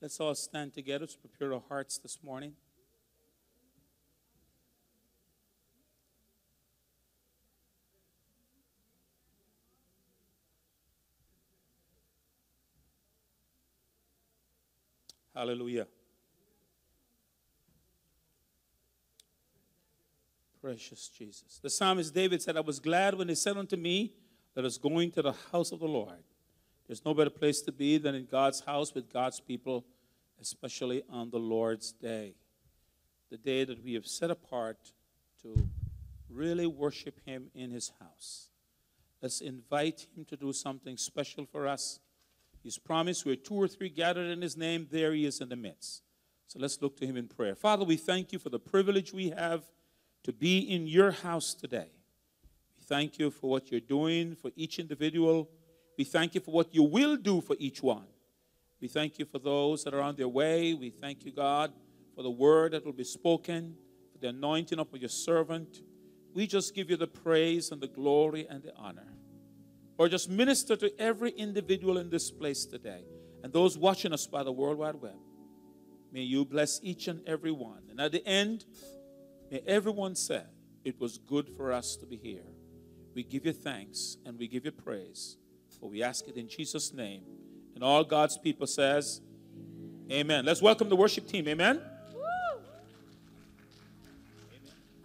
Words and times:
Let's 0.00 0.18
all 0.18 0.34
stand 0.34 0.72
together 0.72 1.06
to 1.06 1.18
prepare 1.18 1.52
our 1.52 1.62
hearts 1.68 1.98
this 1.98 2.18
morning. 2.22 2.54
Hallelujah. 15.34 15.86
Precious 20.62 21.08
Jesus. 21.08 21.60
The 21.62 21.70
psalmist 21.70 22.14
David 22.14 22.42
said, 22.42 22.56
I 22.56 22.60
was 22.60 22.80
glad 22.80 23.14
when 23.14 23.26
they 23.26 23.34
said 23.34 23.56
unto 23.56 23.76
me, 23.76 24.14
Let 24.56 24.64
us 24.64 24.78
go 24.78 24.98
into 24.98 25.20
the 25.20 25.34
house 25.52 25.72
of 25.72 25.80
the 25.80 25.86
Lord. 25.86 26.22
There's 26.90 27.04
no 27.04 27.14
better 27.14 27.30
place 27.30 27.62
to 27.62 27.70
be 27.70 27.98
than 27.98 28.16
in 28.16 28.26
God's 28.26 28.62
house 28.62 28.92
with 28.92 29.12
God's 29.12 29.38
people, 29.38 29.84
especially 30.40 31.04
on 31.08 31.30
the 31.30 31.38
Lord's 31.38 31.92
day. 31.92 32.34
The 33.30 33.36
day 33.36 33.62
that 33.62 33.84
we 33.84 33.94
have 33.94 34.08
set 34.08 34.28
apart 34.28 34.76
to 35.42 35.68
really 36.28 36.66
worship 36.66 37.20
Him 37.24 37.46
in 37.54 37.70
His 37.70 37.92
house. 38.00 38.48
Let's 39.22 39.40
invite 39.40 40.08
Him 40.16 40.24
to 40.24 40.36
do 40.36 40.52
something 40.52 40.96
special 40.96 41.46
for 41.46 41.68
us. 41.68 42.00
He's 42.60 42.76
promised 42.76 43.24
where 43.24 43.36
two 43.36 43.54
or 43.54 43.68
three 43.68 43.88
gathered 43.88 44.26
in 44.26 44.42
His 44.42 44.56
name, 44.56 44.88
there 44.90 45.12
He 45.12 45.26
is 45.26 45.40
in 45.40 45.48
the 45.48 45.54
midst. 45.54 46.02
So 46.48 46.58
let's 46.58 46.82
look 46.82 46.96
to 46.96 47.06
Him 47.06 47.16
in 47.16 47.28
prayer. 47.28 47.54
Father, 47.54 47.84
we 47.84 47.98
thank 47.98 48.32
you 48.32 48.40
for 48.40 48.48
the 48.48 48.58
privilege 48.58 49.12
we 49.12 49.30
have 49.30 49.62
to 50.24 50.32
be 50.32 50.58
in 50.58 50.88
your 50.88 51.12
house 51.12 51.54
today. 51.54 51.92
We 52.76 52.84
thank 52.84 53.20
you 53.20 53.30
for 53.30 53.48
what 53.48 53.70
you're 53.70 53.78
doing 53.78 54.34
for 54.34 54.50
each 54.56 54.80
individual. 54.80 55.50
We 56.00 56.04
thank 56.04 56.34
you 56.34 56.40
for 56.40 56.52
what 56.52 56.74
you 56.74 56.82
will 56.82 57.18
do 57.18 57.42
for 57.42 57.56
each 57.58 57.82
one. 57.82 58.06
We 58.80 58.88
thank 58.88 59.18
you 59.18 59.26
for 59.26 59.38
those 59.38 59.84
that 59.84 59.92
are 59.92 60.00
on 60.00 60.16
their 60.16 60.28
way. 60.28 60.72
We 60.72 60.88
thank 60.88 61.26
you, 61.26 61.30
God, 61.30 61.74
for 62.16 62.22
the 62.22 62.30
word 62.30 62.72
that 62.72 62.86
will 62.86 62.94
be 62.94 63.04
spoken, 63.04 63.76
for 64.10 64.18
the 64.18 64.28
anointing 64.28 64.78
of 64.78 64.88
your 64.94 65.10
servant. 65.10 65.82
We 66.32 66.46
just 66.46 66.74
give 66.74 66.88
you 66.88 66.96
the 66.96 67.06
praise 67.06 67.70
and 67.70 67.82
the 67.82 67.86
glory 67.86 68.46
and 68.48 68.62
the 68.62 68.74
honor. 68.76 69.12
Or 69.98 70.08
just 70.08 70.30
minister 70.30 70.74
to 70.76 70.90
every 70.98 71.32
individual 71.32 71.98
in 71.98 72.08
this 72.08 72.30
place 72.30 72.64
today 72.64 73.04
and 73.44 73.52
those 73.52 73.76
watching 73.76 74.14
us 74.14 74.26
by 74.26 74.42
the 74.42 74.52
World 74.52 74.78
Wide 74.78 74.94
Web. 74.94 75.18
May 76.10 76.22
you 76.22 76.46
bless 76.46 76.80
each 76.82 77.08
and 77.08 77.20
every 77.28 77.52
one. 77.52 77.82
And 77.90 78.00
at 78.00 78.12
the 78.12 78.26
end, 78.26 78.64
May 79.50 79.60
everyone 79.66 80.14
say, 80.14 80.44
It 80.82 80.98
was 80.98 81.18
good 81.18 81.50
for 81.58 81.72
us 81.72 81.94
to 81.96 82.06
be 82.06 82.16
here. 82.16 82.46
We 83.14 83.22
give 83.22 83.44
you 83.44 83.52
thanks 83.52 84.16
and 84.24 84.38
we 84.38 84.48
give 84.48 84.64
you 84.64 84.72
praise. 84.72 85.36
For 85.80 85.88
we 85.88 86.02
ask 86.02 86.28
it 86.28 86.36
in 86.36 86.46
Jesus' 86.48 86.92
name. 86.92 87.22
And 87.74 87.82
all 87.82 88.04
God's 88.04 88.36
people 88.36 88.66
says, 88.66 89.22
Amen. 90.12 90.44
Let's 90.44 90.60
welcome 90.60 90.88
the 90.88 90.96
worship 90.96 91.26
team. 91.26 91.48
Amen. 91.48 91.80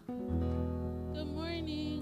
Good 0.07 1.27
morning. 1.27 2.01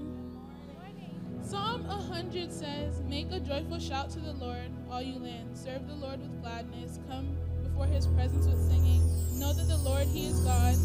Psalm 1.44 1.86
100 1.86 2.52
says, 2.52 3.02
Make 3.02 3.32
a 3.32 3.40
joyful 3.40 3.78
shout 3.78 4.10
to 4.12 4.20
the 4.20 4.34
Lord, 4.34 4.72
all 4.90 5.02
you 5.02 5.20
lands. 5.20 5.64
Serve 5.64 5.88
the 5.88 5.94
Lord 5.94 6.20
with 6.20 6.42
gladness. 6.42 7.00
Come 7.08 7.38
before 7.64 7.86
his 7.86 8.08
presence 8.08 8.48
with 8.48 8.60
singing. 8.68 9.02
Know 9.38 9.54
that 9.54 9.68
the 9.68 9.78
Lord, 9.78 10.08
he 10.08 10.28
is 10.28 10.40
God. 10.40 10.76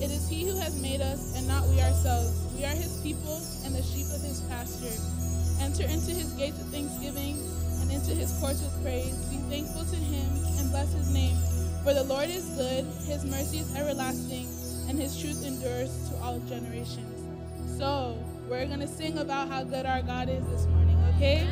It 0.00 0.10
is 0.10 0.28
he 0.28 0.44
who 0.44 0.56
has 0.58 0.80
made 0.80 1.00
us, 1.00 1.36
and 1.36 1.48
not 1.48 1.66
we 1.68 1.80
ourselves. 1.80 2.38
We 2.54 2.64
are 2.64 2.68
his 2.68 3.00
people 3.02 3.40
and 3.64 3.74
the 3.74 3.82
sheep 3.82 4.06
of 4.14 4.20
his 4.20 4.42
pasture. 4.42 5.21
Enter 5.62 5.84
into 5.84 6.10
his 6.10 6.32
gates 6.32 6.58
with 6.58 6.72
thanksgiving 6.72 7.38
and 7.80 7.92
into 7.92 8.10
his 8.10 8.32
courts 8.40 8.60
with 8.60 8.82
praise. 8.82 9.14
Be 9.30 9.36
thankful 9.48 9.84
to 9.84 9.96
him 9.96 10.26
and 10.58 10.70
bless 10.70 10.92
his 10.92 11.14
name. 11.14 11.36
For 11.84 11.94
the 11.94 12.02
Lord 12.02 12.28
is 12.28 12.44
good, 12.56 12.84
his 13.06 13.24
mercy 13.24 13.58
is 13.58 13.74
everlasting, 13.76 14.48
and 14.88 14.98
his 14.98 15.18
truth 15.20 15.46
endures 15.46 15.90
to 16.10 16.16
all 16.16 16.40
generations. 16.40 17.78
So, 17.78 18.18
we're 18.48 18.66
going 18.66 18.80
to 18.80 18.88
sing 18.88 19.18
about 19.18 19.48
how 19.48 19.62
good 19.62 19.86
our 19.86 20.02
God 20.02 20.28
is 20.28 20.44
this 20.48 20.66
morning, 20.66 20.98
okay? 21.14 21.48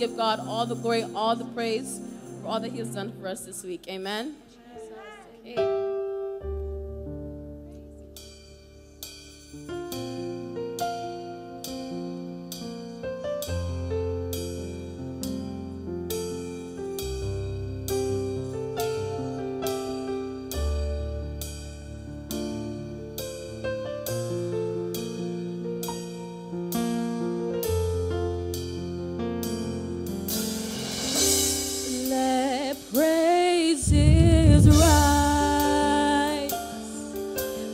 give 0.00 0.16
God 0.16 0.40
all 0.40 0.64
the 0.64 0.74
glory, 0.74 1.04
all 1.14 1.36
the 1.36 1.44
praise 1.44 2.00
for 2.40 2.48
all 2.48 2.60
that 2.60 2.72
He 2.72 2.78
has 2.78 2.94
done 2.94 3.12
for 3.20 3.28
us 3.28 3.44
this 3.44 3.62
week. 3.62 3.84
Amen. 3.86 4.39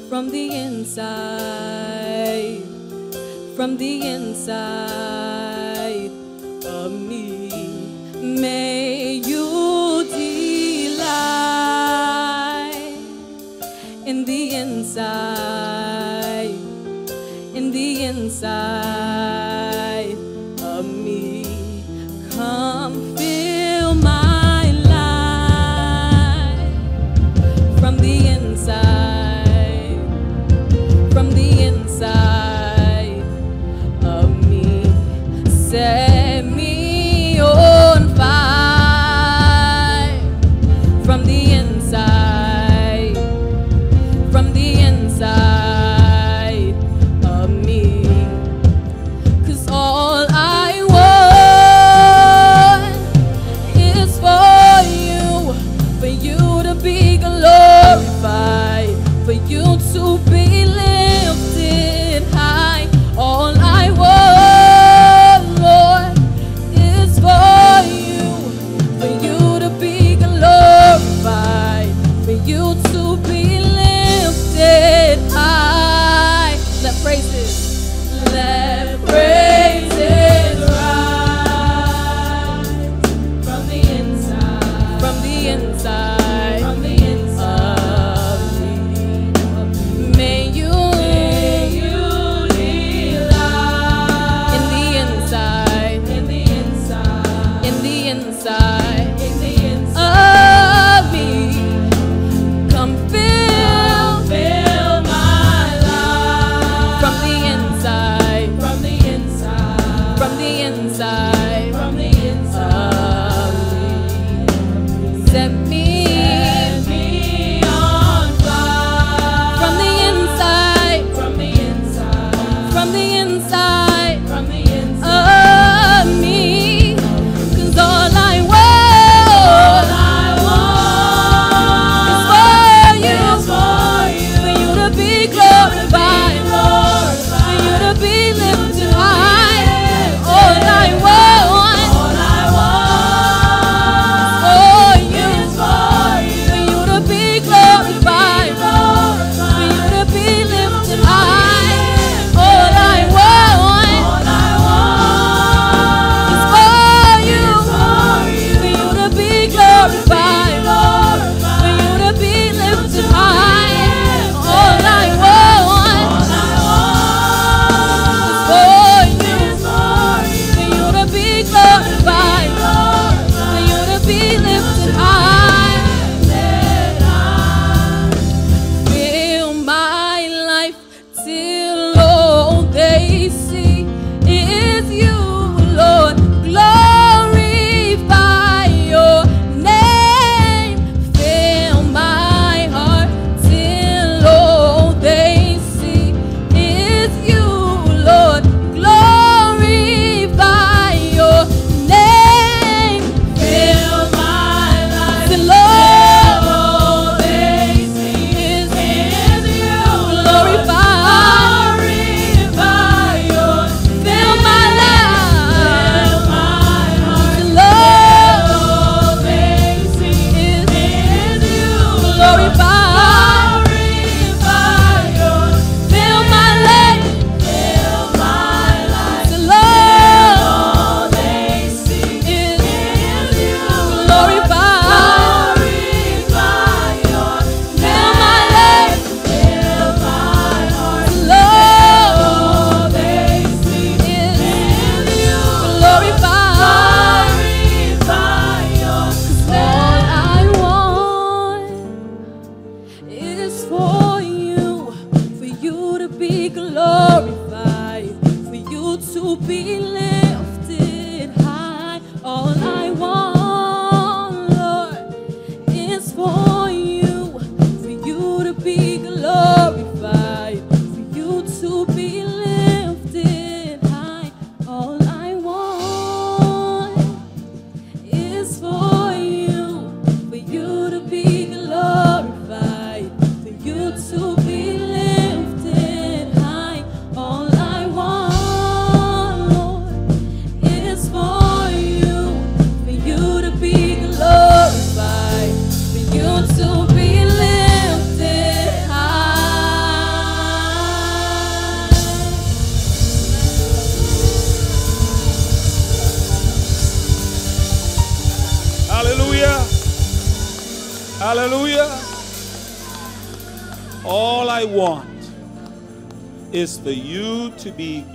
from 0.08 0.30
the 0.30 0.54
inside, 0.54 2.62
from 3.56 3.76
the 3.76 4.06
inside 4.06 6.12
of 6.64 6.92
me. 6.92 7.50
May 8.14 9.14
you 9.14 10.04
delight 10.04 11.00
in 14.06 14.24
the 14.24 14.54
inside, 14.54 16.54
in 17.54 17.72
the 17.72 18.04
inside. 18.04 19.45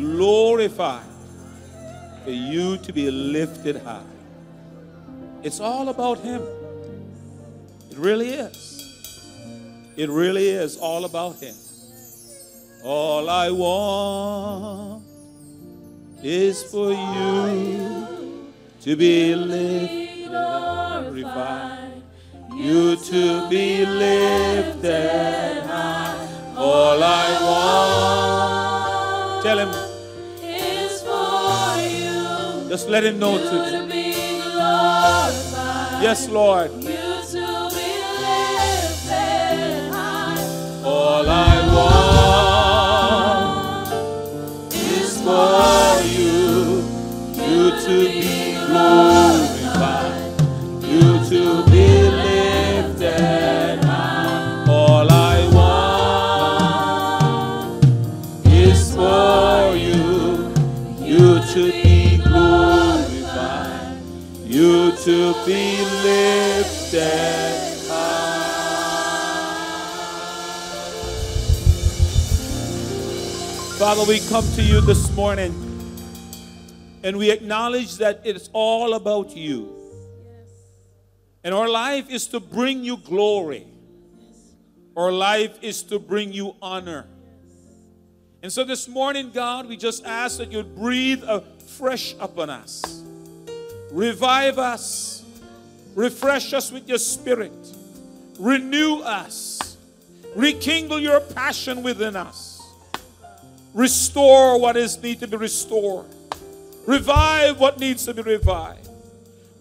Glorified, 0.02 1.06
for 2.24 2.32
you 2.32 2.78
to 2.78 2.92
be 2.92 3.10
lifted 3.10 3.78
high. 3.78 4.04
It's 5.44 5.60
all 5.60 5.90
about 5.90 6.20
Him. 6.20 6.42
It 7.90 7.98
really 7.98 8.30
is. 8.30 8.60
It 9.96 10.10
really 10.10 10.50
is 10.50 10.78
all 10.78 11.06
about 11.06 11.40
Him. 11.40 11.56
All 12.84 13.30
I 13.30 13.52
want 13.52 15.04
is 16.24 16.64
for 16.64 16.92
you 16.92 18.52
to 18.82 18.96
be 18.96 19.36
lifted, 19.36 20.28
glorified 20.30 22.02
you 22.56 22.96
to 22.96 23.50
be 23.50 23.86
lifted 23.86 25.64
high. 25.64 26.54
All 26.58 27.02
I 27.04 27.38
want, 29.34 29.44
tell 29.44 29.60
him. 29.60 29.81
Just 32.72 32.88
let 32.88 33.04
him 33.04 33.20
know 33.20 33.38
today. 33.38 34.14
Yes, 36.02 36.30
Lord. 36.30 36.72
All 40.86 41.30
I 41.30 41.68
want 41.76 43.92
is 44.74 45.20
for 45.20 46.02
you, 46.16 46.82
you 47.44 47.72
to 47.86 47.96
be 48.08 48.56
glorified, 48.68 50.32
you 50.86 51.20
to 51.30 51.42
be 51.70 51.81
to 65.04 65.34
be 65.46 65.78
lifted 66.04 67.00
high. 67.90 68.42
Father, 73.80 74.04
we 74.08 74.20
come 74.30 74.46
to 74.54 74.62
you 74.62 74.80
this 74.82 75.10
morning 75.16 75.52
and 77.04 77.18
we 77.18 77.32
acknowledge 77.32 77.98
that 77.98 78.22
it's 78.26 78.52
all 78.54 78.94
about 78.94 79.36
you. 79.36 79.76
And 81.44 81.56
our 81.56 81.68
life 81.68 82.12
is 82.12 82.28
to 82.28 82.40
bring 82.40 82.84
you 82.84 82.98
glory, 82.98 83.66
our 84.96 85.12
life 85.12 85.58
is 85.64 85.82
to 85.84 85.98
bring 85.98 86.32
you 86.32 86.56
honor. 86.62 87.08
And 88.44 88.54
so 88.54 88.64
this 88.64 88.88
morning, 88.88 89.32
God, 89.32 89.68
we 89.68 89.78
just 89.78 90.06
ask 90.06 90.38
that 90.38 90.52
you'd 90.52 90.76
breathe 90.76 91.24
afresh 91.28 92.14
upon 92.20 92.52
us, 92.52 93.01
revive 93.92 94.58
us, 94.58 95.24
refresh 95.96 96.54
us 96.54 96.72
with 96.72 96.88
your 96.88 96.98
spirit, 96.98 97.52
renew 98.40 99.00
us, 99.00 99.78
rekindle 100.36 101.00
your 101.00 101.20
passion 101.20 101.84
within 101.84 102.16
us. 102.16 102.62
Restore 103.74 104.60
what 104.60 104.76
is 104.76 105.02
need 105.02 105.20
to 105.20 105.28
be 105.28 105.38
restored. 105.38 106.08
Revive 106.86 107.60
what 107.60 107.80
needs 107.80 108.06
to 108.06 108.14
be 108.14 108.22
revived. 108.22 108.90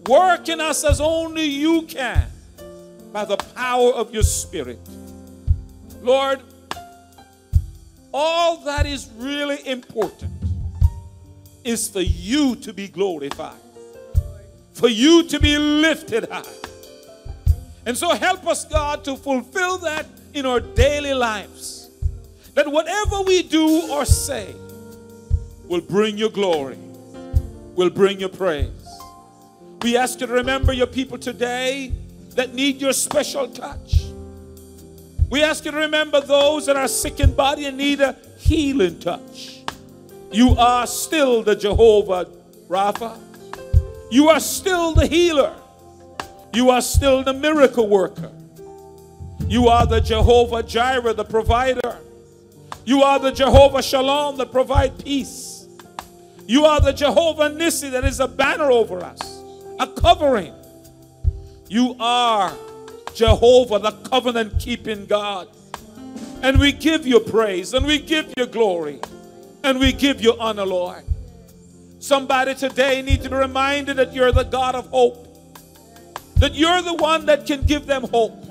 Work 0.07 0.49
in 0.49 0.59
us 0.59 0.83
as 0.83 0.99
only 0.99 1.45
you 1.45 1.83
can 1.83 2.27
by 3.13 3.25
the 3.25 3.37
power 3.37 3.93
of 3.93 4.13
your 4.13 4.23
spirit. 4.23 4.79
Lord, 6.01 6.41
all 8.13 8.57
that 8.65 8.85
is 8.85 9.09
really 9.17 9.65
important 9.67 10.31
is 11.63 11.87
for 11.87 12.01
you 12.01 12.55
to 12.57 12.73
be 12.73 12.87
glorified, 12.87 13.60
for 14.73 14.87
you 14.87 15.23
to 15.23 15.39
be 15.39 15.57
lifted 15.57 16.29
high. 16.29 16.43
And 17.85 17.97
so 17.97 18.09
help 18.15 18.45
us, 18.47 18.65
God, 18.65 19.03
to 19.05 19.15
fulfill 19.15 19.77
that 19.79 20.05
in 20.33 20.45
our 20.45 20.59
daily 20.59 21.13
lives 21.13 21.89
that 22.53 22.69
whatever 22.69 23.21
we 23.21 23.43
do 23.43 23.89
or 23.91 24.05
say 24.05 24.53
will 25.65 25.81
bring 25.81 26.17
you 26.17 26.29
glory, 26.29 26.77
will 27.75 27.89
bring 27.89 28.19
you 28.19 28.27
praise. 28.27 28.69
We 29.81 29.97
ask 29.97 30.19
you 30.19 30.27
to 30.27 30.33
remember 30.33 30.73
your 30.73 30.87
people 30.87 31.17
today 31.17 31.93
that 32.35 32.53
need 32.53 32.81
your 32.81 32.93
special 32.93 33.47
touch. 33.47 34.05
We 35.29 35.43
ask 35.43 35.63
you 35.63 35.71
to 35.71 35.77
remember 35.77 36.19
those 36.19 36.65
that 36.65 36.75
are 36.75 36.89
sick 36.89 37.19
in 37.21 37.33
body 37.33 37.65
and 37.65 37.77
need 37.77 38.01
a 38.01 38.17
healing 38.37 38.99
touch. 38.99 39.61
You 40.31 40.55
are 40.57 40.85
still 40.85 41.41
the 41.41 41.55
Jehovah 41.55 42.27
Rapha. 42.67 43.30
You 44.11 44.27
are 44.27 44.41
still 44.41 44.93
the 44.93 45.07
healer. 45.07 45.55
You 46.53 46.69
are 46.69 46.81
still 46.81 47.23
the 47.23 47.33
miracle 47.33 47.87
worker. 47.87 48.29
You 49.47 49.69
are 49.69 49.87
the 49.87 50.01
Jehovah 50.01 50.63
Jireh, 50.63 51.13
the 51.13 51.23
provider. 51.23 51.97
You 52.85 53.03
are 53.03 53.19
the 53.19 53.31
Jehovah 53.31 53.81
Shalom 53.81 54.35
that 54.37 54.51
provide 54.51 55.01
peace. 55.03 55.65
You 56.45 56.65
are 56.65 56.81
the 56.81 56.91
Jehovah 56.91 57.49
Nissi 57.51 57.89
that 57.91 58.03
is 58.03 58.19
a 58.19 58.27
banner 58.27 58.69
over 58.69 58.99
us, 59.01 59.41
a 59.79 59.87
covering. 59.87 60.53
You 61.69 61.95
are 61.97 62.53
Jehovah, 63.13 63.79
the 63.79 63.91
covenant 64.09 64.59
keeping 64.59 65.05
God. 65.05 65.47
And 66.41 66.59
we 66.59 66.73
give 66.73 67.07
you 67.07 67.21
praise 67.21 67.73
and 67.73 67.85
we 67.85 67.97
give 67.97 68.33
you 68.35 68.45
glory 68.45 68.99
and 69.63 69.79
we 69.79 69.93
give 69.93 70.21
you 70.21 70.37
honor, 70.37 70.65
Lord. 70.65 71.03
Somebody 72.01 72.55
today 72.55 73.03
needs 73.03 73.25
to 73.25 73.29
be 73.29 73.35
reminded 73.35 73.97
that 73.97 74.11
you're 74.11 74.31
the 74.31 74.43
God 74.43 74.73
of 74.73 74.87
hope, 74.87 75.27
that 76.37 76.55
you're 76.55 76.81
the 76.81 76.95
one 76.95 77.27
that 77.27 77.45
can 77.45 77.61
give 77.61 77.85
them 77.85 78.05
hope. 78.05 78.43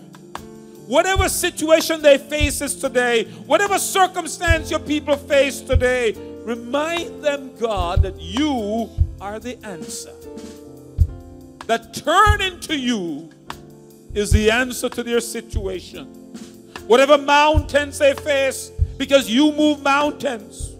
Whatever 0.87 1.29
situation 1.29 2.01
they 2.01 2.17
face 2.17 2.59
today, 2.77 3.25
whatever 3.47 3.81
circumstance 3.81 4.71
your 4.71 4.79
people 4.79 5.17
face 5.17 5.61
today, 5.61 6.15
remind 6.45 7.25
them, 7.25 7.51
God, 7.59 8.03
that 8.03 8.21
you 8.21 8.89
are 9.21 9.41
the 9.41 9.59
answer. 9.67 10.13
That 11.67 11.93
turning 11.93 12.61
to 12.61 12.77
you 12.77 13.31
is 14.15 14.31
the 14.31 14.49
answer 14.53 14.89
to 14.89 15.03
their 15.03 15.21
situation. 15.21 16.07
Whatever 16.87 17.19
mountains 17.19 17.99
they 17.99 18.15
face, 18.15 18.71
because 18.97 19.29
you 19.29 19.51
move 19.51 19.83
mountains, 19.83 20.77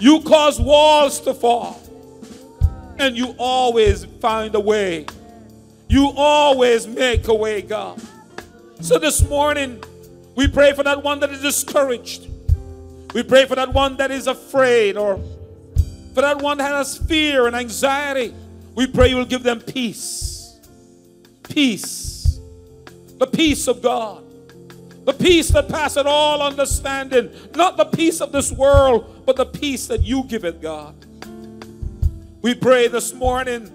you 0.00 0.22
cause 0.22 0.58
walls 0.58 1.20
to 1.20 1.34
fall, 1.34 1.78
and 2.98 3.16
you 3.16 3.34
always 3.38 4.04
find 4.04 4.54
a 4.54 4.60
way. 4.60 5.06
You 5.88 6.12
always 6.16 6.86
make 6.86 7.28
a 7.28 7.34
way, 7.34 7.62
God. 7.62 8.00
So 8.80 8.98
this 8.98 9.26
morning, 9.28 9.82
we 10.34 10.46
pray 10.46 10.72
for 10.72 10.82
that 10.82 11.02
one 11.02 11.20
that 11.20 11.30
is 11.30 11.40
discouraged. 11.40 12.28
We 13.14 13.22
pray 13.22 13.46
for 13.46 13.54
that 13.54 13.72
one 13.72 13.96
that 13.96 14.10
is 14.10 14.26
afraid 14.26 14.96
or 14.96 15.16
for 16.14 16.20
that 16.20 16.42
one 16.42 16.58
that 16.58 16.70
has 16.70 16.98
fear 16.98 17.46
and 17.46 17.56
anxiety. 17.56 18.34
We 18.74 18.86
pray 18.86 19.08
you 19.08 19.16
will 19.16 19.24
give 19.24 19.42
them 19.42 19.60
peace. 19.60 20.58
Peace. 21.42 22.38
The 23.18 23.26
peace 23.26 23.66
of 23.66 23.82
God. 23.82 24.24
The 25.06 25.14
peace 25.14 25.48
that 25.48 25.68
passeth 25.68 26.06
all 26.06 26.42
understanding. 26.42 27.30
Not 27.54 27.76
the 27.76 27.86
peace 27.86 28.20
of 28.20 28.30
this 28.30 28.52
world, 28.52 29.24
but 29.24 29.36
the 29.36 29.46
peace 29.46 29.86
that 29.86 30.02
you 30.02 30.24
give 30.24 30.44
it, 30.44 30.60
God. 30.60 30.94
We 32.42 32.54
pray 32.54 32.88
this 32.88 33.12
morning 33.12 33.72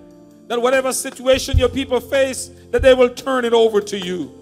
that 0.48 0.62
whatever 0.62 0.94
situation 0.94 1.58
your 1.58 1.70
people 1.70 2.00
face, 2.00 2.50
that 2.72 2.82
they 2.82 2.94
will 2.94 3.10
turn 3.10 3.46
it 3.46 3.54
over 3.54 3.82
to 3.82 3.98
you 3.98 4.40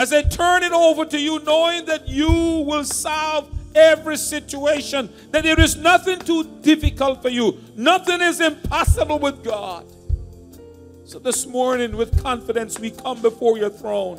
as 0.00 0.08
they 0.08 0.22
turn 0.22 0.62
it 0.62 0.72
over 0.72 1.04
to 1.04 1.18
you, 1.18 1.40
knowing 1.40 1.84
that 1.84 2.08
you 2.08 2.30
will 2.66 2.84
solve 2.84 3.54
every 3.74 4.16
situation, 4.16 5.12
that 5.30 5.42
there 5.42 5.60
is 5.60 5.76
nothing 5.76 6.18
too 6.18 6.42
difficult 6.62 7.20
for 7.20 7.28
you, 7.28 7.62
nothing 7.76 8.22
is 8.22 8.40
impossible 8.40 9.18
with 9.18 9.44
God. 9.44 9.84
So 11.04 11.18
this 11.18 11.46
morning, 11.46 11.94
with 11.98 12.22
confidence, 12.22 12.78
we 12.78 12.92
come 12.92 13.20
before 13.20 13.58
your 13.58 13.68
throne. 13.68 14.18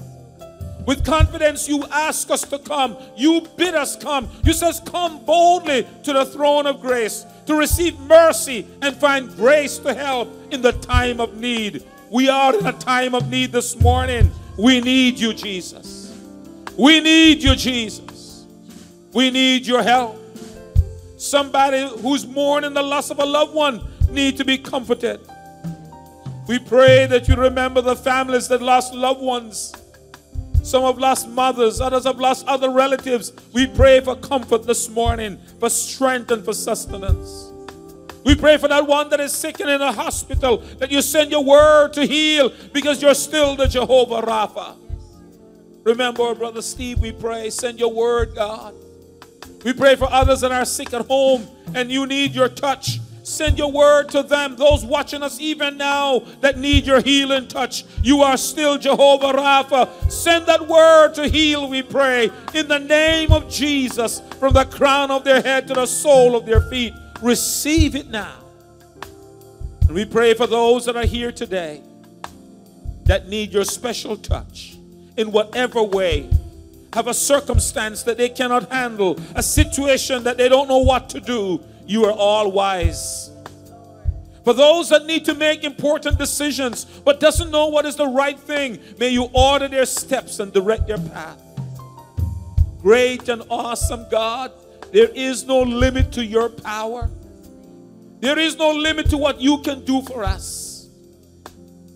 With 0.86 1.04
confidence, 1.04 1.68
you 1.68 1.84
ask 1.92 2.30
us 2.30 2.44
to 2.44 2.60
come. 2.60 2.96
You 3.18 3.48
bid 3.58 3.74
us 3.74 3.96
come. 3.96 4.30
You 4.44 4.54
says, 4.54 4.82
Come 4.86 5.26
boldly 5.26 5.88
to 6.04 6.14
the 6.14 6.26
throne 6.26 6.68
of 6.68 6.80
grace 6.80 7.26
to 7.46 7.56
receive 7.56 8.00
mercy 8.02 8.68
and 8.82 8.96
find 8.96 9.36
grace 9.36 9.78
to 9.80 9.94
help 9.94 10.30
in 10.52 10.62
the 10.62 10.74
time 10.74 11.20
of 11.20 11.38
need. 11.38 11.84
We 12.10 12.30
are 12.30 12.58
in 12.58 12.66
a 12.66 12.74
time 12.74 13.16
of 13.16 13.30
need 13.30 13.52
this 13.52 13.80
morning. 13.80 14.32
We 14.58 14.82
need 14.82 15.20
you, 15.20 15.34
Jesus. 15.34 16.16
We 16.78 17.00
need 17.00 17.42
you, 17.42 17.56
Jesus. 17.56 18.46
We 19.14 19.30
need 19.30 19.66
your 19.66 19.84
help. 19.84 20.18
Somebody 21.18 21.88
who's 22.02 22.26
mourning 22.26 22.74
the 22.74 22.82
loss 22.82 23.12
of 23.12 23.20
a 23.20 23.26
loved 23.26 23.54
one 23.54 23.82
need 24.10 24.38
to 24.38 24.46
be 24.46 24.58
comforted. 24.58 25.20
We 26.48 26.60
pray 26.60 27.06
that 27.06 27.28
you 27.28 27.36
remember 27.36 27.82
the 27.82 27.96
families 27.96 28.48
that 28.50 28.62
lost 28.62 28.94
loved 28.94 29.22
ones. 29.22 29.74
Some 30.64 30.84
have 30.84 30.98
lost 30.98 31.28
mothers, 31.28 31.82
others 31.82 32.04
have 32.06 32.20
lost 32.20 32.46
other 32.48 32.70
relatives. 32.70 33.34
We 33.54 33.68
pray 33.68 34.00
for 34.00 34.16
comfort 34.16 34.64
this 34.64 34.90
morning, 34.90 35.40
for 35.60 35.70
strength 35.70 36.32
and 36.32 36.46
for 36.46 36.54
sustenance. 36.54 37.52
We 38.24 38.36
pray 38.36 38.58
for 38.58 38.68
that 38.68 38.86
one 38.86 39.10
that 39.10 39.20
is 39.20 39.34
sick 39.34 39.60
and 39.60 39.70
in 39.70 39.82
a 39.82 39.92
hospital, 39.92 40.58
that 40.78 40.92
you 40.92 41.02
send 41.02 41.32
your 41.32 41.44
word 41.44 41.94
to 41.94 42.06
heal 42.06 42.52
because 42.72 43.02
you're 43.02 43.16
still 43.16 43.56
the 43.56 43.68
Jehovah 43.68 44.22
Rapha. 44.22 44.76
Remember, 45.84 46.36
Brother 46.36 46.62
Steve, 46.62 47.00
we 47.00 47.12
pray, 47.12 47.50
send 47.50 47.80
your 47.80 47.92
word, 47.92 48.36
God. 48.36 48.76
We 49.64 49.74
pray 49.74 49.96
for 49.96 50.08
others 50.12 50.42
that 50.42 50.52
are 50.52 50.66
sick 50.66 50.94
at 50.94 51.08
home 51.08 51.48
and 51.74 51.92
you 51.92 52.06
need 52.06 52.36
your 52.36 52.50
touch. 52.50 53.00
Send 53.32 53.58
your 53.58 53.72
word 53.72 54.10
to 54.10 54.24
them, 54.24 54.58
those 54.58 54.84
watching 54.84 55.24
us 55.24 55.40
even 55.40 55.78
now 55.78 56.20
that 56.42 56.58
need 56.58 56.86
your 56.86 57.00
healing 57.00 57.48
touch. 57.48 57.86
You 58.04 58.24
are 58.24 58.36
still 58.36 58.78
Jehovah 58.78 59.32
Rapha. 59.32 60.12
Send 60.12 60.48
that 60.48 60.68
word 60.68 61.14
to 61.14 61.30
heal, 61.30 61.70
we 61.70 61.82
pray, 61.82 62.30
in 62.54 62.68
the 62.68 62.80
name 62.80 63.32
of 63.32 63.50
Jesus, 63.50 64.22
from 64.38 64.54
the 64.54 64.66
crown 64.66 65.12
of 65.12 65.24
their 65.24 65.42
head 65.42 65.66
to 65.70 65.74
the 65.74 65.86
sole 65.86 66.36
of 66.36 66.46
their 66.46 66.60
feet. 66.60 66.94
Receive 67.22 67.96
it 67.96 68.10
now. 68.10 68.36
And 69.84 69.92
we 69.92 70.04
pray 70.04 70.34
for 70.34 70.46
those 70.46 70.84
that 70.84 70.98
are 70.98 71.06
here 71.06 71.32
today 71.32 71.82
that 73.06 73.30
need 73.30 73.54
your 73.54 73.64
special 73.64 74.18
touch 74.18 74.76
in 75.16 75.32
whatever 75.32 75.82
way 75.82 76.30
have 76.92 77.08
a 77.08 77.14
circumstance 77.14 78.04
that 78.04 78.18
they 78.18 78.28
cannot 78.28 78.70
handle, 78.70 79.18
a 79.36 79.42
situation 79.42 80.26
that 80.26 80.38
they 80.38 80.50
don't 80.50 80.68
know 80.68 80.80
what 80.80 81.10
to 81.12 81.22
do, 81.22 81.64
you 81.92 82.06
are 82.06 82.14
all 82.14 82.52
wise. 82.52 83.30
For 84.46 84.54
those 84.54 84.90
that 84.90 85.06
need 85.06 85.26
to 85.26 85.36
make 85.36 85.64
important 85.64 86.18
decisions 86.18 86.86
but 86.86 87.20
doesn't 87.20 87.52
know 87.52 87.68
what 87.68 87.86
is 87.86 87.96
the 87.96 88.08
right 88.08 88.40
thing, 88.40 88.80
may 88.98 89.10
you 89.10 89.30
order 89.34 89.68
their 89.68 89.86
steps 89.86 90.40
and 90.40 90.52
direct 90.52 90.88
their 90.88 90.98
path. 90.98 91.40
Great 92.82 93.30
and 93.30 93.44
awesome 93.50 94.08
God, 94.10 94.52
there 94.92 95.10
is 95.10 95.46
no 95.46 95.62
limit 95.62 96.12
to 96.14 96.26
your 96.26 96.50
power. 96.50 97.10
There 98.20 98.40
is 98.40 98.56
no 98.58 98.72
limit 98.72 99.10
to 99.12 99.18
what 99.18 99.40
you 99.42 99.60
can 99.60 99.86
do 99.86 100.02
for 100.02 100.24
us. 100.24 100.90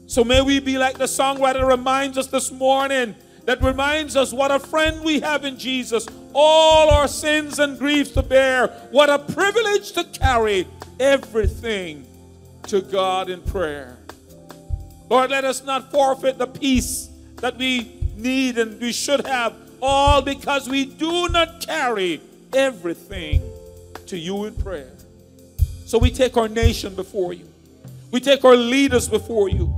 So 0.07 0.23
may 0.23 0.41
we 0.41 0.59
be 0.59 0.77
like 0.77 0.97
the 0.97 1.05
songwriter 1.05 1.67
reminds 1.67 2.17
us 2.17 2.27
this 2.27 2.51
morning 2.51 3.15
that 3.45 3.61
reminds 3.61 4.15
us 4.15 4.33
what 4.33 4.51
a 4.51 4.59
friend 4.59 5.03
we 5.03 5.19
have 5.19 5.45
in 5.45 5.57
Jesus. 5.57 6.07
All 6.33 6.89
our 6.89 7.07
sins 7.07 7.59
and 7.59 7.77
griefs 7.77 8.11
to 8.11 8.23
bear. 8.23 8.67
What 8.91 9.09
a 9.09 9.19
privilege 9.19 9.91
to 9.93 10.03
carry 10.03 10.67
everything 10.99 12.05
to 12.63 12.81
God 12.81 13.29
in 13.29 13.41
prayer. 13.41 13.97
Lord, 15.09 15.29
let 15.29 15.45
us 15.45 15.63
not 15.63 15.91
forfeit 15.91 16.37
the 16.39 16.47
peace 16.47 17.09
that 17.37 17.57
we 17.57 18.01
need 18.15 18.57
and 18.57 18.79
we 18.81 18.91
should 18.91 19.25
have, 19.27 19.53
all 19.81 20.21
because 20.21 20.67
we 20.67 20.85
do 20.85 21.29
not 21.29 21.65
carry 21.65 22.21
everything 22.53 23.41
to 24.07 24.17
you 24.17 24.45
in 24.45 24.55
prayer. 24.55 24.91
So 25.85 25.99
we 25.99 26.09
take 26.09 26.37
our 26.37 26.47
nation 26.47 26.95
before 26.95 27.33
you. 27.33 27.47
We 28.11 28.19
take 28.19 28.43
our 28.43 28.55
leaders 28.55 29.07
before 29.07 29.49
you. 29.49 29.73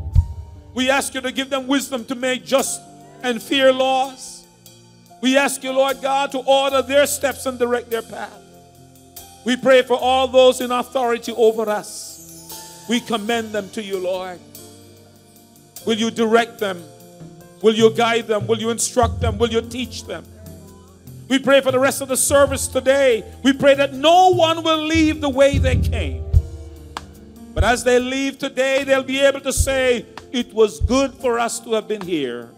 We 0.74 0.90
ask 0.90 1.14
you 1.14 1.22
to 1.22 1.32
give 1.32 1.50
them 1.50 1.68
wisdom 1.68 2.06
to 2.06 2.16
make 2.16 2.46
just 2.46 2.80
and 3.24 3.42
fear 3.42 3.72
loss. 3.74 4.46
We 5.22 5.38
ask 5.38 5.64
you, 5.64 5.72
Lord 5.72 6.02
God, 6.02 6.32
to 6.32 6.40
order 6.40 6.82
their 6.82 7.08
steps 7.08 7.46
and 7.46 7.58
direct 7.58 7.90
their 7.90 8.02
path. 8.02 8.40
We 9.46 9.56
pray 9.56 9.82
for 9.82 9.98
all 9.98 10.28
those 10.28 10.62
in 10.62 10.72
authority 10.72 11.32
over 11.32 11.70
us. 11.70 12.86
We 12.90 13.00
commend 13.00 13.52
them 13.52 13.70
to 13.72 13.84
you, 13.84 14.00
Lord. 14.00 14.40
Will 15.86 15.98
you 15.98 16.12
direct 16.12 16.60
them? 16.60 16.84
Will 17.62 17.74
you 17.74 17.94
guide 17.94 18.28
them? 18.28 18.46
Will 18.46 18.60
you 18.60 18.70
instruct 18.70 19.22
them? 19.22 19.38
Will 19.38 19.50
you 19.50 19.62
teach 19.62 20.06
them? 20.06 20.26
We 21.30 21.40
pray 21.40 21.62
for 21.62 21.72
the 21.72 21.80
rest 21.80 22.02
of 22.02 22.08
the 22.08 22.18
service 22.18 22.68
today. 22.68 23.24
We 23.44 23.54
pray 23.54 23.74
that 23.76 23.94
no 23.94 24.34
one 24.34 24.64
will 24.64 24.82
leave 24.86 25.20
the 25.20 25.30
way 25.30 25.58
they 25.58 25.76
came. 25.76 26.24
But 27.54 27.64
as 27.64 27.84
they 27.84 28.00
leave 28.00 28.38
today, 28.38 28.84
they'll 28.84 29.04
be 29.04 29.20
able 29.20 29.42
to 29.42 29.52
say, 29.52 30.06
It 30.32 30.54
was 30.54 30.80
good 30.82 31.14
for 31.16 31.40
us 31.40 31.60
to 31.62 31.74
have 31.74 31.88
been 31.88 32.02
here 32.02 32.50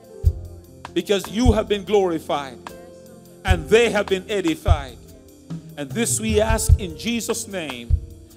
because 1.00 1.32
you 1.32 1.54
have 1.54 1.70
been 1.70 1.86
glorified 1.86 2.58
and 3.46 3.70
they 3.70 3.90
have 3.90 4.06
been 4.06 4.30
edified. 4.30 4.98
And 5.78 5.90
this 5.90 6.20
we 6.20 6.42
ask 6.42 6.78
in 6.78 6.98
Jesus' 6.98 7.48
name. 7.48 7.90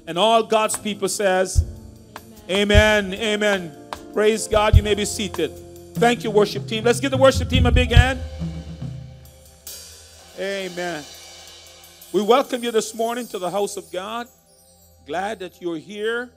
And 0.06 0.16
all 0.16 0.44
God's 0.44 0.78
people 0.78 1.08
says, 1.08 1.64
Amen. 2.48 3.14
Amen. 3.14 3.76
Praise 4.12 4.46
God. 4.46 4.76
You 4.76 4.84
may 4.84 4.94
be 4.94 5.04
seated. 5.04 5.50
Thank 5.94 6.22
you, 6.22 6.30
worship 6.30 6.68
team. 6.68 6.84
Let's 6.84 7.00
give 7.00 7.10
the 7.10 7.16
worship 7.16 7.48
team 7.48 7.66
a 7.66 7.72
big 7.72 7.90
hand. 7.90 8.20
Amen. 10.38 11.02
We 12.12 12.22
welcome 12.22 12.62
you 12.62 12.70
this 12.70 12.94
morning 12.94 13.26
to 13.26 13.40
the 13.40 13.50
house 13.50 13.76
of 13.76 13.90
God. 13.90 14.28
Glad 15.04 15.40
that 15.40 15.60
you're 15.60 15.78
here. 15.78 16.30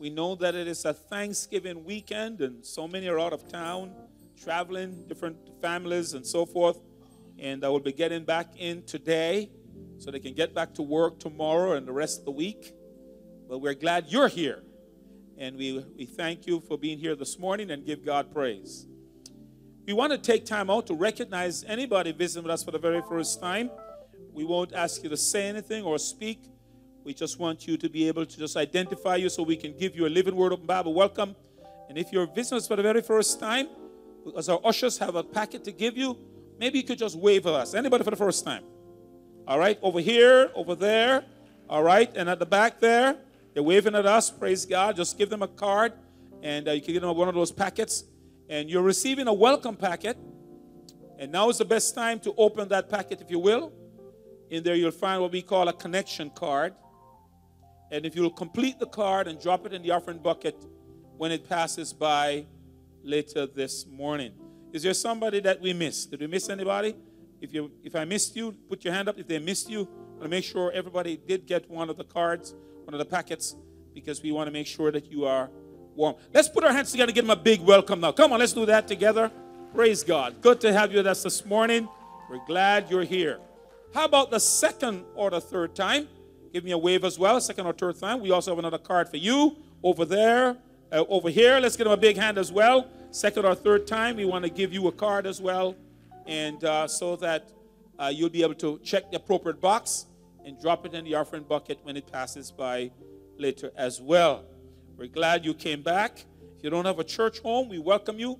We 0.00 0.10
know 0.10 0.34
that 0.34 0.56
it 0.56 0.66
is 0.66 0.84
a 0.84 0.92
Thanksgiving 0.92 1.84
weekend 1.84 2.40
and 2.40 2.66
so 2.66 2.88
many 2.88 3.06
are 3.06 3.20
out 3.20 3.32
of 3.32 3.46
town 3.46 3.92
traveling, 4.42 5.04
different 5.08 5.36
families 5.60 6.14
and 6.14 6.26
so 6.26 6.44
forth. 6.44 6.78
And 7.38 7.64
I 7.64 7.68
will 7.68 7.80
be 7.80 7.92
getting 7.92 8.24
back 8.24 8.48
in 8.56 8.82
today 8.84 9.50
so 9.98 10.10
they 10.10 10.18
can 10.18 10.34
get 10.34 10.54
back 10.54 10.74
to 10.74 10.82
work 10.82 11.18
tomorrow 11.18 11.72
and 11.72 11.86
the 11.86 11.92
rest 11.92 12.20
of 12.20 12.24
the 12.24 12.32
week. 12.32 12.72
But 13.48 13.58
we're 13.58 13.74
glad 13.74 14.06
you're 14.08 14.28
here. 14.28 14.62
And 15.38 15.56
we, 15.56 15.84
we 15.96 16.06
thank 16.06 16.46
you 16.46 16.60
for 16.60 16.76
being 16.76 16.98
here 16.98 17.14
this 17.14 17.38
morning 17.38 17.70
and 17.70 17.84
give 17.86 18.04
God 18.04 18.32
praise. 18.32 18.86
We 19.86 19.92
want 19.92 20.12
to 20.12 20.18
take 20.18 20.44
time 20.44 20.70
out 20.70 20.86
to 20.88 20.94
recognize 20.94 21.64
anybody 21.64 22.12
visiting 22.12 22.44
with 22.44 22.52
us 22.52 22.62
for 22.62 22.70
the 22.70 22.78
very 22.78 23.02
first 23.08 23.40
time. 23.40 23.70
We 24.32 24.44
won't 24.44 24.72
ask 24.72 25.02
you 25.02 25.08
to 25.08 25.16
say 25.16 25.48
anything 25.48 25.84
or 25.84 25.98
speak. 25.98 26.44
We 27.04 27.14
just 27.14 27.38
want 27.38 27.66
you 27.66 27.76
to 27.76 27.88
be 27.88 28.06
able 28.06 28.24
to 28.24 28.38
just 28.38 28.56
identify 28.56 29.16
you 29.16 29.28
so 29.28 29.42
we 29.42 29.56
can 29.56 29.76
give 29.76 29.96
you 29.96 30.06
a 30.06 30.08
Living 30.08 30.36
Word 30.36 30.52
Open 30.52 30.66
Bible 30.66 30.94
welcome. 30.94 31.34
And 31.88 31.98
if 31.98 32.12
you're 32.12 32.26
visiting 32.26 32.58
us 32.58 32.68
for 32.68 32.76
the 32.76 32.82
very 32.82 33.02
first 33.02 33.40
time, 33.40 33.68
because 34.24 34.48
our 34.48 34.60
ushers 34.64 34.98
have 34.98 35.14
a 35.14 35.22
packet 35.22 35.64
to 35.64 35.72
give 35.72 35.96
you, 35.96 36.16
maybe 36.58 36.78
you 36.78 36.84
could 36.84 36.98
just 36.98 37.16
wave 37.16 37.46
at 37.46 37.54
us. 37.54 37.74
Anybody 37.74 38.04
for 38.04 38.10
the 38.10 38.16
first 38.16 38.44
time? 38.44 38.64
All 39.46 39.58
right, 39.58 39.78
over 39.82 40.00
here, 40.00 40.50
over 40.54 40.74
there. 40.74 41.24
All 41.68 41.82
right, 41.82 42.10
and 42.14 42.28
at 42.28 42.38
the 42.38 42.46
back 42.46 42.80
there, 42.80 43.16
they're 43.54 43.62
waving 43.62 43.94
at 43.94 44.06
us. 44.06 44.30
Praise 44.30 44.64
God. 44.64 44.96
Just 44.96 45.18
give 45.18 45.30
them 45.30 45.42
a 45.42 45.48
card, 45.48 45.92
and 46.42 46.68
uh, 46.68 46.72
you 46.72 46.80
can 46.80 46.94
get 46.94 47.00
them 47.00 47.16
one 47.16 47.28
of 47.28 47.34
those 47.34 47.52
packets. 47.52 48.04
And 48.48 48.68
you're 48.68 48.82
receiving 48.82 49.28
a 49.28 49.32
welcome 49.32 49.76
packet. 49.76 50.16
And 51.18 51.32
now 51.32 51.48
is 51.48 51.58
the 51.58 51.64
best 51.64 51.94
time 51.94 52.18
to 52.20 52.34
open 52.36 52.68
that 52.68 52.90
packet, 52.90 53.20
if 53.20 53.30
you 53.30 53.38
will. 53.38 53.72
In 54.50 54.62
there, 54.62 54.74
you'll 54.74 54.90
find 54.90 55.22
what 55.22 55.32
we 55.32 55.40
call 55.40 55.68
a 55.68 55.72
connection 55.72 56.30
card. 56.30 56.74
And 57.90 58.04
if 58.04 58.16
you'll 58.16 58.30
complete 58.30 58.78
the 58.78 58.86
card 58.86 59.28
and 59.28 59.40
drop 59.40 59.64
it 59.66 59.72
in 59.72 59.82
the 59.82 59.90
offering 59.92 60.18
bucket 60.18 60.56
when 61.16 61.30
it 61.30 61.48
passes 61.48 61.92
by 61.92 62.46
later 63.04 63.46
this 63.46 63.86
morning. 63.86 64.32
Is 64.72 64.82
there 64.82 64.94
somebody 64.94 65.40
that 65.40 65.60
we 65.60 65.72
missed? 65.72 66.10
Did 66.10 66.20
we 66.20 66.26
miss 66.26 66.48
anybody? 66.48 66.94
If 67.40 67.52
you 67.52 67.70
if 67.82 67.94
I 67.96 68.04
missed 68.04 68.36
you, 68.36 68.52
put 68.68 68.84
your 68.84 68.94
hand 68.94 69.08
up. 69.08 69.18
If 69.18 69.26
they 69.26 69.38
missed 69.38 69.68
you, 69.68 69.80
I 69.82 70.12
want 70.12 70.22
to 70.22 70.28
make 70.28 70.44
sure 70.44 70.70
everybody 70.72 71.16
did 71.16 71.46
get 71.46 71.68
one 71.68 71.90
of 71.90 71.96
the 71.96 72.04
cards, 72.04 72.54
one 72.84 72.94
of 72.94 72.98
the 72.98 73.04
packets, 73.04 73.56
because 73.92 74.22
we 74.22 74.32
want 74.32 74.46
to 74.46 74.52
make 74.52 74.66
sure 74.66 74.90
that 74.92 75.10
you 75.10 75.24
are 75.24 75.50
warm. 75.94 76.14
Let's 76.32 76.48
put 76.48 76.64
our 76.64 76.72
hands 76.72 76.90
together 76.92 77.10
and 77.10 77.14
give 77.14 77.26
them 77.26 77.38
a 77.38 77.42
big 77.42 77.60
welcome 77.60 78.00
now. 78.00 78.12
Come 78.12 78.32
on, 78.32 78.38
let's 78.38 78.52
do 78.52 78.64
that 78.66 78.88
together. 78.88 79.30
Praise 79.74 80.02
God. 80.02 80.40
Good 80.40 80.60
to 80.60 80.72
have 80.72 80.90
you 80.92 80.98
with 80.98 81.06
us 81.06 81.22
this 81.22 81.44
morning. 81.44 81.88
We're 82.30 82.44
glad 82.46 82.90
you're 82.90 83.04
here. 83.04 83.40
How 83.92 84.04
about 84.04 84.30
the 84.30 84.40
second 84.40 85.04
or 85.14 85.30
the 85.30 85.40
third 85.40 85.74
time? 85.74 86.08
Give 86.52 86.64
me 86.64 86.70
a 86.70 86.78
wave 86.78 87.04
as 87.04 87.18
well, 87.18 87.40
second 87.40 87.66
or 87.66 87.72
third 87.72 87.98
time. 87.98 88.20
We 88.20 88.30
also 88.30 88.52
have 88.52 88.58
another 88.58 88.78
card 88.78 89.08
for 89.08 89.16
you 89.16 89.56
over 89.82 90.04
there 90.04 90.56
uh, 90.92 91.04
over 91.08 91.30
here. 91.30 91.58
Let's 91.58 91.76
give 91.76 91.86
them 91.86 91.92
a 91.92 91.96
big 91.96 92.16
hand 92.16 92.38
as 92.38 92.52
well. 92.52 92.86
Second 93.10 93.44
or 93.44 93.54
third 93.54 93.86
time, 93.86 94.16
we 94.16 94.24
want 94.24 94.44
to 94.44 94.50
give 94.50 94.72
you 94.72 94.86
a 94.88 94.92
card 94.92 95.26
as 95.26 95.40
well, 95.40 95.74
and 96.26 96.62
uh, 96.64 96.86
so 96.86 97.16
that 97.16 97.50
uh, 97.98 98.10
you'll 98.14 98.30
be 98.30 98.42
able 98.42 98.54
to 98.54 98.78
check 98.84 99.10
the 99.10 99.16
appropriate 99.16 99.60
box 99.60 100.06
and 100.44 100.60
drop 100.60 100.86
it 100.86 100.94
in 100.94 101.04
the 101.04 101.14
offering 101.14 101.42
bucket 101.42 101.78
when 101.82 101.96
it 101.96 102.10
passes 102.10 102.50
by 102.50 102.90
later 103.38 103.70
as 103.76 104.00
well. 104.00 104.44
We're 104.96 105.08
glad 105.08 105.44
you 105.44 105.54
came 105.54 105.82
back. 105.82 106.24
If 106.56 106.62
If 106.62 106.66
you 106.66 106.70
don't 106.70 106.84
have 106.84 107.00
a 107.00 107.04
church 107.04 107.40
home, 107.40 107.68
we 107.68 107.80
welcome 107.80 108.20
you 108.20 108.38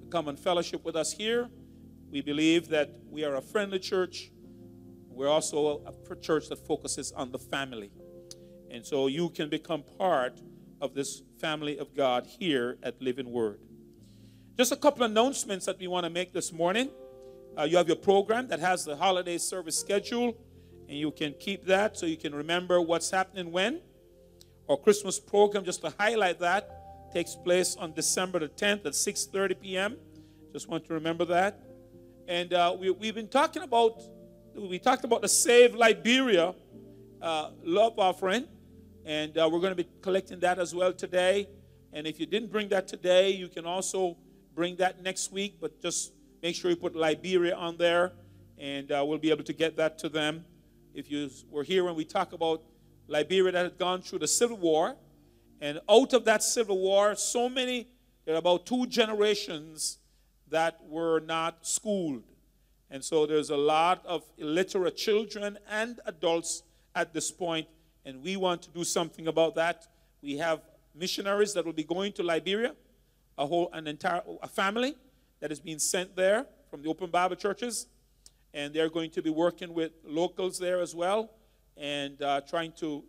to 0.00 0.06
come 0.08 0.28
and 0.28 0.38
fellowship 0.38 0.84
with 0.84 0.94
us 0.94 1.12
here. 1.12 1.50
We 2.08 2.20
believe 2.20 2.68
that 2.68 2.94
we 3.10 3.24
are 3.24 3.34
a 3.34 3.42
friendly 3.42 3.80
church. 3.80 4.30
We're 5.08 5.26
also 5.26 5.82
a 5.84 6.14
church 6.14 6.48
that 6.50 6.64
focuses 6.64 7.10
on 7.10 7.32
the 7.32 7.38
family. 7.40 7.90
And 8.70 8.86
so 8.86 9.08
you 9.08 9.28
can 9.28 9.48
become 9.48 9.82
part 9.98 10.40
of 10.80 10.94
this 10.94 11.22
family 11.44 11.76
of 11.76 11.94
God 11.94 12.26
here 12.26 12.78
at 12.82 13.02
Living 13.02 13.30
Word. 13.30 13.58
Just 14.56 14.72
a 14.72 14.76
couple 14.76 15.04
announcements 15.04 15.66
that 15.66 15.78
we 15.78 15.86
want 15.86 16.04
to 16.04 16.10
make 16.10 16.32
this 16.32 16.50
morning. 16.50 16.88
Uh, 17.58 17.64
you 17.64 17.76
have 17.76 17.86
your 17.86 17.98
program 17.98 18.48
that 18.48 18.60
has 18.60 18.86
the 18.86 18.96
holiday 18.96 19.36
service 19.36 19.78
schedule, 19.78 20.34
and 20.88 20.96
you 20.96 21.10
can 21.10 21.34
keep 21.38 21.66
that 21.66 21.98
so 21.98 22.06
you 22.06 22.16
can 22.16 22.34
remember 22.34 22.80
what's 22.80 23.10
happening 23.10 23.52
when. 23.52 23.82
Our 24.70 24.78
Christmas 24.78 25.20
program, 25.20 25.66
just 25.66 25.82
to 25.82 25.92
highlight 26.00 26.38
that, 26.38 26.62
takes 27.12 27.34
place 27.34 27.76
on 27.76 27.92
December 27.92 28.38
the 28.38 28.48
10th 28.48 28.86
at 28.86 28.94
6:30 28.94 29.60
p.m. 29.60 29.98
Just 30.50 30.66
want 30.70 30.86
to 30.86 30.94
remember 30.94 31.26
that. 31.26 31.60
And 32.26 32.54
uh, 32.54 32.74
we, 32.80 32.88
we've 32.90 33.14
been 33.14 33.28
talking 33.28 33.62
about 33.62 34.00
we 34.56 34.78
talked 34.78 35.04
about 35.04 35.20
the 35.20 35.28
Save 35.28 35.74
Liberia 35.74 36.54
uh, 37.20 37.50
love 37.62 37.98
offering, 37.98 38.48
and 39.04 39.36
uh, 39.36 39.48
we're 39.50 39.60
going 39.60 39.76
to 39.76 39.82
be 39.82 39.88
collecting 40.00 40.40
that 40.40 40.58
as 40.58 40.74
well 40.74 40.92
today. 40.92 41.48
And 41.92 42.06
if 42.06 42.18
you 42.18 42.26
didn't 42.26 42.50
bring 42.50 42.68
that 42.68 42.88
today, 42.88 43.30
you 43.30 43.48
can 43.48 43.66
also 43.66 44.16
bring 44.54 44.76
that 44.76 45.02
next 45.02 45.32
week, 45.32 45.58
but 45.60 45.80
just 45.82 46.12
make 46.42 46.54
sure 46.54 46.70
you 46.70 46.76
put 46.76 46.94
Liberia 46.94 47.54
on 47.54 47.76
there, 47.76 48.12
and 48.58 48.90
uh, 48.90 49.04
we'll 49.06 49.18
be 49.18 49.30
able 49.30 49.44
to 49.44 49.52
get 49.52 49.76
that 49.76 49.98
to 49.98 50.08
them. 50.08 50.44
If 50.94 51.10
you 51.10 51.30
were 51.50 51.64
here 51.64 51.84
when 51.84 51.94
we 51.94 52.04
talk 52.04 52.32
about 52.32 52.62
Liberia 53.08 53.52
that 53.52 53.64
had 53.64 53.78
gone 53.78 54.00
through 54.00 54.20
the 54.20 54.28
Civil 54.28 54.56
War, 54.56 54.96
and 55.60 55.80
out 55.88 56.12
of 56.12 56.24
that 56.24 56.42
Civil 56.42 56.78
War, 56.78 57.14
so 57.14 57.48
many, 57.48 57.88
there 58.24 58.34
are 58.34 58.38
about 58.38 58.66
two 58.66 58.86
generations 58.86 59.98
that 60.48 60.78
were 60.86 61.20
not 61.20 61.66
schooled. 61.66 62.22
And 62.90 63.04
so 63.04 63.26
there's 63.26 63.50
a 63.50 63.56
lot 63.56 64.04
of 64.06 64.22
illiterate 64.38 64.96
children 64.96 65.58
and 65.68 66.00
adults 66.06 66.62
at 66.94 67.12
this 67.12 67.30
point, 67.30 67.66
and 68.04 68.22
we 68.22 68.36
want 68.36 68.62
to 68.62 68.70
do 68.70 68.84
something 68.84 69.26
about 69.28 69.54
that. 69.54 69.86
We 70.22 70.38
have 70.38 70.60
missionaries 70.94 71.54
that 71.54 71.64
will 71.64 71.72
be 71.72 71.84
going 71.84 72.12
to 72.12 72.22
Liberia 72.22 72.74
a 73.36 73.46
whole 73.46 73.70
an 73.72 73.86
entire 73.86 74.22
a 74.42 74.48
family 74.48 74.94
that 75.40 75.50
is 75.50 75.60
being 75.60 75.78
sent 75.78 76.14
there 76.16 76.46
from 76.70 76.82
the 76.82 76.88
Open 76.88 77.10
Bible 77.10 77.36
churches, 77.36 77.86
and 78.52 78.72
they're 78.72 78.88
going 78.88 79.10
to 79.10 79.22
be 79.22 79.30
working 79.30 79.74
with 79.74 79.92
locals 80.04 80.58
there 80.58 80.80
as 80.80 80.94
well, 80.94 81.30
and 81.76 82.20
uh, 82.22 82.40
trying 82.42 82.72
to 82.72 83.04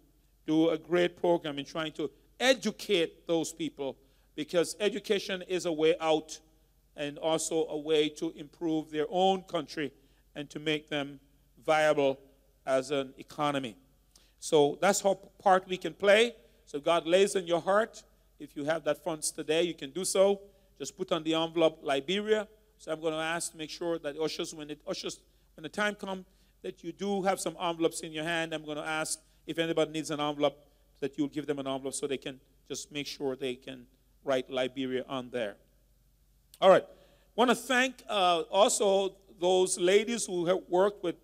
do 0.46 0.70
a 0.70 0.78
great 0.78 1.18
program 1.18 1.58
and 1.58 1.68
trying 1.68 1.92
to 1.94 2.10
educate 2.40 3.28
those 3.28 3.54
people 3.54 3.98
because 4.36 4.76
education 4.80 5.44
is 5.48 5.66
a 5.66 5.72
way 5.72 5.96
out 6.02 6.40
and 6.98 7.18
also 7.20 7.68
a 7.68 7.78
way 7.78 8.10
to 8.10 8.32
improve 8.36 8.92
their 8.92 9.06
own 9.10 9.42
country 9.44 9.92
and 10.36 10.50
to 10.50 10.60
make 10.60 10.90
them 10.90 11.20
viable 11.66 12.20
as 12.66 12.92
an 12.92 13.14
economy. 13.18 13.76
So 14.46 14.78
that's 14.80 15.02
how 15.02 15.16
part 15.42 15.68
we 15.68 15.76
can 15.76 15.96
play. 15.96 16.36
So 16.68 16.80
God 16.80 17.08
lays 17.08 17.36
in 17.36 17.48
your 17.48 17.62
heart 17.62 18.04
if 18.40 18.56
you 18.56 18.64
have 18.66 18.84
that 18.84 19.04
funds 19.04 19.32
today, 19.32 19.64
you 19.64 19.74
can 19.74 19.90
do 19.90 20.06
so. 20.06 20.40
Just 20.78 20.96
put 20.96 21.12
on 21.12 21.24
the 21.24 21.34
envelope 21.34 21.80
Liberia. 21.82 22.48
So 22.78 22.92
I'm 22.92 23.02
going 23.02 23.14
to 23.14 23.20
ask 23.20 23.54
to 23.54 23.58
make 23.58 23.72
sure 23.72 23.98
that 23.98 24.16
ushers, 24.20 24.54
when 24.54 24.70
it 24.70 24.82
ushers, 24.88 25.20
when 25.56 25.64
the 25.64 25.70
time 25.70 25.96
comes, 25.96 26.26
that 26.62 26.84
you 26.84 26.92
do 26.92 27.24
have 27.24 27.40
some 27.40 27.58
envelopes 27.60 28.02
in 28.02 28.12
your 28.12 28.24
hand. 28.24 28.54
I'm 28.54 28.64
going 28.64 28.78
to 28.78 28.86
ask 28.86 29.20
if 29.48 29.58
anybody 29.58 29.92
needs 29.92 30.12
an 30.12 30.20
envelope 30.20 30.64
that 31.00 31.18
you'll 31.18 31.28
give 31.38 31.48
them 31.48 31.58
an 31.58 31.66
envelope 31.66 31.96
so 31.96 32.06
they 32.06 32.18
can 32.18 32.40
just 32.68 32.92
make 32.92 33.08
sure 33.08 33.36
they 33.36 33.56
can 33.56 33.88
write 34.24 34.52
Liberia 34.52 35.06
on 35.10 35.32
there. 35.32 35.56
All 36.62 36.70
right. 36.70 36.86
Want 37.36 37.50
to 37.50 37.56
thank 37.56 38.04
uh, 38.08 38.42
also 38.52 39.16
those 39.40 39.80
ladies 39.80 40.28
who 40.28 40.46
have 40.46 40.60
worked 40.70 41.04
with 41.04 41.16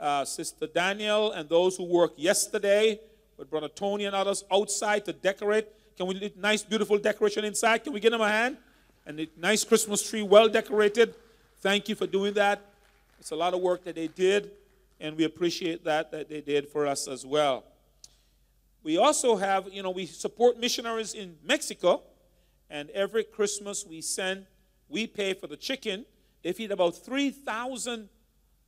uh, 0.00 0.24
Sister 0.24 0.66
Daniel 0.66 1.32
and 1.32 1.48
those 1.48 1.76
who 1.76 1.84
worked 1.84 2.18
yesterday 2.18 2.98
with 3.36 3.50
Brother 3.50 3.68
Tony 3.68 4.06
and 4.06 4.16
others 4.16 4.44
outside 4.50 5.04
to 5.04 5.12
decorate. 5.12 5.68
Can 5.96 6.06
we 6.06 6.18
do 6.18 6.30
nice, 6.36 6.62
beautiful 6.62 6.98
decoration 6.98 7.44
inside? 7.44 7.84
Can 7.84 7.92
we 7.92 8.00
give 8.00 8.12
them 8.12 8.20
a 8.20 8.28
hand? 8.28 8.56
And 9.06 9.20
a 9.20 9.28
nice 9.36 9.64
Christmas 9.64 10.08
tree, 10.08 10.22
well 10.22 10.48
decorated. 10.48 11.14
Thank 11.60 11.88
you 11.88 11.94
for 11.94 12.06
doing 12.06 12.34
that. 12.34 12.60
It's 13.18 13.32
a 13.32 13.36
lot 13.36 13.52
of 13.52 13.60
work 13.60 13.84
that 13.84 13.96
they 13.96 14.08
did, 14.08 14.50
and 14.98 15.16
we 15.16 15.24
appreciate 15.24 15.84
that 15.84 16.10
that 16.10 16.28
they 16.30 16.40
did 16.40 16.68
for 16.68 16.86
us 16.86 17.06
as 17.06 17.26
well. 17.26 17.64
We 18.82 18.96
also 18.96 19.36
have, 19.36 19.68
you 19.70 19.82
know, 19.82 19.90
we 19.90 20.06
support 20.06 20.58
missionaries 20.58 21.12
in 21.12 21.36
Mexico, 21.44 22.02
and 22.70 22.88
every 22.90 23.24
Christmas 23.24 23.84
we 23.86 24.00
send, 24.00 24.46
we 24.88 25.06
pay 25.06 25.34
for 25.34 25.46
the 25.48 25.56
chicken. 25.56 26.06
They 26.42 26.52
feed 26.52 26.70
about 26.70 26.96
3,000 26.96 28.08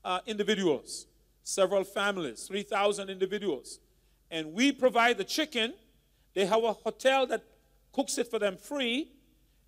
uh, 0.05 0.21
individuals, 0.27 1.07
several 1.45 1.85
families, 1.85 2.45
3,000 2.45 3.11
individuals. 3.11 3.81
And 4.31 4.53
we 4.53 4.73
provide 4.73 5.19
the 5.19 5.25
chicken 5.25 5.75
they 6.35 6.47
have 6.47 6.65
a 6.65 6.73
hotel 6.73 7.27
that 7.27 7.45
cooks 7.93 8.19
it 8.19 8.29
for 8.29 8.39
them 8.39 8.57
free, 8.57 9.11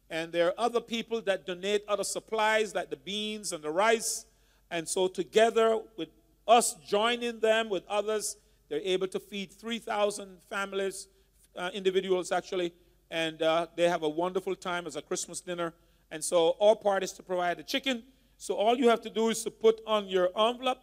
and 0.09 0.33
there 0.33 0.49
are 0.49 0.55
other 0.57 0.81
people 0.81 1.21
that 1.23 1.47
donate 1.47 1.85
other 1.89 2.05
supplies 2.05 2.75
like 2.75 2.91
the 2.91 2.97
beans 2.97 3.53
and 3.53 3.63
the 3.63 3.71
rice. 3.71 4.27
And 4.71 4.89
so, 4.89 5.09
together 5.09 5.81
with 5.97 6.09
us 6.49 6.75
joining 6.87 7.41
them 7.41 7.69
with 7.69 7.87
others, 7.89 8.37
they're 8.69 8.81
able 8.81 9.09
to 9.09 9.21
feed 9.21 9.53
3,000 9.53 10.39
families, 10.49 11.09
uh, 11.57 11.71
individuals 11.75 12.33
actually, 12.33 12.73
and 13.11 13.43
uh, 13.43 13.67
they 13.77 13.89
have 13.89 14.03
a 14.03 14.09
wonderful 14.09 14.57
time 14.57 14.87
as 14.87 14.97
a 14.97 15.03
Christmas 15.03 15.41
dinner. 15.41 15.75
And 16.11 16.25
so, 16.25 16.57
our 16.61 16.77
part 16.77 17.03
is 17.03 17.13
to 17.13 17.23
provide 17.23 17.59
the 17.59 17.63
chicken. 17.63 18.05
So, 18.39 18.55
all 18.55 18.77
you 18.77 18.89
have 18.89 19.03
to 19.03 19.11
do 19.11 19.29
is 19.29 19.43
to 19.45 19.51
put 19.51 19.81
on 19.87 20.09
your 20.09 20.31
envelope 20.39 20.79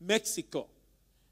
Mexico. 0.00 0.66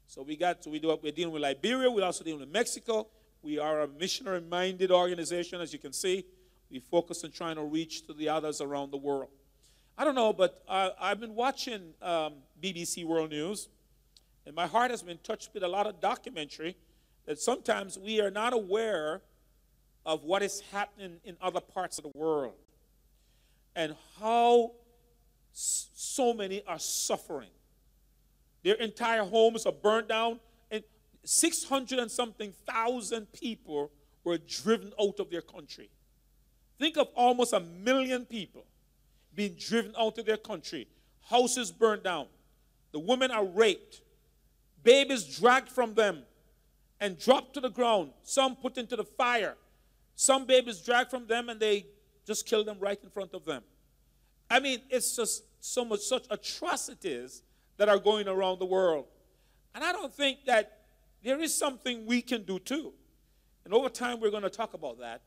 So, 0.07 0.21
we 0.23 0.35
got, 0.35 0.63
so 0.63 0.71
we 0.71 0.79
do, 0.79 0.97
we're 1.01 1.11
dealing 1.11 1.33
with 1.33 1.41
Liberia, 1.41 1.89
we're 1.89 2.05
also 2.05 2.23
dealing 2.23 2.41
with 2.41 2.49
Mexico. 2.49 3.07
We 3.41 3.57
are 3.57 3.81
a 3.81 3.87
missionary 3.87 4.41
minded 4.41 4.91
organization, 4.91 5.61
as 5.61 5.71
you 5.71 5.79
can 5.79 5.93
see. 5.93 6.25
We 6.69 6.79
focus 6.79 7.23
on 7.23 7.31
trying 7.31 7.55
to 7.55 7.63
reach 7.63 8.05
to 8.07 8.13
the 8.13 8.29
others 8.29 8.59
around 8.61 8.91
the 8.91 8.97
world. 8.97 9.29
I 9.97 10.03
don't 10.03 10.15
know, 10.15 10.33
but 10.33 10.63
I, 10.67 10.91
have 11.01 11.19
been 11.19 11.35
watching 11.35 11.93
um, 12.01 12.35
BBC 12.61 13.05
World 13.05 13.31
News, 13.31 13.67
and 14.45 14.55
my 14.55 14.67
heart 14.67 14.91
has 14.91 15.01
been 15.01 15.19
touched 15.23 15.53
with 15.53 15.63
a 15.63 15.67
lot 15.67 15.87
of 15.87 15.99
documentary 15.99 16.75
that 17.25 17.39
sometimes 17.39 17.97
we 17.97 18.21
are 18.21 18.31
not 18.31 18.53
aware 18.53 19.21
of 20.05 20.23
what 20.23 20.41
is 20.41 20.61
happening 20.71 21.17
in 21.23 21.37
other 21.41 21.59
parts 21.59 21.97
of 21.97 22.03
the 22.03 22.11
world 22.17 22.55
and 23.75 23.95
how 24.19 24.71
so 25.53 26.33
many 26.33 26.63
are 26.65 26.79
suffering. 26.79 27.49
Their 28.63 28.75
entire 28.75 29.23
homes 29.23 29.65
are 29.65 29.71
burned 29.71 30.07
down. 30.09 30.39
And 30.71 30.83
600 31.23 31.99
and 31.99 32.11
something 32.11 32.53
thousand 32.67 33.31
people 33.33 33.91
were 34.23 34.37
driven 34.37 34.91
out 35.01 35.19
of 35.19 35.29
their 35.29 35.41
country. 35.41 35.89
Think 36.77 36.97
of 36.97 37.07
almost 37.15 37.53
a 37.53 37.59
million 37.59 38.25
people 38.25 38.65
being 39.35 39.55
driven 39.57 39.93
out 39.97 40.17
of 40.17 40.25
their 40.25 40.37
country. 40.37 40.87
Houses 41.29 41.71
burned 41.71 42.03
down. 42.03 42.27
The 42.91 42.99
women 42.99 43.31
are 43.31 43.45
raped. 43.45 44.01
Babies 44.83 45.23
dragged 45.37 45.69
from 45.69 45.93
them 45.93 46.23
and 46.99 47.17
dropped 47.17 47.53
to 47.53 47.61
the 47.61 47.69
ground. 47.69 48.11
Some 48.23 48.55
put 48.55 48.77
into 48.77 48.95
the 48.95 49.03
fire. 49.03 49.55
Some 50.15 50.45
babies 50.45 50.79
dragged 50.79 51.09
from 51.09 51.27
them 51.27 51.49
and 51.49 51.59
they 51.59 51.85
just 52.25 52.45
kill 52.45 52.63
them 52.63 52.77
right 52.79 52.99
in 53.01 53.09
front 53.09 53.33
of 53.33 53.45
them. 53.45 53.63
I 54.49 54.59
mean, 54.59 54.81
it's 54.89 55.15
just 55.15 55.43
so 55.59 55.85
much, 55.85 56.01
such 56.01 56.25
atrocities 56.29 57.43
that 57.79 57.87
are 57.87 57.97
going 57.97 58.27
around 58.27 58.59
the 58.59 58.65
world. 58.65 59.05
And 59.73 59.83
I 59.83 59.93
don't 59.93 60.13
think 60.13 60.45
that 60.45 60.81
there 61.23 61.41
is 61.41 61.55
something 61.55 62.05
we 62.05 62.21
can 62.21 62.43
do 62.43 62.59
too. 62.59 62.91
And 63.63 63.73
over 63.73 63.87
time, 63.87 64.19
we're 64.19 64.31
going 64.31 64.43
to 64.43 64.49
talk 64.49 64.73
about 64.73 64.99
that 64.99 65.21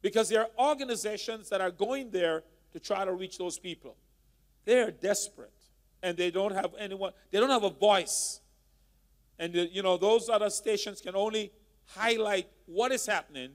because 0.00 0.28
there 0.28 0.42
are 0.42 0.70
organizations 0.70 1.48
that 1.48 1.60
are 1.60 1.72
going 1.72 2.10
there 2.10 2.44
to 2.72 2.78
try 2.78 3.04
to 3.04 3.12
reach 3.12 3.36
those 3.36 3.58
people. 3.58 3.96
They 4.64 4.80
are 4.80 4.92
desperate 4.92 5.52
and 6.00 6.16
they 6.16 6.30
don't 6.30 6.54
have 6.54 6.72
anyone, 6.78 7.12
they 7.32 7.40
don't 7.40 7.50
have 7.50 7.64
a 7.64 7.70
voice. 7.70 8.40
And, 9.40 9.56
uh, 9.56 9.62
you 9.72 9.82
know, 9.82 9.96
those 9.96 10.28
other 10.28 10.50
stations 10.50 11.00
can 11.00 11.16
only 11.16 11.50
highlight 11.84 12.46
what 12.66 12.92
is 12.92 13.06
happening, 13.06 13.50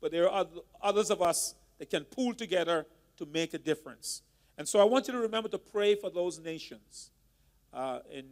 but 0.00 0.12
there 0.12 0.30
are 0.30 0.46
others 0.80 1.10
of 1.10 1.20
us 1.20 1.54
that 1.78 1.90
can 1.90 2.04
pool 2.04 2.32
together 2.32 2.86
to 3.18 3.26
make 3.26 3.52
a 3.52 3.58
difference. 3.58 4.22
And 4.56 4.66
so 4.66 4.80
I 4.80 4.84
want 4.84 5.08
you 5.08 5.12
to 5.12 5.20
remember 5.20 5.50
to 5.50 5.58
pray 5.58 5.94
for 5.94 6.08
those 6.08 6.38
nations 6.38 7.10
uh, 7.72 8.00
in 8.10 8.24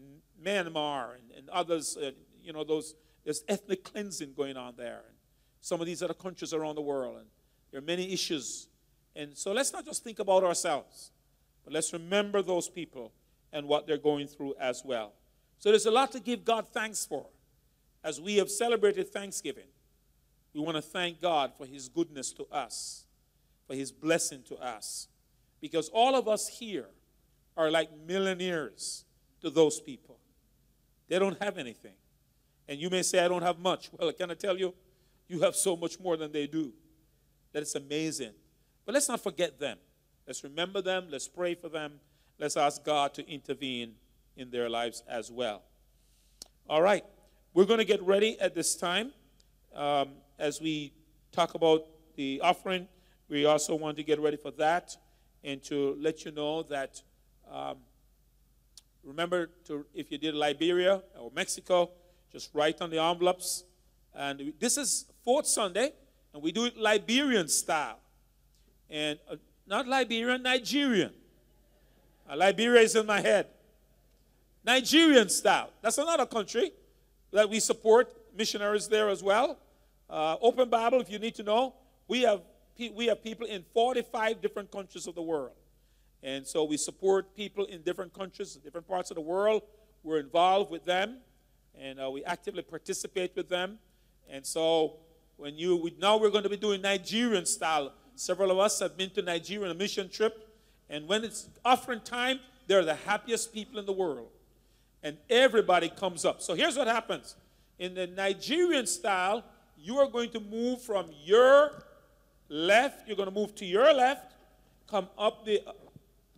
Myanmar 0.45 1.15
and, 1.15 1.31
and 1.37 1.49
others, 1.51 1.97
uh, 1.97 2.11
you 2.43 2.53
know, 2.53 2.65
those, 2.65 2.95
there's 3.25 3.43
ethnic 3.49 3.85
cleansing 3.85 4.35
going 4.37 4.57
on 4.57 4.75
there. 4.77 5.03
And 5.07 5.17
some 5.61 5.81
of 5.81 5.87
these 5.87 6.03
other 6.03 6.15
countries 6.15 6.53
around 6.53 6.75
the 6.75 6.83
world. 6.83 7.17
And 7.19 7.27
there 7.71 7.79
are 7.79 7.85
many 7.85 8.13
issues. 8.13 8.69
And 9.15 9.37
so 9.37 9.53
let's 9.53 9.73
not 9.73 9.85
just 9.85 10.05
think 10.05 10.19
about 10.19 10.45
ourselves, 10.45 11.11
but 11.65 11.73
let's 11.73 11.93
remember 11.93 12.43
those 12.43 12.69
people 12.69 13.13
and 13.53 13.67
what 13.67 13.87
they're 13.87 13.99
going 13.99 14.27
through 14.27 14.55
as 14.61 14.83
well. 14.85 15.13
So 15.59 15.71
there's 15.71 15.87
a 15.87 15.91
lot 15.91 16.13
to 16.13 16.21
give 16.21 16.45
God 16.45 16.69
thanks 16.69 17.05
for. 17.05 17.27
As 18.03 18.21
we 18.21 18.37
have 18.37 18.51
celebrated 18.51 19.13
Thanksgiving, 19.13 19.67
we 20.55 20.61
want 20.61 20.77
to 20.77 20.83
thank 20.83 21.21
God 21.21 21.53
for 21.59 21.67
his 21.67 21.89
goodness 21.89 22.33
to 22.33 22.47
us. 22.51 23.05
for 23.71 23.77
his 23.77 23.93
blessing 23.93 24.43
to 24.49 24.57
us. 24.57 25.07
Because 25.61 25.89
all 25.91 26.17
of 26.17 26.27
us 26.27 26.49
here 26.49 26.89
are 27.57 27.71
like 27.71 27.89
millionaires 28.05 29.05
to 29.41 29.51
those 29.51 29.81
people. 29.81 30.19
They 31.09 31.19
don't 31.19 31.41
have 31.43 31.59
anything. 31.59 31.95
And 32.69 32.79
you 32.79 32.89
may 32.89 33.03
say, 33.03 33.25
I 33.25 33.29
don't 33.29 33.43
have 33.43 33.59
much. 33.59 33.91
Well, 33.99 34.13
can 34.13 34.31
I 34.31 34.35
tell 34.35 34.57
you? 34.57 34.75
You 35.29 35.41
have 35.41 35.57
so 35.57 35.77
much 35.77 35.99
more 35.99 36.17
than 36.17 36.33
they 36.33 36.47
do. 36.47 36.73
That 37.53 37.63
it's 37.63 37.75
amazing. 37.75 38.33
But 38.85 38.95
let's 38.95 39.09
not 39.09 39.21
forget 39.21 39.59
them. 39.59 39.79
Let's 40.27 40.45
remember 40.45 40.81
them. 40.81 41.07
Let's 41.11 41.29
pray 41.29 41.55
for 41.55 41.69
them. 41.69 42.01
Let's 42.39 42.57
ask 42.57 42.85
God 42.85 43.15
to 43.15 43.29
intervene 43.29 43.95
in 44.37 44.51
their 44.51 44.69
lives 44.69 45.03
as 45.09 45.31
well. 45.31 45.63
All 46.69 46.83
right. 46.83 47.05
We're 47.53 47.65
going 47.65 47.79
to 47.79 47.85
get 47.85 48.03
ready 48.03 48.41
at 48.41 48.55
this 48.55 48.77
time 48.77 49.13
um, 49.75 50.11
as 50.39 50.61
we 50.61 50.93
talk 51.33 51.55
about 51.55 51.87
the 52.15 52.41
offering. 52.43 52.87
We 53.29 53.45
also 53.47 53.75
want 53.75 53.97
to 53.97 54.03
get 54.05 54.21
ready 54.21 54.37
for 54.37 54.53
that 54.53 54.97
and 55.43 55.63
to 55.65 55.97
let 55.99 56.25
you 56.25 56.31
know 56.31 56.63
that 56.65 57.03
um, 57.51 57.79
remember 59.05 59.51
to 59.67 59.87
if 59.95 60.11
you 60.11 60.19
did 60.19 60.35
Liberia 60.35 61.03
or 61.19 61.31
Mexico, 61.35 61.91
just 62.33 62.51
write 62.55 62.81
on 62.81 62.91
the 62.91 63.01
envelopes. 63.01 63.65
And 64.15 64.53
this 64.59 64.77
is 64.77 65.07
fourth 65.25 65.47
Sunday, 65.47 65.93
and 66.33 66.43
we 66.43 66.53
do 66.53 66.67
it 66.67 66.77
Liberian 66.77 67.49
style, 67.49 67.99
and 68.89 69.19
uh, 69.31 69.37
not 69.67 69.87
Liberian, 69.87 70.43
Nigerian. 70.43 71.13
Uh, 72.29 72.37
Liberia 72.37 72.83
is 72.83 72.97
in 72.97 73.07
my 73.07 73.21
head. 73.21 73.47
Nigerian 74.65 75.29
style. 75.29 75.71
That's 75.81 75.99
another 75.99 76.27
country 76.27 76.73
that 77.33 77.49
we 77.49 77.61
support 77.61 78.13
missionaries 78.37 78.89
there 78.89 79.09
as 79.09 79.23
well. 79.23 79.59
Uh, 80.09 80.37
Open 80.41 80.69
Bible, 80.69 81.01
if 81.01 81.11
you 81.11 81.19
need 81.19 81.35
to 81.37 81.43
know, 81.43 81.75
we 82.09 82.23
have 82.23 82.41
we 82.95 83.07
have 83.07 83.23
people 83.23 83.47
in 83.47 83.63
45 83.75 84.41
different 84.41 84.71
countries 84.71 85.07
of 85.07 85.15
the 85.15 85.23
world. 85.23 85.53
And 86.23 86.47
so 86.47 86.65
we 86.65 86.77
support 86.77 87.35
people 87.35 87.65
in 87.65 87.83
different 87.83 88.13
countries, 88.13 88.55
different 88.63 88.87
parts 88.87 89.11
of 89.11 89.15
the 89.15 89.23
world. 89.23 89.63
We're 90.03 90.19
involved 90.19 90.71
with 90.71 90.85
them, 90.85 91.19
and 91.79 92.01
uh, 92.01 92.11
we 92.11 92.25
actively 92.25 92.63
participate 92.63 93.35
with 93.35 93.49
them. 93.49 93.79
And 94.29 94.45
so 94.45 94.97
when 95.37 95.57
you 95.57 95.77
we, 95.77 95.95
now 95.99 96.19
we're 96.19 96.31
going 96.31 96.43
to 96.45 96.51
be 96.51 96.57
doing 96.57 96.83
Nigerian 96.83 97.47
style. 97.47 97.93
Several 98.15 98.51
of 98.51 98.59
us 98.59 98.79
have 98.81 98.97
been 98.97 99.11
to 99.11 99.23
Nigeria 99.23 99.65
on 99.65 99.71
a 99.71 99.75
mission 99.79 100.09
trip, 100.11 100.49
and 100.91 101.09
when 101.09 101.25
it's 101.25 101.49
offering 101.65 102.01
time, 102.01 102.41
they're 102.67 102.85
the 102.85 102.95
happiest 102.95 103.53
people 103.53 103.79
in 103.79 103.87
the 103.87 103.93
world, 103.93 104.29
and 105.03 105.17
everybody 105.31 105.89
comes 105.89 106.25
up. 106.25 106.43
So 106.43 106.55
here's 106.55 106.77
what 106.77 106.87
happens: 106.87 107.37
in 107.79 107.95
the 107.95 108.07
Nigerian 108.07 108.87
style, 108.87 109.43
you 109.79 109.99
are 109.99 110.07
going 110.07 110.31
to 110.31 110.41
move 110.41 110.83
from 110.83 111.07
your 111.25 111.83
left. 112.49 113.07
You're 113.07 113.17
going 113.17 113.29
to 113.29 113.35
move 113.35 113.55
to 113.57 113.65
your 113.65 113.93
left, 113.95 114.35
come 114.87 115.09
up 115.17 115.47
the 115.47 115.63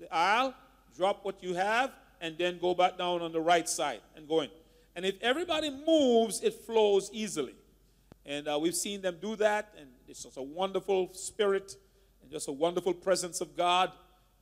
the 0.02 0.14
aisle, 0.14 0.54
drop 0.96 1.24
what 1.24 1.42
you 1.42 1.54
have, 1.54 1.90
and 2.20 2.36
then 2.38 2.58
go 2.58 2.74
back 2.74 2.98
down 2.98 3.22
on 3.22 3.32
the 3.32 3.40
right 3.40 3.68
side 3.68 4.00
and 4.16 4.28
go 4.28 4.40
in. 4.40 4.50
And 4.94 5.04
if 5.04 5.14
everybody 5.22 5.70
moves, 5.70 6.42
it 6.42 6.54
flows 6.54 7.10
easily. 7.12 7.54
And 8.26 8.46
uh, 8.46 8.58
we've 8.60 8.74
seen 8.74 9.00
them 9.00 9.16
do 9.20 9.36
that, 9.36 9.74
and 9.78 9.88
it's 10.06 10.22
just 10.22 10.36
a 10.36 10.42
wonderful 10.42 11.12
spirit 11.14 11.76
and 12.22 12.30
just 12.30 12.48
a 12.48 12.52
wonderful 12.52 12.94
presence 12.94 13.40
of 13.40 13.56
God. 13.56 13.90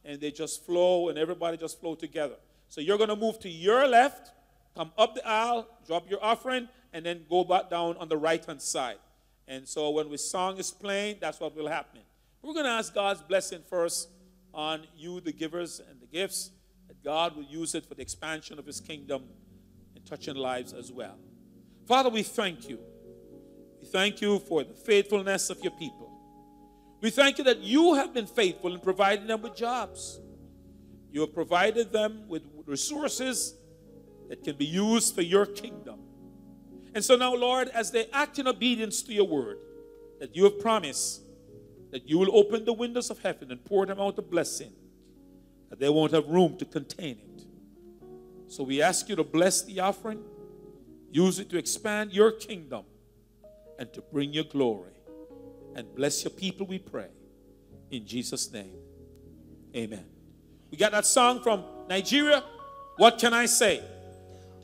And 0.04 0.20
they 0.20 0.30
just 0.30 0.66
flow, 0.66 1.08
and 1.08 1.18
everybody 1.18 1.56
just 1.56 1.80
flow 1.80 1.94
together. 1.94 2.36
So 2.68 2.80
you're 2.80 2.98
going 2.98 3.10
to 3.10 3.16
move 3.16 3.38
to 3.40 3.48
your 3.48 3.86
left, 3.86 4.32
come 4.76 4.92
up 4.98 5.14
the 5.14 5.26
aisle, 5.26 5.68
drop 5.86 6.10
your 6.10 6.22
offering, 6.22 6.68
and 6.92 7.04
then 7.04 7.24
go 7.28 7.44
back 7.44 7.70
down 7.70 7.96
on 7.98 8.08
the 8.08 8.16
right 8.16 8.44
hand 8.44 8.60
side. 8.62 8.98
And 9.46 9.68
so 9.68 9.90
when 9.90 10.10
the 10.10 10.18
song 10.18 10.58
is 10.58 10.70
playing, 10.70 11.16
that's 11.20 11.40
what 11.40 11.56
will 11.56 11.68
happen. 11.68 12.00
We're 12.42 12.54
going 12.54 12.64
to 12.64 12.72
ask 12.72 12.94
God's 12.94 13.20
blessing 13.20 13.60
first 13.68 14.08
on 14.52 14.86
you, 14.96 15.20
the 15.20 15.32
givers 15.32 15.80
and 15.80 16.00
the 16.00 16.06
gifts, 16.06 16.50
that 16.88 17.02
God 17.02 17.36
will 17.36 17.44
use 17.44 17.74
it 17.74 17.86
for 17.86 17.94
the 17.94 18.02
expansion 18.02 18.58
of 18.58 18.66
His 18.66 18.80
kingdom 18.80 19.24
and 19.94 20.04
touching 20.04 20.36
lives 20.36 20.72
as 20.72 20.90
well. 20.90 21.16
Father, 21.86 22.10
we 22.10 22.22
thank 22.22 22.68
you. 22.68 22.78
We 23.80 23.86
thank 23.86 24.20
you 24.20 24.38
for 24.40 24.64
the 24.64 24.74
faithfulness 24.74 25.50
of 25.50 25.60
your 25.62 25.72
people. 25.72 26.10
We 27.00 27.10
thank 27.10 27.38
you 27.38 27.44
that 27.44 27.60
you 27.60 27.94
have 27.94 28.12
been 28.12 28.26
faithful 28.26 28.74
in 28.74 28.80
providing 28.80 29.26
them 29.26 29.42
with 29.42 29.56
jobs. 29.56 30.20
You 31.10 31.22
have 31.22 31.34
provided 31.34 31.92
them 31.92 32.28
with 32.28 32.42
resources 32.66 33.54
that 34.28 34.44
can 34.44 34.56
be 34.56 34.66
used 34.66 35.14
for 35.14 35.22
your 35.22 35.46
kingdom. 35.46 36.00
And 36.94 37.04
so 37.04 37.16
now, 37.16 37.34
Lord, 37.34 37.68
as 37.68 37.90
they 37.90 38.06
act 38.12 38.38
in 38.38 38.46
obedience 38.46 39.02
to 39.02 39.12
your 39.12 39.26
word 39.26 39.58
that 40.18 40.36
you 40.36 40.44
have 40.44 40.60
promised, 40.60 41.22
that 41.90 42.08
you 42.08 42.18
will 42.18 42.36
open 42.36 42.64
the 42.64 42.72
windows 42.72 43.10
of 43.10 43.18
heaven 43.20 43.50
and 43.50 43.64
pour 43.64 43.86
them 43.86 44.00
out 44.00 44.18
a 44.18 44.22
blessing 44.22 44.72
that 45.68 45.78
they 45.78 45.88
won't 45.88 46.12
have 46.12 46.26
room 46.28 46.56
to 46.58 46.64
contain 46.64 47.18
it. 47.18 47.44
So 48.48 48.64
we 48.64 48.82
ask 48.82 49.08
you 49.08 49.16
to 49.16 49.24
bless 49.24 49.62
the 49.62 49.80
offering, 49.80 50.22
use 51.10 51.38
it 51.38 51.48
to 51.50 51.58
expand 51.58 52.12
your 52.12 52.32
kingdom 52.32 52.84
and 53.78 53.92
to 53.92 54.00
bring 54.00 54.32
your 54.32 54.44
glory. 54.44 54.92
And 55.74 55.94
bless 55.94 56.24
your 56.24 56.32
people, 56.32 56.66
we 56.66 56.78
pray. 56.78 57.08
In 57.90 58.06
Jesus' 58.06 58.52
name, 58.52 58.74
amen. 59.74 60.04
We 60.70 60.76
got 60.76 60.92
that 60.92 61.06
song 61.06 61.42
from 61.42 61.64
Nigeria. 61.88 62.44
What 62.96 63.18
can 63.18 63.34
I 63.34 63.46
say? 63.46 63.82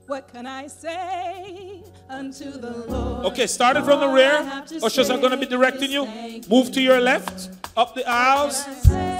What 0.06 0.32
can 0.32 0.46
I 0.46 0.66
say 0.66 1.65
unto 2.08 2.50
the 2.50 2.70
Lord? 2.88 3.26
Okay, 3.26 3.46
started 3.46 3.84
from 3.84 4.00
the 4.00 4.08
rear. 4.08 4.64
Ushers 4.82 5.10
are 5.10 5.18
going 5.18 5.30
to 5.30 5.36
oh, 5.36 5.40
be 5.40 5.46
directing 5.46 5.90
you. 5.90 6.06
Move 6.48 6.72
to 6.72 6.80
your 6.80 7.00
left, 7.00 7.50
up 7.76 7.94
the 7.94 8.04
aisles, 8.08 8.64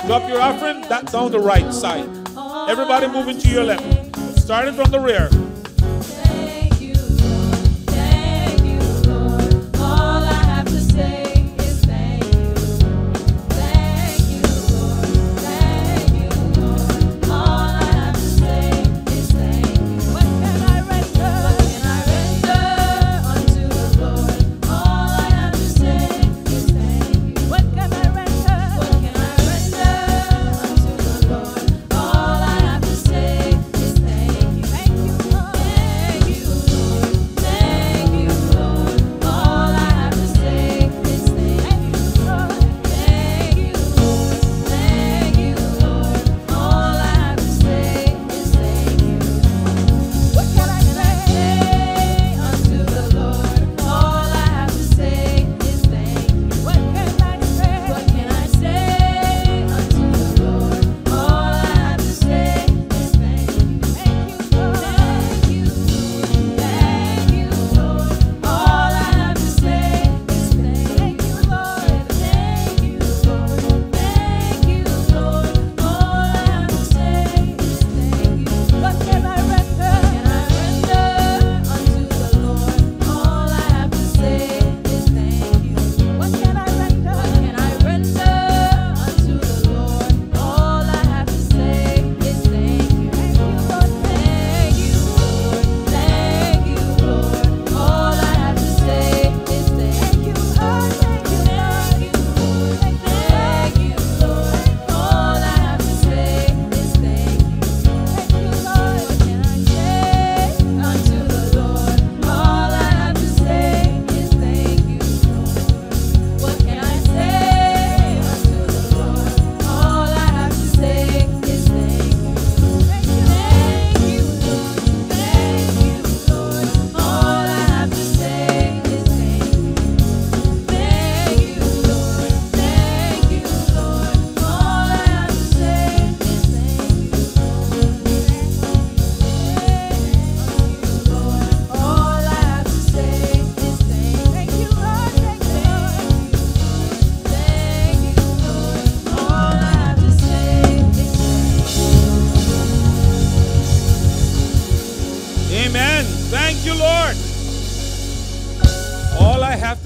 drop 0.07 0.29
your 0.29 0.41
offering, 0.41 0.83
that 0.89 1.11
down 1.13 1.31
the 1.31 1.41
right 1.41 1.73
side. 1.73 2.09
Everybody 2.69 3.09
moving 3.09 3.39
to 3.39 3.49
your 3.49 3.65
left. 3.65 4.17
Starting 4.39 4.75
from 4.75 4.91
the 4.91 5.01
rear. 5.01 5.29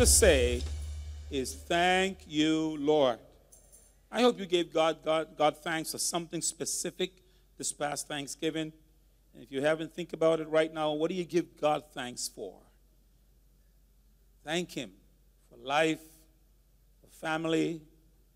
To 0.01 0.07
say 0.07 0.63
is 1.31 1.55
thank 1.55 2.21
you, 2.27 2.75
Lord. 2.81 3.19
I 4.11 4.23
hope 4.23 4.41
you 4.41 4.47
gave 4.47 4.73
God, 4.73 5.05
God, 5.05 5.37
God 5.37 5.59
thanks 5.59 5.93
for 5.93 5.99
something 5.99 6.41
specific 6.41 7.23
this 7.59 7.71
past 7.71 8.09
Thanksgiving. 8.09 8.73
And 9.35 9.43
if 9.43 9.53
you 9.53 9.61
haven't, 9.61 9.93
think 9.93 10.15
about 10.15 10.41
it 10.41 10.49
right 10.49 10.73
now. 10.73 10.93
What 10.93 11.11
do 11.11 11.15
you 11.15 11.27
give 11.27 11.61
God 11.61 11.83
thanks 11.93 12.29
for? 12.29 12.55
Thank 14.43 14.71
Him 14.71 14.93
for 15.51 15.59
life, 15.63 16.01
for 17.03 17.11
family, 17.21 17.83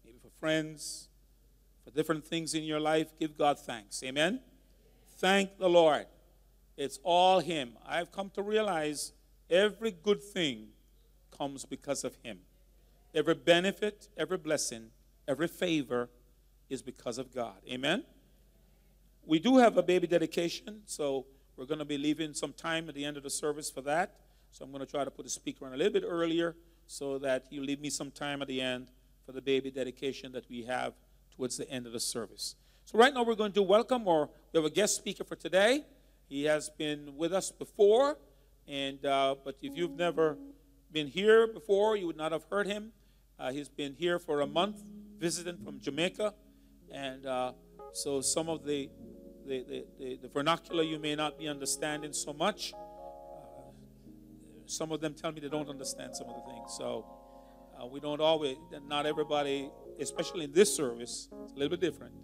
maybe 0.04 0.18
for 0.22 0.38
friends, 0.38 1.08
for 1.82 1.90
different 1.92 2.26
things 2.26 2.52
in 2.52 2.64
your 2.64 2.80
life. 2.80 3.18
Give 3.18 3.38
God 3.38 3.58
thanks. 3.58 4.02
Amen? 4.02 4.40
Thank 5.16 5.56
the 5.56 5.70
Lord. 5.70 6.04
It's 6.76 6.98
all 7.02 7.40
Him. 7.40 7.78
I've 7.88 8.12
come 8.12 8.28
to 8.34 8.42
realize 8.42 9.12
every 9.48 9.92
good 9.92 10.22
thing 10.22 10.73
comes 11.36 11.64
because 11.64 12.04
of 12.04 12.16
Him. 12.22 12.38
Every 13.14 13.34
benefit, 13.34 14.08
every 14.16 14.38
blessing, 14.38 14.90
every 15.28 15.48
favor 15.48 16.08
is 16.68 16.82
because 16.82 17.18
of 17.18 17.34
God. 17.34 17.56
Amen? 17.68 18.04
We 19.26 19.38
do 19.38 19.58
have 19.58 19.76
a 19.76 19.82
baby 19.82 20.06
dedication, 20.06 20.82
so 20.86 21.26
we're 21.56 21.66
going 21.66 21.78
to 21.78 21.84
be 21.84 21.96
leaving 21.98 22.34
some 22.34 22.52
time 22.52 22.88
at 22.88 22.94
the 22.94 23.04
end 23.04 23.16
of 23.16 23.22
the 23.22 23.30
service 23.30 23.70
for 23.70 23.80
that. 23.82 24.16
So 24.50 24.64
I'm 24.64 24.70
going 24.70 24.84
to 24.84 24.90
try 24.90 25.04
to 25.04 25.10
put 25.10 25.24
the 25.24 25.30
speaker 25.30 25.66
on 25.66 25.72
a 25.72 25.76
little 25.76 25.92
bit 25.92 26.04
earlier 26.06 26.56
so 26.86 27.18
that 27.18 27.46
you 27.50 27.62
leave 27.62 27.80
me 27.80 27.90
some 27.90 28.10
time 28.10 28.42
at 28.42 28.48
the 28.48 28.60
end 28.60 28.88
for 29.24 29.32
the 29.32 29.40
baby 29.40 29.70
dedication 29.70 30.32
that 30.32 30.48
we 30.50 30.64
have 30.64 30.92
towards 31.36 31.56
the 31.56 31.68
end 31.70 31.86
of 31.86 31.92
the 31.92 32.00
service. 32.00 32.56
So 32.84 32.98
right 32.98 33.12
now 33.12 33.24
we're 33.24 33.34
going 33.34 33.52
to 33.52 33.62
welcome 33.62 34.06
or 34.06 34.28
we 34.52 34.58
have 34.58 34.64
a 34.64 34.70
guest 34.70 34.96
speaker 34.96 35.24
for 35.24 35.36
today. 35.36 35.84
He 36.28 36.44
has 36.44 36.68
been 36.70 37.16
with 37.16 37.32
us 37.32 37.50
before, 37.50 38.18
and 38.66 39.04
uh, 39.04 39.36
but 39.44 39.56
if 39.62 39.76
you've 39.76 39.96
never 39.96 40.36
been 40.94 41.08
here 41.08 41.48
before, 41.48 41.96
you 41.96 42.06
would 42.06 42.16
not 42.16 42.30
have 42.32 42.44
heard 42.50 42.68
him. 42.68 42.92
Uh, 43.38 43.50
he's 43.50 43.68
been 43.68 43.94
here 43.98 44.20
for 44.20 44.40
a 44.40 44.46
month, 44.46 44.82
visiting 45.18 45.58
from 45.58 45.80
Jamaica, 45.80 46.32
and 46.92 47.26
uh, 47.26 47.52
so 47.92 48.20
some 48.20 48.48
of 48.48 48.64
the 48.64 48.88
the, 49.46 49.62
the, 49.68 49.84
the, 49.98 50.18
the 50.22 50.28
vernacular 50.28 50.82
you 50.82 50.98
may 50.98 51.14
not 51.14 51.38
be 51.38 51.48
understanding 51.48 52.12
so 52.14 52.32
much. 52.32 52.72
Uh, 52.72 53.72
some 54.64 54.90
of 54.90 55.00
them 55.02 55.12
tell 55.12 55.32
me 55.32 55.40
they 55.40 55.48
don't 55.48 55.68
understand 55.68 56.16
some 56.16 56.28
of 56.28 56.36
the 56.36 56.52
things. 56.52 56.74
So 56.78 57.04
uh, 57.78 57.86
we 57.86 58.00
don't 58.00 58.22
always, 58.22 58.56
not 58.88 59.04
everybody, 59.04 59.70
especially 60.00 60.44
in 60.44 60.52
this 60.52 60.74
service, 60.74 61.28
it's 61.44 61.52
a 61.52 61.56
little 61.56 61.76
bit 61.76 61.80
different. 61.80 62.14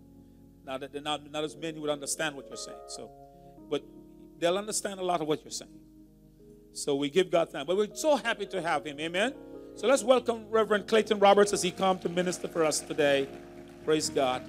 Not 0.64 0.80
that 0.80 1.02
not, 1.02 1.30
not 1.30 1.44
as 1.44 1.56
many 1.56 1.78
would 1.78 1.90
understand 1.90 2.36
what 2.36 2.46
you're 2.48 2.56
saying. 2.56 2.78
So, 2.88 3.10
but 3.68 3.82
they'll 4.38 4.56
understand 4.56 4.98
a 4.98 5.04
lot 5.04 5.20
of 5.20 5.28
what 5.28 5.44
you're 5.44 5.50
saying. 5.50 5.72
So 6.72 6.94
we 6.94 7.10
give 7.10 7.30
God 7.30 7.50
thanks. 7.50 7.66
But 7.66 7.76
we're 7.76 7.94
so 7.94 8.16
happy 8.16 8.46
to 8.46 8.62
have 8.62 8.86
him. 8.86 9.00
Amen. 9.00 9.34
So 9.74 9.86
let's 9.86 10.02
welcome 10.02 10.46
Reverend 10.50 10.86
Clayton 10.86 11.18
Roberts 11.18 11.52
as 11.52 11.62
he 11.62 11.70
come 11.70 11.98
to 12.00 12.08
minister 12.08 12.48
for 12.48 12.64
us 12.64 12.80
today. 12.80 13.28
Praise 13.84 14.08
God. 14.08 14.42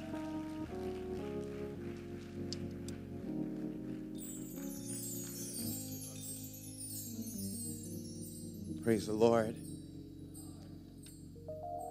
Praise 8.84 9.05
the 9.05 9.13
Lord. 9.13 9.55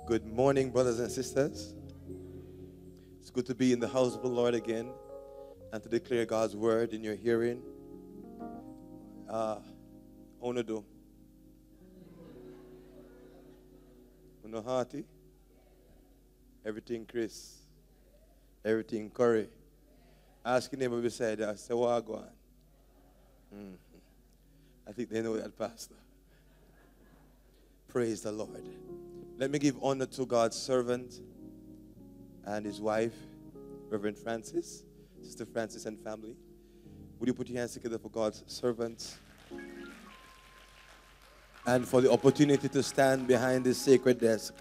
Good 0.07 0.27
morning, 0.27 0.71
brothers 0.71 0.99
and 0.99 1.11
sisters. 1.11 1.73
It's 3.21 3.31
good 3.31 3.47
to 3.47 3.55
be 3.55 3.73
in 3.73 3.79
the 3.79 3.89
house 3.89 4.17
of 4.17 4.23
the 4.23 4.29
Lord 4.29 4.55
again 4.55 4.91
and 5.73 5.83
to 5.83 5.89
declare 5.89 6.27
God's 6.27 6.57
word 6.57 6.93
in 6.93 7.05
your 7.05 7.15
hearing. 7.15 7.63
Uh, 9.29 9.61
To 10.43 10.63
do. 10.65 10.85
Uno 14.45 14.63
hearty. 14.63 15.05
Everything 16.65 17.07
Chris. 17.07 17.59
Everything 18.65 19.11
Curry. 19.11 19.49
Ask 20.45 20.73
your 20.73 20.81
neighbor 20.81 21.01
beside 21.01 21.39
you. 21.39 21.53
Say, 21.57 21.75
what 21.75 22.05
go 22.05 22.15
on? 22.15 22.31
Mhm. 23.55 23.77
I 24.87 24.93
think 24.93 25.11
they 25.11 25.23
know 25.23 25.37
that, 25.37 25.57
Pastor. 25.57 25.95
Praise 27.87 28.23
the 28.23 28.33
Lord. 28.33 28.65
Let 29.39 29.51
me 29.51 29.59
give 29.59 29.77
honor 29.83 30.07
to 30.07 30.27
God's 30.27 30.57
servant 30.57 31.21
and 32.45 32.65
his 32.65 32.81
wife, 32.81 33.15
Reverend 33.89 34.19
Francis, 34.19 34.85
Sister 35.23 35.45
Francis 35.45 35.87
and 35.87 35.99
family. 36.01 36.37
Would 37.19 37.29
you 37.29 37.35
put 37.35 37.49
your 37.49 37.59
hands 37.59 37.75
together 37.75 37.99
for 37.99 38.09
God's 38.11 38.43
servant? 38.47 39.19
And 41.67 41.87
for 41.87 42.01
the 42.01 42.11
opportunity 42.11 42.69
to 42.69 42.83
stand 42.83 43.27
behind 43.27 43.65
this 43.65 43.79
sacred 43.79 44.19
desk 44.19 44.55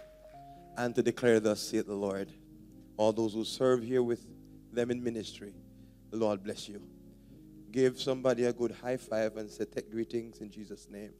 and 0.77 0.93
to 0.95 1.01
declare, 1.01 1.39
Thus 1.39 1.61
saith 1.61 1.87
the 1.87 1.93
Lord. 1.93 2.31
All 2.97 3.13
those 3.13 3.33
who 3.33 3.45
serve 3.45 3.81
here 3.81 4.03
with 4.03 4.25
them 4.71 4.91
in 4.91 5.01
ministry, 5.01 5.53
the 6.11 6.17
Lord 6.17 6.43
bless 6.43 6.67
you. 6.67 6.81
Give 7.71 7.99
somebody 7.99 8.43
a 8.45 8.53
good 8.53 8.71
high 8.71 8.97
five 8.97 9.37
and 9.37 9.49
say, 9.49 9.65
Take 9.65 9.91
greetings 9.91 10.39
in 10.39 10.49
Jesus' 10.51 10.87
name. 10.89 11.11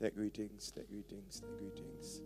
Take 0.00 0.14
greetings, 0.16 0.72
take 0.72 0.88
greetings, 0.88 1.40
take 1.40 1.58
greetings, 1.58 2.22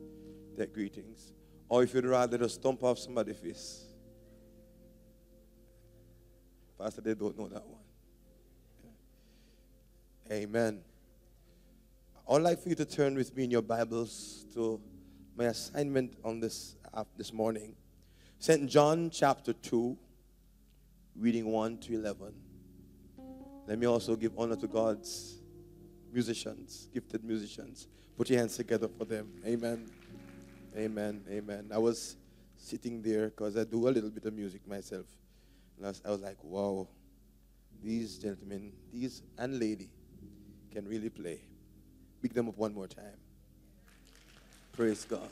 take 0.56 0.72
greetings. 0.72 1.32
Or 1.68 1.82
if 1.82 1.92
you'd 1.92 2.06
rather 2.06 2.38
just 2.38 2.56
stomp 2.56 2.82
off 2.82 2.98
somebody's 2.98 3.36
face. 3.36 3.84
Pastor, 6.78 7.00
they 7.00 7.14
don't 7.14 7.36
know 7.38 7.48
that 7.48 7.66
one. 7.66 7.80
Amen. 10.30 10.80
I'd 12.28 12.42
like 12.42 12.60
for 12.60 12.68
you 12.68 12.74
to 12.74 12.84
turn 12.84 13.14
with 13.14 13.36
me 13.36 13.44
in 13.44 13.52
your 13.52 13.62
Bibles 13.62 14.46
to 14.52 14.80
my 15.36 15.44
assignment 15.44 16.16
on 16.24 16.40
this, 16.40 16.74
uh, 16.92 17.04
this 17.16 17.32
morning. 17.32 17.76
St. 18.40 18.68
John 18.68 19.10
chapter 19.10 19.52
2, 19.52 19.96
reading 21.20 21.46
1 21.46 21.78
to 21.78 21.94
11. 21.94 22.34
Let 23.68 23.78
me 23.78 23.86
also 23.86 24.16
give 24.16 24.32
honor 24.36 24.56
to 24.56 24.66
God's 24.66 25.36
musicians, 26.12 26.88
gifted 26.92 27.22
musicians. 27.22 27.86
Put 28.16 28.28
your 28.28 28.40
hands 28.40 28.56
together 28.56 28.88
for 28.88 29.04
them. 29.04 29.30
Amen. 29.46 29.88
Amen. 30.76 31.22
Amen. 31.30 31.70
I 31.72 31.78
was 31.78 32.16
sitting 32.56 33.02
there 33.02 33.26
because 33.26 33.56
I 33.56 33.62
do 33.62 33.86
a 33.86 33.90
little 33.90 34.10
bit 34.10 34.24
of 34.24 34.34
music 34.34 34.66
myself. 34.66 35.06
And 35.76 35.86
I 35.86 35.90
was, 35.90 36.02
I 36.04 36.10
was 36.10 36.22
like, 36.22 36.42
wow, 36.42 36.88
these 37.80 38.18
gentlemen, 38.18 38.72
these 38.92 39.22
and 39.38 39.60
lady 39.60 39.90
can 40.72 40.88
really 40.88 41.08
play. 41.08 41.38
Pick 42.26 42.34
them 42.34 42.48
up 42.48 42.58
one 42.58 42.74
more 42.74 42.88
time. 42.88 43.20
Praise 44.72 45.04
God. 45.04 45.28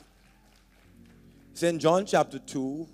St. 1.53 1.77
John 1.81 2.05
chapter 2.05 2.39
2, 2.39 2.87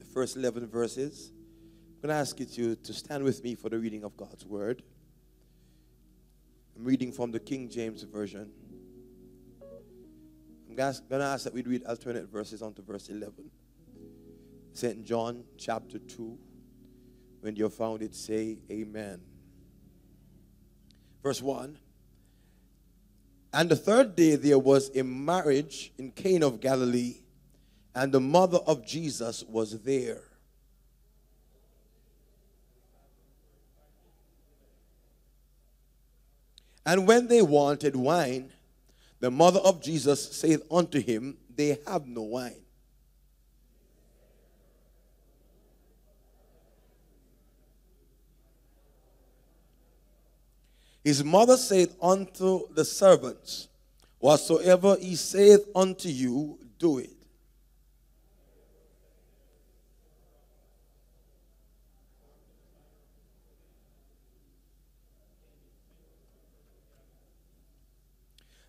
the 0.00 0.04
first 0.06 0.36
11 0.36 0.66
verses. 0.66 1.30
I'm 1.30 2.08
going 2.08 2.16
to 2.16 2.20
ask 2.20 2.40
you 2.40 2.46
to, 2.46 2.74
to 2.74 2.92
stand 2.92 3.22
with 3.22 3.44
me 3.44 3.54
for 3.54 3.68
the 3.68 3.78
reading 3.78 4.02
of 4.02 4.16
God's 4.16 4.44
word. 4.44 4.82
I'm 6.76 6.84
reading 6.84 7.12
from 7.12 7.30
the 7.30 7.38
King 7.38 7.68
James 7.68 8.02
Version. 8.02 8.50
I'm 10.68 10.74
going 10.74 10.92
to 11.08 11.20
ask 11.20 11.44
that 11.44 11.54
we 11.54 11.62
read 11.62 11.84
alternate 11.84 12.28
verses 12.28 12.60
onto 12.60 12.82
verse 12.82 13.08
11. 13.08 13.52
St. 14.72 15.04
John 15.04 15.44
chapter 15.58 16.00
2. 16.00 16.36
When 17.40 17.54
you're 17.54 17.70
found 17.70 18.02
it, 18.02 18.16
say 18.16 18.58
amen. 18.68 19.20
Verse 21.22 21.40
1. 21.40 21.78
And 23.54 23.70
the 23.70 23.76
third 23.76 24.16
day 24.16 24.34
there 24.34 24.58
was 24.58 24.90
a 24.96 25.04
marriage 25.04 25.92
in 25.96 26.10
Cana 26.10 26.48
of 26.48 26.60
Galilee, 26.60 27.18
and 27.94 28.10
the 28.10 28.18
mother 28.18 28.58
of 28.66 28.84
Jesus 28.84 29.44
was 29.44 29.80
there. 29.82 30.24
And 36.84 37.06
when 37.06 37.28
they 37.28 37.42
wanted 37.42 37.94
wine, 37.94 38.52
the 39.20 39.30
mother 39.30 39.60
of 39.60 39.80
Jesus 39.80 40.32
said 40.36 40.60
unto 40.68 41.00
him, 41.00 41.36
They 41.54 41.78
have 41.86 42.08
no 42.08 42.22
wine. 42.22 42.63
His 51.04 51.22
mother 51.22 51.58
said 51.58 51.90
unto 52.00 52.66
the 52.72 52.84
servants, 52.84 53.68
Whatsoever 54.18 54.96
he 54.98 55.16
saith 55.16 55.68
unto 55.76 56.08
you, 56.08 56.58
do 56.78 56.96
it. 56.96 57.10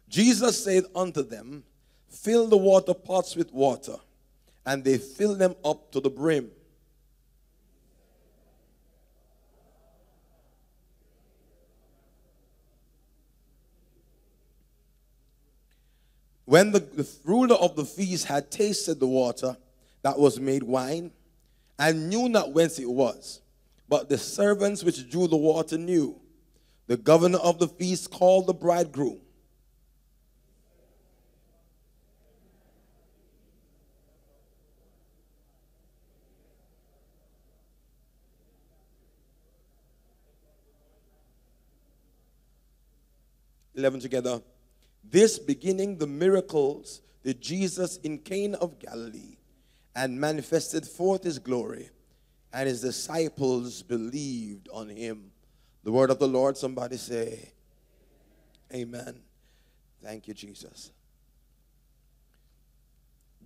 Jesus 0.10 0.64
said 0.64 0.84
unto 0.94 1.24
them, 1.24 1.64
Fill 2.10 2.48
the 2.48 2.58
water 2.58 2.94
pots 2.94 3.36
with 3.36 3.54
water. 3.54 3.96
And 4.66 4.84
they 4.84 4.98
filled 4.98 5.40
them 5.40 5.56
up 5.64 5.92
to 5.92 6.00
the 6.02 6.10
brim. 6.10 6.52
When 16.46 16.72
the, 16.72 16.80
the 16.80 17.10
ruler 17.24 17.56
of 17.56 17.76
the 17.76 17.86
feast 17.86 18.26
had 18.26 18.52
tasted 18.52 19.00
the 19.00 19.08
water 19.08 19.58
that 20.04 20.18
was 20.18 20.39
made 20.39 20.64
wine, 20.64 21.12
and 21.78 22.10
knew 22.10 22.30
not 22.30 22.54
whence 22.54 22.80
it 22.80 22.89
was, 22.89 23.41
but 23.89 24.08
the 24.08 24.18
servants 24.18 24.84
which 24.84 25.10
drew 25.10 25.28
the 25.28 25.36
water 25.36 25.78
knew, 25.78 26.22
the 26.88 26.98
governor 26.98 27.39
of 27.39 27.58
the 27.60 27.68
feast 27.68 28.12
called 28.12 28.48
the 28.48 28.54
bridegroom. 28.54 29.20
Eleven 43.74 44.00
together. 44.00 44.41
This 45.16 45.39
beginning 45.39 45.97
the 45.97 46.07
miracles 46.07 47.01
that 47.24 47.39
Jesus 47.39 47.95
in 48.03 48.18
Cana 48.18 48.57
of 48.57 48.80
Galilee 48.80 49.38
and 49.95 50.20
manifested 50.20 50.86
forth 50.86 51.24
his 51.24 51.39
glory, 51.39 51.89
and 52.51 52.68
his 52.68 52.82
disciples 52.82 53.82
believed 53.82 54.68
on 54.74 54.89
him. 54.89 55.32
The 55.86 55.91
word 55.93 56.09
of 56.09 56.20
the 56.20 56.28
Lord, 56.28 56.57
somebody 56.57 56.97
say, 56.97 57.53
Amen. 58.74 59.22
Thank 60.03 60.28
you, 60.28 60.34
Jesus. 60.34 60.91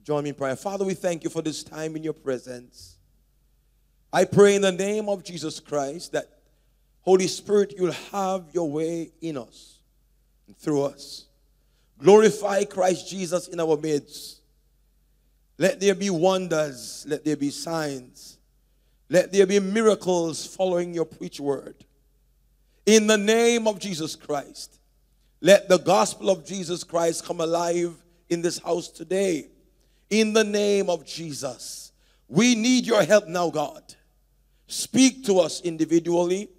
Join 0.03 0.24
me 0.24 0.32
in 0.32 0.36
prayer. 0.36 0.55
Father, 0.55 0.86
we 0.86 0.95
thank 0.95 1.24
you 1.24 1.30
for 1.30 1.43
this 1.43 1.63
time 1.63 1.95
in 1.95 2.01
your 2.01 2.13
presence. 2.13 2.97
I 4.11 4.26
pray 4.26 4.55
in 4.55 4.63
the 4.63 4.72
name 4.72 5.07
of 5.07 5.24
Jesus 5.24 5.59
Christ 5.59 6.13
that, 6.13 6.30
Holy 7.01 7.28
Spirit, 7.28 7.76
you'll 7.78 7.91
have 8.11 8.45
your 8.53 8.72
way 8.72 9.11
in 9.22 9.38
us 9.38 9.82
and 10.47 10.57
through 10.57 10.86
us. 10.86 11.28
Glorify 12.00 12.64
Christ 12.64 13.10
Jesus 13.10 13.47
in 13.50 13.60
our 13.60 13.78
midst. 13.78 14.41
Let 15.58 15.80
there 15.80 15.95
be 15.95 16.10
wonders. 16.10 17.06
Let 17.08 17.26
there 17.26 17.36
be 17.36 17.50
signs. 17.50 18.38
Let 19.10 19.32
there 19.32 19.45
be 19.45 19.60
miracles 19.60 20.45
following 20.45 20.93
your 20.93 21.06
preach 21.06 21.39
word. 21.39 21.76
In 22.86 23.06
the 23.08 23.18
name 23.18 23.68
of 23.68 23.80
Jesus 23.80 24.16
Christ, 24.16 24.80
let 25.41 25.68
the 25.68 25.78
gospel 25.78 26.30
of 26.30 26.45
Jesus 26.45 26.84
Christ 26.84 27.26
come 27.26 27.41
alive 27.41 27.93
in 28.30 28.41
this 28.41 28.60
house 28.60 28.88
today. 28.88 29.47
In 30.10 30.34
the 30.34 30.43
name 30.43 30.89
of 30.89 31.06
Jesus. 31.06 31.91
We 32.28 32.56
need 32.56 32.86
your 32.86 33.04
help 33.04 33.28
now, 33.28 33.50
God. 33.50 33.84
Speak 34.68 35.26
to 35.26 35.39
us 35.39 35.62
individually, 35.62 36.50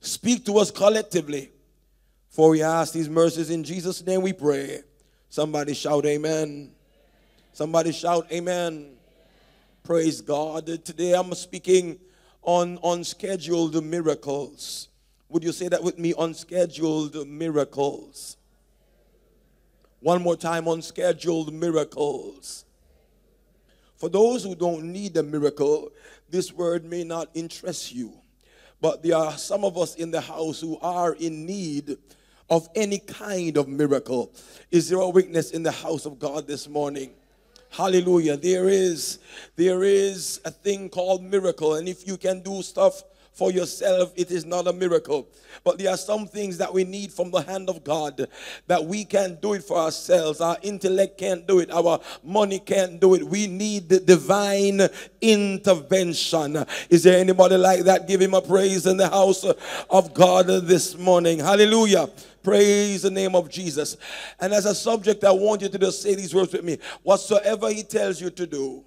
speak 0.00 0.46
to 0.46 0.58
us 0.58 0.70
collectively. 0.70 1.50
For 2.34 2.50
we 2.50 2.62
ask 2.62 2.92
these 2.92 3.08
mercies 3.08 3.48
in 3.48 3.62
Jesus' 3.62 4.04
name 4.04 4.20
we 4.20 4.32
pray. 4.32 4.80
Somebody 5.28 5.72
shout, 5.72 6.04
Amen. 6.04 6.72
Somebody 7.52 7.92
shout, 7.92 8.26
Amen. 8.32 8.96
Praise 9.84 10.20
God. 10.20 10.66
Today 10.84 11.12
I'm 11.12 11.32
speaking 11.34 11.96
on 12.42 12.80
unscheduled 12.82 13.80
miracles. 13.84 14.88
Would 15.28 15.44
you 15.44 15.52
say 15.52 15.68
that 15.68 15.84
with 15.84 15.96
me? 15.96 16.12
Unscheduled 16.18 17.24
miracles. 17.28 18.36
One 20.00 20.20
more 20.20 20.36
time, 20.36 20.66
unscheduled 20.66 21.54
miracles. 21.54 22.64
For 23.94 24.08
those 24.08 24.42
who 24.42 24.56
don't 24.56 24.92
need 24.92 25.16
a 25.16 25.22
miracle, 25.22 25.92
this 26.28 26.52
word 26.52 26.84
may 26.84 27.04
not 27.04 27.28
interest 27.32 27.94
you. 27.94 28.12
But 28.80 29.04
there 29.04 29.18
are 29.18 29.38
some 29.38 29.64
of 29.64 29.78
us 29.78 29.94
in 29.94 30.10
the 30.10 30.20
house 30.20 30.60
who 30.60 30.80
are 30.80 31.12
in 31.12 31.46
need 31.46 31.96
of 32.50 32.68
any 32.74 32.98
kind 32.98 33.56
of 33.56 33.68
miracle. 33.68 34.32
Is 34.70 34.88
there 34.88 35.00
a 35.00 35.08
witness 35.08 35.50
in 35.50 35.62
the 35.62 35.72
house 35.72 36.06
of 36.06 36.18
God 36.18 36.46
this 36.46 36.68
morning? 36.68 37.10
Hallelujah. 37.70 38.36
There 38.36 38.68
is 38.68 39.18
there 39.56 39.82
is 39.82 40.40
a 40.44 40.50
thing 40.50 40.88
called 40.88 41.24
miracle 41.24 41.74
and 41.74 41.88
if 41.88 42.06
you 42.06 42.16
can 42.16 42.40
do 42.40 42.62
stuff 42.62 43.02
for 43.34 43.50
yourself, 43.50 44.12
it 44.14 44.30
is 44.30 44.44
not 44.44 44.68
a 44.68 44.72
miracle. 44.72 45.28
But 45.64 45.78
there 45.78 45.90
are 45.90 45.96
some 45.96 46.26
things 46.26 46.56
that 46.58 46.72
we 46.72 46.84
need 46.84 47.12
from 47.12 47.32
the 47.32 47.40
hand 47.40 47.68
of 47.68 47.82
God 47.82 48.28
that 48.68 48.84
we 48.84 49.04
can't 49.04 49.42
do 49.42 49.54
it 49.54 49.64
for 49.64 49.76
ourselves. 49.76 50.40
Our 50.40 50.56
intellect 50.62 51.18
can't 51.18 51.46
do 51.46 51.58
it. 51.58 51.70
Our 51.72 51.98
money 52.22 52.60
can't 52.60 53.00
do 53.00 53.14
it. 53.14 53.24
We 53.24 53.48
need 53.48 53.88
the 53.88 53.98
divine 53.98 54.82
intervention. 55.20 56.64
Is 56.88 57.02
there 57.02 57.18
anybody 57.18 57.56
like 57.56 57.80
that? 57.80 58.06
Give 58.06 58.20
him 58.20 58.34
a 58.34 58.40
praise 58.40 58.86
in 58.86 58.96
the 58.96 59.08
house 59.08 59.44
of 59.90 60.14
God 60.14 60.46
this 60.46 60.96
morning. 60.96 61.40
Hallelujah. 61.40 62.08
Praise 62.44 63.02
the 63.02 63.10
name 63.10 63.34
of 63.34 63.48
Jesus. 63.48 63.96
And 64.38 64.52
as 64.52 64.66
a 64.66 64.74
subject, 64.74 65.24
I 65.24 65.32
want 65.32 65.62
you 65.62 65.68
to 65.70 65.78
just 65.78 66.02
say 66.02 66.14
these 66.14 66.34
words 66.34 66.52
with 66.52 66.62
me. 66.62 66.78
Whatsoever 67.02 67.70
he 67.70 67.82
tells 67.82 68.20
you 68.20 68.28
to 68.30 68.46
do, 68.46 68.84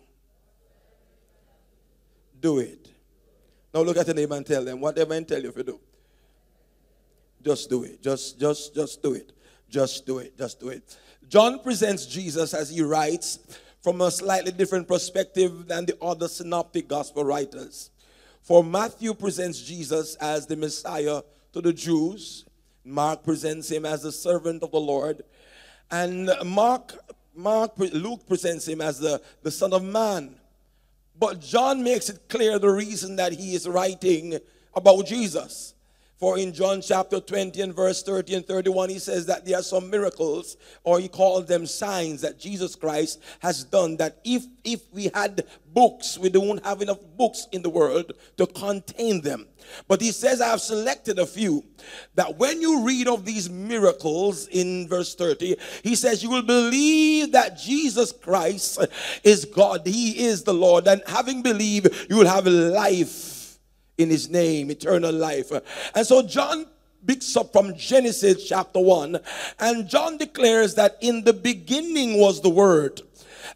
do 2.40 2.60
it. 2.60 2.88
Now 3.74 3.82
look 3.82 3.98
at 3.98 4.06
the 4.06 4.14
neighbor 4.14 4.36
and 4.36 4.46
tell 4.46 4.64
them, 4.64 4.80
whatever 4.80 5.16
I 5.16 5.24
tell 5.24 5.42
you 5.42 5.52
you 5.56 5.64
do. 5.64 5.80
Just 7.44 7.70
do 7.70 7.84
it. 7.84 8.02
Just, 8.02 8.40
just, 8.40 8.76
just 8.76 9.02
do 9.02 9.14
it. 9.14 9.34
Just 9.70 10.06
do 10.06 10.20
it. 10.20 10.38
Just 10.38 10.60
do 10.60 10.70
it. 10.70 10.98
John 11.28 11.60
presents 11.60 12.06
Jesus 12.06 12.54
as 12.54 12.70
he 12.70 12.82
writes 12.82 13.40
from 13.82 14.02
a 14.02 14.12
slightly 14.12 14.52
different 14.52 14.88
perspective 14.88 15.68
than 15.68 15.86
the 15.86 15.98
other 16.02 16.28
synoptic 16.28 16.88
gospel 16.88 17.24
writers. 17.24 17.90
For 18.42 18.64
Matthew 18.64 19.14
presents 19.14 19.62
Jesus 19.62 20.16
as 20.16 20.46
the 20.46 20.56
Messiah 20.56 21.22
to 21.54 21.62
the 21.62 21.74
Jews. 21.74 22.46
Mark 22.88 23.24
presents 23.24 23.70
him 23.70 23.86
as 23.86 24.02
the 24.02 24.12
servant 24.12 24.64
of 24.64 24.72
the 24.72 24.80
Lord. 24.80 25.24
And 25.92 26.32
Mark, 26.46 26.94
Mark, 27.36 27.78
Luke 27.78 28.28
presents 28.28 28.68
him 28.68 28.82
as 28.82 29.00
the, 29.00 29.22
the 29.44 29.52
Son 29.52 29.74
of 29.74 29.84
Man. 29.84 30.36
But 31.20 31.42
John 31.42 31.84
makes 31.84 32.10
it 32.10 32.30
clear 32.30 32.60
the 32.60 32.70
reason 32.70 33.16
that 33.18 33.34
he 33.34 33.56
is 33.56 33.68
writing 33.68 34.40
about 34.76 35.06
Jesus. 35.06 35.74
For 36.18 36.40
in 36.40 36.52
John 36.52 36.82
chapter 36.82 37.20
20 37.20 37.62
and 37.62 37.76
verse 37.76 38.02
30 38.02 38.36
and 38.36 38.46
31, 38.46 38.90
he 38.90 38.98
says 38.98 39.28
that 39.28 39.46
there 39.46 39.60
are 39.60 39.64
some 39.64 39.92
miracles, 39.92 40.58
or 40.84 41.00
he 41.00 41.08
calls 41.08 41.46
them 41.46 41.68
signs 41.68 42.22
that 42.22 42.40
Jesus 42.40 42.76
Christ 42.76 43.22
has 43.40 43.64
done. 43.64 43.98
That 43.98 44.20
if 44.24 44.44
if 44.64 44.82
we 44.92 45.12
had 45.14 45.46
books, 45.74 46.18
we 46.18 46.30
don't 46.30 46.66
have 46.66 46.82
enough 46.82 46.98
books 47.16 47.48
in 47.52 47.62
the 47.62 47.70
world 47.70 48.14
to 48.38 48.48
contain 48.48 49.22
them. 49.22 49.46
But 49.88 50.02
he 50.02 50.12
says, 50.12 50.42
I 50.42 50.48
have 50.48 50.62
selected 50.62 51.20
a 51.20 51.26
few 51.28 51.64
that 52.16 52.38
when 52.38 52.62
you 52.62 52.84
read 52.84 53.08
of 53.08 53.24
these 53.24 53.48
miracles 53.48 54.48
in 54.48 54.88
verse 54.88 55.14
30, 55.14 55.56
he 55.84 55.94
says, 55.94 56.24
You 56.24 56.32
will 56.32 56.42
believe 56.42 57.32
that 57.34 57.58
Jesus 57.60 58.12
Christ 58.12 58.80
is 59.24 59.46
God, 59.46 59.86
He 59.86 60.26
is 60.26 60.44
the 60.44 60.54
Lord, 60.54 60.88
and 60.88 61.04
having 61.06 61.44
believed, 61.44 62.08
you 62.10 62.18
will 62.18 62.28
have 62.28 62.48
life 62.48 63.37
in 63.98 64.10
his 64.10 64.30
name, 64.30 64.72
eternal 64.72 65.14
life. 65.14 65.52
And 65.96 66.06
so 66.06 66.22
John 66.22 66.68
picks 67.06 67.36
up 67.38 67.54
from 67.54 67.76
Genesis 67.76 68.48
chapter 68.48 68.80
1, 68.80 69.20
and 69.60 69.88
John 69.88 70.18
declares 70.18 70.76
that 70.76 70.98
in 71.02 71.24
the 71.24 71.34
beginning 71.34 72.20
was 72.20 72.42
the 72.42 72.50
Word. 72.50 73.02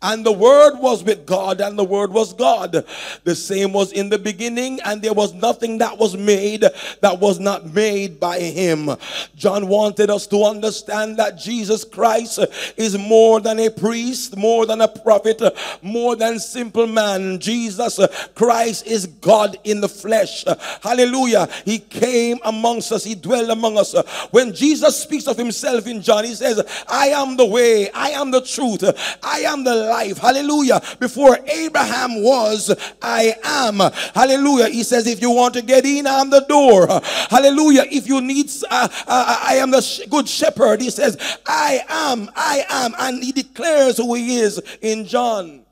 And 0.02 0.26
the 0.26 0.32
Word 0.32 0.78
was 0.78 1.04
with 1.04 1.26
God, 1.26 1.62
and 1.62 1.78
the 1.78 1.84
Word 1.84 2.12
was 2.12 2.34
God. 2.34 2.86
The 3.24 3.36
same 3.36 3.74
was 3.74 3.92
in 3.92 4.10
the 4.10 4.20
beginning, 4.20 4.80
and 4.86 5.02
there 5.02 5.14
was 5.14 5.34
nothing 5.34 5.78
that 5.80 5.98
was 5.98 6.16
made 6.16 6.62
that 7.02 7.20
was 7.20 7.40
not 7.40 7.74
made 7.74 8.20
by 8.20 8.40
Him. 8.40 8.90
John 9.36 9.68
wanted 9.68 10.10
us 10.10 10.28
to 10.28 10.44
understand 10.44 11.18
that 11.18 11.38
Jesus 11.38 11.84
Christ 11.84 12.40
is 12.78 12.98
more 12.98 13.40
than 13.40 13.60
a 13.60 13.70
priest, 13.70 14.38
more 14.38 14.66
than 14.66 14.82
a 14.82 14.88
prophet, 14.88 15.42
more 15.82 16.16
than 16.16 16.40
simple 16.40 16.88
man. 16.88 17.40
Jesus 17.40 18.00
Christ 18.36 18.86
is 18.86 19.08
God 19.08 19.58
in 19.64 19.82
the 19.82 19.90
flesh. 19.90 20.46
Hallelujah. 20.82 21.48
He 21.66 21.80
came 21.80 22.40
amongst 22.44 22.92
us, 22.92 23.04
He 23.04 23.16
dwelt 23.16 23.50
among 23.50 23.78
us. 23.78 23.96
When 24.32 24.54
Jesus 24.54 25.02
speaks 25.02 25.28
of 25.28 25.38
Himself 25.38 25.88
in 25.88 26.02
John, 26.02 26.26
He 26.26 26.36
says, 26.36 26.62
I 26.88 27.08
am 27.08 27.38
the 27.38 27.46
way, 27.46 27.90
I 27.92 28.12
am 28.12 28.32
the 28.32 28.42
truth, 28.42 28.84
I 29.24 29.40
am 29.42 29.64
the 29.64 29.81
life. 29.82 30.18
Hallelujah. 30.18 30.82
Before 31.00 31.38
Abraham 31.48 32.24
was, 32.24 32.74
I 33.02 33.36
am. 33.44 33.80
Hallelujah. 34.14 34.70
He 34.70 34.84
says, 34.84 35.08
if 35.08 35.22
you 35.22 35.32
want 35.32 35.54
to 35.56 35.62
get 35.62 35.86
in, 35.86 36.08
I'm 36.08 36.30
the 36.30 36.42
door. 36.42 36.88
Hallelujah. 37.30 37.84
If 37.90 38.08
you 38.08 38.22
need, 38.22 38.50
uh, 38.70 38.88
uh, 39.08 39.38
I 39.44 39.56
am 39.56 39.72
the 39.72 39.82
sh- 39.82 40.02
good 40.10 40.28
shepherd. 40.28 40.82
He 40.82 40.90
says, 40.90 41.18
I 41.46 41.82
am, 41.90 42.30
I 42.36 42.66
am. 42.70 42.94
And 43.00 43.24
he 43.24 43.32
declares 43.32 43.98
who 43.98 44.14
he 44.14 44.38
is 44.38 44.62
in 44.82 45.06
John. 45.06 45.66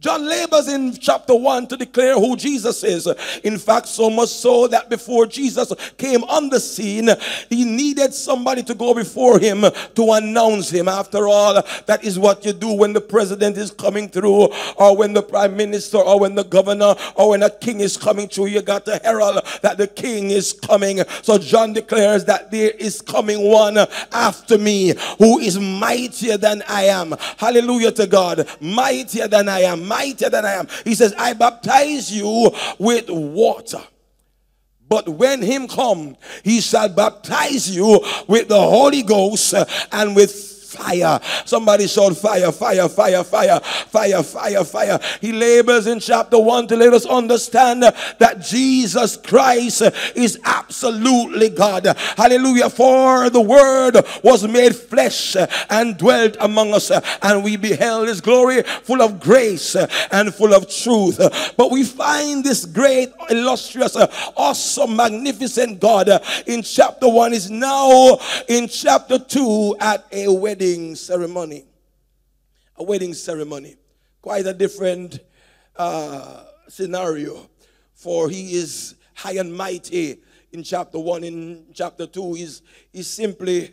John 0.00 0.26
labors 0.26 0.66
in 0.68 0.94
chapter 0.94 1.34
1 1.34 1.66
to 1.66 1.76
declare 1.76 2.14
who 2.14 2.34
Jesus 2.34 2.82
is. 2.84 3.06
In 3.44 3.58
fact, 3.58 3.86
so 3.86 4.08
much 4.08 4.30
so 4.30 4.66
that 4.68 4.88
before 4.88 5.26
Jesus 5.26 5.74
came 5.98 6.24
on 6.24 6.48
the 6.48 6.58
scene, 6.58 7.10
he 7.50 7.64
needed 7.66 8.14
somebody 8.14 8.62
to 8.62 8.74
go 8.74 8.94
before 8.94 9.38
him 9.38 9.60
to 9.60 10.12
announce 10.12 10.70
him. 10.70 10.88
After 10.88 11.28
all, 11.28 11.62
that 11.84 12.02
is 12.02 12.18
what 12.18 12.46
you 12.46 12.54
do 12.54 12.72
when 12.72 12.94
the 12.94 13.00
president 13.02 13.58
is 13.58 13.70
coming 13.70 14.08
through, 14.08 14.48
or 14.76 14.96
when 14.96 15.12
the 15.12 15.22
prime 15.22 15.54
minister, 15.54 15.98
or 15.98 16.18
when 16.18 16.34
the 16.34 16.44
governor, 16.44 16.94
or 17.14 17.30
when 17.30 17.42
a 17.42 17.50
king 17.50 17.80
is 17.80 17.98
coming 17.98 18.26
through. 18.26 18.46
You 18.46 18.62
got 18.62 18.86
to 18.86 18.98
herald 19.04 19.44
that 19.60 19.76
the 19.76 19.86
king 19.86 20.30
is 20.30 20.54
coming. 20.54 21.02
So 21.20 21.36
John 21.36 21.74
declares 21.74 22.24
that 22.24 22.50
there 22.50 22.70
is 22.70 23.02
coming 23.02 23.50
one 23.50 23.76
after 24.12 24.56
me 24.56 24.94
who 25.18 25.40
is 25.40 25.58
mightier 25.58 26.38
than 26.38 26.62
I 26.66 26.84
am. 26.84 27.14
Hallelujah 27.36 27.92
to 27.92 28.06
God. 28.06 28.48
Mightier 28.62 29.28
than 29.28 29.46
I 29.50 29.60
am 29.60 29.89
mightier 29.90 30.30
than 30.30 30.46
I 30.46 30.52
am. 30.52 30.68
He 30.84 30.94
says, 30.94 31.12
I 31.18 31.34
baptize 31.34 32.10
you 32.10 32.50
with 32.78 33.10
water. 33.10 33.82
But 34.88 35.08
when 35.08 35.42
him 35.42 35.68
come, 35.68 36.16
he 36.42 36.60
shall 36.60 36.88
baptize 36.88 37.74
you 37.74 38.00
with 38.26 38.48
the 38.48 38.60
Holy 38.60 39.02
Ghost 39.02 39.54
and 39.92 40.16
with 40.16 40.49
fire. 40.70 41.20
Somebody 41.44 41.86
shout 41.86 42.16
fire, 42.16 42.52
fire, 42.52 42.88
fire, 42.88 43.24
fire, 43.24 43.60
fire, 43.60 44.22
fire, 44.22 44.64
fire. 44.64 44.98
He 45.20 45.32
labors 45.32 45.86
in 45.86 45.98
chapter 46.00 46.38
1 46.38 46.68
to 46.68 46.76
let 46.76 46.92
us 46.94 47.06
understand 47.06 47.82
that 47.82 48.40
Jesus 48.40 49.16
Christ 49.16 49.82
is 50.14 50.38
absolutely 50.44 51.48
God. 51.48 51.86
Hallelujah. 52.16 52.70
For 52.70 53.30
the 53.30 53.40
word 53.40 53.96
was 54.22 54.46
made 54.46 54.76
flesh 54.76 55.36
and 55.68 55.96
dwelt 55.96 56.36
among 56.40 56.72
us, 56.72 56.90
and 57.22 57.42
we 57.42 57.56
beheld 57.56 58.08
his 58.08 58.20
glory 58.20 58.62
full 58.62 59.02
of 59.02 59.20
grace 59.20 59.74
and 60.12 60.32
full 60.34 60.54
of 60.54 60.70
truth. 60.70 61.18
But 61.56 61.70
we 61.70 61.82
find 61.82 62.44
this 62.44 62.64
great, 62.64 63.12
illustrious, 63.28 63.96
awesome, 64.36 64.96
magnificent 64.96 65.80
God 65.80 66.08
in 66.46 66.62
chapter 66.62 67.08
1 67.08 67.32
is 67.32 67.50
now 67.50 68.18
in 68.48 68.68
chapter 68.68 69.18
2 69.18 69.76
at 69.80 70.04
a 70.12 70.32
wedding 70.32 70.59
wedding 70.60 70.94
ceremony. 70.94 71.64
A 72.76 72.84
wedding 72.84 73.14
ceremony. 73.14 73.76
Quite 74.20 74.44
a 74.46 74.52
different 74.52 75.18
uh, 75.74 76.44
scenario. 76.68 77.48
For 77.94 78.28
he 78.28 78.54
is 78.56 78.94
high 79.14 79.36
and 79.38 79.56
mighty 79.56 80.20
in 80.52 80.62
chapter 80.62 80.98
1. 80.98 81.24
In 81.24 81.64
chapter 81.72 82.06
2, 82.06 82.34
he's, 82.34 82.60
he's 82.92 83.08
simply 83.08 83.72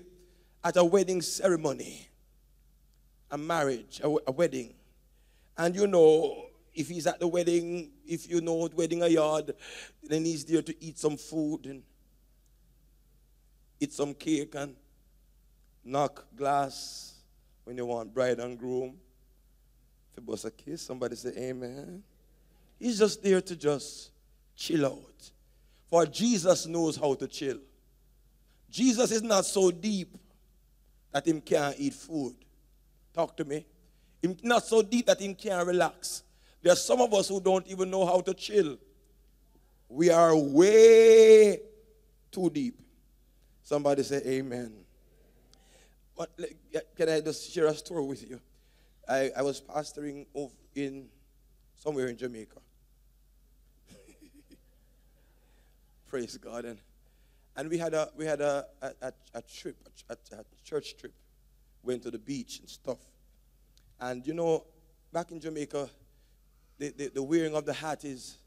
at 0.63 0.77
a 0.77 0.83
wedding 0.83 1.21
ceremony, 1.21 2.07
a 3.31 3.37
marriage, 3.37 3.99
a, 4.01 4.07
a 4.25 4.31
wedding. 4.31 4.73
And 5.57 5.75
you 5.75 5.87
know, 5.87 6.45
if 6.73 6.87
he's 6.87 7.05
at 7.05 7.19
the 7.19 7.27
wedding, 7.27 7.91
if 8.07 8.29
you 8.29 8.39
know 8.39 8.69
wedding 8.73 9.03
a 9.03 9.09
yard, 9.09 9.53
then 10.03 10.23
he's 10.23 10.45
there 10.45 10.61
to 10.61 10.83
eat 10.83 10.97
some 10.97 11.17
food 11.17 11.65
and 11.65 11.83
eat 13.81 13.91
some 13.91 14.13
cake 14.13 14.55
and 14.55 14.73
knock 15.87 16.25
glass 16.35 17.13
when 17.63 17.77
you 17.77 17.85
want 17.85 18.13
bride 18.13 18.39
and 18.39 18.57
groom. 18.59 18.97
If 20.11 20.17
you 20.17 20.23
bust 20.23 20.45
a 20.45 20.51
kiss, 20.51 20.81
somebody 20.81 21.15
say 21.15 21.31
amen. 21.37 22.03
He's 22.79 22.99
just 22.99 23.23
there 23.23 23.41
to 23.41 23.55
just 23.55 24.11
chill 24.55 24.85
out. 24.85 25.31
For 25.89 26.05
Jesus 26.05 26.67
knows 26.67 26.97
how 26.97 27.13
to 27.15 27.27
chill. 27.27 27.59
Jesus 28.69 29.11
is 29.11 29.23
not 29.23 29.45
so 29.45 29.71
deep 29.71 30.15
that 31.11 31.25
him 31.25 31.39
can't 31.39 31.75
eat 31.79 31.93
food. 31.93 32.35
Talk 33.13 33.37
to 33.37 33.45
me. 33.45 33.65
Him 34.21 34.35
not 34.43 34.65
so 34.65 34.81
deep 34.81 35.05
that 35.07 35.21
him 35.21 35.33
can't 35.33 35.65
relax. 35.65 36.23
There 36.61 36.73
are 36.73 36.77
some 36.77 36.99
of 37.01 37.13
us 37.13 37.29
who 37.29 37.39
don't 37.39 37.65
even 37.67 37.89
know 37.89 38.05
how 38.05 38.19
to 38.21 38.33
chill. 38.33 38.77
We 39.87 40.09
are 40.09 40.35
way 40.35 41.61
too 42.29 42.49
deep. 42.49 42.79
Somebody 43.63 44.03
say 44.03 44.21
amen. 44.25 44.73
But 46.17 46.31
can 46.95 47.09
I 47.09 47.21
just 47.21 47.51
share 47.51 47.67
a 47.67 47.75
story 47.75 48.03
with 48.03 48.27
you? 48.27 48.41
I, 49.07 49.29
I 49.37 49.41
was 49.43 49.61
pastoring 49.61 50.25
in 50.73 51.07
somewhere 51.75 52.07
in 52.07 52.17
Jamaica. 52.17 52.59
Praise 56.07 56.35
God. 56.37 56.65
And, 56.65 56.79
and 57.55 57.69
we 57.69 57.77
had 57.77 57.93
a 57.93 58.09
we 58.17 58.25
had 58.25 58.41
a, 58.41 58.65
a, 58.81 59.13
a 59.35 59.41
trip, 59.43 59.77
a, 60.09 60.17
a 60.35 60.43
church 60.65 60.97
trip. 60.97 61.13
Went 61.83 62.01
to 62.03 62.11
the 62.11 62.19
beach 62.19 62.59
and 62.59 62.67
stuff. 62.67 62.97
And 63.99 64.25
you 64.25 64.33
know, 64.33 64.65
back 65.13 65.31
in 65.31 65.39
Jamaica, 65.39 65.87
the, 66.79 66.89
the, 66.89 67.07
the 67.09 67.23
wearing 67.23 67.55
of 67.55 67.65
the 67.65 67.73
hat 67.73 68.03
is, 68.03 68.37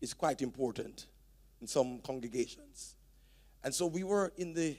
is 0.00 0.12
quite 0.12 0.42
important 0.42 1.06
in 1.60 1.66
some 1.66 2.00
congregations. 2.00 2.96
And 3.62 3.74
so 3.74 3.86
we 3.86 4.02
were 4.04 4.32
in 4.36 4.52
the 4.52 4.76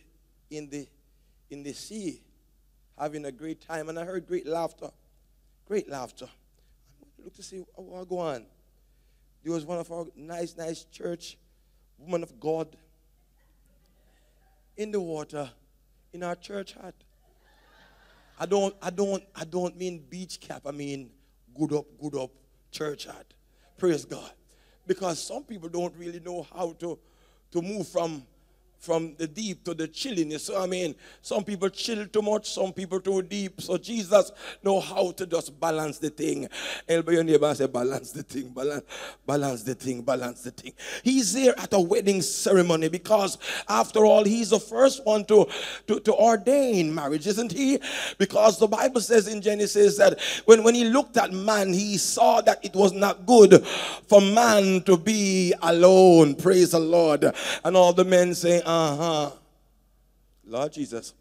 in 0.51 0.69
the 0.69 0.87
in 1.49 1.63
the 1.63 1.73
sea 1.73 2.21
having 2.97 3.25
a 3.25 3.31
great 3.31 3.61
time, 3.61 3.89
and 3.89 3.99
I 3.99 4.05
heard 4.05 4.27
great 4.27 4.47
laughter. 4.47 4.89
Great 5.67 5.89
laughter. 5.89 6.27
I 6.27 7.23
looked 7.23 7.35
to 7.37 7.43
see 7.43 7.63
what 7.75 8.07
go 8.07 8.19
on. 8.19 8.45
There 9.43 9.53
was 9.53 9.65
one 9.65 9.79
of 9.79 9.91
our 9.91 10.05
nice, 10.15 10.55
nice 10.57 10.85
church, 10.85 11.37
woman 11.97 12.23
of 12.23 12.39
God, 12.39 12.75
in 14.77 14.91
the 14.91 14.99
water, 14.99 15.49
in 16.13 16.23
our 16.23 16.35
church 16.35 16.73
hat. 16.73 16.95
I 18.39 18.45
don't, 18.45 18.75
I 18.81 18.89
don't, 18.89 19.23
I 19.35 19.45
don't 19.45 19.77
mean 19.77 20.03
beach 20.09 20.39
cap. 20.39 20.63
I 20.65 20.71
mean 20.71 21.09
good 21.57 21.73
up, 21.73 21.85
good 22.01 22.15
up 22.15 22.31
church 22.71 23.05
hat. 23.05 23.25
Praise 23.77 24.03
God. 24.03 24.31
Because 24.87 25.21
some 25.21 25.43
people 25.43 25.69
don't 25.69 25.95
really 25.95 26.19
know 26.19 26.45
how 26.53 26.73
to, 26.79 26.99
to 27.51 27.61
move 27.61 27.87
from 27.87 28.23
from 28.85 29.15
the 29.17 29.27
deep 29.27 29.63
to 29.65 29.73
the 29.73 29.87
chilliness. 29.87 30.45
So 30.45 30.61
I 30.61 30.67
mean, 30.67 30.95
some 31.21 31.43
people 31.43 31.69
chill 31.69 32.05
too 32.07 32.21
much, 32.21 32.49
some 32.51 32.71
people 32.71 32.99
too 32.99 33.21
deep. 33.23 33.59
So 33.61 33.77
Jesus 33.77 34.31
know 34.63 34.79
how 34.79 35.11
to 35.11 35.25
just 35.25 35.59
balance 35.59 35.97
the 35.97 36.09
thing. 36.09 36.47
Elbow 36.87 37.11
your 37.11 37.23
neighbor 37.23 37.47
and 37.47 37.57
say, 37.57 37.67
balance 37.67 38.11
the 38.11 38.23
thing, 38.23 38.49
balance, 38.49 38.83
balance 39.25 39.63
the 39.63 39.75
thing, 39.75 40.01
balance 40.03 40.43
the 40.43 40.51
thing. 40.51 40.73
He's 41.03 41.33
there 41.33 41.57
at 41.59 41.73
a 41.73 41.79
wedding 41.79 42.21
ceremony 42.21 42.89
because 42.89 43.37
after 43.67 44.05
all, 44.05 44.23
he's 44.23 44.51
the 44.51 44.59
first 44.59 45.05
one 45.05 45.25
to, 45.25 45.47
to, 45.87 45.99
to 46.01 46.13
ordain 46.13 46.93
marriage, 46.93 47.27
isn't 47.27 47.51
he? 47.51 47.79
Because 48.17 48.59
the 48.59 48.67
Bible 48.67 49.01
says 49.01 49.27
in 49.27 49.41
Genesis 49.41 49.97
that 49.97 50.19
when, 50.45 50.63
when 50.63 50.75
he 50.75 50.85
looked 50.85 51.17
at 51.17 51.33
man, 51.33 51.73
he 51.73 51.97
saw 51.97 52.41
that 52.41 52.63
it 52.63 52.75
was 52.75 52.93
not 52.93 53.25
good 53.25 53.65
for 54.07 54.21
man 54.21 54.81
to 54.83 54.97
be 54.97 55.53
alone. 55.61 56.35
Praise 56.35 56.71
the 56.71 56.79
Lord. 56.79 57.25
And 57.63 57.75
all 57.75 57.93
the 57.93 58.05
men 58.05 58.33
say, 58.35 58.61
uh 58.75 58.95
huh. 58.95 59.31
Lord 60.47 60.73
Jesus. 60.73 61.13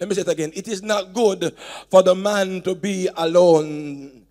Let 0.00 0.08
me 0.08 0.14
say 0.14 0.22
it 0.22 0.28
again. 0.28 0.52
It 0.54 0.66
is 0.66 0.82
not 0.82 1.12
good 1.12 1.54
for 1.90 2.02
the 2.02 2.14
man 2.14 2.62
to 2.62 2.74
be 2.74 3.08
alone. 3.16 4.23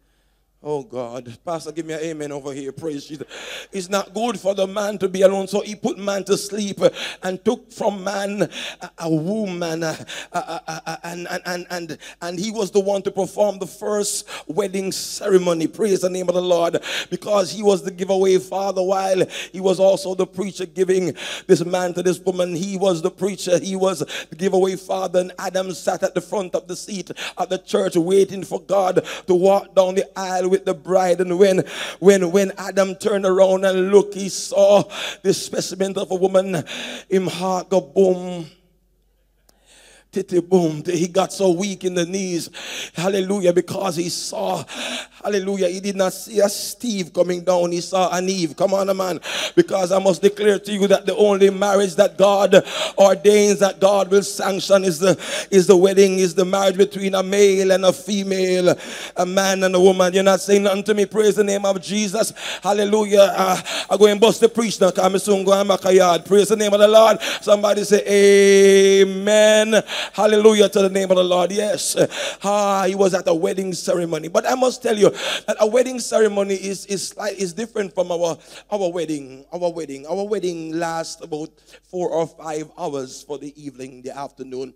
Oh 0.65 0.81
God, 0.81 1.37
Pastor, 1.43 1.73
give 1.73 1.85
me 1.85 1.93
an 1.93 1.99
amen 1.99 2.31
over 2.31 2.53
here. 2.53 2.71
Praise 2.71 3.05
Jesus. 3.05 3.27
It's 3.73 3.89
not 3.89 4.13
good 4.13 4.39
for 4.39 4.55
the 4.55 4.65
man 4.65 4.97
to 4.99 5.09
be 5.09 5.23
alone, 5.23 5.45
so 5.45 5.59
he 5.59 5.75
put 5.75 5.97
man 5.97 6.23
to 6.23 6.37
sleep 6.37 6.79
and 7.21 7.43
took 7.43 7.69
from 7.69 8.01
man 8.01 8.43
a, 8.79 8.91
a 8.99 9.09
woman, 9.09 9.83
uh, 9.83 10.05
uh, 10.31 10.95
and, 11.03 11.27
and, 11.45 11.67
and, 11.69 11.97
and 12.21 12.39
he 12.39 12.49
was 12.49 12.71
the 12.71 12.79
one 12.79 13.01
to 13.01 13.11
perform 13.11 13.59
the 13.59 13.67
first 13.67 14.25
wedding 14.47 14.93
ceremony. 14.93 15.67
Praise 15.67 15.99
the 15.99 16.09
name 16.09 16.29
of 16.29 16.35
the 16.35 16.41
Lord, 16.41 16.81
because 17.09 17.51
he 17.51 17.61
was 17.61 17.83
the 17.83 17.91
giveaway 17.91 18.37
father, 18.37 18.81
while 18.81 19.25
he 19.51 19.59
was 19.59 19.81
also 19.81 20.15
the 20.15 20.25
preacher 20.25 20.65
giving 20.65 21.13
this 21.45 21.65
man 21.65 21.93
to 21.93 22.01
this 22.01 22.19
woman. 22.19 22.55
He 22.55 22.77
was 22.77 23.01
the 23.01 23.11
preacher, 23.11 23.59
he 23.59 23.75
was 23.75 23.99
the 23.99 24.35
giveaway 24.37 24.77
father, 24.77 25.19
and 25.19 25.33
Adam 25.39 25.73
sat 25.73 26.03
at 26.03 26.15
the 26.15 26.21
front 26.21 26.55
of 26.55 26.69
the 26.69 26.77
seat 26.77 27.11
at 27.37 27.49
the 27.49 27.57
church 27.57 27.97
waiting 27.97 28.45
for 28.45 28.61
God 28.61 29.05
to 29.27 29.35
walk 29.35 29.75
down 29.75 29.95
the 29.95 30.07
aisle 30.17 30.52
with 30.53 30.65
the 30.65 30.75
bride. 30.75 31.19
And 31.19 31.39
when 31.39 31.65
when 31.99 32.31
when 32.31 32.51
Adam 32.59 32.93
turned 32.93 33.25
around 33.25 33.65
and 33.65 33.89
looked, 33.89 34.13
he 34.13 34.29
saw 34.29 34.83
this 35.23 35.43
specimen 35.43 35.97
of 35.97 36.11
a 36.11 36.15
woman. 36.15 36.63
Him 37.09 37.25
heart 37.25 37.69
go 37.69 37.81
boom 37.81 38.45
titty 40.13 40.39
boom. 40.41 40.83
He 40.85 41.07
got 41.07 41.33
so 41.33 41.51
weak 41.51 41.83
in 41.83 41.95
the 41.95 42.05
knees. 42.05 42.49
Hallelujah. 42.93 43.51
Because 43.51 43.95
he 43.95 44.09
saw, 44.09 44.63
hallelujah, 45.23 45.67
he 45.67 45.79
did 45.79 45.95
not 45.95 46.13
see 46.13 46.39
a 46.39 46.47
Steve 46.47 47.11
coming 47.11 47.43
down. 47.43 47.71
He 47.71 47.81
saw 47.81 48.15
an 48.15 48.29
Eve. 48.29 48.55
Come 48.55 48.73
on, 48.75 48.95
man. 48.95 49.19
Because 49.55 49.91
I 49.91 49.99
must 49.99 50.21
declare 50.21 50.59
to 50.59 50.71
you 50.71 50.87
that 50.87 51.05
the 51.05 51.15
only 51.15 51.49
marriage 51.49 51.95
that 51.95 52.17
God 52.17 52.63
ordains, 52.97 53.59
that 53.59 53.79
God 53.79 54.11
will 54.11 54.21
sanction 54.21 54.83
is 54.83 54.99
the 54.99 55.19
is 55.49 55.67
the 55.67 55.75
wedding, 55.75 56.19
is 56.19 56.35
the 56.35 56.45
marriage 56.45 56.77
between 56.77 57.15
a 57.15 57.23
male 57.23 57.71
and 57.71 57.83
a 57.83 57.91
female, 57.91 58.75
a 59.17 59.25
man 59.25 59.63
and 59.63 59.75
a 59.75 59.79
woman. 59.79 60.13
You're 60.13 60.23
not 60.23 60.41
saying 60.41 60.63
nothing 60.63 60.83
to 60.83 60.93
me. 60.93 61.05
Praise 61.07 61.35
the 61.35 61.43
name 61.43 61.65
of 61.65 61.81
Jesus. 61.81 62.33
Hallelujah. 62.61 63.33
Uh, 63.35 63.61
I 63.89 63.97
go 63.97 64.05
and 64.05 64.21
bust 64.21 64.41
the 64.41 64.49
preach 64.49 64.79
now. 64.79 64.91
Come 64.91 65.17
soon 65.17 65.43
go 65.43 65.53
and 65.53 65.67
back 65.67 65.85
a 65.85 65.93
yard. 65.93 66.25
Praise 66.25 66.49
the 66.49 66.55
name 66.55 66.73
of 66.73 66.79
the 66.79 66.87
Lord. 66.87 67.19
Somebody 67.41 67.83
say 67.83 68.03
Amen. 69.01 69.83
Hallelujah 70.11 70.67
to 70.69 70.81
the 70.81 70.89
name 70.89 71.09
of 71.11 71.17
the 71.17 71.23
Lord. 71.23 71.51
Yes. 71.51 71.95
Ah, 72.43 72.83
he 72.85 72.95
was 72.95 73.13
at 73.13 73.27
a 73.27 73.33
wedding 73.33 73.73
ceremony. 73.73 74.27
But 74.27 74.45
I 74.45 74.55
must 74.55 74.83
tell 74.83 74.97
you 74.97 75.09
that 75.47 75.55
a 75.59 75.67
wedding 75.67 75.99
ceremony 75.99 76.55
is 76.55 76.85
is 76.87 77.15
is 77.37 77.53
different 77.53 77.95
from 77.95 78.11
our 78.11 78.37
our 78.69 78.91
wedding. 78.91 79.45
Our 79.53 79.71
wedding. 79.71 80.05
Our 80.05 80.27
wedding 80.27 80.75
lasts 80.75 81.23
about 81.23 81.49
four 81.83 82.09
or 82.09 82.27
five 82.27 82.69
hours 82.77 83.23
for 83.23 83.37
the 83.37 83.53
evening, 83.55 84.01
the 84.01 84.15
afternoon 84.17 84.73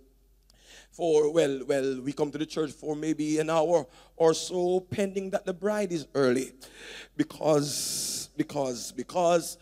for 0.97 1.32
well 1.32 1.61
well 1.67 2.01
we 2.01 2.11
come 2.11 2.32
to 2.32 2.39
the 2.39 2.45
church 2.45 2.71
for 2.71 2.95
maybe 2.95 3.38
an 3.38 3.51
hour 3.51 3.86
or 4.18 4.34
so 4.34 4.82
pending 4.82 5.30
that 5.30 5.45
the 5.45 5.53
bride 5.53 5.91
is 5.91 6.07
early. 6.13 6.51
Because 7.15 8.18
because 8.38 8.91
because 8.93 9.57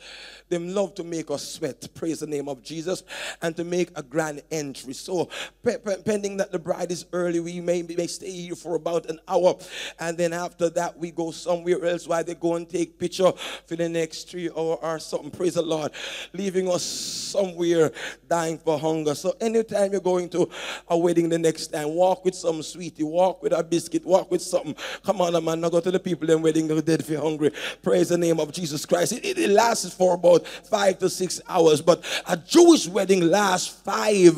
them 0.49 0.73
love 0.73 0.93
to 0.93 1.03
make 1.03 1.31
us 1.31 1.47
sweat 1.53 1.87
praise 1.95 2.19
the 2.19 2.27
name 2.27 2.47
of 2.47 2.61
jesus 2.61 3.03
and 3.41 3.55
to 3.55 3.63
make 3.63 3.89
a 3.95 4.03
grand 4.03 4.43
entry. 4.51 4.93
So 4.93 5.29
pe- 5.63 5.79
pe- 5.79 6.01
pending 6.03 6.37
that 6.37 6.51
the 6.51 6.59
bride 6.59 6.91
is 6.91 7.05
early 7.13 7.39
we 7.39 7.61
may, 7.61 7.81
may 7.81 8.07
stay 8.07 8.29
here 8.29 8.55
for 8.55 8.75
about 8.75 9.09
an 9.09 9.19
hour 9.27 9.55
and 9.99 10.17
then 10.17 10.33
after 10.33 10.69
that 10.71 10.97
we 10.97 11.11
go 11.11 11.31
somewhere 11.31 11.83
else 11.83 12.07
while 12.07 12.23
they 12.23 12.35
go 12.35 12.55
and 12.55 12.69
take 12.69 12.99
picture 12.99 13.31
for 13.65 13.75
the 13.75 13.89
next 13.89 14.29
three 14.29 14.49
hour 14.49 14.75
or 14.81 14.99
something. 14.99 15.31
Praise 15.31 15.55
the 15.55 15.61
lord. 15.61 15.91
Leaving 16.33 16.69
us 16.69 16.83
somewhere 16.83 17.91
dying 18.27 18.57
for 18.57 18.77
hunger. 18.77 19.15
So 19.15 19.35
anytime 19.39 19.93
you're 19.93 20.01
going 20.01 20.29
to 20.29 20.49
a 20.89 20.97
wedding 20.97 21.29
the 21.29 21.39
next 21.39 21.67
time 21.67 21.89
walk 21.95 22.25
with 22.25 22.35
some 22.35 22.61
sweetie 22.61 23.03
walk 23.03 23.41
with 23.41 23.53
a 23.53 23.63
biscuit 23.63 24.05
walk 24.05 24.29
with 24.29 24.41
something. 24.49 24.75
Come 25.03 25.21
on 25.21 25.43
man 25.43 25.61
now 25.61 25.69
go 25.69 25.79
to 25.79 25.91
the 25.91 25.99
people 25.99 26.29
in 26.29 26.41
wedding 26.41 26.67
they're 26.67 26.81
dead 26.81 27.05
for 27.05 27.17
hungry. 27.17 27.51
Praise 27.81 28.09
the 28.09 28.17
name 28.17 28.39
of 28.39 28.51
jesus 28.51 28.85
christ. 28.85 29.13
It, 29.13 29.25
it, 29.25 29.37
it 29.37 29.49
lasts 29.49 29.93
for 29.93 30.15
about 30.15 30.47
five 30.47 30.99
to 30.99 31.09
six 31.09 31.41
hours 31.47 31.81
but 31.81 32.03
a 32.27 32.37
jewish 32.37 32.87
wedding 32.87 33.21
lasts 33.21 33.67
five 33.67 34.35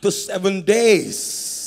to 0.00 0.10
seven 0.10 0.62
days 0.62 1.65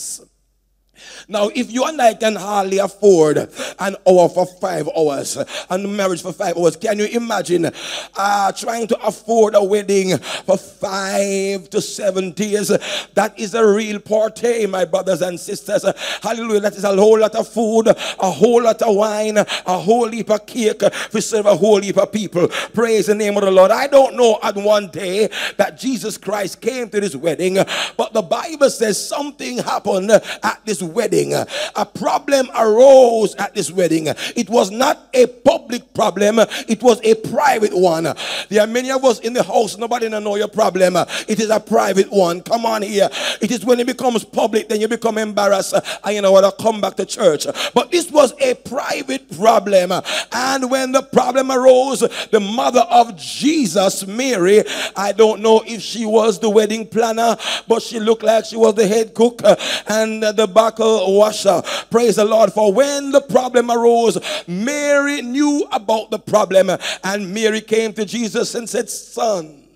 now, 1.32 1.52
if 1.54 1.72
you 1.72 1.86
and 1.86 2.02
I 2.02 2.16
can 2.16 2.36
hardly 2.36 2.80
afford 2.80 3.38
an 3.38 3.96
hour 4.08 4.28
for 4.30 4.48
five 4.48 4.90
hours 4.98 5.38
and 5.70 5.96
marriage 5.96 6.24
for 6.24 6.34
five 6.34 6.58
hours, 6.58 6.76
can 6.76 6.98
you 6.98 7.06
imagine 7.06 7.70
uh, 8.16 8.52
trying 8.52 8.88
to 8.88 9.00
afford 9.06 9.54
a 9.54 9.64
wedding 9.64 10.18
for 10.18 10.58
five 10.58 11.70
to 11.70 11.82
seven 11.82 12.32
days? 12.32 12.70
That 13.14 13.38
is 13.38 13.54
a 13.54 13.64
real 13.64 14.00
party, 14.00 14.66
my 14.66 14.86
brothers 14.86 15.22
and 15.22 15.40
sisters. 15.40 15.86
Hallelujah. 16.24 16.62
That 16.62 16.76
is 16.76 16.84
a 16.84 16.96
whole 16.96 17.20
lot 17.20 17.36
of 17.36 17.48
food, 17.48 17.90
a 17.90 18.32
whole 18.32 18.64
lot 18.64 18.82
of 18.82 18.96
wine, 18.96 19.38
a 19.38 19.78
whole 19.78 20.10
heap 20.10 20.32
of 20.32 20.48
cake 20.48 20.80
to 20.80 21.22
serve 21.22 21.46
a 21.46 21.56
whole 21.56 21.80
heap 21.80 21.98
of 21.98 22.12
people. 22.12 22.48
Praise 22.74 23.06
the 23.06 23.14
name 23.14 23.38
of 23.38 23.44
the 23.44 23.52
Lord. 23.52 23.70
I 23.70 23.86
don't 23.86 24.16
know 24.16 24.40
at 24.42 24.56
one 24.56 24.88
day 24.88 25.30
that 25.58 25.78
Jesus 25.78 26.18
Christ 26.18 26.60
came 26.60 26.90
to 26.90 27.00
this 27.00 27.16
wedding, 27.16 27.60
but 27.98 28.14
the 28.14 28.24
Bible 28.24 28.72
says 28.72 29.08
something 29.08 29.60
happened 29.60 30.10
at 30.10 30.62
this 30.66 30.82
wedding. 30.82 31.19
A 31.28 31.86
problem 31.86 32.50
arose 32.58 33.36
at 33.36 33.54
this 33.56 33.72
wedding. 33.72 34.08
It 34.08 34.50
was 34.50 34.72
not 34.72 35.10
a 35.14 35.28
public 35.28 35.94
problem, 35.94 36.40
it 36.40 36.82
was 36.82 37.00
a 37.04 37.16
private 37.16 37.74
one. 37.74 38.14
There 38.50 38.62
are 38.62 38.68
many 38.68 38.92
of 38.92 39.04
us 39.04 39.20
in 39.20 39.34
the 39.34 39.44
house, 39.44 39.78
nobody 39.78 40.10
know 40.10 40.36
your 40.36 40.48
problem. 40.48 40.96
It 41.28 41.40
is 41.40 41.50
a 41.50 41.60
private 41.60 42.12
one. 42.12 42.42
Come 42.42 42.66
on 42.66 42.82
here. 42.82 43.10
It 43.42 43.52
is 43.52 43.66
when 43.66 43.80
it 43.80 43.88
becomes 43.88 44.24
public, 44.24 44.70
then 44.70 44.82
you 44.82 44.88
become 44.88 45.18
embarrassed 45.18 45.74
and 46.04 46.16
you 46.16 46.22
know 46.22 46.32
what, 46.32 46.44
I 46.44 46.52
come 46.52 46.82
back 46.82 46.96
to 46.96 47.06
church. 47.06 47.46
But 47.74 47.92
this 47.92 48.12
was 48.12 48.34
a 48.42 48.56
private 48.56 49.30
problem. 49.38 49.92
And 50.32 50.72
when 50.72 50.92
the 50.92 51.02
problem 51.02 51.52
arose, 51.52 52.00
the 52.00 52.40
mother 52.40 52.86
of 52.90 53.16
Jesus, 53.18 54.08
Mary, 54.08 54.64
I 54.96 55.12
don't 55.12 55.42
know 55.42 55.64
if 55.66 55.82
she 55.82 56.06
was 56.06 56.40
the 56.40 56.50
wedding 56.50 56.88
planner, 56.88 57.38
but 57.68 57.82
she 57.82 58.00
looked 58.00 58.24
like 58.24 58.46
she 58.46 58.58
was 58.58 58.76
the 58.76 58.88
head 58.88 59.14
cook 59.14 59.42
and 59.88 60.24
the 60.24 60.48
buckle 60.48 60.88
washer. 61.10 61.62
Praise 61.90 62.16
the 62.18 62.26
Lord. 62.26 62.54
For 62.54 62.72
when 62.74 63.12
the 63.12 63.22
problem 63.22 63.72
arose, 63.72 64.18
Mary 64.48 65.22
knew 65.22 65.68
about 65.72 66.12
the 66.12 66.20
problem, 66.20 66.70
and 67.04 67.34
Mary 67.34 67.62
came 67.62 67.94
to 67.94 68.06
Jesus 68.06 68.56
and 68.56 68.70
said, 68.70 68.90
Son, 68.90 69.68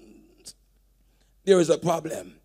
there 1.45 1.59
is 1.59 1.69
a 1.69 1.77
problem. 1.77 2.35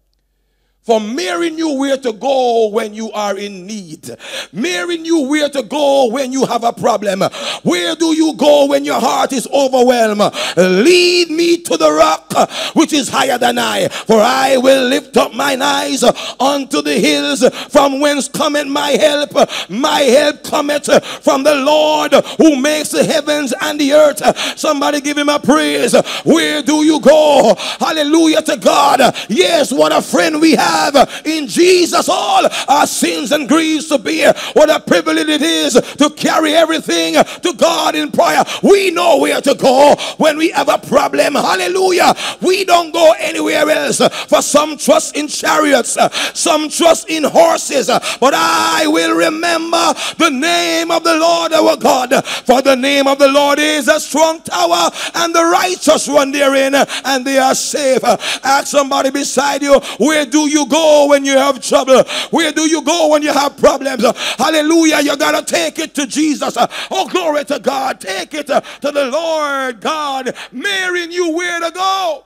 For 0.89 1.03
Mary 1.03 1.51
knew 1.51 1.75
where 1.75 1.99
to 1.99 2.15
go 2.15 2.69
when 2.69 2.95
you 2.95 3.13
are 3.13 3.37
in 3.37 3.67
need. 3.67 4.09
Mary 4.55 4.97
knew 4.97 5.29
where 5.29 5.51
to 5.51 5.63
go 5.63 6.09
when 6.11 6.33
you 6.33 6.47
have 6.47 6.65
a 6.65 6.73
problem. 6.73 7.21
Where 7.63 7.95
do 7.95 8.17
you 8.17 8.33
go 8.39 8.65
when 8.65 8.87
your 8.87 8.99
heart 8.99 9.35
is 9.35 9.47
overwhelmed? 9.49 10.33
Lead 10.57 11.29
me 11.29 11.59
to 11.59 11.77
the 11.77 11.93
rock 11.93 12.33
which 12.75 12.95
is 12.95 13.11
higher 13.11 13.37
than 13.37 13.59
I, 13.59 13.89
for 13.89 14.19
I 14.19 14.57
will 14.57 14.89
lift 14.89 15.15
up 15.19 15.35
mine 15.35 15.61
eyes 15.61 16.03
unto 16.41 16.81
the 16.81 16.95
hills 16.95 17.47
from 17.69 18.01
whence 18.01 18.27
cometh 18.27 18.69
my 18.69 18.93
help. 18.93 19.35
My 19.69 20.01
help 20.01 20.43
cometh 20.43 21.05
from 21.23 21.43
the 21.43 21.55
Lord 21.55 22.15
who 22.39 22.57
makes 22.57 22.93
the 22.93 23.05
heavens 23.05 23.53
and 23.61 23.79
the 23.79 23.93
earth. 23.93 24.59
Somebody 24.59 25.03
give 25.03 25.19
him 25.19 25.29
a 25.29 25.39
praise. 25.39 25.95
Where 26.25 26.63
do 26.63 26.83
you 26.83 26.99
go? 27.03 27.55
Hallelujah 27.79 28.41
to 28.41 28.57
God. 28.57 29.01
Yes, 29.29 29.71
what 29.71 29.93
a 29.93 30.01
friend 30.01 30.41
we 30.41 30.53
have 30.53 30.78
in 31.25 31.47
Jesus 31.47 32.09
all 32.09 32.47
our 32.69 32.87
sins 32.87 33.33
and 33.33 33.49
griefs 33.49 33.89
to 33.89 33.99
bear. 33.99 34.33
What 34.53 34.71
a 34.71 34.81
privilege 34.81 35.29
it 35.29 35.43
is 35.43 35.75
to 35.75 36.11
carry 36.11 36.55
everything 36.55 37.15
to 37.15 37.55
God 37.57 37.95
in 37.95 38.11
prayer. 38.11 38.45
We 38.63 38.91
know 38.91 39.19
where 39.19 39.41
to 39.41 39.55
go 39.55 39.97
when 40.17 40.37
we 40.39 40.51
have 40.51 40.69
a 40.69 40.79
problem. 40.79 41.35
Hallelujah. 41.35 42.15
We 42.41 42.65
don't 42.65 42.93
go 42.93 43.15
anywhere 43.19 43.69
else. 43.71 43.99
For 44.29 44.43
some 44.43 44.77
trust 44.77 45.17
in 45.17 45.29
chariots, 45.29 45.97
some 46.35 46.69
trust 46.69 47.11
in 47.11 47.25
horses, 47.25 47.87
but 47.87 48.35
I 48.35 48.87
will 48.87 49.17
remember 49.17 49.95
the 50.19 50.31
name 50.31 50.91
of 50.91 51.05
the 51.05 51.15
Lord 51.17 51.53
our 51.53 51.77
God. 51.77 52.25
For 52.25 52.63
the 52.63 52.77
name 52.77 53.07
of 53.07 53.19
the 53.19 53.29
Lord 53.29 53.59
is 53.59 53.89
a 53.89 54.01
strong 54.01 54.41
tower, 54.43 54.91
and 55.15 55.35
the 55.35 55.45
righteous 55.45 56.09
run 56.09 56.33
therein, 56.33 56.75
and 56.75 57.25
they 57.25 57.39
are 57.39 57.55
safe. 57.55 58.05
Ask 58.05 58.69
somebody 58.69 59.11
beside 59.11 59.63
you, 59.63 59.81
where 59.99 60.27
do 60.27 60.49
you 60.49 60.68
go 60.69 61.09
when 61.09 61.25
you 61.25 61.37
have 61.37 61.61
trouble? 61.61 62.03
Where 62.31 62.53
do 62.53 62.69
you 62.69 62.83
go 62.83 63.09
when 63.09 63.23
you 63.23 63.33
have 63.33 63.57
problems? 63.57 64.05
Hallelujah. 64.37 65.01
You 65.01 65.17
got 65.17 65.47
to 65.47 65.55
take 65.55 65.79
it 65.79 65.95
to 65.95 66.07
Jesus. 66.07 66.57
Oh, 66.91 67.09
glory 67.09 67.45
to 67.47 67.59
God. 67.59 68.01
Take 68.01 68.35
it 68.35 68.47
to 68.47 68.63
the 68.81 69.11
Lord 69.11 69.81
God. 69.81 70.37
Mary 70.53 71.07
knew 71.07 71.35
where 71.35 71.61
to 71.61 71.71
go. 71.71 72.25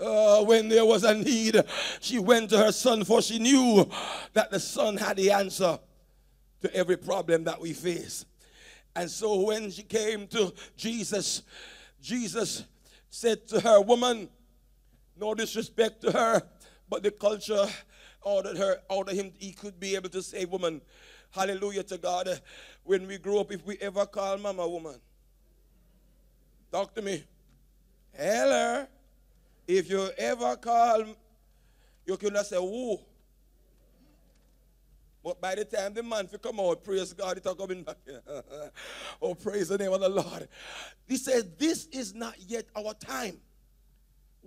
Uh, 0.00 0.44
when 0.44 0.68
there 0.68 0.84
was 0.84 1.02
a 1.02 1.14
need, 1.14 1.60
she 2.00 2.20
went 2.20 2.50
to 2.50 2.58
her 2.58 2.70
son, 2.70 3.04
for 3.04 3.20
she 3.20 3.38
knew 3.38 3.88
that 4.32 4.50
the 4.50 4.60
son 4.60 4.96
had 4.96 5.16
the 5.16 5.30
answer 5.32 5.78
to 6.60 6.74
every 6.74 6.96
problem 6.96 7.44
that 7.44 7.60
we 7.60 7.72
face. 7.72 8.24
And 8.94 9.10
so 9.10 9.40
when 9.42 9.70
she 9.70 9.82
came 9.82 10.26
to 10.28 10.52
Jesus, 10.76 11.42
Jesus 12.00 12.64
said 13.10 13.46
to 13.48 13.60
her, 13.60 13.80
Woman, 13.80 14.28
no 15.18 15.34
disrespect 15.34 16.02
to 16.02 16.12
her, 16.12 16.42
but 16.88 17.02
the 17.02 17.10
culture 17.10 17.66
ordered 18.22 18.56
her, 18.56 18.80
ordered 18.88 19.14
him, 19.14 19.32
he 19.38 19.52
could 19.52 19.78
be 19.78 19.94
able 19.94 20.08
to 20.10 20.22
say, 20.22 20.44
Woman, 20.44 20.80
hallelujah 21.30 21.82
to 21.84 21.98
God. 21.98 22.40
When 22.84 23.06
we 23.06 23.18
grow 23.18 23.40
up, 23.40 23.52
if 23.52 23.64
we 23.66 23.76
ever 23.78 24.06
call 24.06 24.38
mama 24.38 24.66
woman, 24.66 25.00
talk 26.72 26.94
to 26.94 27.02
me. 27.02 27.24
Hello. 28.16 28.86
If 29.66 29.90
you 29.90 30.08
ever 30.16 30.56
call, 30.56 31.04
you 32.06 32.16
cannot 32.16 32.46
say, 32.46 32.56
who? 32.56 32.98
But 35.22 35.40
by 35.40 35.56
the 35.56 35.64
time 35.66 35.92
the 35.92 36.02
man 36.02 36.26
fi 36.26 36.38
come 36.38 36.58
out, 36.58 36.82
praise 36.82 37.12
God, 37.12 37.36
it's 37.36 37.46
coming 37.52 37.82
back. 37.82 37.98
oh, 39.22 39.34
praise 39.34 39.68
the 39.68 39.76
name 39.76 39.92
of 39.92 40.00
the 40.00 40.08
Lord. 40.08 40.48
He 41.06 41.16
says, 41.16 41.44
This 41.58 41.86
is 41.86 42.14
not 42.14 42.34
yet 42.38 42.64
our 42.74 42.94
time. 42.94 43.38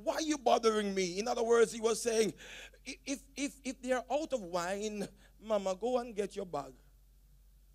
Why 0.04 0.16
are 0.16 0.22
you 0.22 0.38
bothering 0.38 0.94
me? 0.94 1.20
In 1.20 1.28
other 1.28 1.44
words, 1.44 1.72
he 1.72 1.82
was 1.82 2.02
saying, 2.02 2.34
if 3.06 3.20
if 3.36 3.54
if 3.64 3.82
they 3.82 3.92
are 3.92 4.04
out 4.12 4.34
of 4.34 4.42
wine, 4.42 5.08
mama, 5.44 5.76
go 5.80 6.00
and 6.00 6.16
get 6.16 6.36
your 6.36 6.46
bag. 6.46 6.74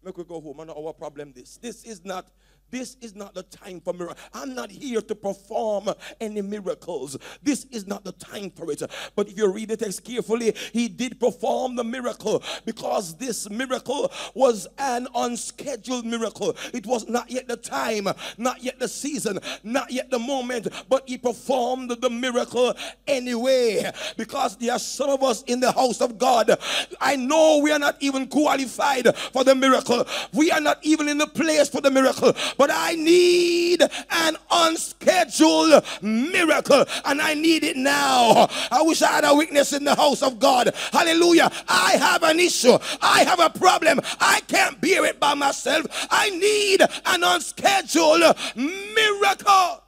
Make 0.03 0.16
we 0.16 0.24
go 0.24 0.41
home. 0.41 0.61
And 0.61 0.70
our 0.70 0.93
problem 0.93 1.33
this. 1.33 1.57
This 1.57 1.85
is 1.85 2.05
not 2.05 2.29
this 2.71 2.97
is 3.01 3.14
not 3.14 3.35
the 3.35 3.45
time 3.45 3.81
for 3.81 3.93
miracle. 3.93 4.17
I'm 4.35 4.55
not 4.55 4.71
here 4.71 5.01
to 5.01 5.14
perform 5.14 5.89
any 6.21 6.43
miracles. 6.43 7.17
This 7.43 7.64
is 7.71 7.87
not 7.87 8.05
the 8.05 8.12
time 8.12 8.51
for 8.51 8.71
it. 8.73 8.83
But 9.14 9.29
if 9.29 9.37
you 9.37 9.51
read 9.51 9.69
the 9.69 9.77
text 9.77 10.05
carefully, 10.05 10.55
he 10.73 10.89
did 10.89 11.21
perform 11.21 11.77
the 11.77 11.85
miracle 11.85 12.43
because 12.64 13.17
this 13.17 13.49
miracle 13.49 14.11
was 14.35 14.67
an 14.79 15.07
unscheduled 15.14 16.05
miracle. 16.05 16.57
It 16.75 16.87
was 16.87 17.09
not 17.09 17.31
yet 17.31 17.47
the 17.47 17.57
time, 17.57 18.09
not 18.37 18.62
yet 18.62 18.79
the 18.79 18.89
season, 18.89 19.39
not 19.62 19.93
yet 19.93 20.11
the 20.11 20.19
moment, 20.19 20.69
but 20.89 21.09
he 21.09 21.19
performed 21.19 21.91
the 21.91 22.11
miracle 22.11 22.75
anyway. 23.07 23.91
Because 24.17 24.57
there 24.57 24.73
are 24.73 24.79
some 24.79 25.11
of 25.11 25.23
us 25.23 25.43
in 25.45 25.61
the 25.61 25.73
house 25.73 26.01
of 26.01 26.19
God. 26.19 26.59
I 27.01 27.17
know 27.17 27.61
we 27.62 27.71
are 27.71 27.79
not 27.79 27.97
even 28.01 28.27
qualified 28.27 29.17
for 29.17 29.45
the 29.45 29.55
miracle. 29.55 30.07
We 30.33 30.51
are 30.51 30.61
not 30.61 30.79
even 30.83 31.09
in 31.09 31.19
the 31.19 31.27
place 31.27 31.69
for 31.69 31.81
the 31.81 31.91
miracle. 31.91 32.33
But 32.59 32.70
I 32.72 32.94
need 32.94 33.82
an 33.82 34.36
unscheduled 34.50 35.84
miracle, 36.02 36.84
and 37.04 37.20
I 37.20 37.34
need 37.34 37.64
it 37.64 37.76
now. 37.76 38.48
I 38.70 38.82
wish 38.82 39.02
I 39.02 39.12
had 39.12 39.24
a 39.24 39.34
witness 39.34 39.72
in 39.72 39.84
the 39.84 39.94
house 39.94 40.22
of 40.22 40.38
God. 40.38 40.74
Hallelujah. 40.92 41.50
I 41.68 41.92
have 41.92 42.22
an 42.22 42.40
issue, 42.40 42.76
I 43.00 43.24
have 43.24 43.40
a 43.40 43.50
problem. 43.50 44.00
I 44.20 44.40
can't 44.48 44.80
bear 44.80 45.04
it 45.04 45.20
by 45.20 45.34
myself. 45.34 45.86
I 46.11 46.30
need 46.30 46.82
an 46.82 47.22
unscheduled 47.22 48.36
miracle. 48.57 49.82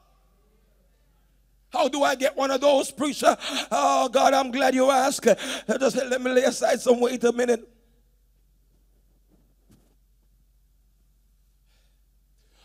How 1.70 1.86
do 1.88 2.02
I 2.02 2.14
get 2.14 2.34
one 2.36 2.50
of 2.50 2.60
those, 2.62 2.90
preacher? 2.90 3.36
Oh, 3.70 4.08
God, 4.08 4.32
I'm 4.32 4.50
glad 4.50 4.74
you 4.74 4.90
asked. 4.90 5.24
Just 5.24 5.96
let 5.96 6.20
me 6.20 6.30
lay 6.30 6.44
aside 6.44 6.80
some 6.80 6.98
wait 6.98 7.22
a 7.24 7.32
minute. 7.32 7.68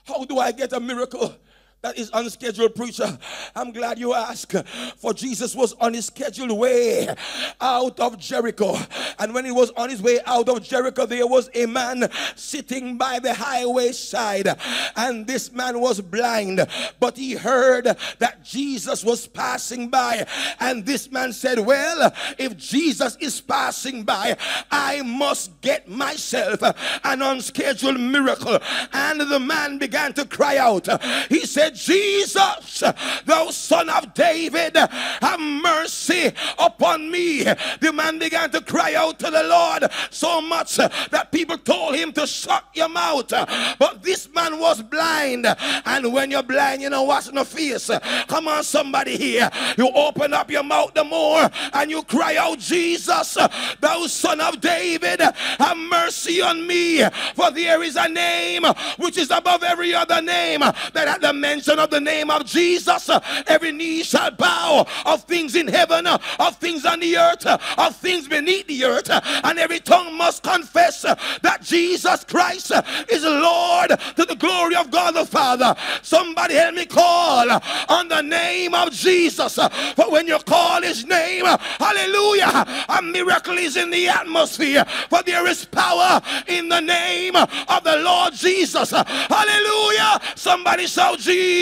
How 0.05 0.25
do 0.25 0.37
I 0.39 0.51
get 0.51 0.73
a 0.73 0.79
miracle? 0.79 1.35
That 1.84 1.97
is 1.97 2.09
unscheduled, 2.13 2.75
preacher. 2.75 3.19
I'm 3.53 3.73
glad 3.73 3.99
you 3.99 4.13
asked. 4.13 4.55
For 4.95 5.13
Jesus 5.13 5.53
was 5.53 5.73
on 5.81 5.93
his 5.93 6.05
scheduled 6.05 6.57
way 6.57 7.13
out 7.59 7.99
of 7.99 8.17
Jericho. 8.17 8.77
And 9.19 9.34
when 9.34 9.43
he 9.43 9.51
was 9.51 9.69
on 9.71 9.89
his 9.89 10.01
way 10.01 10.21
out 10.25 10.47
of 10.47 10.63
Jericho, 10.63 11.05
there 11.05 11.27
was 11.27 11.49
a 11.53 11.65
man 11.65 12.09
sitting 12.38 12.97
by 12.97 13.19
the 13.19 13.34
highway 13.34 13.91
side. 13.91 14.47
And 14.95 15.27
this 15.27 15.51
man 15.51 15.81
was 15.81 15.99
blind. 15.99 16.65
But 17.01 17.17
he 17.17 17.34
heard 17.34 17.84
that 18.19 18.45
Jesus 18.45 19.03
was 19.03 19.27
passing 19.27 19.89
by. 19.89 20.25
And 20.61 20.86
this 20.86 21.11
man 21.11 21.34
said, 21.34 21.59
Well, 21.59 22.13
if 22.38 22.55
Jesus 22.55 23.17
is 23.19 23.41
passing 23.41 24.03
by, 24.03 24.38
I 24.71 25.01
must 25.01 25.59
get 25.59 25.89
myself 25.89 26.61
an 27.03 27.21
unscheduled 27.21 27.99
miracle. 27.99 28.57
And 28.93 29.19
the 29.19 29.41
man 29.41 29.79
began 29.79 30.13
to 30.13 30.25
cry 30.25 30.55
out. 30.55 30.88
He 31.27 31.45
said, 31.45 31.72
Jesus, 31.74 32.84
thou 33.26 33.49
son 33.49 33.89
of 33.89 34.13
David, 34.13 34.76
have 34.76 35.39
mercy 35.39 36.32
upon 36.57 37.09
me. 37.09 37.43
The 37.43 37.91
man 37.93 38.19
began 38.19 38.51
to 38.51 38.61
cry 38.61 38.95
out 38.95 39.19
to 39.19 39.30
the 39.30 39.43
Lord 39.43 39.86
so 40.09 40.41
much 40.41 40.78
that 40.78 41.30
people 41.32 41.57
told 41.57 41.95
him 41.95 42.11
to 42.13 42.28
shut 42.28 42.63
your 42.74 42.89
mouth. 42.89 43.30
But 43.30 44.03
this 44.03 44.30
man 44.34 44.59
was 44.59 44.82
blind. 44.82 45.45
And 45.86 46.13
when 46.13 46.32
you're 46.32 46.43
blind, 46.43 46.82
you 46.82 46.89
know 46.89 47.03
what's 47.03 47.28
in 47.28 47.36
the 47.36 47.45
face. 47.45 47.89
Come 48.28 48.47
on, 48.47 48.63
somebody 48.63 49.17
here. 49.17 49.49
You 49.78 49.89
open 49.93 50.34
up 50.34 50.49
your 50.51 50.63
mouth 50.63 50.93
the 50.93 51.03
more 51.03 51.49
and 51.74 51.91
you 51.91 52.03
cry 52.03 52.36
out, 52.38 52.59
Jesus, 52.59 53.38
thou 53.80 54.07
son 54.07 54.41
of 54.41 54.61
David, 54.61 55.21
have 55.21 55.78
mercy 55.78 56.41
on 56.41 56.65
me. 56.67 57.03
For 57.36 57.51
there 57.51 57.82
is 57.84 57.95
a 57.95 58.07
name 58.07 58.63
which 58.97 59.17
is 59.17 59.32
above 59.32 59.63
every 59.63 59.93
other 59.93 60.21
name 60.21 60.59
that 60.59 61.07
at 61.07 61.21
the 61.21 61.34
mention 61.34 61.62
of 61.70 61.89
the 61.89 61.99
name 61.99 62.30
of 62.30 62.45
Jesus, 62.45 63.10
uh, 63.10 63.19
every 63.48 63.72
knee 63.72 64.03
shall 64.03 64.31
bow 64.31 64.85
uh, 64.85 65.14
of 65.14 65.23
things 65.23 65.56
in 65.56 65.68
heaven, 65.68 66.07
uh, 66.07 66.18
of 66.40 66.57
things 66.57 66.85
on 66.85 66.99
the 66.99 67.18
earth, 67.18 67.45
of 67.45 67.95
things 67.95 68.27
beneath 68.27 68.68
the 68.68 68.84
earth, 68.85 69.10
and 69.10 69.60
every 69.60 69.80
tongue 69.80 70.18
must 70.18 70.44
confess 70.44 71.02
that 71.02 71.60
Jesus 71.61 72.23
Christ 72.23 72.72
is 73.10 73.23
Lord 73.23 73.90
to 73.90 74.26
the 74.26 74.35
glory 74.35 74.76
of 74.76 74.91
God 74.91 75.15
the 75.15 75.26
Father. 75.26 75.76
Somebody 76.02 76.56
help 76.56 76.76
me 76.76 76.85
call 76.85 77.49
on 77.90 78.07
the 78.07 78.22
name 78.22 78.73
of 78.73 78.91
Jesus. 78.91 79.56
For 79.56 80.11
when 80.11 80.27
you 80.27 80.40
call 80.40 80.81
his 80.81 81.06
name, 81.06 81.45
hallelujah, 81.45 82.85
a 82.90 83.02
miracle 83.02 83.57
is 83.57 83.77
in 83.77 83.90
the 83.90 84.07
atmosphere. 84.07 84.85
For 85.10 85.22
there 85.23 85.48
is 85.48 85.65
power 85.65 86.22
in 86.48 86.69
the 86.69 86.81
name 86.81 87.35
of 87.35 87.84
the 87.84 87.98
Lord 87.98 88.34
Jesus. 88.34 88.91
Hallelujah. 88.91 90.19
Somebody 90.35 90.88
shout 90.88 91.19
Jesus. 91.19 91.52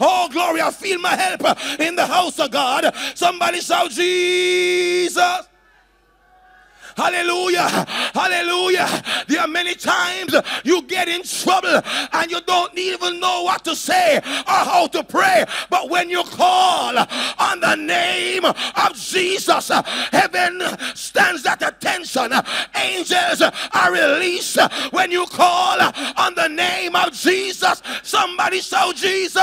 Oh, 0.00 0.28
glory. 0.32 0.60
I 0.60 0.70
feel 0.70 0.98
my 1.00 1.16
help 1.16 1.80
in 1.80 1.96
the 1.96 2.06
house 2.06 2.38
of 2.38 2.50
God. 2.50 2.94
Somebody 3.14 3.60
shout 3.60 3.90
Jesus. 3.90 5.47
Hallelujah. 6.98 7.86
Hallelujah. 8.12 9.04
There 9.28 9.40
are 9.40 9.46
many 9.46 9.76
times 9.76 10.34
you 10.64 10.82
get 10.82 11.08
in 11.08 11.22
trouble 11.22 11.80
and 12.12 12.28
you 12.28 12.40
don't 12.40 12.76
even 12.76 13.20
know 13.20 13.44
what 13.44 13.64
to 13.66 13.76
say 13.76 14.16
or 14.16 14.58
how 14.66 14.88
to 14.88 15.04
pray. 15.04 15.44
But 15.70 15.90
when 15.90 16.10
you 16.10 16.24
call 16.24 16.98
on 16.98 17.60
the 17.60 17.76
name 17.76 18.44
of 18.44 18.94
Jesus, 18.94 19.70
heaven 20.10 20.60
stands 20.96 21.46
at 21.46 21.62
attention. 21.62 22.32
Angels 22.74 23.42
are 23.42 23.92
released 23.92 24.58
when 24.90 25.12
you 25.12 25.24
call 25.26 25.80
on 25.80 26.34
the 26.34 26.48
name 26.48 26.96
of 26.96 27.12
Jesus. 27.12 27.80
Somebody 28.02 28.60
shout 28.60 28.96
Jesus. 28.96 29.38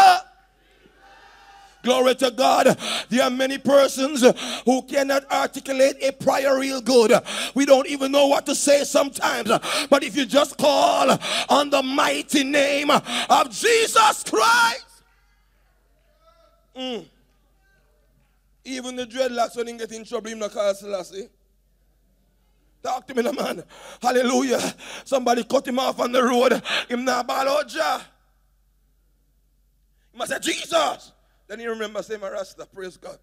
Glory 1.85 2.15
to 2.15 2.31
God. 2.31 2.77
There 3.09 3.23
are 3.23 3.29
many 3.29 3.59
persons 3.59 4.25
who 4.65 4.81
cannot 4.81 5.31
articulate 5.31 5.97
a 6.01 6.11
prayer 6.11 6.59
real 6.59 6.81
good. 6.81 7.13
We 7.53 7.67
don't 7.67 7.85
even 7.87 8.11
know 8.11 8.25
what 8.25 8.47
to 8.47 8.55
say 8.55 8.83
sometimes. 8.83 9.51
But 9.89 10.03
if 10.03 10.17
you 10.17 10.25
just 10.25 10.57
call 10.57 11.15
on 11.47 11.69
the 11.69 11.83
mighty 11.83 12.43
name 12.43 12.89
of 12.89 13.51
Jesus 13.51 14.23
Christ, 14.23 15.03
mm. 16.75 17.05
even 18.63 18.95
the 18.95 19.05
dreadlocks 19.05 19.55
when 19.55 19.67
he 19.67 19.77
get 19.77 19.91
in 19.91 20.03
trouble, 20.03 20.31
him 20.31 20.39
not 20.39 20.51
call 20.51 20.73
Selassie. 20.73 21.29
Talk 22.81 23.05
to 23.07 23.13
me, 23.13 23.21
no 23.21 23.31
man. 23.31 23.63
Hallelujah. 24.01 24.73
Somebody 25.03 25.43
cut 25.43 25.67
him 25.67 25.77
off 25.77 25.99
on 25.99 26.11
the 26.11 26.23
road. 26.23 26.63
Him 26.89 27.05
not 27.05 27.27
ball 27.27 27.47
out. 27.47 27.71
He 27.71 27.77
must 30.17 30.31
say, 30.31 30.39
Jesus. 30.39 31.11
Then 31.47 31.59
you 31.59 31.69
remember 31.69 32.01
saying, 32.01 32.21
Rasta, 32.21 32.65
praise 32.65 32.97
God. 32.97 33.19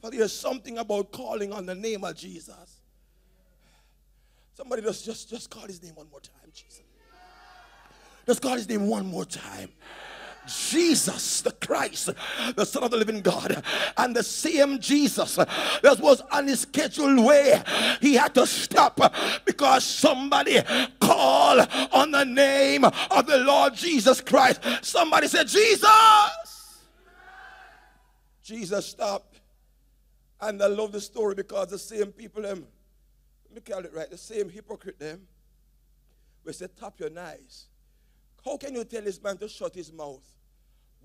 But 0.00 0.12
there's 0.12 0.32
something 0.32 0.78
about 0.78 1.10
calling 1.12 1.52
on 1.52 1.66
the 1.66 1.74
name 1.74 2.04
of 2.04 2.16
Jesus. 2.16 2.80
Somebody 4.54 4.82
just, 4.82 5.04
just, 5.04 5.28
just 5.28 5.50
call 5.50 5.66
his 5.66 5.82
name 5.82 5.94
one 5.94 6.08
more 6.10 6.20
time, 6.20 6.50
Jesus. 6.54 6.82
Just 8.26 8.42
call 8.42 8.56
his 8.56 8.68
name 8.68 8.88
one 8.88 9.06
more 9.06 9.24
time. 9.24 9.70
Jesus 10.46 11.42
the 11.42 11.52
Christ, 11.52 12.10
the 12.54 12.64
Son 12.64 12.84
of 12.84 12.90
the 12.90 12.96
living 12.96 13.20
God, 13.20 13.62
and 13.96 14.14
the 14.14 14.22
same 14.22 14.78
Jesus 14.78 15.36
that 15.36 15.98
was 16.00 16.22
on 16.32 16.46
his 16.46 16.60
scheduled 16.60 17.24
way, 17.24 17.62
he 18.00 18.14
had 18.14 18.34
to 18.34 18.46
stop 18.46 19.00
because 19.44 19.84
somebody 19.84 20.60
called 21.00 21.68
on 21.92 22.10
the 22.10 22.24
name 22.24 22.84
of 22.84 23.26
the 23.26 23.38
Lord 23.38 23.74
Jesus 23.74 24.20
Christ. 24.20 24.60
Somebody 24.82 25.28
said, 25.28 25.48
Jesus. 25.48 26.80
Jesus 28.42 28.86
stopped. 28.86 29.40
And 30.40 30.62
I 30.62 30.66
love 30.66 30.92
the 30.92 31.00
story 31.00 31.34
because 31.34 31.68
the 31.68 31.78
same 31.78 32.12
people, 32.12 32.42
them, 32.42 32.66
let 33.46 33.54
me 33.54 33.72
call 33.72 33.84
it 33.84 33.92
right, 33.94 34.10
the 34.10 34.18
same 34.18 34.50
hypocrite, 34.50 34.98
them, 34.98 35.22
we 36.44 36.52
said, 36.52 36.70
tap 36.78 36.94
your 36.98 37.10
eyes. 37.18 37.66
How 38.44 38.56
can 38.56 38.74
you 38.74 38.84
tell 38.84 39.02
this 39.02 39.20
man 39.20 39.36
to 39.38 39.48
shut 39.48 39.74
his 39.74 39.92
mouth? 39.92 40.22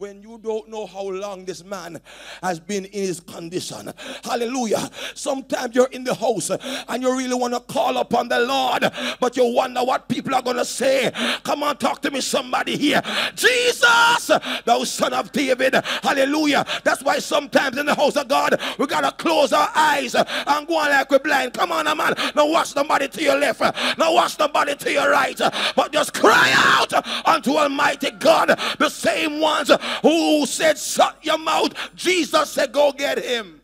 When 0.01 0.19
you 0.23 0.39
don't 0.43 0.67
know 0.67 0.87
how 0.87 1.03
long 1.03 1.45
this 1.45 1.63
man 1.63 2.01
has 2.41 2.59
been 2.59 2.85
in 2.85 3.03
his 3.03 3.19
condition. 3.19 3.93
Hallelujah. 4.23 4.89
Sometimes 5.13 5.75
you're 5.75 5.89
in 5.91 6.03
the 6.03 6.15
house 6.15 6.49
and 6.49 7.03
you 7.03 7.15
really 7.15 7.35
want 7.35 7.53
to 7.53 7.59
call 7.59 7.97
upon 7.97 8.27
the 8.27 8.39
Lord, 8.39 8.91
but 9.19 9.37
you 9.37 9.45
wonder 9.53 9.83
what 9.83 10.07
people 10.07 10.33
are 10.33 10.41
going 10.41 10.57
to 10.57 10.65
say. 10.65 11.11
Come 11.43 11.61
on, 11.61 11.77
talk 11.77 12.01
to 12.01 12.09
me, 12.09 12.19
somebody 12.19 12.77
here. 12.77 12.99
Jesus, 13.35 14.31
thou 14.65 14.83
son 14.85 15.13
of 15.13 15.31
David. 15.31 15.75
Hallelujah. 16.01 16.65
That's 16.83 17.03
why 17.03 17.19
sometimes 17.19 17.77
in 17.77 17.85
the 17.85 17.93
house 17.93 18.17
of 18.17 18.27
God, 18.27 18.59
we 18.79 18.87
got 18.87 19.01
to 19.01 19.11
close 19.23 19.53
our 19.53 19.69
eyes 19.75 20.15
and 20.15 20.67
go 20.67 20.79
on 20.79 20.89
like 20.89 21.11
we're 21.11 21.19
blind. 21.19 21.53
Come 21.53 21.71
on, 21.71 21.85
man. 21.95 22.15
Now 22.35 22.47
watch 22.47 22.69
somebody 22.69 23.07
to 23.07 23.21
your 23.21 23.37
left. 23.37 23.61
Now 23.99 24.15
watch 24.15 24.35
somebody 24.35 24.73
to 24.73 24.91
your 24.91 25.11
right. 25.11 25.39
But 25.75 25.91
just 25.91 26.15
cry 26.15 26.51
out 26.55 26.91
unto 27.27 27.51
Almighty 27.51 28.09
God, 28.09 28.47
the 28.79 28.89
same 28.89 29.39
ones 29.39 29.69
who 30.01 30.45
said, 30.45 30.77
Shut 30.77 31.17
your 31.23 31.37
mouth. 31.37 31.73
Jesus 31.95 32.51
said, 32.51 32.71
Go 32.71 32.91
get 32.91 33.23
him. 33.23 33.61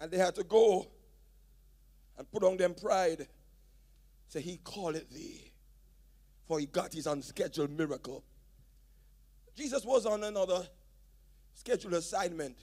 And 0.00 0.10
they 0.10 0.18
had 0.18 0.34
to 0.34 0.44
go 0.44 0.86
and 2.18 2.30
put 2.30 2.44
on 2.44 2.56
them 2.56 2.74
pride. 2.74 3.26
Say, 4.28 4.40
He 4.40 4.58
called 4.58 4.96
it 4.96 5.10
thee, 5.10 5.52
for 6.46 6.58
he 6.58 6.66
got 6.66 6.92
his 6.92 7.06
unscheduled 7.06 7.70
miracle. 7.70 8.22
Jesus 9.56 9.84
was 9.84 10.04
on 10.04 10.24
another 10.24 10.66
scheduled 11.54 11.94
assignment 11.94 12.56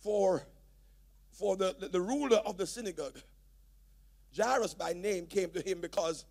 for, 0.00 0.42
for 1.32 1.56
the, 1.56 1.76
the, 1.78 1.88
the 1.88 2.00
ruler 2.00 2.38
of 2.38 2.56
the 2.56 2.66
synagogue. 2.66 3.18
Jairus 4.36 4.74
by 4.74 4.92
name 4.92 5.26
came 5.26 5.50
to 5.50 5.60
him 5.60 5.80
because 5.80 6.24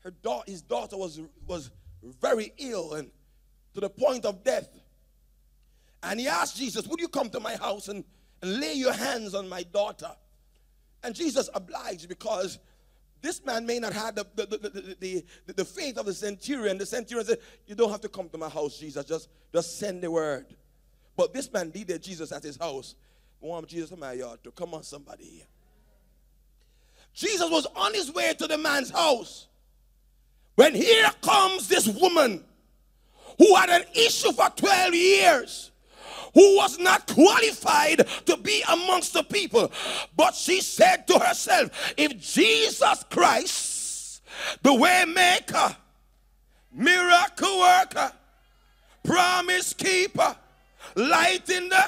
her 0.00 0.10
da- 0.22 0.42
his 0.46 0.62
daughter 0.62 0.96
was, 0.96 1.20
was 1.46 1.70
very 2.02 2.52
ill 2.58 2.94
and 2.94 3.10
to 3.74 3.80
the 3.80 3.90
point 3.90 4.24
of 4.24 4.44
death. 4.44 4.68
And 6.02 6.20
he 6.20 6.28
asked 6.28 6.56
Jesus, 6.56 6.86
Would 6.86 7.00
you 7.00 7.08
come 7.08 7.28
to 7.30 7.40
my 7.40 7.56
house 7.56 7.88
and, 7.88 8.04
and 8.42 8.60
lay 8.60 8.74
your 8.74 8.92
hands 8.92 9.34
on 9.34 9.48
my 9.48 9.62
daughter? 9.62 10.10
And 11.02 11.14
Jesus 11.14 11.48
obliged 11.54 12.08
because 12.08 12.58
this 13.20 13.44
man 13.44 13.66
may 13.66 13.78
not 13.78 13.92
have 13.92 14.14
the, 14.14 14.26
the, 14.34 14.46
the, 14.46 14.96
the, 15.46 15.52
the, 15.52 15.64
faith 15.64 15.98
of 15.98 16.06
the 16.06 16.14
centurion. 16.14 16.78
The 16.78 16.86
centurion 16.86 17.26
said, 17.26 17.38
You 17.66 17.74
don't 17.74 17.90
have 17.90 18.00
to 18.02 18.08
come 18.08 18.28
to 18.30 18.38
my 18.38 18.48
house, 18.48 18.78
Jesus. 18.78 19.04
Just, 19.04 19.28
just 19.52 19.78
send 19.78 20.02
the 20.02 20.10
word. 20.10 20.46
But 21.16 21.34
this 21.34 21.52
man 21.52 21.72
needed 21.74 22.02
Jesus 22.02 22.30
at 22.30 22.44
his 22.44 22.56
house. 22.56 22.94
Warm 23.40 23.66
Jesus 23.66 23.90
in 23.90 23.98
my 23.98 24.12
yard 24.12 24.42
to 24.44 24.52
come 24.52 24.74
on, 24.74 24.84
somebody. 24.84 25.24
here. 25.24 25.46
Jesus 27.12 27.50
was 27.50 27.66
on 27.74 27.94
his 27.94 28.12
way 28.12 28.34
to 28.38 28.46
the 28.46 28.58
man's 28.58 28.90
house. 28.90 29.47
When 30.58 30.74
here 30.74 31.08
comes 31.22 31.68
this 31.68 31.86
woman 31.86 32.42
who 33.38 33.54
had 33.54 33.70
an 33.70 33.84
issue 33.94 34.32
for 34.32 34.50
12 34.56 34.92
years, 34.92 35.70
who 36.34 36.56
was 36.56 36.80
not 36.80 37.06
qualified 37.06 38.04
to 38.26 38.36
be 38.38 38.64
amongst 38.68 39.12
the 39.12 39.22
people. 39.22 39.70
But 40.16 40.34
she 40.34 40.60
said 40.60 41.06
to 41.06 41.18
herself, 41.20 41.94
if 41.96 42.18
Jesus 42.18 43.04
Christ, 43.08 44.20
the 44.60 44.74
way 44.74 45.04
maker, 45.06 45.76
miracle 46.72 47.60
worker, 47.60 48.10
promise 49.04 49.72
keeper, 49.72 50.34
light 50.96 51.48
in 51.50 51.68
the 51.68 51.86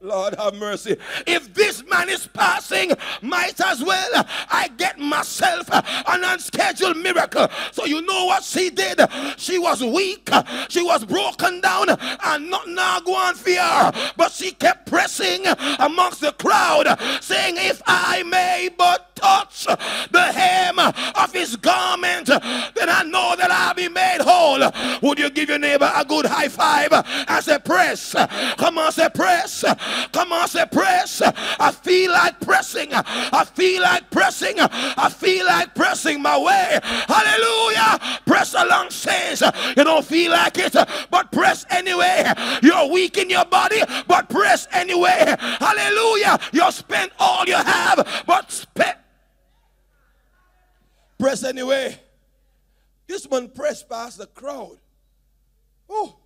Lord 0.00 0.36
have 0.38 0.54
mercy. 0.54 0.96
If 1.26 1.52
this 1.54 1.84
man 1.84 2.08
is 2.08 2.28
passing, 2.28 2.92
might 3.20 3.60
as 3.60 3.82
well 3.82 4.08
I 4.48 4.68
get 4.76 4.98
myself 4.98 5.68
an 5.72 6.22
unscheduled 6.22 6.96
miracle. 6.98 7.48
So 7.72 7.84
you 7.84 8.02
know 8.02 8.26
what 8.26 8.44
she 8.44 8.70
did? 8.70 9.00
She 9.36 9.58
was 9.58 9.82
weak, 9.82 10.30
she 10.68 10.82
was 10.82 11.04
broken 11.04 11.60
down, 11.60 11.88
and 11.90 12.48
not 12.48 12.68
now 12.68 13.00
go 13.00 13.14
on 13.16 13.34
fear. 13.34 13.90
But 14.16 14.30
she 14.30 14.52
kept 14.52 14.88
pressing 14.88 15.44
amongst 15.80 16.20
the 16.20 16.32
crowd, 16.32 16.86
saying, 17.20 17.56
If 17.58 17.82
I 17.84 18.22
may 18.22 18.70
but 18.76 19.07
touch 19.18 19.66
the 20.10 20.22
hem 20.32 20.78
of 20.78 21.32
his 21.32 21.56
garment, 21.56 22.26
then 22.26 22.88
I 22.88 23.02
know 23.04 23.34
that 23.36 23.50
I'll 23.50 23.74
be 23.74 23.88
made 23.88 24.18
whole. 24.20 24.60
Would 25.02 25.18
you 25.18 25.30
give 25.30 25.48
your 25.48 25.58
neighbor 25.58 25.90
a 25.94 26.04
good 26.04 26.26
high 26.26 26.48
five 26.48 26.92
and 26.92 27.44
say, 27.44 27.58
Press? 27.58 28.14
Come 28.56 28.78
on, 28.78 28.92
say, 28.92 29.08
Press. 29.14 29.64
Come 30.12 30.32
on, 30.32 30.48
say 30.48 30.64
press. 30.66 31.22
I 31.22 31.70
feel 31.70 32.12
like 32.12 32.40
pressing. 32.40 32.88
I 32.92 33.44
feel 33.44 33.82
like 33.82 34.10
pressing. 34.10 34.56
I 34.58 35.08
feel 35.08 35.46
like 35.46 35.74
pressing 35.74 36.22
my 36.22 36.38
way. 36.38 36.78
Hallelujah. 36.82 38.20
Press 38.26 38.54
along 38.54 38.90
says 38.90 39.42
you 39.76 39.84
don't 39.84 40.04
feel 40.04 40.32
like 40.32 40.58
it, 40.58 40.74
but 41.10 41.32
press 41.32 41.64
anyway. 41.70 42.24
You're 42.62 42.90
weak 42.90 43.18
in 43.18 43.30
your 43.30 43.44
body, 43.44 43.80
but 44.06 44.28
press 44.28 44.66
anyway. 44.72 45.36
Hallelujah. 45.38 46.38
You 46.52 46.70
spent 46.72 47.12
all 47.18 47.44
you 47.46 47.56
have, 47.56 48.24
but 48.26 48.50
spend. 48.50 48.96
Press 51.18 51.44
anyway. 51.44 51.98
This 53.06 53.26
one 53.26 53.48
pressed 53.48 53.88
past 53.88 54.18
the 54.18 54.26
crowd. 54.26 54.78
Oh. 55.88 56.16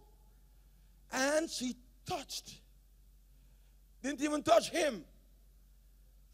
And 1.13 1.49
she 1.49 1.77
touched 2.07 2.63
didn't 4.03 4.21
even 4.23 4.43
touch 4.43 4.71
him. 4.71 5.05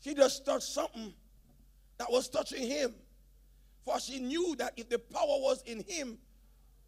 She 0.00 0.14
just 0.14 0.44
touched 0.44 0.68
something 0.68 1.12
that 1.98 2.10
was 2.10 2.28
touching 2.28 2.66
him. 2.66 2.94
For 3.84 4.00
she 4.00 4.20
knew 4.20 4.54
that 4.56 4.72
if 4.76 4.88
the 4.88 4.98
power 4.98 5.38
was 5.40 5.62
in 5.66 5.84
him, 5.86 6.18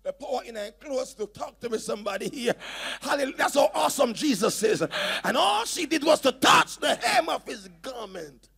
the 0.02 0.12
power 0.12 0.40
in 0.44 0.56
her 0.56 0.70
clothes 0.80 1.14
to 1.14 1.26
talk 1.26 1.60
to 1.60 1.68
me, 1.68 1.78
somebody 1.78 2.30
here. 2.30 2.55
Hallelujah. 3.01 3.36
That's 3.36 3.55
how 3.55 3.70
awesome 3.74 4.14
Jesus 4.14 4.62
is. 4.62 4.82
And 5.24 5.36
all 5.36 5.64
she 5.66 5.86
did 5.86 6.05
was 6.05 6.20
to 6.20 6.32
touch 6.32 6.78
the 6.78 6.94
hem 6.94 7.28
of 7.28 7.44
his 7.44 7.68
garment. 7.82 8.48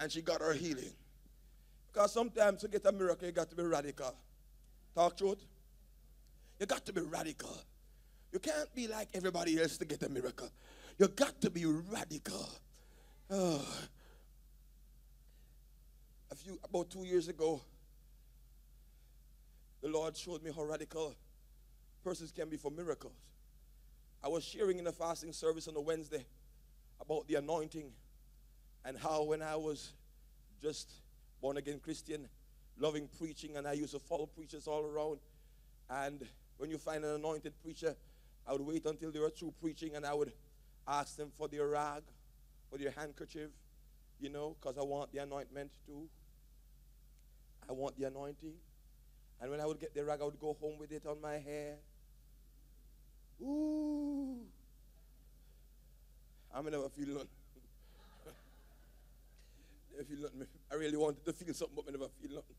And 0.00 0.10
she 0.10 0.22
got 0.22 0.40
her 0.40 0.54
healing. 0.54 0.92
Because 1.98 2.12
sometimes 2.12 2.60
to 2.60 2.68
get 2.68 2.86
a 2.86 2.92
miracle, 2.92 3.26
you 3.26 3.32
got 3.32 3.50
to 3.50 3.56
be 3.56 3.64
radical. 3.64 4.14
Talk 4.94 5.16
truth. 5.16 5.44
You 6.60 6.66
got 6.66 6.86
to 6.86 6.92
be 6.92 7.00
radical. 7.00 7.58
You 8.32 8.38
can't 8.38 8.72
be 8.72 8.86
like 8.86 9.08
everybody 9.14 9.60
else 9.60 9.76
to 9.78 9.84
get 9.84 10.04
a 10.04 10.08
miracle. 10.08 10.48
You 10.96 11.08
got 11.08 11.40
to 11.40 11.50
be 11.50 11.64
radical. 11.66 12.48
Oh. 13.28 13.66
A 16.30 16.36
few 16.36 16.60
about 16.62 16.88
two 16.88 17.02
years 17.02 17.26
ago, 17.26 17.60
the 19.82 19.88
Lord 19.88 20.16
showed 20.16 20.44
me 20.44 20.52
how 20.54 20.62
radical 20.62 21.16
persons 22.04 22.30
can 22.30 22.48
be 22.48 22.56
for 22.56 22.70
miracles. 22.70 23.16
I 24.22 24.28
was 24.28 24.44
sharing 24.44 24.78
in 24.78 24.86
a 24.86 24.92
fasting 24.92 25.32
service 25.32 25.66
on 25.66 25.74
a 25.74 25.80
Wednesday 25.80 26.24
about 27.00 27.26
the 27.26 27.34
anointing 27.34 27.90
and 28.84 28.96
how 28.96 29.24
when 29.24 29.42
I 29.42 29.56
was 29.56 29.94
just 30.62 30.92
born 31.40 31.56
again 31.56 31.80
Christian, 31.82 32.28
loving 32.78 33.08
preaching, 33.18 33.56
and 33.56 33.66
I 33.66 33.72
used 33.72 33.92
to 33.92 33.98
follow 33.98 34.26
preachers 34.26 34.66
all 34.66 34.84
around. 34.84 35.18
And 35.90 36.26
when 36.58 36.70
you 36.70 36.78
find 36.78 37.04
an 37.04 37.14
anointed 37.14 37.52
preacher, 37.62 37.94
I 38.46 38.52
would 38.52 38.62
wait 38.62 38.84
until 38.86 39.10
they 39.10 39.20
were 39.20 39.30
through 39.30 39.54
preaching 39.60 39.94
and 39.94 40.06
I 40.06 40.14
would 40.14 40.32
ask 40.86 41.16
them 41.16 41.30
for 41.36 41.48
their 41.48 41.66
rag, 41.66 42.02
for 42.70 42.78
their 42.78 42.90
handkerchief, 42.90 43.50
you 44.20 44.30
know, 44.30 44.56
because 44.60 44.78
I 44.78 44.82
want 44.82 45.12
the 45.12 45.18
anointment 45.18 45.70
too. 45.86 46.08
I 47.68 47.72
want 47.72 47.98
the 47.98 48.06
anointing. 48.06 48.54
And 49.40 49.50
when 49.50 49.60
I 49.60 49.66
would 49.66 49.78
get 49.78 49.94
the 49.94 50.04
rag, 50.04 50.20
I 50.20 50.24
would 50.24 50.40
go 50.40 50.56
home 50.60 50.78
with 50.78 50.90
it 50.92 51.06
on 51.06 51.20
my 51.20 51.34
hair. 51.34 51.76
Ooh. 53.42 54.38
I'm 56.54 56.64
never 56.64 56.88
feel 56.88 57.08
nothing. 57.08 57.28
Never 59.98 60.08
feel 60.08 60.22
nothing. 60.22 60.46
I 60.70 60.74
really 60.74 60.96
wanted 60.96 61.24
to 61.24 61.32
feel 61.32 61.54
something, 61.54 61.76
but 61.76 61.84
I 61.88 61.92
never 61.92 62.08
feel 62.20 62.36
nothing. 62.36 62.56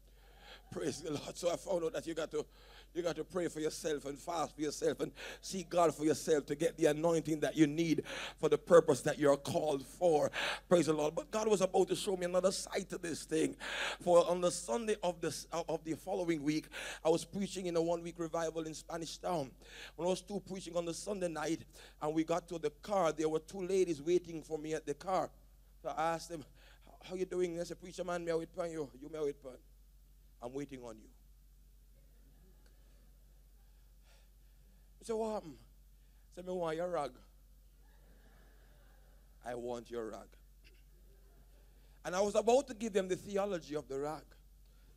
Praise 0.72 1.02
the 1.02 1.12
Lord. 1.12 1.36
So 1.36 1.52
I 1.52 1.56
found 1.56 1.84
out 1.84 1.94
that 1.94 2.06
you 2.06 2.14
got 2.14 2.30
to 2.32 2.46
you 2.94 3.04
got 3.04 3.16
to 3.16 3.24
pray 3.24 3.48
for 3.48 3.60
yourself 3.60 4.06
and 4.06 4.18
fast 4.18 4.56
for 4.56 4.62
yourself 4.62 5.00
and 5.00 5.12
seek 5.42 5.70
God 5.70 5.94
for 5.94 6.06
yourself 6.06 6.48
to 6.48 6.56
get 6.56 6.76
the 6.76 6.88
anointing 6.88 7.40
that 7.42 7.56
you 7.56 7.68
need 7.68 8.04
for 8.40 8.50
the 8.50 8.58
purpose 8.58 9.02
that 9.02 9.20
you're 9.20 9.38
called 9.38 9.86
for. 9.86 10.32
Praise 10.68 10.88
the 10.88 10.94
Lord. 10.94 11.14
But 11.14 11.30
God 11.30 11.48
was 11.48 11.62
about 11.62 11.88
to 11.90 11.96
show 11.96 12.18
me 12.18 12.26
another 12.26 12.52
side 12.52 12.90
to 12.90 12.98
this 12.98 13.26
thing. 13.26 13.56
For 14.02 14.28
on 14.28 14.42
the 14.42 14.50
Sunday 14.50 14.96
of 15.04 15.22
the, 15.22 15.36
of 15.52 15.84
the 15.84 15.94
following 15.94 16.42
week, 16.42 16.68
I 17.06 17.10
was 17.10 17.26
preaching 17.26 17.68
in 17.68 17.76
a 17.76 17.82
one 17.82 18.02
week 18.02 18.16
revival 18.18 18.64
in 18.64 18.74
Spanish 18.74 19.18
Town. 19.18 19.52
When 19.96 20.08
I 20.08 20.10
was 20.10 20.20
still 20.20 20.40
preaching 20.40 20.76
on 20.76 20.86
the 20.86 20.94
Sunday 20.94 21.28
night 21.28 21.62
and 22.02 22.16
we 22.16 22.24
got 22.24 22.48
to 22.50 22.58
the 22.58 22.72
car, 22.82 23.12
there 23.12 23.30
were 23.30 23.40
two 23.40 23.62
ladies 23.62 24.02
waiting 24.02 24.42
for 24.42 24.58
me 24.58 24.74
at 24.74 24.88
the 24.88 24.96
car. 24.96 25.30
So 25.84 25.94
I 25.96 26.14
asked 26.14 26.30
them, 26.30 26.44
How 27.04 27.16
you 27.16 27.26
doing? 27.26 27.56
They 27.56 27.64
said, 27.64 27.80
Preacher 27.80 28.04
man, 28.04 28.24
me 28.24 28.34
with 28.34 28.56
pan 28.56 28.72
you. 28.72 28.90
You 29.02 29.10
me 29.10 29.20
with 29.20 29.42
pan. 29.42 29.54
I'm 30.42 30.54
waiting 30.54 30.80
on 30.84 30.96
you. 30.96 31.10
I 35.02 35.06
said, 35.06 35.16
What 35.16 35.34
happened? 35.34 35.58
I 35.58 36.36
said, 36.36 36.46
I 36.48 36.52
want 36.52 36.78
your 36.78 36.90
rag. 36.90 37.12
I 39.46 39.56
want 39.56 39.90
your 39.90 40.10
rag. 40.10 40.28
And 42.06 42.16
I 42.16 42.22
was 42.22 42.36
about 42.36 42.68
to 42.68 42.74
give 42.74 42.94
them 42.94 43.08
the 43.08 43.16
theology 43.16 43.76
of 43.76 43.88
the 43.88 44.00
rag. 44.00 44.24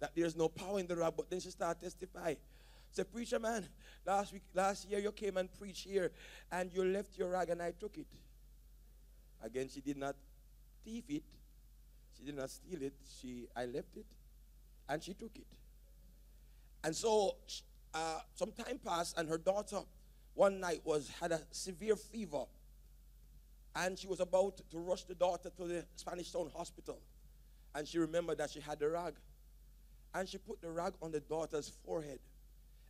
That 0.00 0.12
there's 0.14 0.36
no 0.36 0.48
power 0.48 0.80
in 0.80 0.86
the 0.86 0.96
rag, 0.96 1.14
but 1.16 1.30
then 1.30 1.40
she 1.40 1.50
started 1.50 1.80
testify. 1.80 2.34
Say, 2.90 3.04
preacher 3.04 3.38
man, 3.38 3.64
last 4.04 4.32
week, 4.32 4.42
last 4.52 4.88
year 4.88 4.98
you 4.98 5.12
came 5.12 5.36
and 5.36 5.48
preached 5.58 5.86
here, 5.86 6.10
and 6.50 6.72
you 6.72 6.84
left 6.84 7.16
your 7.16 7.30
rag, 7.30 7.48
and 7.48 7.62
I 7.62 7.72
took 7.72 7.96
it. 7.96 8.06
Again, 9.42 9.68
she 9.72 9.80
did 9.80 9.96
not 9.96 10.14
thief 10.84 11.04
it. 11.08 11.22
She 12.22 12.26
did 12.26 12.36
not 12.36 12.50
steal 12.50 12.80
it. 12.82 12.92
She, 13.20 13.48
I 13.56 13.64
left 13.64 13.96
it, 13.96 14.06
and 14.88 15.02
she 15.02 15.12
took 15.12 15.34
it. 15.34 15.46
And 16.84 16.94
so 16.94 17.34
uh, 17.92 18.20
some 18.36 18.52
time 18.52 18.78
passed, 18.78 19.18
and 19.18 19.28
her 19.28 19.38
daughter 19.38 19.78
one 20.34 20.60
night 20.60 20.82
was 20.84 21.10
had 21.20 21.32
a 21.32 21.40
severe 21.50 21.96
fever, 21.96 22.44
and 23.74 23.98
she 23.98 24.06
was 24.06 24.20
about 24.20 24.58
to 24.70 24.78
rush 24.78 25.02
the 25.02 25.16
daughter 25.16 25.50
to 25.56 25.64
the 25.64 25.84
Spanish 25.96 26.30
Town 26.30 26.48
Hospital, 26.54 27.00
and 27.74 27.88
she 27.88 27.98
remembered 27.98 28.38
that 28.38 28.50
she 28.50 28.60
had 28.60 28.78
the 28.78 28.88
rag, 28.88 29.14
and 30.14 30.28
she 30.28 30.38
put 30.38 30.62
the 30.62 30.70
rag 30.70 30.92
on 31.02 31.10
the 31.10 31.20
daughter's 31.20 31.72
forehead, 31.84 32.20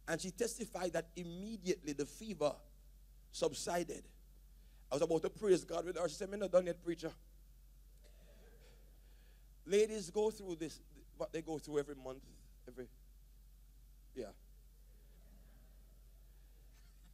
and 0.09 0.21
she 0.21 0.31
testified 0.31 0.93
that 0.93 1.07
immediately 1.17 1.95
the 1.95 2.05
fever 2.05 2.53
subsided. 3.31 4.03
I 4.91 4.97
was 4.97 5.03
about 5.03 5.23
to 5.23 5.31
praise 5.31 5.65
God 5.65 5.87
with 5.87 5.97
her. 5.97 6.07
She 6.07 6.17
said, 6.17 6.29
"Me 6.29 6.37
not 6.37 6.53
done 6.53 6.67
yet, 6.67 6.85
preacher." 6.85 7.13
Ladies 9.67 10.11
go 10.11 10.31
through 10.31 10.57
this, 10.57 10.81
what 11.17 11.33
they 11.33 11.41
go 11.41 11.59
through 11.59 11.79
every 11.79 11.95
month, 11.95 12.23
every 12.67 12.87
yeah. 14.15 14.27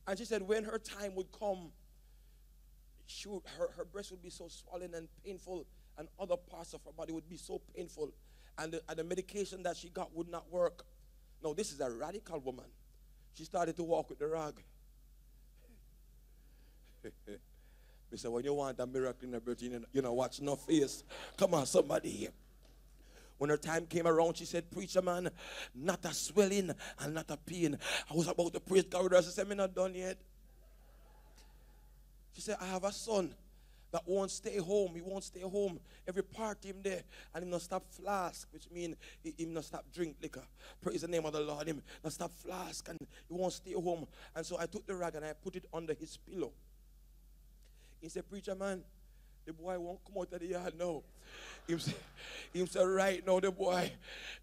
And 0.07 0.19
she 0.19 0.25
said, 0.25 0.43
when 0.43 0.65
her 0.65 0.79
time 0.79 1.15
would 1.15 1.31
come, 1.39 1.71
she 3.07 3.29
would, 3.29 3.43
her, 3.59 3.69
her 3.77 3.85
breast 3.85 4.11
would 4.11 4.23
be 4.23 4.31
so 4.31 4.49
swollen 4.49 4.95
and 4.95 5.09
painful, 5.25 5.67
and 5.99 6.09
other 6.19 6.37
parts 6.37 6.73
of 6.73 6.83
her 6.85 6.93
body 6.93 7.13
would 7.13 7.29
be 7.29 7.37
so 7.37 7.61
painful, 7.77 8.11
and 8.59 8.73
the, 8.73 8.83
and 8.89 8.99
the 8.99 9.05
medication 9.05 9.63
that 9.63 9.77
she 9.77 9.91
got 9.91 10.15
would 10.17 10.29
not 10.29 10.51
work. 10.51 10.87
No, 11.43 11.53
this 11.55 11.73
is 11.73 11.81
a 11.81 11.91
radical 11.91 12.41
woman. 12.41 12.65
She 13.35 13.45
started 13.45 13.77
to 13.77 13.85
walk 13.85 14.09
with 14.09 14.19
the 14.19 14.27
rag. 14.27 14.55
said, 18.17 18.31
when 18.31 18.45
you 18.45 18.55
want 18.55 18.81
a 18.81 18.87
miracle 18.87 19.25
in 19.25 19.33
the 19.33 19.41
virgin, 19.41 19.85
you 19.93 20.03
know, 20.03 20.13
watch 20.13 20.41
no 20.41 20.57
face. 20.57 21.05
Come 21.37 21.55
on, 21.55 21.67
somebody. 21.67 22.29
When 23.39 23.51
her 23.51 23.57
time 23.57 23.87
came 23.87 24.07
around, 24.07 24.37
she 24.37 24.45
said, 24.45 24.71
Preacher 24.71 25.01
man, 25.01 25.31
not 25.75 26.05
a 26.05 26.13
swelling 26.13 26.73
and 27.01 27.15
not 27.15 27.31
a 27.31 27.37
pain. 27.37 27.79
I 28.11 28.15
was 28.15 28.27
about 28.27 28.53
to 28.55 28.61
praise 28.61 28.85
God 28.85 29.05
with 29.05 29.13
her. 29.13 29.23
She 29.23 29.31
said, 29.31 29.47
I'm 29.49 29.57
not 29.57 29.75
done 29.75 29.95
yet. 29.95 30.19
She 32.33 32.41
said, 32.41 32.57
I 32.61 32.67
have 32.67 32.85
a 32.85 32.93
son 32.93 33.35
that 33.91 34.03
won't 34.07 34.31
stay 34.31 34.59
home. 34.59 34.93
He 34.95 35.01
won't 35.01 35.25
stay 35.25 35.41
home. 35.41 35.79
Every 36.07 36.23
party 36.23 36.69
him 36.69 36.83
there. 36.83 37.03
And 37.35 37.45
him 37.45 37.51
not 37.51 37.63
stop 37.63 37.85
flask, 37.91 38.49
which 38.53 38.69
means 38.73 38.97
he, 39.23 39.35
him 39.39 39.55
not 39.55 39.65
stop 39.65 39.85
drink 39.95 40.17
liquor. 40.21 40.43
Praise 40.81 41.03
the 41.03 41.09
name 41.09 41.25
of 41.25 41.33
the 41.33 41.41
Lord. 41.41 41.67
Him 41.67 41.83
not 42.03 42.13
stop 42.13 42.33
flask 42.33 42.89
and 42.89 42.99
he 43.01 43.35
won't 43.35 43.53
stay 43.53 43.73
home. 43.73 44.07
And 44.35 44.45
so 44.45 44.59
I 44.59 44.67
took 44.67 44.87
the 44.87 44.95
rag 44.95 45.15
and 45.15 45.25
I 45.25 45.33
put 45.33 45.57
it 45.57 45.65
under 45.73 45.95
his 45.95 46.17
pillow. 46.17 46.53
He 48.01 48.09
said, 48.09 48.29
Preacher 48.29 48.55
man, 48.55 48.83
the 49.45 49.53
boy 49.53 49.79
won't 49.79 50.05
come 50.05 50.19
out 50.19 50.33
of 50.33 50.41
the 50.41 50.47
yard 50.47 50.75
now. 50.79 51.03
He 51.67 51.79
said, 51.79 51.95
he 52.53 52.67
said, 52.67 52.83
right 52.83 53.27
now, 53.27 53.41
the 53.41 53.51
boy, 53.51 53.93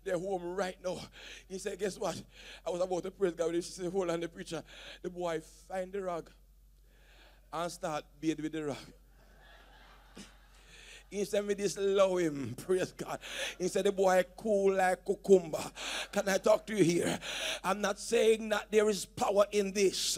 they're 0.03 0.17
home 0.17 0.55
right 0.55 0.77
now. 0.83 0.99
He 1.47 1.57
said, 1.57 1.79
guess 1.79 1.97
what? 1.97 2.21
I 2.65 2.69
was 2.69 2.81
about 2.81 3.03
to 3.03 3.11
praise 3.11 3.33
God 3.33 3.53
him. 3.53 3.61
Said, 3.61 3.91
hold 3.91 4.09
on, 4.09 4.19
the 4.19 4.27
preacher. 4.27 4.63
The 5.01 5.09
boy 5.09 5.41
find 5.67 5.91
the 5.91 6.01
rag 6.01 6.29
and 7.51 7.71
start 7.71 8.03
bathe 8.19 8.39
with 8.39 8.51
the 8.51 8.65
rag. 8.65 8.77
He 11.09 11.23
said, 11.23 11.45
me 11.45 11.53
this 11.53 11.77
love 11.79 12.19
him. 12.19 12.55
Praise 12.65 12.91
God. 12.91 13.19
He 13.57 13.67
said, 13.67 13.85
the 13.85 13.91
boy 13.91 14.23
cool 14.35 14.73
like 14.73 15.05
cucumber. 15.05 15.63
Can 16.11 16.27
I 16.27 16.37
talk 16.37 16.65
to 16.67 16.75
you 16.75 16.83
here? 16.83 17.19
I'm 17.63 17.79
not 17.79 17.99
saying 17.99 18.49
that 18.49 18.67
there 18.71 18.89
is 18.89 19.05
power 19.05 19.45
in 19.51 19.71
this, 19.71 20.17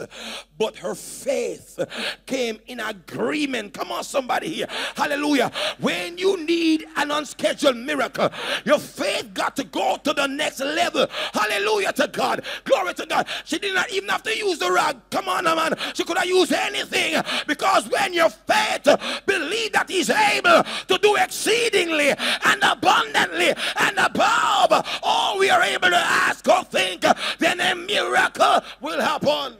but 0.57 0.77
her 0.77 0.95
faith 0.95 1.79
came 2.25 2.59
in 2.67 2.79
agreement. 2.79 3.73
Come 3.73 3.91
on, 3.91 4.03
somebody 4.03 4.49
here. 4.49 4.67
Hallelujah. 4.95 5.51
When 5.79 6.17
you 6.17 6.43
need 6.43 6.85
an 6.95 7.11
unscheduled 7.11 7.77
miracle, 7.77 8.29
your 8.65 8.79
faith 8.79 9.33
got 9.33 9.55
to 9.57 9.65
go 9.65 9.97
to 10.03 10.13
the 10.13 10.27
next 10.27 10.61
level. 10.61 11.07
Hallelujah 11.33 11.93
to 11.93 12.07
God. 12.07 12.43
Glory 12.63 12.93
to 12.95 13.05
God. 13.05 13.27
She 13.45 13.59
did 13.59 13.75
not 13.75 13.91
even 13.91 14.09
have 14.09 14.23
to 14.23 14.35
use 14.35 14.59
the 14.59 14.71
rag. 14.71 14.97
Come 15.11 15.27
on, 15.29 15.43
man. 15.43 15.75
She 15.93 16.03
could 16.03 16.17
have 16.17 16.27
used 16.27 16.53
anything 16.53 17.21
because 17.45 17.87
when 17.89 18.13
your 18.13 18.29
faith 18.29 18.87
believe 19.25 19.73
that 19.73 19.89
He's 19.89 20.09
able 20.09 20.63
to 20.87 20.97
do 20.97 21.15
exceedingly 21.15 22.09
and 22.09 22.63
abundantly 22.63 23.53
and 23.79 23.97
above 23.97 24.99
all 25.03 25.39
we 25.39 25.49
are 25.49 25.61
able 25.61 25.89
to 25.89 25.97
ask 25.97 26.47
or 26.47 26.63
think, 26.63 27.03
then 27.39 27.59
a 27.59 27.75
miracle 27.75 28.61
will 28.81 29.01
happen. 29.01 29.57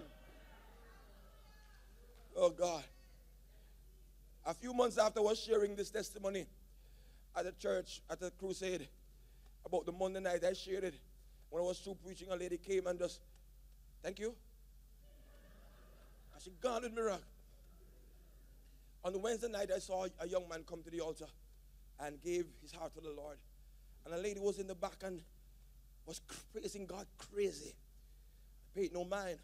Oh 2.36 2.50
God. 2.50 2.84
A 4.46 4.54
few 4.54 4.74
months 4.74 4.98
after 4.98 5.20
I 5.20 5.24
was 5.24 5.40
sharing 5.40 5.76
this 5.76 5.90
testimony 5.90 6.46
at 7.36 7.46
the 7.46 7.52
church, 7.60 8.02
at 8.10 8.20
the 8.20 8.32
crusade, 8.32 8.88
about 9.66 9.86
the 9.86 9.92
Monday 9.92 10.22
night, 10.22 10.44
I 10.44 10.54
shared 10.54 10.86
it. 10.86 10.96
When 11.50 11.62
I 11.62 11.66
was 11.66 11.80
through 11.80 11.98
preaching, 12.04 12.30
a 12.32 12.36
lady 12.36 12.58
came 12.58 12.88
and 12.88 12.98
just, 12.98 13.20
thank 14.02 14.20
you. 14.20 14.34
And 16.34 16.44
she 16.44 16.52
with 16.64 16.94
me 16.94 17.02
rock. 17.02 17.22
On 19.08 19.22
Wednesday 19.22 19.48
night, 19.48 19.70
I 19.74 19.80
saw 19.80 20.06
a 20.20 20.28
young 20.28 20.50
man 20.50 20.66
come 20.68 20.84
to 20.84 20.90
the 20.90 21.00
altar 21.00 21.28
and 22.02 22.22
gave 22.22 22.46
his 22.62 22.74
heart 22.74 22.94
to 22.96 23.00
the 23.00 23.12
Lord. 23.12 23.38
And 24.04 24.14
a 24.14 24.18
lady 24.18 24.42
was 24.42 24.60
in 24.60 24.68
the 24.68 24.76
back 24.76 24.98
and 25.02 25.22
was 26.06 26.20
praising 26.52 26.86
God 26.86 27.06
crazy. 27.18 27.74
I 28.76 28.80
paid 28.80 28.94
no 28.94 29.06
mind. 29.06 29.38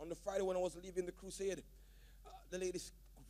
On 0.00 0.10
the 0.10 0.14
Friday 0.14 0.42
when 0.42 0.54
I 0.54 0.60
was 0.60 0.76
leaving 0.84 1.06
the 1.06 1.12
crusade, 1.12 1.62
uh, 2.26 2.30
the 2.50 2.58
lady 2.58 2.78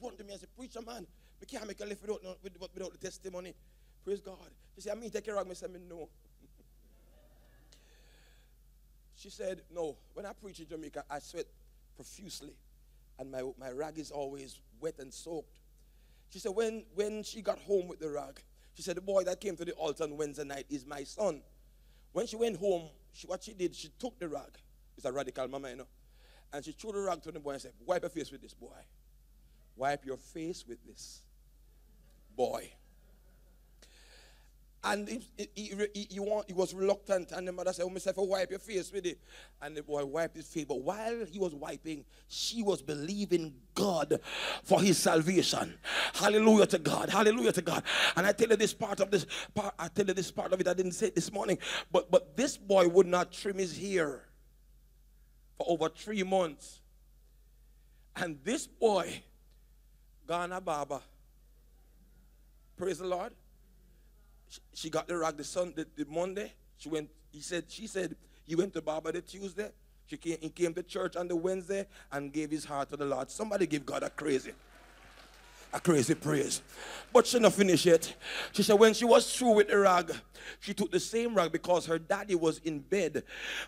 run 0.02 0.16
to 0.16 0.24
me 0.24 0.32
and 0.32 0.40
said, 0.40 0.48
Preacher 0.56 0.80
man, 0.84 1.06
we 1.40 1.47
can't 1.47 1.64
make 1.68 1.80
a 1.80 1.84
without, 1.84 2.20
without, 2.42 2.74
without 2.74 2.90
the 2.90 2.98
testimony. 2.98 3.55
Praise 4.05 4.20
God. 4.20 4.38
She 4.74 4.80
said, 4.80 4.97
I 4.97 5.01
mean, 5.01 5.10
take 5.10 5.24
care 5.24 5.36
of 5.36 5.47
me. 5.47 5.52
I 5.52 5.55
said, 5.55 5.70
no. 5.88 6.09
She 9.16 9.30
said, 9.30 9.60
No, 9.72 9.97
when 10.14 10.26
I 10.26 10.32
preach 10.32 10.59
in 10.59 10.66
Jamaica, 10.66 11.05
I 11.09 11.20
sweat 11.20 11.47
profusely, 11.94 12.55
and 13.20 13.30
my, 13.30 13.42
my 13.56 13.70
rag 13.70 13.98
is 13.98 14.10
always 14.10 14.59
wet 14.80 14.94
and 14.98 15.14
soaked. 15.14 15.59
She 16.31 16.39
said, 16.39 16.52
when, 16.55 16.85
when 16.94 17.23
she 17.23 17.43
got 17.43 17.59
home 17.59 17.89
with 17.89 18.01
the 18.01 18.09
rag, 18.09 18.40
she 18.74 18.82
said, 18.82 18.97
The 18.97 19.01
boy 19.02 19.24
that 19.24 19.40
came 19.40 19.57
to 19.57 19.65
the 19.65 19.73
altar 19.73 20.05
on 20.05 20.16
Wednesday 20.16 20.44
night 20.44 20.66
is 20.70 20.86
my 20.86 21.05
son. 21.05 21.43
When 22.12 22.27
she 22.27 22.36
went 22.36 22.57
home, 22.57 22.89
she, 23.12 23.27
what 23.27 23.43
she 23.43 23.52
did, 23.52 23.74
she 23.74 23.90
took 23.98 24.19
the 24.19 24.28
rag. 24.28 24.59
It's 24.97 25.05
a 25.05 25.12
radical 25.12 25.48
mama, 25.48 25.70
you 25.70 25.77
know. 25.77 25.86
And 26.52 26.65
she 26.65 26.73
threw 26.73 26.93
the 26.93 27.01
rag 27.01 27.23
to 27.23 27.32
the 27.32 27.40
boy 27.40 27.52
and 27.52 27.62
said, 27.62 27.73
Wipe 27.85 28.02
your 28.02 28.11
face 28.11 28.31
with 28.31 28.43
this, 28.43 28.55
boy. 28.55 28.69
Wipe 29.77 30.05
your 30.05 30.16
face 30.16 30.65
with 30.66 30.85
this, 30.86 31.23
boy. 32.36 32.70
And 34.82 35.07
he, 35.07 35.20
he, 35.36 35.73
he, 35.93 36.07
he, 36.11 36.20
want, 36.20 36.47
he 36.47 36.55
was 36.55 36.73
reluctant, 36.73 37.32
and 37.32 37.47
the 37.47 37.52
mother 37.52 37.73
said, 37.73 37.82
Oh, 37.82 37.90
Mr. 37.90 38.15
wipe 38.27 38.48
your 38.48 38.59
face 38.59 38.90
with 38.90 39.05
it. 39.05 39.19
And 39.61 39.77
the 39.77 39.82
boy 39.82 40.07
wiped 40.07 40.36
his 40.36 40.47
face. 40.47 40.65
But 40.65 40.81
while 40.81 41.27
he 41.27 41.39
was 41.39 41.55
wiping, 41.55 42.07
she 42.28 42.62
was 42.62 42.81
believing 42.81 43.52
God 43.74 44.20
for 44.65 44.81
his 44.81 44.97
salvation. 44.97 45.74
Hallelujah 46.15 46.66
to 46.66 46.78
God. 46.78 47.11
Hallelujah 47.11 47.52
to 47.52 47.62
God. 47.62 47.82
And 48.16 48.27
I 48.27 48.32
tell 48.32 48.48
you 48.48 48.57
this 48.57 48.73
part 48.73 49.01
of 49.01 49.11
this 49.11 49.27
part, 49.55 49.74
I 49.78 49.89
tell 49.89 50.07
you 50.07 50.15
this 50.15 50.31
part 50.31 50.51
of 50.55 50.61
it, 50.61 50.69
I 50.69 50.73
didn't 50.73 50.93
say 50.93 51.09
it 51.09 51.15
this 51.15 51.31
morning, 51.31 51.59
but 51.93 52.11
but 52.11 52.35
this 52.35 52.57
boy 52.57 52.89
would 52.89 53.07
not 53.07 53.32
trim 53.32 53.59
his 53.59 53.77
hair 53.77 54.24
for 55.59 55.66
over 55.69 55.90
three 55.90 56.23
months. 56.23 56.81
And 58.16 58.39
this 58.44 58.66
boy, 58.66 59.23
Ghana 60.27 60.62
Baba, 60.62 61.02
praise 62.78 62.98
the 62.98 63.07
Lord 63.07 63.35
she- 64.74 64.90
got 64.90 65.09
the 65.09 65.16
rag 65.16 65.36
the 65.36 65.44
Sunday, 65.44 65.85
the 65.97 66.05
Monday. 66.06 66.52
She 66.77 66.89
went. 66.89 67.10
He 67.31 67.40
said. 67.40 67.64
She 67.68 67.86
said 67.86 68.16
he 68.47 68.55
went 68.55 68.72
to 68.74 68.82
Baba 68.82 69.12
the 69.12 69.20
Tuesday. 69.20 69.70
She 70.06 70.16
came. 70.16 70.39
He 70.40 70.48
came 70.51 70.74
to 70.74 70.82
church 70.82 71.16
on 71.16 71.28
the 71.28 71.36
Wednesday 71.36 71.86
and 72.10 72.32
gave 72.32 72.51
his 72.51 72.64
heart 72.64 72.90
to 72.90 72.97
the 72.97 73.05
Lord. 73.05 73.31
Somebody 73.31 73.66
give 73.66 73.86
God 73.86 74.02
a 74.02 74.10
crazy. 74.10 74.52
A 75.72 75.80
crazy 75.80 76.14
praise. 76.14 76.62
But 77.12 77.26
she 77.26 77.38
not 77.38 77.52
finished 77.52 77.86
yet. 77.86 78.14
She 78.52 78.62
said 78.62 78.78
when 78.78 78.94
she 78.94 79.05
was 79.05 79.34
through 79.34 79.55
with 79.55 79.68
the 79.68 79.78
rag, 79.78 80.12
she 80.59 80.74
took 80.74 80.90
the 80.90 81.01
same 81.01 81.34
rag 81.34 81.52
because 81.52 81.86
her 81.86 81.98
daddy 81.98 82.34
was 82.34 82.59
in 82.59 82.80
bed 82.80 83.22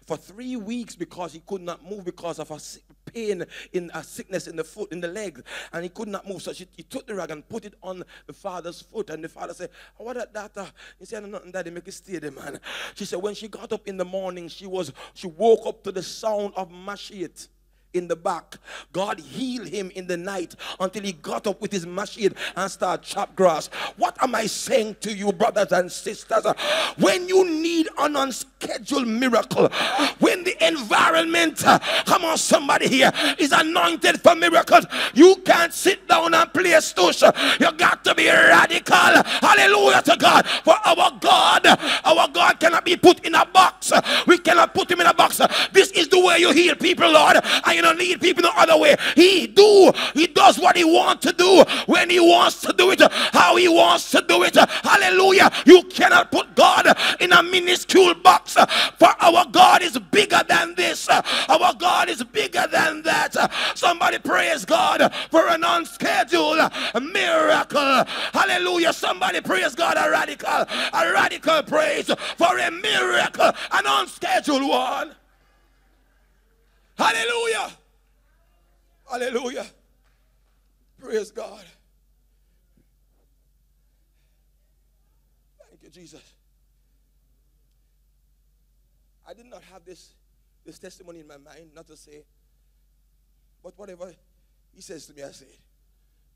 for 0.07 0.17
three 0.17 0.57
weeks 0.57 0.97
because 0.97 1.33
he 1.33 1.41
could 1.41 1.61
not 1.61 1.85
move 1.89 2.05
because 2.05 2.39
of 2.39 2.51
a 2.51 2.59
pain 3.11 3.45
in 3.73 3.91
a 3.95 4.03
sickness 4.03 4.47
in 4.47 4.57
the 4.57 4.65
foot, 4.65 4.91
in 4.93 5.01
the 5.01 5.09
leg, 5.09 5.45
and 5.73 5.83
he 5.83 5.89
could 5.89 6.09
not 6.09 6.27
move. 6.29 6.43
So 6.43 6.53
she, 6.53 6.67
he 6.77 6.83
took 6.83 7.07
the 7.07 7.15
rag 7.15 7.31
and 7.31 7.49
put 7.49 7.65
it 7.65 7.75
on 7.83 8.05
the 8.27 8.33
father's 8.33 8.83
foot, 8.83 9.11
and 9.11 9.23
the 9.23 9.29
father 9.29 9.55
said, 9.55 9.71
oh, 9.99 10.05
"What 10.05 10.17
that, 10.17 10.33
that?" 10.35 10.57
uh?" 10.57 10.67
He 10.99 11.05
said, 11.05 11.25
"Nothing, 11.25 11.53
daddy. 11.53 11.71
Make 11.71 11.89
it 11.89 11.93
stay 11.93 12.19
there, 12.19 12.31
man." 12.31 12.59
She 12.95 13.05
said 13.05 13.21
when 13.21 13.35
she 13.35 13.49
got 13.49 13.73
up 13.73 13.87
in 13.87 13.97
the 13.97 14.05
morning, 14.05 14.49
she 14.49 14.67
was 14.67 14.93
she 15.15 15.27
woke 15.27 15.67
up 15.67 15.83
to 15.85 15.93
the 15.93 16.03
sound 16.03 16.53
of 16.57 16.71
mashit 16.71 17.49
in 17.95 18.09
the 18.09 18.17
back. 18.17 18.57
God 18.93 19.21
healed 19.21 19.69
him 19.69 19.91
in 19.95 20.07
the 20.07 20.17
night 20.17 20.55
until 20.81 21.03
he 21.03 21.13
got 21.13 21.47
up 21.47 21.61
with 21.61 21.73
his 21.73 21.87
machine 21.87 22.35
and 22.57 22.71
started 22.71 23.05
chop 23.05 23.35
grass. 23.37 23.69
What 23.97 24.17
am 24.23 24.35
I 24.35 24.47
saying 24.47 24.97
to 25.01 25.13
you, 25.13 25.33
brothers 25.33 25.73
and 25.73 25.91
sisters? 25.91 26.45
When 26.99 27.29
you 27.29 27.49
need 27.49 27.89
an 27.99 28.17
unscheduled 28.17 29.07
miracle, 29.07 29.69
when 30.19 30.45
the 30.45 30.67
environment, 30.67 31.59
come 31.59 32.25
on, 32.25 32.39
somebody 32.39 32.89
here, 32.89 33.13
is 33.39 33.53
anointed 33.53 34.21
for 34.23 34.35
miracles, 34.35 34.87
you 35.15 35.37
can't 35.45 35.73
sit 35.73 36.09
down 36.09 36.35
and 36.35 36.53
play 36.53 36.71
stush. 36.73 37.23
You 37.61 37.73
got 37.73 38.05
to 38.05 38.15
be 38.15 38.29
radical. 38.29 38.97
Hallelujah 38.97 40.03
to 40.03 40.17
God. 40.19 40.47
For 40.47 40.75
our 40.85 41.13
God, 41.21 41.67
our 42.05 42.29
God 42.29 42.59
cannot 42.59 42.85
be 42.85 42.97
put 42.97 43.25
in 43.27 43.35
a 43.35 43.45
box. 43.45 43.93
We 44.27 44.39
cannot 44.39 44.75
put 44.75 44.91
him 44.91 45.01
in 45.01 45.07
a 45.07 45.15
box. 45.15 45.41
This 45.73 45.91
is 45.93 46.09
the 46.09 46.21
way 46.21 46.39
you 46.39 46.53
heal 46.53 46.75
people, 46.77 47.11
Lord. 47.11 47.37
And 47.37 47.82
don't 47.83 47.99
need 47.99 48.21
people 48.21 48.43
no 48.43 48.53
other 48.57 48.79
way. 48.79 48.97
He 49.15 49.47
do, 49.47 49.93
he 50.15 50.27
does 50.27 50.59
what 50.59 50.77
he 50.77 50.85
wants 50.85 51.27
to 51.27 51.33
do 51.33 51.65
when 51.87 52.09
he 52.09 52.21
wants 52.21 52.61
to 52.63 52.73
do 52.73 52.91
it, 52.91 53.03
how 53.33 53.57
he 53.57 53.69
wants 53.69 54.11
to 54.13 54.25
do 54.27 54.43
it. 54.45 54.55
Hallelujah. 54.55 55.51
You 55.67 55.83
cannot 55.85 56.31
put 56.33 56.55
God 56.55 56.87
in 57.21 57.33
a 57.33 57.43
minuscule 57.43 58.15
box. 58.15 58.55
For 58.55 59.09
our 59.21 59.47
God 59.51 59.83
is 59.83 59.99
bigger 59.99 60.41
than 60.49 60.75
this. 60.75 61.09
Our 61.09 61.75
God 61.75 62.09
is 62.09 62.23
bigger 62.25 62.67
than 62.71 63.03
that. 63.03 63.35
Somebody 63.75 64.19
praise 64.19 64.65
God 64.65 65.13
for 65.31 65.49
an 65.49 65.65
unscheduled 65.65 66.73
miracle. 67.03 68.05
Hallelujah. 68.33 68.93
Somebody 68.93 69.41
praise 69.41 69.75
God 69.75 69.97
a 69.97 70.11
radical, 70.11 70.49
a 70.49 71.13
radical 71.13 71.63
praise 71.63 72.07
for 72.37 72.59
a 72.59 72.71
miracle, 72.71 73.53
an 73.73 73.85
unscheduled 73.87 74.69
one. 74.69 75.13
Hallelujah. 76.97 77.71
Hallelujah. 79.11 79.67
Praise 80.99 81.31
God. 81.31 81.65
Thank 85.69 85.83
you, 85.83 85.91
Jesus. 85.91 86.23
I 89.29 89.35
did 89.35 89.47
not 89.47 89.63
have 89.73 89.85
this, 89.85 90.15
this 90.65 90.79
testimony 90.79 91.21
in 91.21 91.27
my 91.27 91.37
mind, 91.39 91.71
not 91.75 91.87
to 91.89 91.97
say, 91.97 92.25
but 93.63 93.77
whatever 93.79 94.13
he 94.75 94.81
says 94.83 95.07
to 95.07 95.15
me, 95.15 95.23
I 95.23 95.31
say 95.31 95.47
it. 95.47 95.59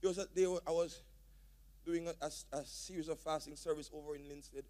There 0.01 0.09
was 0.09 0.19
a 0.19 0.27
day 0.27 0.45
I 0.67 0.71
was 0.71 1.01
doing 1.85 2.09
a, 2.09 2.13
a- 2.25 2.59
a 2.59 2.65
series 2.65 3.09
of 3.09 3.19
fasting 3.21 3.57
service 3.57 3.91
over 3.95 4.15
in 4.15 4.23
Linstead, 4.23 4.65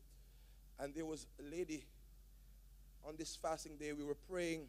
And 0.78 0.94
there 0.94 1.04
was 1.06 1.26
a 1.40 1.42
lady 1.54 1.84
on 3.06 3.14
this 3.16 3.36
fasting 3.36 3.76
day, 3.76 3.92
we 3.92 4.04
were 4.04 4.16
praying 4.28 4.66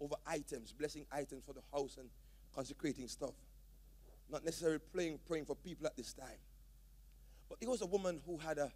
over 0.00 0.14
items, 0.26 0.72
blessing 0.72 1.04
items 1.12 1.42
for 1.44 1.52
the 1.52 1.62
house 1.72 1.96
and 1.98 2.08
consecrating 2.54 3.08
stuff. 3.08 3.34
Not 4.30 4.44
necessarily 4.44 4.78
praying, 4.92 5.18
praying 5.28 5.44
for 5.44 5.56
people 5.56 5.86
at 5.86 5.96
this 5.96 6.12
time. 6.12 6.38
But 7.48 7.60
there 7.60 7.68
was 7.68 7.82
a 7.82 7.86
woman 7.86 8.20
who 8.24 8.38
had 8.38 8.58
a, 8.58 8.72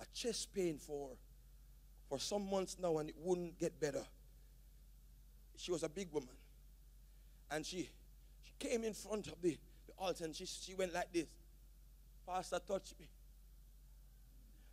a 0.00 0.04
chest 0.14 0.52
pain 0.54 0.78
for, 0.78 1.10
for 2.08 2.18
some 2.18 2.50
months 2.50 2.76
now 2.80 2.98
and 2.98 3.10
it 3.10 3.16
wouldn't 3.18 3.58
get 3.58 3.78
better. 3.78 4.04
She 5.56 5.70
was 5.70 5.82
a 5.82 5.88
big 5.88 6.08
woman. 6.12 6.34
And 7.50 7.64
she, 7.64 7.88
she 8.42 8.52
came 8.58 8.84
in 8.84 8.94
front 8.94 9.26
of 9.28 9.40
the, 9.42 9.56
the 9.86 9.92
altar 9.98 10.24
and 10.24 10.34
she, 10.34 10.46
she 10.46 10.74
went 10.74 10.92
like 10.92 11.12
this. 11.12 11.26
Pastor 12.26 12.58
touched 12.66 12.98
me. 12.98 13.06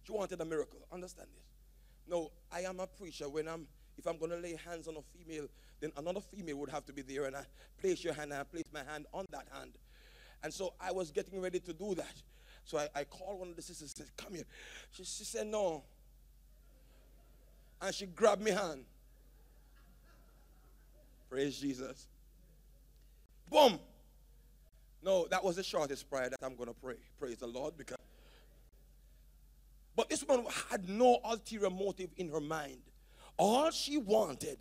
She 0.04 0.12
wanted 0.12 0.42
a 0.42 0.46
miracle. 0.46 0.80
Understand 0.92 1.28
this? 1.34 1.44
No, 2.08 2.32
I 2.52 2.62
am 2.62 2.80
a 2.80 2.88
preacher. 2.88 3.30
When 3.30 3.48
I'm, 3.48 3.68
if 3.98 4.08
I'm 4.08 4.18
going 4.18 4.32
to 4.32 4.38
lay 4.38 4.58
hands 4.66 4.88
on 4.88 4.96
a 4.96 5.02
female, 5.02 5.48
then 5.84 5.92
another 5.98 6.22
female 6.22 6.56
would 6.58 6.70
have 6.70 6.86
to 6.86 6.94
be 6.94 7.02
there, 7.02 7.26
and 7.26 7.36
I 7.36 7.44
place 7.82 8.06
your 8.06 8.14
hand, 8.14 8.32
and 8.32 8.40
I 8.40 8.44
place 8.46 8.64
my 8.74 8.84
hand 8.90 9.06
on 9.14 9.26
that 9.32 9.46
hand. 9.52 9.74
And 10.42 10.54
so 10.54 10.74
I 10.80 10.94
was 10.94 11.12
getting 11.12 11.42
ready 11.42 11.60
to 11.60 11.74
do 11.74 11.94
that. 11.96 12.22
So 12.64 12.78
I, 12.78 12.88
I 12.96 13.04
called 13.04 13.40
one 13.40 13.50
of 13.50 13.58
the 13.58 13.62
sisters 13.62 13.94
and 14.00 14.08
said, 14.08 14.18
Come 14.18 14.36
here. 14.36 14.46
She, 14.92 15.04
she 15.04 15.26
said, 15.26 15.48
No. 15.48 15.84
And 17.82 17.94
she 17.94 18.06
grabbed 18.06 18.42
my 18.42 18.52
hand. 18.52 18.86
Praise 21.30 21.60
Jesus. 21.60 22.08
Boom. 23.50 23.78
No, 25.04 25.28
that 25.32 25.44
was 25.44 25.58
the 25.58 25.64
shortest 25.64 26.10
prayer 26.10 26.30
that 26.30 26.40
I'm 26.42 26.56
going 26.56 26.70
to 26.70 26.76
pray. 26.82 26.96
Praise 27.20 27.38
the 27.38 27.48
Lord. 27.48 27.78
Because 27.78 27.98
but 29.98 30.10
this 30.10 30.26
woman 30.26 30.46
had 30.70 30.88
no 30.88 31.20
ulterior 31.26 31.70
motive 31.70 32.10
in 32.16 32.30
her 32.30 32.40
mind. 32.40 32.80
All 33.38 33.70
she 33.70 33.98
wanted 33.98 34.60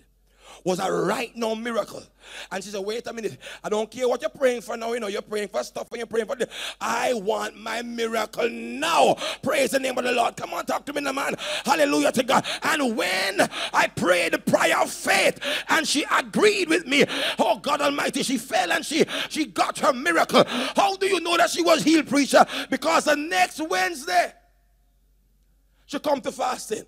was 0.64 0.78
a 0.78 0.90
right 0.90 1.34
now 1.36 1.54
miracle. 1.54 2.02
And 2.50 2.62
she 2.62 2.70
said, 2.70 2.84
Wait 2.84 3.06
a 3.06 3.12
minute. 3.12 3.38
I 3.64 3.68
don't 3.68 3.90
care 3.90 4.08
what 4.08 4.20
you're 4.20 4.30
praying 4.30 4.62
for 4.62 4.76
now. 4.76 4.92
You 4.92 5.00
know, 5.00 5.08
you're 5.08 5.22
praying 5.22 5.48
for 5.48 5.62
stuff 5.62 5.88
and 5.90 5.98
you're 5.98 6.06
praying 6.06 6.26
for 6.26 6.36
this. 6.36 6.48
I 6.80 7.14
want 7.14 7.56
my 7.56 7.82
miracle 7.82 8.48
now. 8.48 9.16
Praise 9.42 9.72
the 9.72 9.80
name 9.80 9.98
of 9.98 10.04
the 10.04 10.12
Lord. 10.12 10.36
Come 10.36 10.54
on, 10.54 10.64
talk 10.64 10.86
to 10.86 10.92
me, 10.92 11.00
the 11.00 11.12
man. 11.12 11.34
Hallelujah 11.64 12.12
to 12.12 12.22
God. 12.22 12.46
And 12.62 12.96
when 12.96 13.40
I 13.72 13.88
prayed 13.88 14.32
the 14.32 14.38
prayer 14.38 14.80
of 14.80 14.90
faith 14.90 15.40
and 15.68 15.86
she 15.86 16.04
agreed 16.10 16.68
with 16.68 16.86
me, 16.86 17.04
oh 17.38 17.58
God 17.58 17.80
Almighty, 17.80 18.22
she 18.22 18.38
fell 18.38 18.72
and 18.72 18.84
she 18.84 19.04
she 19.28 19.46
got 19.46 19.78
her 19.78 19.92
miracle. 19.92 20.44
How 20.46 20.96
do 20.96 21.06
you 21.06 21.20
know 21.20 21.36
that 21.36 21.50
she 21.50 21.62
was 21.62 21.82
healed, 21.82 22.08
preacher? 22.08 22.44
Because 22.70 23.04
the 23.04 23.16
next 23.16 23.60
Wednesday, 23.60 24.32
she 25.86 25.98
come 25.98 26.20
to 26.22 26.32
fasting. 26.32 26.84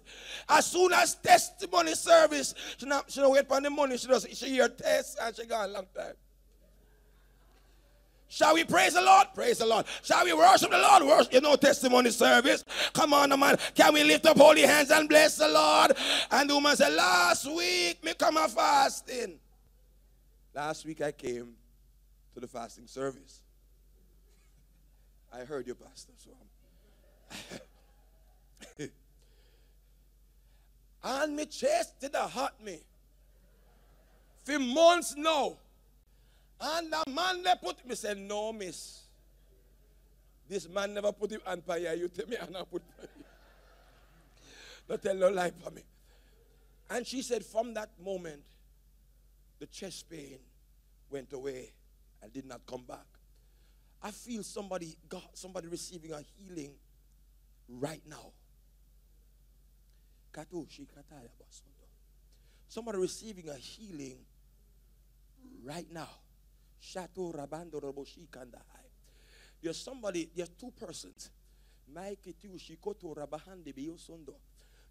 As 0.48 0.66
soon 0.66 0.92
as 0.92 1.14
testimony 1.16 1.94
service, 1.94 2.54
she 2.76 2.86
not, 2.86 3.10
she 3.10 3.20
don't 3.20 3.32
wait 3.32 3.48
for 3.48 3.60
the 3.60 3.70
money. 3.70 3.96
She 3.96 4.06
does 4.06 4.26
she 4.32 4.46
hear 4.46 4.68
test 4.68 5.18
and 5.20 5.34
she 5.34 5.46
gone 5.46 5.70
a 5.70 5.72
long 5.72 5.86
time. 5.94 6.14
Shall 8.34 8.54
we 8.54 8.64
praise 8.64 8.94
the 8.94 9.00
Lord? 9.00 9.28
Praise 9.32 9.58
the 9.58 9.66
Lord. 9.66 9.86
Shall 10.02 10.24
we 10.24 10.32
worship 10.32 10.70
the 10.70 10.78
Lord? 10.78 11.04
Worship. 11.04 11.32
You 11.32 11.40
know, 11.40 11.54
testimony 11.54 12.10
service. 12.10 12.64
Come 12.92 13.12
on, 13.12 13.38
man. 13.38 13.56
Can 13.76 13.94
we 13.94 14.02
lift 14.02 14.26
up 14.26 14.36
holy 14.36 14.62
hands 14.62 14.90
and 14.90 15.08
bless 15.08 15.36
the 15.36 15.48
Lord? 15.48 15.92
And 16.32 16.50
the 16.50 16.54
woman 16.54 16.74
said, 16.74 16.94
Last 16.94 17.46
week, 17.46 18.02
me 18.02 18.12
come 18.14 18.36
a 18.36 18.48
fasting. 18.48 19.38
Last 20.52 20.84
week 20.84 21.00
I 21.00 21.12
came 21.12 21.54
to 22.34 22.40
the 22.40 22.48
fasting 22.48 22.88
service. 22.88 23.42
I 25.32 25.44
heard 25.44 25.68
you, 25.68 25.76
Pastor. 25.76 26.12
So 26.16 26.30
I'm 28.80 28.88
and 31.04 31.36
me 31.36 31.44
chest 31.44 32.00
did 32.00 32.14
a 32.14 32.26
hurt 32.26 32.54
me. 32.64 32.80
For 34.44 34.58
months 34.58 35.14
now. 35.16 35.56
And 36.60 36.92
the 36.92 37.10
man 37.10 37.42
they 37.42 37.52
put 37.62 37.86
me 37.86 37.94
said, 37.94 38.18
No, 38.18 38.52
miss. 38.52 39.02
This 40.48 40.68
man 40.68 40.94
never 40.94 41.12
put 41.12 41.30
him 41.30 41.40
on 41.46 41.60
fire. 41.62 41.94
You 41.94 42.08
tell 42.08 42.26
me 42.26 42.36
and 42.40 42.56
I 42.56 42.62
put 42.62 42.82
fire. 42.96 43.08
Don't 44.88 45.02
tell 45.02 45.14
no 45.14 45.28
lie 45.28 45.50
for 45.62 45.70
me. 45.70 45.82
And 46.90 47.06
she 47.06 47.22
said, 47.22 47.44
from 47.44 47.74
that 47.74 47.90
moment, 48.02 48.42
the 49.58 49.66
chest 49.66 50.08
pain 50.10 50.38
went 51.10 51.32
away 51.32 51.72
and 52.22 52.32
did 52.32 52.46
not 52.46 52.60
come 52.66 52.82
back. 52.82 53.06
I 54.02 54.10
feel 54.10 54.42
somebody 54.42 54.96
got 55.08 55.30
somebody 55.32 55.68
receiving 55.68 56.12
a 56.12 56.20
healing 56.20 56.72
right 57.68 58.02
now. 58.06 58.32
Oh, 60.36 60.66
somebody 62.68 62.98
receiving 62.98 63.48
a 63.48 63.54
healing 63.54 64.18
right 65.64 65.90
now. 65.92 66.08
There's 69.62 69.78
somebody, 69.78 70.28
there's 70.34 70.50
two 70.50 70.70
persons. 70.72 71.30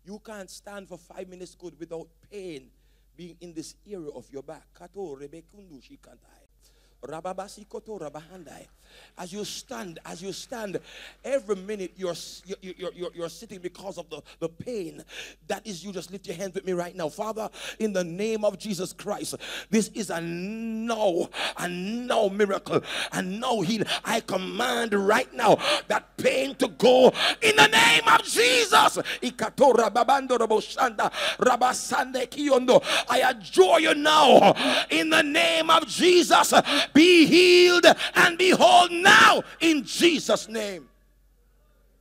You 0.06 0.20
can't 0.20 0.50
stand 0.50 0.88
for 0.88 0.98
five 0.98 1.28
minutes 1.28 1.56
good 1.56 1.80
without 1.80 2.08
pain 2.32 2.70
being 3.16 3.38
in 3.42 3.54
this 3.54 3.76
area 3.88 4.10
of 4.10 4.30
your 4.32 4.44
back. 4.44 4.66
As 9.18 9.32
you 9.32 9.46
stand, 9.46 10.00
as 10.06 10.22
you 10.22 10.34
stand, 10.34 10.80
every 11.24 11.56
minute 11.56 11.94
you're, 11.96 12.16
you're, 12.62 12.92
you're, 12.94 13.12
you're, 13.14 13.30
sitting 13.30 13.60
because 13.60 13.98
of 13.98 14.10
the, 14.10 14.22
the 14.40 14.50
pain. 14.50 15.04
That 15.48 15.66
is, 15.66 15.84
you 15.84 15.92
just 15.92 16.12
lift 16.12 16.28
your 16.28 16.36
hands 16.36 16.54
with 16.56 16.66
me 16.66 16.74
right 16.74 16.96
now. 16.96 17.10
Father, 17.10 17.50
in 17.80 17.94
the 17.94 18.04
name 18.04 18.46
of 18.46 18.58
Jesus 18.58 18.94
Christ, 18.94 19.36
this 19.70 19.90
is 19.90 20.10
a 20.10 20.22
no, 20.22 21.30
a 21.58 21.68
no 21.68 22.30
miracle, 22.30 22.82
a 23.12 23.22
no 23.22 23.62
healing. 23.62 23.88
I 24.04 24.20
command 24.20 24.94
right 24.94 25.34
now 25.34 25.58
that 25.88 26.16
pain 26.18 26.56
to 26.56 26.68
go 26.68 27.12
in 27.42 27.56
the 27.56 27.68
name 27.68 28.08
of 28.08 28.24
Jesus. 28.24 29.00
I 33.10 33.22
adjure 33.30 33.80
you 33.80 33.96
now 33.96 34.54
in 34.90 35.10
the 35.10 35.22
name 35.22 35.70
of 35.70 35.88
Jesus 35.88 36.54
be 36.94 37.26
healed 37.26 37.86
and 38.16 38.38
be 38.38 38.52
whole 38.88 39.02
now 39.02 39.44
in 39.60 39.84
Jesus' 39.84 40.48
name. 40.48 40.90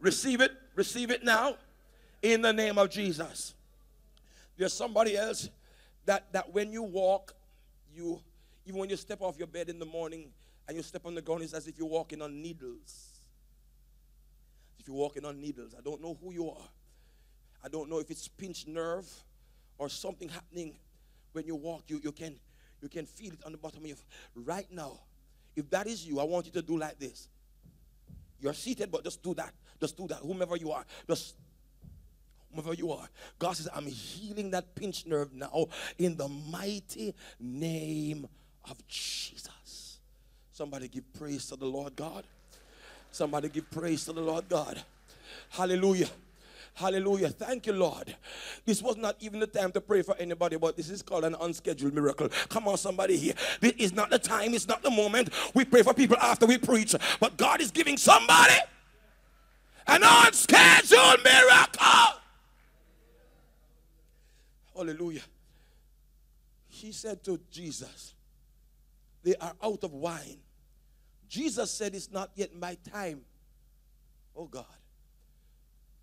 Receive 0.00 0.40
it, 0.40 0.52
receive 0.74 1.10
it 1.10 1.24
now 1.24 1.56
in 2.22 2.42
the 2.42 2.52
name 2.52 2.78
of 2.78 2.90
Jesus. 2.90 3.54
There's 4.56 4.72
somebody 4.72 5.16
else 5.16 5.48
that, 6.06 6.32
that 6.32 6.52
when 6.52 6.72
you 6.72 6.82
walk, 6.82 7.34
you 7.94 8.20
even 8.66 8.78
when 8.80 8.90
you 8.90 8.96
step 8.96 9.20
off 9.20 9.36
your 9.38 9.48
bed 9.48 9.68
in 9.68 9.78
the 9.78 9.86
morning 9.86 10.30
and 10.68 10.76
you 10.76 10.82
step 10.82 11.04
on 11.04 11.14
the 11.14 11.22
ground, 11.22 11.42
it's 11.42 11.52
as 11.52 11.66
if 11.66 11.78
you're 11.78 11.88
walking 11.88 12.22
on 12.22 12.40
needles. 12.40 13.20
If 14.78 14.86
you're 14.86 14.96
walking 14.96 15.24
on 15.24 15.40
needles, 15.40 15.74
I 15.76 15.82
don't 15.82 16.00
know 16.00 16.16
who 16.22 16.32
you 16.32 16.48
are. 16.50 16.68
I 17.64 17.68
don't 17.68 17.88
know 17.88 17.98
if 17.98 18.10
it's 18.10 18.28
pinched 18.28 18.68
nerve 18.68 19.09
or 19.78 19.88
something 19.88 20.28
happening 20.28 20.74
when 21.32 21.46
you 21.46 21.56
walk. 21.56 21.84
You, 21.88 22.00
you 22.02 22.12
can 22.12 22.36
you 22.80 22.88
can 22.88 23.06
feel 23.06 23.32
it 23.32 23.40
on 23.44 23.52
the 23.52 23.59
bottom 23.59 23.80
of 23.80 23.86
your 23.86 23.96
right 24.34 24.66
now. 24.72 25.00
If 25.54 25.68
that 25.70 25.86
is 25.86 26.06
you, 26.06 26.20
I 26.20 26.24
want 26.24 26.46
you 26.46 26.52
to 26.52 26.62
do 26.62 26.78
like 26.78 26.98
this. 26.98 27.28
You're 28.40 28.54
seated, 28.54 28.90
but 28.90 29.04
just 29.04 29.22
do 29.22 29.34
that. 29.34 29.52
Just 29.80 29.96
do 29.96 30.06
that. 30.08 30.18
Whomever 30.18 30.56
you 30.56 30.72
are, 30.72 30.84
just 31.08 31.36
whomever 32.50 32.74
you 32.74 32.92
are. 32.92 33.08
God 33.38 33.56
says, 33.56 33.68
I'm 33.74 33.86
healing 33.86 34.50
that 34.50 34.74
pinched 34.74 35.06
nerve 35.06 35.32
now 35.32 35.66
in 35.98 36.16
the 36.16 36.28
mighty 36.28 37.14
name 37.40 38.26
of 38.68 38.86
Jesus. 38.88 39.98
Somebody 40.52 40.88
give 40.88 41.10
praise 41.14 41.46
to 41.46 41.56
the 41.56 41.66
Lord 41.66 41.96
God. 41.96 42.24
Somebody 43.10 43.48
give 43.48 43.70
praise 43.70 44.04
to 44.06 44.12
the 44.12 44.20
Lord 44.20 44.48
God. 44.48 44.82
Hallelujah. 45.50 46.08
Hallelujah. 46.74 47.28
Thank 47.28 47.66
you, 47.66 47.74
Lord. 47.74 48.16
This 48.65 48.82
was 48.82 48.97
not 48.97 49.16
even 49.20 49.40
the 49.40 49.47
time 49.47 49.73
to 49.73 49.81
pray 49.81 50.03
for 50.03 50.16
anybody, 50.16 50.57
but 50.57 50.77
this 50.77 50.89
is 50.89 51.03
called 51.03 51.24
an 51.24 51.36
unscheduled 51.40 51.93
miracle. 51.93 52.28
Come 52.49 52.66
on, 52.66 52.78
somebody 52.78 53.16
here. 53.16 53.35
This 53.61 53.73
is 53.78 53.93
not 53.93 54.11
the 54.11 54.19
time, 54.19 54.55
it's 54.55 54.66
not 54.66 54.82
the 54.82 54.90
moment. 54.90 55.31
We 55.55 55.65
pray 55.65 55.82
for 55.82 55.93
people 55.93 56.16
after 56.16 56.47
we 56.47 56.57
preach, 56.59 56.94
but 57.20 57.36
God 57.36 57.61
is 57.61 57.70
giving 57.70 57.99
somebody 57.99 58.55
an 59.86 60.01
unscheduled 60.03 61.23
miracle. 61.23 62.20
Hallelujah. 64.74 65.23
He 66.69 66.93
said 66.93 67.23
to 67.24 67.39
Jesus, 67.51 68.15
They 69.23 69.36
are 69.36 69.53
out 69.62 69.85
of 69.85 69.93
wine. 69.93 70.39
Jesus 71.28 71.70
said, 71.70 71.94
It's 71.94 72.11
not 72.11 72.31
yet 72.35 72.55
my 72.55 72.78
time. 72.90 73.20
Oh 74.35 74.47
God. 74.47 74.65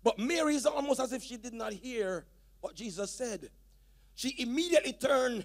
But 0.02 0.18
Mary 0.18 0.54
is 0.54 0.66
almost 0.66 1.00
as 1.00 1.12
if 1.12 1.22
she 1.22 1.36
did 1.36 1.54
not 1.54 1.72
hear 1.72 2.24
what 2.60 2.74
Jesus 2.74 3.10
said. 3.10 3.50
She 4.14 4.34
immediately 4.38 4.92
turned 4.92 5.44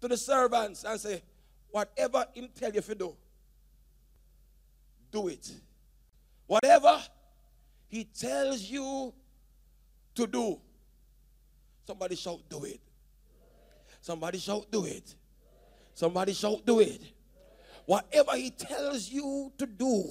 to 0.00 0.08
the 0.08 0.16
servants 0.16 0.84
and 0.84 1.00
said, 1.00 1.22
Whatever 1.70 2.26
him 2.34 2.48
tell 2.58 2.72
you 2.72 2.80
to 2.80 2.94
do, 2.94 3.16
do 5.12 5.28
it. 5.28 5.52
Whatever 6.46 7.00
he 7.88 8.04
tells 8.04 8.62
you 8.62 9.12
to 10.14 10.26
do, 10.26 10.60
Somebody 11.90 12.14
shout, 12.14 12.38
do 12.48 12.62
it. 12.62 12.78
Somebody 14.00 14.38
shout, 14.38 14.70
do 14.70 14.84
it. 14.84 15.12
Somebody 15.92 16.32
shout, 16.32 16.64
do 16.64 16.78
it. 16.78 17.00
Whatever 17.86 18.36
he 18.36 18.50
tells 18.50 19.10
you 19.10 19.52
to 19.58 19.66
do, 19.66 20.04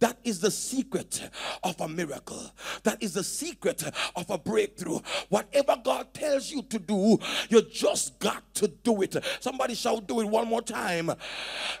that 0.00 0.18
is 0.24 0.40
the 0.40 0.50
secret 0.50 1.28
of 1.62 1.80
a 1.80 1.88
miracle. 1.88 2.50
That 2.82 3.02
is 3.02 3.14
the 3.14 3.24
secret 3.24 3.82
of 4.14 4.30
a 4.30 4.38
breakthrough. 4.38 5.00
Whatever 5.28 5.76
God 5.82 6.12
tells 6.14 6.50
you 6.50 6.62
to 6.62 6.78
do, 6.78 7.18
you 7.48 7.62
just 7.62 8.18
got 8.18 8.42
to 8.54 8.68
do 8.68 9.02
it. 9.02 9.16
Somebody 9.40 9.74
shall 9.74 9.98
do 9.98 10.20
it 10.20 10.26
one 10.26 10.48
more 10.48 10.62
time. 10.62 11.12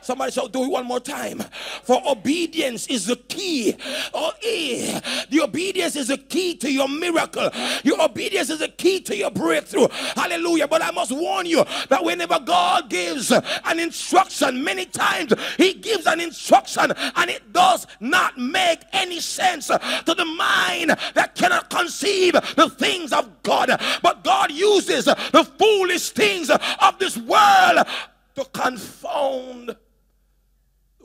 Somebody 0.00 0.32
shall 0.32 0.48
do 0.48 0.64
it 0.64 0.70
one 0.70 0.86
more 0.86 1.00
time. 1.00 1.42
For 1.82 2.00
obedience 2.06 2.86
is 2.86 3.06
the 3.06 3.16
key. 3.16 3.76
Oh, 4.14 4.32
eh. 4.42 5.00
The 5.30 5.40
obedience 5.42 5.96
is 5.96 6.08
the 6.08 6.18
key 6.18 6.56
to 6.56 6.70
your 6.70 6.88
miracle. 6.88 7.50
Your 7.84 8.00
obedience 8.02 8.50
is 8.50 8.60
the 8.60 8.68
key 8.68 9.00
to 9.00 9.16
your 9.16 9.30
breakthrough. 9.30 9.88
Hallelujah. 10.14 10.68
But 10.68 10.82
I 10.82 10.90
must 10.90 11.12
warn 11.12 11.46
you 11.46 11.64
that 11.88 12.04
whenever 12.04 12.38
God 12.40 12.90
gives 12.90 13.30
an 13.30 13.80
instruction, 13.80 14.62
many 14.62 14.84
times 14.86 15.15
He 15.56 15.74
gives 15.74 16.06
an 16.06 16.20
instruction 16.20 16.92
and 17.16 17.30
it 17.30 17.52
does 17.52 17.86
not 18.00 18.38
make 18.38 18.80
any 18.92 19.20
sense 19.20 19.66
to 19.66 20.14
the 20.16 20.24
mind 20.24 20.90
that 21.14 21.34
cannot 21.34 21.70
conceive 21.70 22.32
the 22.32 22.70
things 22.78 23.12
of 23.12 23.42
God. 23.42 23.70
But 24.02 24.24
God 24.24 24.50
uses 24.50 25.06
the 25.06 25.50
foolish 25.58 26.10
things 26.10 26.50
of 26.50 26.98
this 26.98 27.16
world 27.16 27.86
to 28.34 28.44
confound 28.52 29.68
the 29.68 29.76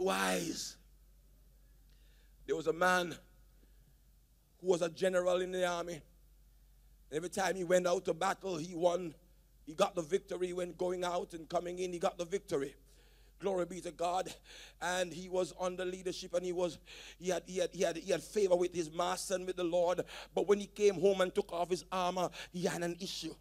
wise. 0.01 0.77
There 2.45 2.55
was 2.55 2.67
a 2.67 2.73
man 2.73 3.15
who 4.59 4.67
was 4.67 4.81
a 4.81 4.89
general 4.89 5.41
in 5.41 5.51
the 5.51 5.65
army. 5.65 6.01
Every 7.11 7.29
time 7.29 7.55
he 7.55 7.63
went 7.63 7.87
out 7.87 8.05
to 8.05 8.13
battle, 8.13 8.57
he 8.57 8.75
won. 8.75 9.13
He 9.65 9.73
got 9.73 9.95
the 9.95 10.01
victory 10.01 10.53
when 10.53 10.73
going 10.73 11.03
out 11.03 11.33
and 11.33 11.47
coming 11.47 11.79
in, 11.79 11.93
he 11.93 11.99
got 11.99 12.17
the 12.17 12.25
victory. 12.25 12.75
Glory 13.41 13.65
be 13.65 13.81
to 13.81 13.91
God. 13.91 14.33
And 14.81 15.11
he 15.11 15.27
was 15.27 15.53
under 15.59 15.83
leadership 15.83 16.33
and 16.33 16.45
he 16.45 16.53
was 16.53 16.77
he 17.19 17.29
had 17.29 17.43
he 17.45 17.57
had 17.57 17.69
he 17.73 17.83
had 17.83 17.97
he 17.97 18.11
had 18.11 18.23
favor 18.23 18.55
with 18.55 18.73
his 18.73 18.91
master 18.91 19.35
and 19.35 19.45
with 19.45 19.57
the 19.57 19.63
Lord. 19.63 20.01
But 20.33 20.47
when 20.47 20.59
he 20.59 20.67
came 20.67 20.95
home 20.95 21.21
and 21.21 21.33
took 21.33 21.51
off 21.51 21.69
his 21.69 21.83
armor, 21.91 22.29
he 22.53 22.63
had 22.65 22.81
an 22.83 22.95
issue. 22.99 23.33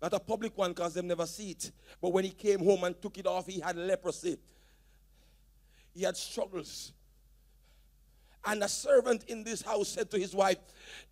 Not 0.00 0.12
a 0.14 0.20
public 0.20 0.56
one 0.56 0.70
because 0.70 0.94
they 0.94 1.02
never 1.02 1.26
see 1.26 1.50
it. 1.50 1.72
But 2.00 2.12
when 2.12 2.24
he 2.24 2.30
came 2.30 2.60
home 2.60 2.84
and 2.84 3.00
took 3.00 3.18
it 3.18 3.26
off, 3.26 3.46
he 3.46 3.60
had 3.60 3.76
leprosy. 3.76 4.38
He 5.94 6.04
had 6.04 6.16
struggles. 6.16 6.92
And 8.44 8.62
a 8.62 8.68
servant 8.68 9.24
in 9.24 9.44
this 9.44 9.60
house 9.60 9.88
said 9.88 10.10
to 10.12 10.18
his 10.18 10.34
wife, 10.34 10.56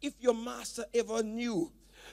If 0.00 0.14
your 0.20 0.34
master 0.34 0.84
ever 0.94 1.22
knew 1.22 1.70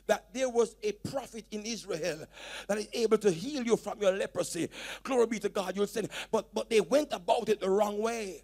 that 0.08 0.26
there 0.34 0.50
was 0.50 0.76
a 0.84 0.92
prophet 0.92 1.46
in 1.52 1.64
Israel 1.64 2.26
that 2.68 2.78
is 2.78 2.88
able 2.94 3.18
to 3.20 3.32
heal 3.32 3.64
you 3.64 3.78
from 3.78 4.00
your 4.02 4.12
leprosy, 4.12 4.70
glory 5.04 5.28
be 5.28 5.40
to 5.40 5.50
God, 5.50 5.76
you'll 5.76 5.88
say, 5.88 6.08
but, 6.32 6.54
but 6.54 6.70
they 6.70 6.82
went 6.82 7.10
about 7.12 7.50
it 7.50 7.60
the 7.60 7.70
wrong 7.70 8.00
way. 8.00 8.44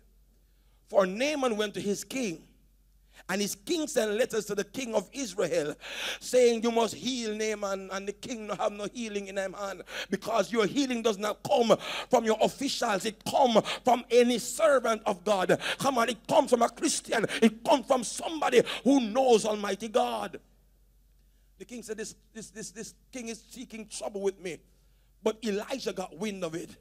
For 0.90 1.06
Naaman 1.06 1.56
went 1.56 1.74
to 1.76 1.82
his 1.82 2.04
king. 2.04 2.44
And 3.30 3.42
his 3.42 3.56
king 3.56 3.88
sent 3.88 4.12
letters 4.12 4.46
to 4.46 4.56
the 4.56 4.64
king 4.64 4.94
of 4.94 5.10
Israel 5.14 5.76
saying, 6.20 6.64
You 6.64 6.72
must 6.72 6.96
heal 6.96 7.36
Naaman, 7.36 7.90
and 7.92 8.08
the 8.08 8.14
king 8.14 8.50
have 8.50 8.72
no 8.72 8.88
healing 8.94 9.28
in 9.28 9.38
him 9.38 9.54
hand 9.54 9.84
because 10.10 10.52
your 10.52 10.66
healing 10.66 11.02
does 11.02 11.18
not 11.18 11.42
come 11.44 11.78
from 12.10 12.26
your 12.26 12.38
officials, 12.42 13.06
it 13.06 13.24
come 13.24 13.62
from 13.86 14.04
any 14.12 14.38
servant 14.38 15.02
of 15.06 15.24
God. 15.24 15.58
Come 15.80 15.98
on, 15.98 16.10
it 16.10 16.28
comes 16.28 16.50
from 16.50 16.62
a 16.62 16.70
Christian, 16.70 17.26
it 17.42 17.64
comes 17.64 17.86
from 17.86 18.04
somebody 18.04 18.64
who 18.84 19.00
knows 19.00 19.46
Almighty 19.46 19.88
God. 19.88 20.40
The 21.62 21.66
king 21.66 21.84
said, 21.84 21.98
This, 21.98 22.16
this, 22.34 22.50
this, 22.50 22.72
this 22.72 22.96
king 23.12 23.28
is 23.28 23.40
seeking 23.52 23.86
trouble 23.86 24.22
with 24.22 24.40
me. 24.40 24.58
But 25.22 25.38
Elijah 25.46 25.94
got 25.94 26.18
wind 26.18 26.44
of 26.44 26.56
it. 26.56 26.72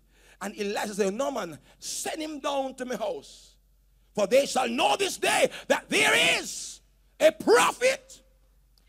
And 0.40 0.59
Elijah 0.59 0.94
said, 0.94 1.12
No 1.12 1.31
man, 1.31 1.59
send 1.78 2.23
him 2.23 2.40
down 2.40 2.77
to 2.77 2.86
my 2.86 2.97
house. 2.97 3.57
For 4.15 4.27
they 4.27 4.47
shall 4.47 4.70
know 4.70 4.97
this 4.97 5.19
day 5.19 5.51
that 5.69 5.90
there 5.90 6.39
is 6.40 6.81
a 7.20 7.31
prophet 7.31 8.23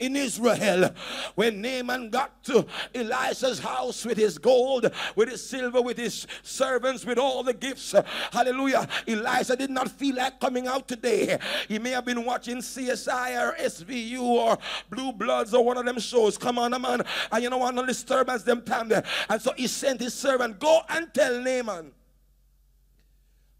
in 0.02 0.16
Israel. 0.16 0.94
When 1.36 1.62
Naaman 1.62 2.10
got 2.10 2.44
to 2.46 2.66
Elisha's 2.94 3.60
house 3.60 4.04
with 4.04 4.18
his 4.18 4.38
gold, 4.38 4.92
with 5.16 5.30
his 5.30 5.48
silver, 5.48 5.82
with 5.82 5.98
his 5.98 6.28
servants, 6.44 7.06
with 7.06 7.18
all 7.18 7.44
the 7.44 7.54
gifts, 7.54 7.96
hallelujah, 8.32 8.88
Elisha 9.08 9.56
did 9.56 9.70
not 9.70 9.90
feel 9.90 10.16
like 10.16 10.40
coming 10.40 10.68
out 10.68 10.88
today. 10.88 11.38
He 11.68 11.80
may 11.80 11.92
have 11.92 12.06
been 12.06 12.26
watching 12.26 12.58
CSI 12.58 13.42
or 13.42 13.56
SVU 13.56 14.22
or 14.22 14.58
Blue 14.90 15.14
Bloods 15.14 15.54
or 15.54 15.64
one 15.64 15.78
of 15.78 15.86
them 15.86 16.00
shows. 16.00 16.38
Come 16.38 16.58
on, 16.58 16.72
man. 16.82 17.04
And 17.32 17.44
you 17.44 17.50
know 17.50 17.60
what? 17.60 17.76
No 17.76 17.86
disturbance 17.86 18.44
them 18.44 18.64
time 18.64 18.90
there. 18.90 19.04
And 19.30 19.42
so 19.42 19.54
he 19.56 19.68
sent 19.68 20.02
his 20.02 20.14
servant, 20.14 20.60
go 20.60 20.82
and 20.90 21.14
tell 21.14 21.40
Naaman. 21.40 21.92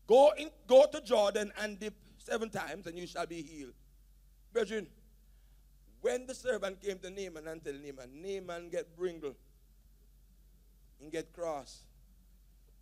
Go, 0.08 0.32
in, 0.38 0.50
go 0.68 0.86
to 0.92 1.00
Jordan 1.02 1.54
and 1.62 1.80
dip 1.80 1.94
seven 2.18 2.50
times, 2.50 2.88
and 2.88 2.98
you 2.98 3.08
shall 3.08 3.26
be 3.26 3.42
healed. 3.42 3.74
Brethren, 4.52 4.88
when 6.02 6.26
the 6.26 6.34
servant 6.34 6.82
came 6.82 7.00
to 7.00 7.10
Naaman 7.10 7.48
and 7.48 7.64
tell 7.64 7.74
Naaman, 7.74 8.22
Naaman 8.22 8.70
get 8.70 8.96
bringle, 8.96 9.36
he 11.00 11.10
get 11.10 11.32
cross, 11.34 11.82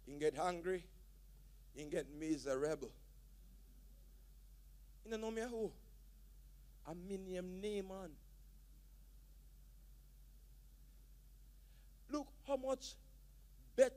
he 0.05 0.17
get 0.17 0.35
hungry, 0.35 0.83
he 1.75 1.83
get 1.85 2.07
miserable. 2.19 2.91
You 5.05 5.17
know 5.17 5.31
me 5.31 5.41
who? 5.41 5.71
I 6.87 6.93
mean 6.93 7.25
him 7.25 7.61
Naaman. 7.61 8.11
Look 12.11 12.27
how 12.47 12.57
much 12.57 12.93
bet. 13.75 13.93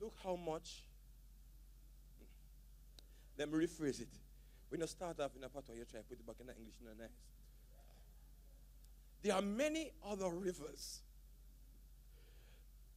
Look 0.00 0.14
how 0.22 0.36
much 0.36 0.82
let 3.38 3.52
me 3.52 3.66
rephrase 3.66 4.00
it. 4.00 4.08
When 4.68 4.80
you 4.80 4.86
start 4.86 5.20
off 5.20 5.36
in 5.36 5.44
a 5.44 5.48
patois, 5.48 5.74
you 5.74 5.84
try 5.84 6.00
to 6.00 6.06
put 6.06 6.18
it 6.18 6.26
back 6.26 6.36
in 6.40 6.46
the 6.46 6.56
English 6.56 6.74
in 6.80 6.86
the 6.86 7.02
nice. 7.02 7.10
There 9.26 9.34
are 9.34 9.42
many 9.42 9.90
other 10.08 10.30
rivers 10.30 11.00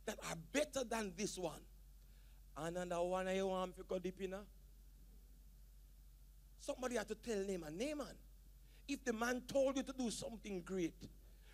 that 0.05 0.19
are 0.29 0.35
better 0.53 0.83
than 0.87 1.11
this 1.17 1.39
one. 1.39 1.61
And 2.55 2.77
another 2.77 3.01
one 3.01 3.27
I 3.27 3.41
want 3.41 3.75
to 3.77 3.83
go 3.83 3.95
in. 3.95 4.35
Somebody 6.59 6.97
had 6.97 7.07
to 7.07 7.15
tell 7.15 7.39
Naaman, 7.39 7.75
Naaman, 7.75 8.15
if 8.87 9.03
the 9.03 9.11
man 9.11 9.41
told 9.47 9.77
you 9.77 9.81
to 9.81 9.91
do 9.91 10.11
something 10.11 10.61
great, 10.61 10.93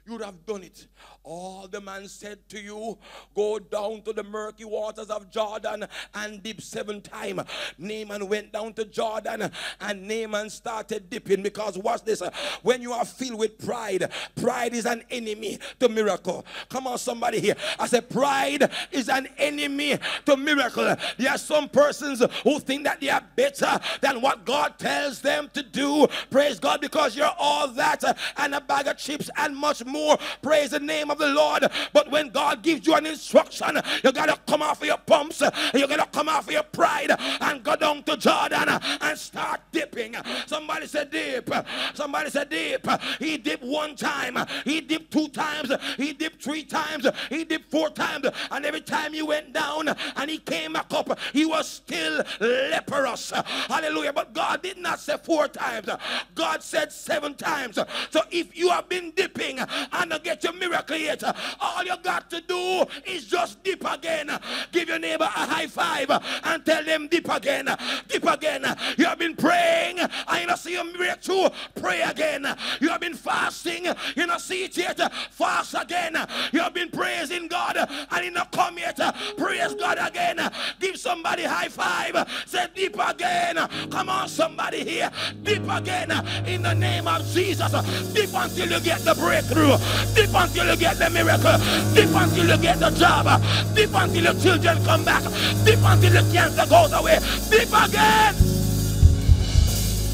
you 0.05 0.13
would 0.13 0.21
have 0.21 0.45
done 0.45 0.63
it. 0.63 0.85
All 1.23 1.67
the 1.67 1.81
man 1.81 2.07
said 2.07 2.47
to 2.49 2.59
you, 2.61 2.97
go 3.35 3.57
down 3.57 4.03
to 4.03 4.13
the 4.13 4.23
murky 4.23 4.63
waters 4.63 5.09
of 5.09 5.31
Jordan 5.31 5.87
and 6.13 6.43
dip 6.43 6.61
seven 6.61 7.01
times. 7.01 7.41
Naaman 7.79 8.27
went 8.27 8.53
down 8.53 8.73
to 8.73 8.85
Jordan 8.85 9.49
and 9.81 10.07
Naaman 10.07 10.51
started 10.51 11.09
dipping 11.09 11.41
because 11.41 11.77
watch 11.79 12.03
this. 12.03 12.21
When 12.61 12.83
you 12.83 12.93
are 12.93 13.03
filled 13.03 13.39
with 13.39 13.57
pride, 13.57 14.11
pride 14.35 14.75
is 14.75 14.85
an 14.85 15.03
enemy 15.09 15.57
to 15.79 15.89
miracle. 15.89 16.45
Come 16.69 16.85
on, 16.85 16.99
somebody 16.99 17.39
here. 17.39 17.55
I 17.79 17.87
said, 17.87 18.07
pride 18.07 18.69
is 18.91 19.09
an 19.09 19.27
enemy 19.37 19.97
to 20.27 20.37
miracle. 20.37 20.95
There 21.17 21.31
are 21.31 21.39
some 21.39 21.67
persons 21.67 22.23
who 22.43 22.59
think 22.59 22.83
that 22.83 23.01
they 23.01 23.09
are 23.09 23.23
better 23.35 23.79
than 24.01 24.21
what 24.21 24.45
God 24.45 24.77
tells 24.77 25.21
them 25.21 25.49
to 25.53 25.63
do. 25.63 26.07
Praise 26.29 26.59
God 26.59 26.81
because 26.81 27.15
you're 27.17 27.33
all 27.39 27.69
that 27.69 28.03
and 28.37 28.53
a 28.53 28.61
bag 28.61 28.85
of 28.85 28.97
chips 28.97 29.31
and 29.37 29.55
much 29.55 29.83
more 29.83 29.94
more. 29.95 30.17
Praise 30.41 30.71
the 30.71 30.79
name 30.79 31.09
of 31.09 31.17
the 31.17 31.27
Lord. 31.27 31.65
But 31.93 32.11
when 32.11 32.29
God 32.29 32.61
gives 32.61 32.85
you 32.85 32.95
an 32.95 33.05
instruction, 33.05 33.79
you 34.03 34.11
got 34.11 34.27
to 34.27 34.37
come 34.51 34.61
off 34.61 34.81
of 34.81 34.87
your 34.87 34.97
pumps. 34.97 35.41
You 35.73 35.87
got 35.87 35.97
to 35.97 36.05
come 36.17 36.29
off 36.29 36.47
of 36.47 36.53
your 36.53 36.63
pride 36.63 37.11
and 37.41 37.63
go 37.63 37.75
down 37.75 38.03
to 38.03 38.17
Jordan 38.17 38.69
and 39.01 39.17
start 39.17 39.61
dipping. 39.71 40.15
Somebody 40.45 40.87
said 40.87 41.11
dip. 41.11 41.49
Somebody 41.93 42.29
said 42.29 42.49
dip. 42.49 42.87
He 43.19 43.37
dipped 43.37 43.63
one 43.63 43.95
time. 43.95 44.37
He 44.63 44.81
dipped 44.81 45.11
two 45.11 45.27
times. 45.29 45.71
He 45.97 46.13
dipped 46.13 46.43
three 46.43 46.63
times. 46.63 47.07
He 47.29 47.43
dipped 47.43 47.71
four 47.71 47.89
times. 47.89 48.27
And 48.51 48.65
every 48.65 48.81
time 48.81 49.13
he 49.13 49.21
went 49.21 49.53
down 49.53 49.87
and 49.87 50.29
he 50.29 50.37
came 50.37 50.73
back 50.73 50.91
up, 50.91 51.17
he 51.33 51.45
was 51.45 51.67
still 51.67 52.23
leprous. 52.39 53.31
Hallelujah. 53.31 54.13
But 54.13 54.33
God 54.33 54.61
did 54.61 54.77
not 54.77 54.99
say 54.99 55.15
four 55.23 55.47
times. 55.47 55.89
God 56.33 56.63
said 56.63 56.91
seven 56.91 57.35
times. 57.35 57.79
So 58.09 58.21
if 58.31 58.57
you 58.57 58.69
have 58.69 58.89
been 58.89 59.11
dipping 59.11 59.59
and 59.91 60.11
to 60.11 60.19
get 60.19 60.43
your 60.43 60.53
miracle 60.53 60.97
yet. 60.97 61.23
All 61.59 61.83
you 61.83 61.95
got 62.03 62.29
to 62.29 62.41
do 62.41 62.85
is 63.05 63.25
just 63.25 63.63
dip 63.63 63.83
again. 63.91 64.31
Give 64.71 64.87
your 64.87 64.99
neighbor 64.99 65.25
a 65.25 65.27
high 65.27 65.67
five 65.67 66.09
and 66.43 66.65
tell 66.65 66.83
them 66.83 67.07
dip 67.07 67.29
again. 67.29 67.69
Dip 68.07 68.25
again. 68.25 68.63
You 68.97 69.05
have 69.05 69.19
been 69.19 69.35
praying 69.35 69.99
you 70.45 70.49
don't 70.49 70.59
see 70.59 70.73
your 70.73 70.85
breakthrough. 70.93 71.49
Pray 71.73 72.01
again. 72.01 72.45
You 72.79 72.89
have 72.89 73.01
been 73.01 73.15
fasting. 73.15 73.85
You 74.15 74.27
don't 74.27 74.39
see 74.39 74.65
it 74.65 74.77
yet. 74.77 74.99
Fast 75.31 75.73
again. 75.73 76.15
You 76.51 76.59
have 76.59 76.75
been 76.75 76.91
praising 76.91 77.47
God 77.47 77.75
and 77.77 78.25
you 78.25 78.29
not 78.29 78.51
come 78.51 78.77
yet. 78.77 78.99
Praise 79.37 79.73
God 79.73 79.97
again. 79.99 80.39
Give 80.79 80.97
somebody 80.97 81.43
high 81.45 81.69
five. 81.69 82.15
Say 82.45 82.67
deep 82.75 82.95
again. 82.99 83.55
Come 83.89 84.09
on, 84.09 84.27
somebody 84.27 84.83
here. 84.83 85.09
Deep 85.41 85.67
again 85.67 86.11
in 86.45 86.61
the 86.61 86.75
name 86.75 87.07
of 87.07 87.25
Jesus. 87.33 87.71
Deep 88.13 88.29
until 88.31 88.71
you 88.71 88.79
get 88.81 88.99
the 88.99 89.15
breakthrough. 89.15 89.74
Deep 90.13 90.33
until 90.33 90.67
you 90.67 90.77
get 90.77 90.97
the 90.97 91.09
miracle. 91.09 91.57
Deep 91.93 92.13
until 92.15 92.47
you 92.47 92.57
get 92.61 92.79
the 92.79 92.89
job. 92.91 93.27
Deep 93.75 93.93
until 93.93 94.23
your 94.23 94.33
children 94.41 94.83
come 94.83 95.03
back. 95.03 95.23
Deep 95.65 95.79
until 95.83 96.13
the 96.13 96.31
cancer 96.33 96.65
goes 96.67 96.91
away. 96.93 97.19
Deep 97.49 97.69
again. 97.69 98.35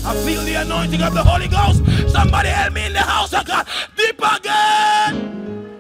I 0.04 0.16
feel 0.26 0.42
the 0.44 0.56
anointing 0.56 1.02
of 1.02 1.14
the 1.14 1.24
Holy 1.24 1.48
Ghost. 1.48 1.84
Somebody 2.12 2.50
help 2.50 2.74
me 2.74 2.88
in 2.88 2.94
the 2.94 3.00
house 3.00 3.34
of 3.34 3.46
God. 3.46 3.68
Deep 3.96 4.18
again. 4.18 5.80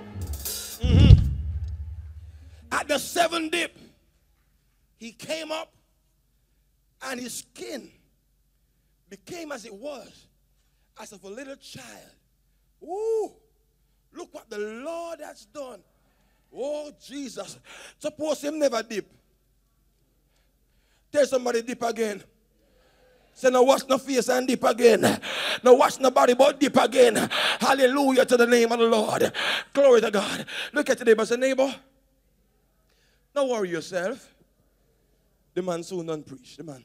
Mhm. 0.79 1.17
At 2.71 2.87
the 2.87 2.99
seventh 2.99 3.51
dip, 3.51 3.77
he 4.97 5.11
came 5.11 5.51
up 5.51 5.73
and 7.01 7.19
his 7.19 7.39
skin 7.39 7.91
became 9.09 9.51
as 9.51 9.65
it 9.65 9.73
was, 9.73 10.27
as 10.99 11.11
of 11.11 11.23
a 11.23 11.27
little 11.27 11.55
child. 11.55 12.15
Ooh, 12.83 13.33
look 14.13 14.33
what 14.33 14.49
the 14.49 14.57
Lord 14.57 15.19
has 15.21 15.45
done. 15.45 15.81
Oh, 16.55 16.91
Jesus. 17.03 17.57
Suppose 17.99 18.41
him 18.41 18.59
never 18.59 18.83
dip. 18.83 19.09
Tell 21.11 21.25
somebody 21.25 21.61
dip 21.61 21.81
again. 21.83 22.23
Say, 23.33 23.49
now 23.49 23.63
wash 23.63 23.87
no 23.87 23.97
face 23.97 24.29
and 24.29 24.47
dip 24.47 24.63
again. 24.63 25.01
Now 25.63 25.73
wash 25.75 25.99
no 25.99 26.11
body 26.11 26.33
but 26.33 26.59
dip 26.59 26.75
again. 26.77 27.15
Hallelujah 27.59 28.25
to 28.25 28.37
the 28.37 28.45
name 28.45 28.71
of 28.71 28.79
the 28.79 28.85
Lord. 28.85 29.31
Glory 29.73 30.01
to 30.01 30.11
God. 30.11 30.45
Look 30.73 30.89
at 30.89 30.99
your 30.99 31.05
neighbor. 31.05 31.25
Say, 31.25 31.37
neighbor, 31.37 31.73
don't 33.33 33.49
worry 33.49 33.69
yourself. 33.69 34.33
The 35.53 35.61
man 35.61 35.83
soon 35.83 36.05
done 36.05 36.23
preach. 36.23 36.57
The 36.57 36.63
man. 36.63 36.83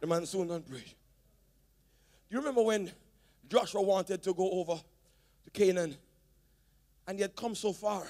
The 0.00 0.06
man 0.06 0.26
soon 0.26 0.48
done 0.48 0.62
preach. 0.62 0.94
Do 2.28 2.36
you 2.36 2.38
remember 2.38 2.62
when 2.62 2.90
Joshua 3.48 3.82
wanted 3.82 4.22
to 4.22 4.34
go 4.34 4.50
over 4.50 4.80
to 5.44 5.50
Canaan 5.50 5.96
and 7.06 7.18
he 7.18 7.22
had 7.22 7.36
come 7.36 7.54
so 7.54 7.72
far, 7.72 8.04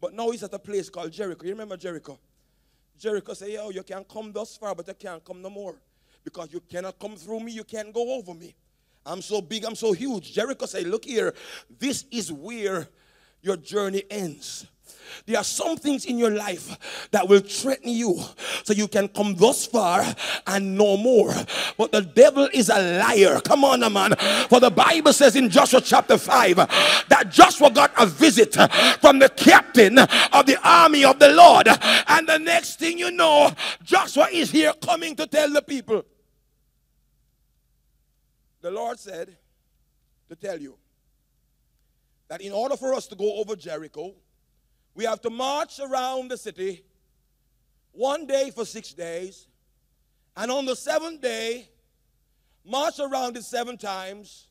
but 0.00 0.14
now 0.14 0.30
he's 0.30 0.42
at 0.42 0.52
a 0.54 0.58
place 0.58 0.88
called 0.88 1.12
Jericho. 1.12 1.44
You 1.44 1.52
remember 1.52 1.76
Jericho? 1.76 2.18
Jericho 2.98 3.34
said, 3.34 3.50
Yo, 3.50 3.64
oh, 3.64 3.70
you 3.70 3.82
can 3.82 4.04
come 4.04 4.32
thus 4.32 4.56
far, 4.56 4.74
but 4.74 4.86
you 4.86 4.94
can't 4.94 5.24
come 5.24 5.42
no 5.42 5.50
more. 5.50 5.76
Because 6.24 6.52
you 6.52 6.60
cannot 6.60 6.98
come 6.98 7.16
through 7.16 7.40
me, 7.40 7.52
you 7.52 7.64
can't 7.64 7.92
go 7.92 8.14
over 8.14 8.32
me. 8.32 8.54
I'm 9.04 9.20
so 9.20 9.42
big, 9.42 9.64
I'm 9.64 9.74
so 9.74 9.92
huge. 9.92 10.32
Jericho 10.32 10.66
said, 10.66 10.86
Look 10.86 11.04
here, 11.04 11.34
this 11.78 12.06
is 12.10 12.32
where 12.32 12.88
your 13.44 13.56
journey 13.58 14.02
ends. 14.10 14.66
There 15.26 15.38
are 15.38 15.44
some 15.44 15.76
things 15.76 16.06
in 16.06 16.18
your 16.18 16.30
life 16.30 17.08
that 17.10 17.28
will 17.28 17.40
threaten 17.40 17.90
you 17.90 18.20
so 18.64 18.72
you 18.72 18.88
can 18.88 19.08
come 19.08 19.34
thus 19.34 19.66
far 19.66 20.04
and 20.46 20.76
no 20.76 20.96
more. 20.96 21.32
But 21.78 21.92
the 21.92 22.02
devil 22.02 22.48
is 22.52 22.68
a 22.68 22.98
liar. 22.98 23.40
Come 23.40 23.64
on, 23.64 23.80
man. 23.92 24.14
For 24.48 24.60
the 24.60 24.70
Bible 24.70 25.12
says 25.12 25.36
in 25.36 25.50
Joshua 25.50 25.80
chapter 25.80 26.18
5 26.18 26.56
that 27.08 27.30
Joshua 27.30 27.70
got 27.70 27.92
a 27.98 28.06
visit 28.06 28.54
from 29.00 29.18
the 29.18 29.28
captain 29.28 29.98
of 29.98 30.46
the 30.46 30.58
army 30.62 31.04
of 31.04 31.18
the 31.18 31.28
Lord. 31.28 31.68
And 31.68 32.26
the 32.26 32.38
next 32.38 32.78
thing 32.78 32.98
you 32.98 33.10
know, 33.10 33.52
Joshua 33.82 34.28
is 34.32 34.50
here 34.50 34.72
coming 34.82 35.16
to 35.16 35.26
tell 35.26 35.50
the 35.50 35.62
people. 35.62 36.04
The 38.62 38.70
Lord 38.70 38.98
said 38.98 39.36
to 40.28 40.36
tell 40.36 40.58
you 40.58 40.76
that 42.28 42.40
in 42.40 42.52
order 42.52 42.76
for 42.76 42.94
us 42.94 43.06
to 43.08 43.16
go 43.16 43.36
over 43.36 43.56
Jericho, 43.56 44.14
we 44.94 45.04
have 45.04 45.20
to 45.22 45.30
march 45.30 45.80
around 45.80 46.30
the 46.30 46.38
city 46.38 46.84
one 47.92 48.26
day 48.26 48.50
for 48.50 48.64
six 48.64 48.92
days. 48.92 49.46
And 50.36 50.50
on 50.50 50.66
the 50.66 50.76
seventh 50.76 51.20
day, 51.20 51.68
march 52.64 52.98
around 52.98 53.36
it 53.36 53.44
seven 53.44 53.76
times. 53.76 54.48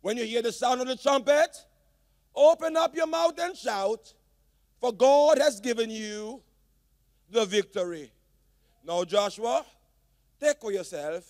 When 0.00 0.16
you 0.16 0.24
hear 0.24 0.42
the 0.42 0.52
sound 0.52 0.80
of 0.80 0.86
the 0.86 0.96
trumpet, 0.96 1.56
open 2.34 2.76
up 2.76 2.94
your 2.94 3.06
mouth 3.06 3.38
and 3.38 3.56
shout, 3.56 4.14
for 4.80 4.92
God 4.92 5.38
has 5.38 5.58
given 5.60 5.90
you 5.90 6.42
the 7.30 7.44
victory. 7.44 8.12
Now, 8.84 9.04
Joshua, 9.04 9.64
take 10.40 10.60
for 10.60 10.70
yourself, 10.72 11.24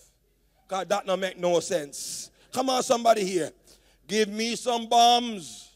because 0.68 0.86
that 0.88 1.06
don't 1.06 1.20
make 1.20 1.38
no 1.38 1.60
sense. 1.60 2.30
Come 2.52 2.68
on, 2.68 2.82
somebody 2.82 3.24
here. 3.24 3.50
Give 4.06 4.28
me 4.28 4.56
some 4.56 4.88
bombs. 4.88 5.70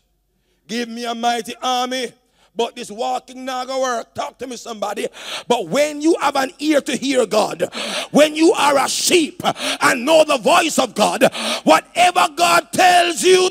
Give 0.67 0.89
me 0.89 1.05
a 1.05 1.15
mighty 1.15 1.55
army. 1.63 2.13
But 2.55 2.77
this 2.77 2.91
walking 2.91 3.47
gonna 3.47 3.79
work. 3.79 4.15
Talk 4.15 4.39
to 4.39 4.47
me, 4.47 4.57
somebody. 4.57 5.07
But 5.49 5.69
when 5.69 6.01
you 6.01 6.17
have 6.21 6.37
an 6.37 6.51
ear 6.59 6.81
to 6.81 6.97
hear 6.97 7.25
God, 7.27 7.69
when 8.11 8.35
you 8.35 8.53
are 8.53 8.77
a 8.79 8.89
sheep 8.89 9.41
and 9.45 10.05
know 10.05 10.25
the 10.25 10.39
voice 10.39 10.79
of 10.79 10.95
God, 10.95 11.25
whatever 11.65 12.29
God 12.37 12.73
tells 12.73 13.23
you 13.23 13.51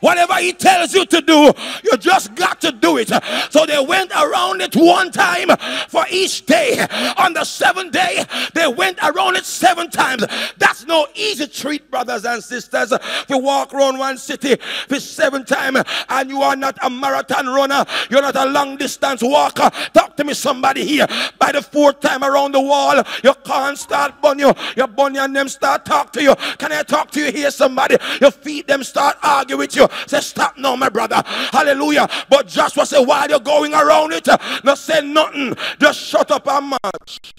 Whatever 0.00 0.34
he 0.34 0.52
tells 0.52 0.94
you 0.94 1.04
to 1.06 1.20
do, 1.20 1.52
you 1.84 1.96
just 1.98 2.34
got 2.34 2.60
to 2.60 2.72
do 2.72 2.98
it. 2.98 3.10
So 3.50 3.66
they 3.66 3.78
went 3.84 4.12
around 4.12 4.60
it 4.60 4.74
one 4.76 5.10
time 5.10 5.48
for 5.88 6.04
each 6.10 6.46
day. 6.46 6.86
On 7.16 7.32
the 7.32 7.44
seventh 7.44 7.92
day, 7.92 8.24
they 8.54 8.66
went 8.68 8.98
around 9.02 9.36
it 9.36 9.44
seven 9.44 9.90
times. 9.90 10.24
That's 10.56 10.86
no 10.86 11.06
easy 11.14 11.46
treat, 11.46 11.90
brothers 11.90 12.24
and 12.24 12.42
sisters. 12.42 12.90
To 12.90 13.38
walk 13.38 13.74
around 13.74 13.98
one 13.98 14.18
city 14.18 14.56
for 14.88 15.00
seven 15.00 15.44
times 15.44 15.82
and 16.08 16.30
you 16.30 16.42
are 16.42 16.56
not 16.56 16.78
a 16.82 16.90
marathon 16.90 17.46
runner, 17.46 17.84
you're 18.10 18.22
not 18.22 18.36
a 18.36 18.46
long 18.46 18.76
distance 18.76 19.22
walker. 19.22 19.70
Talk 19.92 20.16
to 20.16 20.24
me, 20.24 20.34
somebody 20.34 20.84
here. 20.84 21.06
By 21.38 21.52
the 21.52 21.62
fourth 21.62 22.00
time 22.00 22.22
around 22.22 22.52
the 22.52 22.60
wall, 22.60 23.02
your 23.22 23.34
can't 23.34 23.78
start 23.78 24.20
bun 24.20 24.38
you, 24.38 24.52
your 24.76 24.86
bunny 24.86 25.18
and 25.18 25.34
them 25.34 25.48
start 25.48 25.84
talk 25.84 26.12
to 26.12 26.22
you. 26.22 26.34
Can 26.58 26.72
I 26.72 26.82
talk 26.82 27.10
to 27.12 27.20
you 27.20 27.32
here, 27.32 27.50
somebody? 27.50 27.96
Your 28.20 28.30
feet 28.30 28.66
them 28.66 28.82
start 28.84 29.16
argue 29.22 29.56
with 29.56 29.74
you. 29.76 29.87
Say, 30.06 30.20
stop 30.20 30.56
now, 30.58 30.76
my 30.76 30.88
brother. 30.88 31.22
Hallelujah. 31.24 32.08
But 32.28 32.48
Joshua 32.48 32.86
said, 32.86 33.00
while 33.00 33.28
you're 33.28 33.40
going 33.40 33.74
around 33.74 34.12
it, 34.12 34.26
not 34.64 34.78
say 34.78 35.00
nothing. 35.00 35.54
Just 35.80 36.00
shut 36.00 36.30
up 36.30 36.46
and 36.48 36.74
march. 36.82 37.34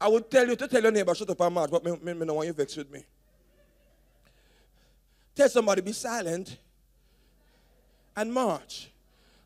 I 0.00 0.08
would 0.08 0.30
tell 0.30 0.46
you 0.46 0.56
to 0.56 0.68
tell 0.68 0.82
your 0.82 0.92
neighbor, 0.92 1.14
shut 1.14 1.30
up 1.30 1.40
and 1.40 1.54
march, 1.54 1.70
but 1.70 1.84
me, 1.84 1.92
me, 2.02 2.12
me 2.12 2.26
don't 2.26 2.36
want 2.36 2.46
you 2.46 2.52
vex 2.52 2.76
with 2.76 2.90
me. 2.92 3.02
Tell 5.34 5.48
somebody, 5.48 5.80
be 5.80 5.92
silent 5.92 6.58
and 8.16 8.32
march. 8.32 8.90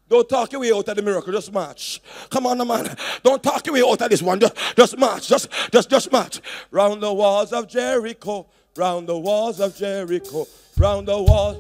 Don't 0.09 0.29
talk 0.29 0.51
your 0.53 0.63
way 0.63 0.73
out 0.73 0.89
of 0.89 0.97
the 0.97 1.03
miracle, 1.03 1.33
just 1.33 1.53
march. 1.53 2.01
Come 2.31 2.47
on, 2.47 2.67
man. 2.67 2.97
Don't 3.23 3.43
talk 3.43 3.67
your 3.67 3.75
way 3.75 3.83
out 3.83 4.01
of 4.01 4.11
this 4.11 4.23
one. 4.23 4.41
Just, 4.41 4.57
just 4.75 4.99
march. 4.99 5.29
Just, 5.29 5.49
just, 5.71 5.91
just 5.91 6.11
march. 6.11 6.41
Round 6.71 7.03
the 7.03 7.13
walls 7.13 7.53
of 7.53 7.69
Jericho. 7.69 8.47
Round 8.79 9.09
the 9.09 9.19
walls 9.19 9.59
of 9.59 9.75
Jericho. 9.75 10.47
Round 10.77 11.09
the 11.09 11.21
walls. 11.21 11.57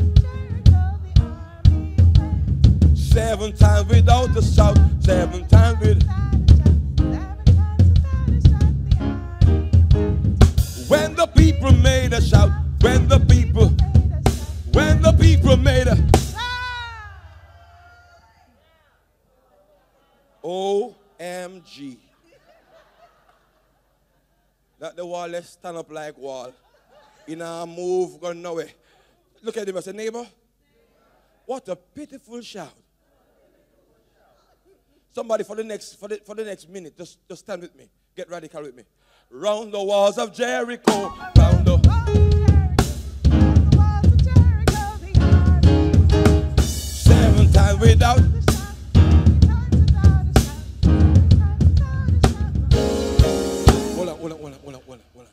Seven 2.94 3.56
times 3.56 3.88
without 3.88 4.36
a 4.36 4.40
shout. 4.40 4.78
Seven 5.00 5.48
times 5.48 5.80
with. 5.80 6.02
When 10.88 11.16
the 11.16 11.26
people 11.36 11.72
made 11.72 12.12
a 12.12 12.22
shout. 12.22 12.50
When 12.82 13.08
the 13.08 13.18
people. 13.18 13.70
When 14.70 15.02
the 15.02 15.12
people 15.18 15.56
made 15.56 15.88
a. 15.88 15.96
OMG. 20.44 21.96
That 24.78 24.94
the 24.94 25.04
wall, 25.04 25.26
let's 25.26 25.50
stand 25.50 25.76
up 25.76 25.90
like 25.90 26.16
wall. 26.16 26.52
In 27.28 27.42
a 27.42 27.66
move, 27.66 28.18
going 28.22 28.40
nowhere. 28.40 28.70
Look 29.42 29.58
at 29.58 29.68
him 29.68 29.76
and 29.76 29.84
say, 29.84 29.92
neighbor, 29.92 30.26
what 31.44 31.68
a 31.68 31.76
pitiful 31.76 32.40
shout. 32.40 32.72
Somebody 35.10 35.44
for 35.44 35.54
the 35.54 35.62
next 35.64 36.00
for 36.00 36.08
the, 36.08 36.22
for 36.24 36.34
the 36.34 36.44
next 36.44 36.70
minute, 36.70 36.96
just, 36.96 37.18
just 37.28 37.44
stand 37.44 37.60
with 37.60 37.76
me. 37.76 37.90
Get 38.16 38.30
radical 38.30 38.62
with 38.62 38.74
me. 38.74 38.84
Round 39.30 39.72
the 39.74 39.82
walls 39.82 40.16
of 40.16 40.32
Jericho, 40.32 41.12
round 41.36 41.66
the 41.66 41.76
seven 46.58 47.52
times 47.52 47.78
without. 47.78 48.20
Hold 53.96 54.08
on, 54.08 54.16
hold 54.16 54.32
on, 54.32 54.38
hold 54.38 54.54
on, 54.54 54.60
hold 54.62 54.74
on, 54.74 54.80
hold 54.82 54.96
on, 54.96 55.26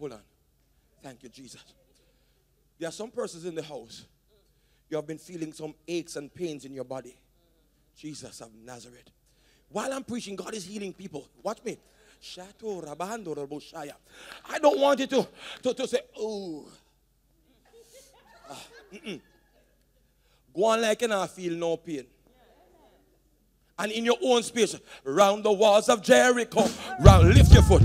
hold 0.00 0.12
on. 0.12 0.27
Thank 1.08 1.22
you, 1.22 1.30
Jesus. 1.30 1.64
There 2.78 2.86
are 2.86 2.92
some 2.92 3.10
persons 3.10 3.46
in 3.46 3.54
the 3.54 3.62
house. 3.62 4.04
You 4.90 4.98
have 4.98 5.06
been 5.06 5.16
feeling 5.16 5.54
some 5.54 5.74
aches 5.86 6.16
and 6.16 6.32
pains 6.32 6.66
in 6.66 6.74
your 6.74 6.84
body. 6.84 7.16
Jesus 7.96 8.42
of 8.42 8.50
Nazareth. 8.54 9.08
While 9.70 9.94
I'm 9.94 10.04
preaching, 10.04 10.36
God 10.36 10.52
is 10.52 10.66
healing 10.66 10.92
people. 10.92 11.26
Watch 11.42 11.64
me. 11.64 11.78
I 12.36 12.44
don't 14.58 14.78
want 14.78 15.00
you 15.00 15.06
to, 15.06 15.26
to, 15.62 15.72
to 15.72 15.88
say, 15.88 16.00
oh. 16.18 16.68
Ah, 18.50 18.62
mm-mm. 18.92 19.18
Go 20.54 20.64
on 20.64 20.82
like 20.82 21.00
and 21.00 21.14
I 21.14 21.26
feel 21.26 21.54
no 21.54 21.78
pain. 21.78 22.04
And 23.78 23.92
in 23.92 24.04
your 24.04 24.18
own 24.22 24.42
space, 24.42 24.78
round 25.04 25.42
the 25.42 25.52
walls 25.52 25.88
of 25.88 26.02
Jericho. 26.02 26.66
Round, 27.00 27.32
lift 27.32 27.54
your 27.54 27.62
foot. 27.62 27.82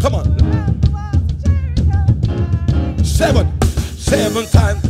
Come 0.00 0.16
on. 0.16 0.47
Seven. 3.18 3.60
Seven 3.96 4.46
times. 4.46 4.80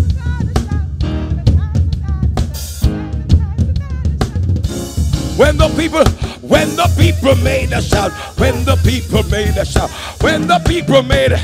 When 5.38 5.56
the 5.56 5.72
people, 5.78 6.04
when 6.46 6.76
the 6.76 6.94
people 6.98 7.36
made 7.36 7.72
a 7.72 7.80
shout, 7.80 8.12
when 8.38 8.66
the 8.66 8.76
people 8.84 9.22
made 9.30 9.56
a 9.56 9.64
shout, 9.64 9.88
when 10.20 10.46
the 10.46 10.58
people 10.66 11.02
made 11.02 11.32
a 11.32 11.38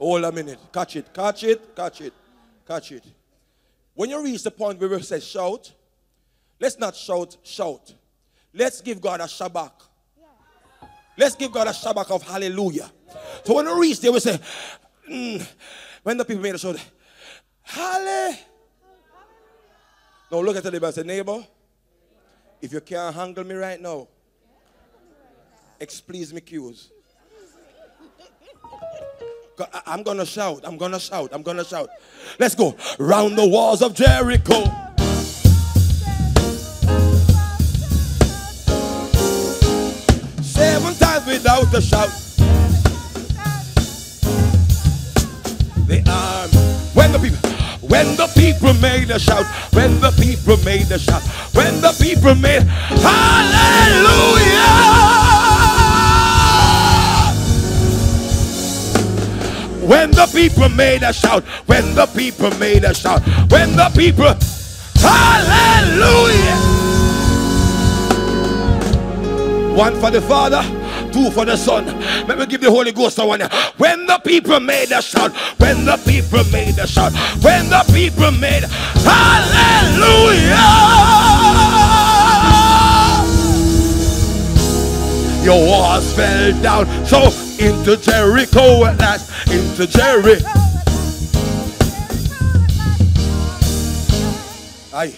Hold 0.00 0.24
a 0.24 0.32
minute. 0.32 0.58
Catch 0.72 0.96
it, 0.96 1.14
catch 1.14 1.44
it, 1.44 1.76
catch 1.76 2.00
it, 2.00 2.12
catch 2.66 2.90
it. 2.90 3.04
When 3.94 4.10
you 4.10 4.24
reach 4.24 4.42
the 4.42 4.50
point 4.50 4.80
where 4.80 4.88
we 4.88 5.00
say 5.02 5.20
shout, 5.20 5.72
let's 6.58 6.80
not 6.80 6.96
shout, 6.96 7.36
shout. 7.44 7.94
Let's 8.52 8.80
give 8.80 9.00
God 9.00 9.20
a 9.20 9.26
shabach. 9.26 9.87
Let's 11.18 11.34
give 11.34 11.50
God 11.50 11.66
a 11.66 11.70
shabach 11.70 12.10
of 12.12 12.22
hallelujah. 12.22 12.90
So 13.44 13.54
when 13.54 13.66
we 13.66 13.88
reach 13.88 14.00
there, 14.00 14.12
we 14.12 14.20
say, 14.20 14.38
mm, 15.10 15.44
when 16.04 16.16
the 16.16 16.24
people 16.24 16.42
made 16.42 16.54
a 16.54 16.58
shout, 16.58 16.76
hallelujah. 17.62 18.38
Now 20.30 20.40
look 20.40 20.56
at 20.56 20.62
the 20.62 20.70
neighbor 20.70 20.86
and 20.86 20.94
say, 20.94 21.02
neighbor, 21.02 21.44
if 22.62 22.72
you 22.72 22.80
can't 22.80 23.14
handle 23.14 23.42
me 23.42 23.56
right 23.56 23.80
now, 23.80 24.06
explease 25.80 26.32
me 26.32 26.40
cues. 26.40 26.90
I'm 29.86 30.04
gonna 30.04 30.24
shout, 30.26 30.60
I'm 30.64 30.76
gonna 30.76 31.00
shout, 31.00 31.30
I'm 31.32 31.42
gonna 31.42 31.64
shout. 31.64 31.88
Let's 32.38 32.54
go. 32.54 32.76
Round 33.00 33.36
the 33.36 33.48
walls 33.48 33.82
of 33.82 33.94
Jericho. 33.94 34.87
Without 41.38 41.72
a 41.72 41.80
shout. 41.80 42.10
The 45.86 46.02
arm. 46.10 46.50
When 46.94 47.12
the 47.12 47.18
people, 47.18 47.38
when 47.88 48.16
the 48.16 48.26
people 48.34 48.74
made 48.74 49.10
a 49.10 49.18
shout, 49.20 49.46
when 49.72 50.00
the 50.00 50.10
people 50.20 50.56
made 50.64 50.90
a 50.90 50.98
shout, 50.98 51.22
when 51.54 51.80
the 51.80 51.92
people 52.00 52.34
made 52.34 52.62
Hallelujah. 53.06 54.18
When 59.86 60.10
the 60.10 60.26
people 60.34 60.68
made 60.70 61.02
a 61.04 61.12
shout, 61.12 61.44
when 61.66 61.94
the 61.94 62.06
people 62.06 62.50
made 62.58 62.84
a 62.84 62.92
shout, 62.92 63.22
when 63.50 63.76
the 63.76 63.90
people, 63.94 64.34
Hallelujah. 64.96 66.58
One 69.76 69.94
for 70.00 70.10
the 70.10 70.20
Father, 70.20 70.77
two 71.12 71.30
for 71.30 71.44
the 71.44 71.56
Son. 71.56 71.86
Let 72.26 72.38
me 72.38 72.46
give 72.46 72.60
the 72.60 72.70
Holy 72.70 72.92
Ghost 72.92 73.18
a 73.18 73.26
one. 73.26 73.40
When 73.76 74.06
the 74.06 74.20
people 74.24 74.60
made 74.60 74.92
a 74.92 75.02
shout, 75.02 75.32
when 75.58 75.84
the 75.84 75.96
people 76.04 76.44
made 76.52 76.78
a 76.78 76.86
shout, 76.86 77.12
when 77.42 77.68
the 77.70 77.84
people 77.92 78.30
made 78.32 78.64
Hallelujah. 79.04 80.58
Your 85.44 85.66
walls 85.66 86.12
fell 86.14 86.62
down. 86.62 86.86
So 87.06 87.30
into 87.58 87.96
Jericho 87.96 88.84
at 88.84 88.98
last, 88.98 89.50
into 89.50 89.86
Jericho. 89.86 90.44
Aye. 94.94 95.14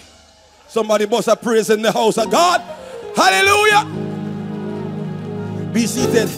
Somebody 0.68 1.06
must 1.06 1.26
have 1.26 1.42
praise 1.42 1.68
in 1.70 1.82
the 1.82 1.90
house 1.90 2.16
of 2.16 2.30
God. 2.30 2.60
Hallelujah. 3.16 3.99
Be 5.72 5.86
seated. 5.86 6.28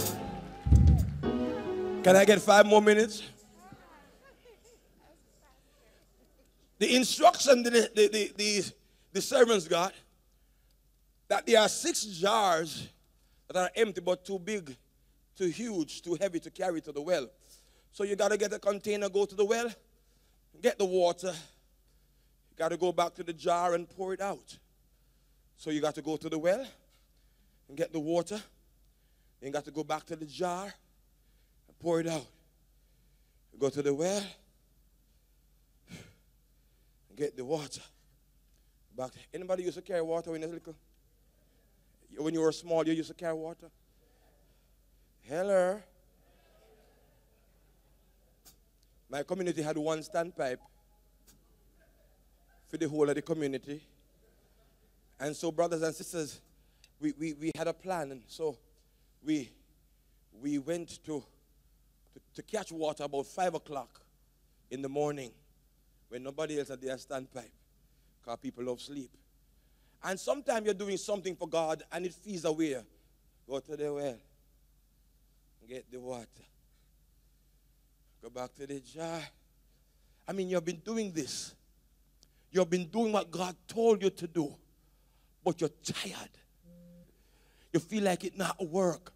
Can 2.04 2.16
I 2.16 2.24
get 2.26 2.38
five 2.42 2.66
more 2.66 2.82
minutes? 2.82 3.22
The 6.78 6.94
instruction 6.96 7.62
that 7.62 7.94
the, 7.94 8.10
the, 8.12 8.32
the, 8.36 8.64
the, 9.10 9.22
servants 9.22 9.66
got 9.66 9.94
that 11.28 11.46
there 11.46 11.60
are 11.60 11.68
six 11.68 12.04
jars 12.04 12.88
that 13.48 13.56
are 13.56 13.70
empty 13.74 14.02
but 14.02 14.22
too 14.22 14.38
big, 14.38 14.76
too 15.34 15.46
huge, 15.46 16.02
too 16.02 16.18
heavy 16.20 16.38
to 16.40 16.50
carry 16.50 16.82
to 16.82 16.92
the 16.92 17.00
well. 17.00 17.26
So 17.90 18.04
you 18.04 18.16
got 18.16 18.32
to 18.32 18.36
get 18.36 18.52
a 18.52 18.58
container, 18.58 19.08
go 19.08 19.24
to 19.24 19.34
the 19.34 19.46
well, 19.46 19.70
get 20.60 20.76
the 20.76 20.84
water. 20.84 21.32
You 22.50 22.56
got 22.58 22.68
to 22.68 22.76
go 22.76 22.92
back 22.92 23.14
to 23.14 23.22
the 23.22 23.32
jar 23.32 23.72
and 23.72 23.88
pour 23.88 24.12
it 24.12 24.20
out. 24.20 24.58
So 25.56 25.70
you 25.70 25.80
got 25.80 25.94
to 25.94 26.02
go 26.02 26.18
to 26.18 26.28
the 26.28 26.38
well 26.38 26.66
and 27.68 27.78
get 27.78 27.94
the 27.94 28.00
water. 28.00 28.42
You 29.42 29.50
got 29.50 29.64
to 29.64 29.72
go 29.72 29.82
back 29.82 30.06
to 30.06 30.14
the 30.14 30.24
jar 30.24 30.64
and 30.64 31.78
pour 31.80 31.98
it 31.98 32.06
out. 32.06 32.26
Go 33.58 33.68
to 33.70 33.82
the 33.82 33.92
well 33.92 34.22
and 35.88 35.98
get 37.16 37.36
the 37.36 37.44
water. 37.44 37.80
Back. 38.96 39.10
Anybody 39.34 39.64
used 39.64 39.76
to 39.76 39.82
carry 39.82 40.02
water 40.02 40.30
when 40.30 40.40
you 40.42 40.46
was 40.46 40.54
little? 40.54 40.76
When 42.18 42.34
you 42.34 42.40
were 42.40 42.52
small, 42.52 42.86
you 42.86 42.92
used 42.92 43.08
to 43.08 43.14
carry 43.14 43.34
water? 43.34 43.68
Hello. 45.22 45.80
My 49.10 49.24
community 49.24 49.62
had 49.62 49.76
one 49.76 50.00
standpipe 50.00 50.58
for 52.68 52.76
the 52.76 52.88
whole 52.88 53.08
of 53.08 53.14
the 53.14 53.22
community. 53.22 53.82
And 55.18 55.34
so, 55.34 55.50
brothers 55.50 55.82
and 55.82 55.94
sisters, 55.94 56.40
we, 57.00 57.12
we, 57.18 57.32
we 57.34 57.50
had 57.56 57.66
a 57.66 57.72
plan. 57.72 58.12
And 58.12 58.22
so 58.26 58.56
we, 59.24 59.50
we 60.40 60.58
went 60.58 60.88
to, 61.04 61.22
to, 62.14 62.20
to 62.34 62.42
catch 62.42 62.72
water 62.72 63.04
about 63.04 63.26
5 63.26 63.54
o'clock 63.54 64.00
in 64.70 64.82
the 64.82 64.88
morning 64.88 65.30
when 66.08 66.22
nobody 66.22 66.58
else 66.58 66.68
had 66.68 66.80
their 66.80 66.96
standpipe 66.96 67.50
because 68.20 68.38
people 68.40 68.64
love 68.64 68.80
sleep. 68.80 69.10
And 70.04 70.18
sometimes 70.18 70.64
you're 70.64 70.74
doing 70.74 70.96
something 70.96 71.36
for 71.36 71.48
God 71.48 71.82
and 71.92 72.04
it 72.06 72.14
feels 72.14 72.44
away. 72.44 72.76
Go 73.48 73.60
to 73.60 73.76
the 73.76 73.92
well, 73.92 74.18
get 75.68 75.90
the 75.90 76.00
water, 76.00 76.26
go 78.22 78.30
back 78.30 78.54
to 78.56 78.66
the 78.66 78.80
jar. 78.80 79.20
I 80.26 80.32
mean, 80.32 80.48
you've 80.48 80.64
been 80.64 80.82
doing 80.84 81.12
this. 81.12 81.54
You've 82.50 82.70
been 82.70 82.86
doing 82.86 83.12
what 83.12 83.30
God 83.30 83.56
told 83.66 84.02
you 84.02 84.10
to 84.10 84.26
do, 84.26 84.54
but 85.42 85.60
you're 85.60 85.70
tired. 85.82 86.30
You 87.72 87.80
feel 87.80 88.04
like 88.04 88.24
it 88.24 88.36
not 88.36 88.66
work. 88.66 89.12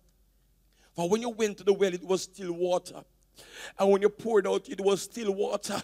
For 0.94 1.08
when 1.08 1.20
you 1.20 1.28
went 1.28 1.58
to 1.58 1.64
the 1.64 1.72
well, 1.72 1.92
it 1.92 2.02
was 2.02 2.22
still 2.22 2.52
water. 2.52 3.04
And 3.78 3.90
when 3.90 4.00
you 4.00 4.08
poured 4.08 4.46
out, 4.46 4.68
it 4.68 4.80
was 4.80 5.02
still 5.02 5.32
water. 5.34 5.82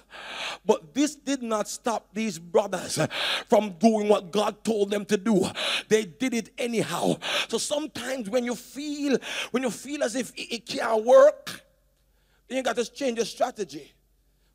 But 0.65 0.95
this 0.95 1.15
did 1.15 1.43
not 1.43 1.69
stop 1.69 2.09
these 2.15 2.39
brothers 2.39 2.99
from 3.49 3.73
doing 3.73 4.09
what 4.09 4.31
God 4.31 4.65
told 4.65 4.91
them 4.91 5.05
to 5.07 5.17
do. 5.19 5.45
They 5.89 6.05
did 6.05 6.33
it 6.33 6.51
anyhow. 6.57 7.17
So 7.49 7.59
sometimes 7.59 8.31
when 8.31 8.45
you 8.45 8.55
feel, 8.55 9.19
when 9.51 9.63
you 9.63 9.71
feel 9.71 10.03
as 10.03 10.17
if 10.17 10.31
it, 10.31 10.55
it 10.55 10.67
can't 10.67 11.05
work, 11.05 11.63
then 12.49 12.57
you 12.57 12.63
got 12.63 12.77
to 12.77 12.91
change 12.91 13.19
your 13.19 13.27
strategy. 13.27 13.93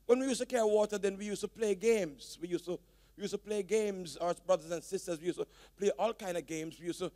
When 0.08 0.20
we 0.20 0.28
used 0.28 0.40
to 0.40 0.46
carry 0.46 0.64
water, 0.64 0.98
then 0.98 1.18
we 1.18 1.26
used 1.26 1.42
to 1.42 1.48
play 1.48 1.76
games. 1.76 2.38
We 2.42 2.48
used 2.48 2.66
to 2.66 2.80
we 3.18 3.24
used 3.24 3.34
to 3.34 3.40
play 3.40 3.64
games, 3.64 4.16
our 4.18 4.36
brothers 4.46 4.70
and 4.70 4.84
sisters. 4.84 5.20
We 5.20 5.26
used 5.26 5.40
to 5.40 5.48
play 5.78 5.90
all 5.98 6.14
kind 6.14 6.38
of 6.38 6.46
games. 6.46 6.80
We 6.80 6.86
used 6.86 7.00
to 7.00 7.12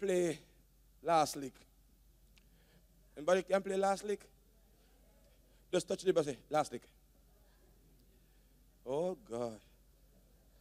play 0.00 0.38
last 1.02 1.36
lick. 1.36 1.54
Anybody 3.16 3.42
can 3.42 3.62
play 3.62 3.76
last 3.76 4.04
lick? 4.04 4.20
Just 5.72 5.88
touch 5.88 6.02
the 6.02 6.06
neighbor 6.06 6.22
say, 6.22 6.36
last 6.50 6.72
lick. 6.72 6.82
Oh 8.86 9.16
God. 9.28 9.58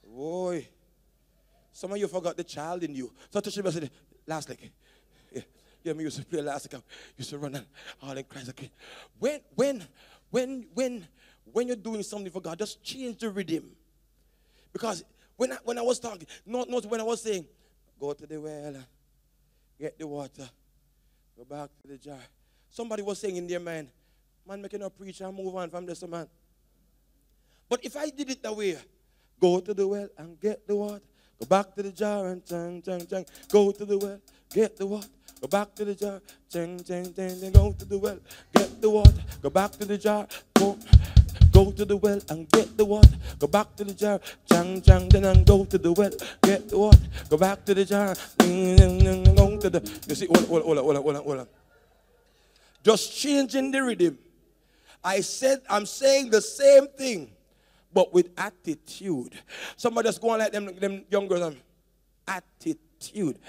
Boy. 0.03 0.67
Some 1.71 1.91
of 1.91 1.97
you 1.97 2.07
forgot 2.07 2.37
the 2.37 2.43
child 2.43 2.83
in 2.83 2.95
you. 2.95 3.11
So 3.29 3.39
touch 3.39 3.55
the 3.55 3.61
neighbor 3.61 3.71
say, 3.71 3.89
last 4.25 4.49
lick. 4.49 4.71
Yeah. 5.31 5.41
Yeah, 5.83 5.93
me 5.93 6.03
used 6.03 6.17
to 6.17 6.25
play 6.25 6.41
last 6.41 6.71
lick. 6.71 6.81
I 6.81 6.83
used 7.17 7.29
to 7.29 7.37
run 7.37 7.55
and 7.55 7.65
all 8.01 8.17
in 8.17 8.23
cries. 8.23 8.49
Okay. 8.49 8.71
When 9.19 9.41
when 9.55 9.83
when 10.31 10.67
when 10.73 11.07
when 11.51 11.67
you're 11.67 11.75
doing 11.75 12.03
something 12.03 12.31
for 12.31 12.41
God, 12.41 12.57
just 12.57 12.83
change 12.83 13.19
the 13.19 13.29
rhythm. 13.29 13.71
Because 14.73 15.03
when 15.37 15.53
I, 15.53 15.57
when 15.63 15.77
I 15.77 15.81
was 15.81 15.99
talking, 15.99 16.27
not, 16.45 16.69
not 16.69 16.85
when 16.85 16.99
I 16.99 17.03
was 17.03 17.21
saying, 17.21 17.45
go 17.99 18.13
to 18.13 18.25
the 18.25 18.39
well, 18.41 18.75
get 19.79 19.97
the 19.97 20.07
water, 20.07 20.47
go 21.37 21.43
back 21.43 21.69
to 21.81 21.87
the 21.87 21.97
jar. 21.97 22.19
Somebody 22.69 23.03
was 23.03 23.19
saying 23.19 23.35
in 23.35 23.47
their 23.47 23.59
mind, 23.59 23.89
man, 24.47 24.61
making 24.61 24.81
a 24.81 24.89
preach 24.89 25.21
and 25.21 25.35
move 25.35 25.55
on 25.55 25.69
from 25.69 25.85
this 25.85 26.03
man. 26.07 26.27
But 27.67 27.83
if 27.83 27.97
I 27.97 28.09
did 28.09 28.29
it 28.29 28.43
that 28.43 28.55
way, 28.55 28.77
go 29.39 29.59
to 29.59 29.73
the 29.73 29.87
well 29.87 30.09
and 30.17 30.39
get 30.39 30.67
the 30.67 30.75
water, 30.75 31.01
go 31.39 31.45
back 31.45 31.73
to 31.75 31.83
the 31.83 31.91
jar 31.91 32.27
and 32.27 32.45
chang, 32.45 32.81
chang, 32.81 33.05
chang, 33.07 33.25
go 33.51 33.71
to 33.71 33.85
the 33.85 33.97
well, 33.97 34.19
get 34.53 34.77
the 34.77 34.85
water. 34.85 35.07
Go 35.41 35.47
back 35.47 35.75
to 35.75 35.85
the 35.85 35.93
jar, 35.93 36.21
chang, 36.49 36.81
chang, 36.83 37.13
chang, 37.13 37.39
chang, 37.39 37.51
go 37.51 37.71
to 37.73 37.85
the 37.85 37.97
well, 37.97 38.19
get 38.53 38.81
the 38.81 38.89
water, 38.89 39.13
go 39.41 39.49
back 39.49 39.71
to 39.71 39.85
the 39.85 39.97
jar, 39.97 40.27
go, 40.53 40.77
go 41.51 41.71
to 41.71 41.85
the 41.85 41.97
well 41.97 42.19
and 42.29 42.49
get 42.49 42.75
the 42.77 42.85
water. 42.85 43.09
Go 43.37 43.47
back 43.47 43.75
to 43.75 43.83
the 43.83 43.93
jar, 43.93 44.19
chang 44.49 44.81
chang, 44.81 45.09
then 45.09 45.43
go 45.43 45.65
to 45.65 45.77
the 45.77 45.91
well, 45.91 46.11
get 46.41 46.69
the 46.69 46.77
water. 46.77 46.99
Go 47.29 47.37
back 47.37 47.65
to 47.65 47.73
the 47.73 47.85
jar, 47.85 48.15
mm, 48.39 48.77
mm, 48.77 49.25
mm, 49.25 49.34
the. 49.69 49.99
You 50.07 50.15
see, 50.15 50.27
hold 50.27 50.39
on, 50.39 50.47
hold 50.47 50.77
on, 50.77 50.83
hold 50.83 50.95
on, 50.97 51.03
hold 51.03 51.15
on, 51.15 51.23
hold. 51.23 51.47
Just 52.83 53.17
changing 53.17 53.71
the 53.71 53.81
rhythm. 53.81 54.17
I 55.03 55.21
said, 55.21 55.61
I'm 55.69 55.85
saying 55.85 56.29
the 56.29 56.41
same 56.41 56.87
thing, 56.87 57.31
but 57.93 58.13
with 58.13 58.29
attitude. 58.37 59.33
Somebody 59.75 60.07
just 60.07 60.21
go 60.21 60.29
on 60.29 60.39
like 60.39 60.51
them, 60.51 60.75
them 60.79 61.03
young 61.09 61.27
girls. 61.27 61.55
Attitude. 62.27 63.39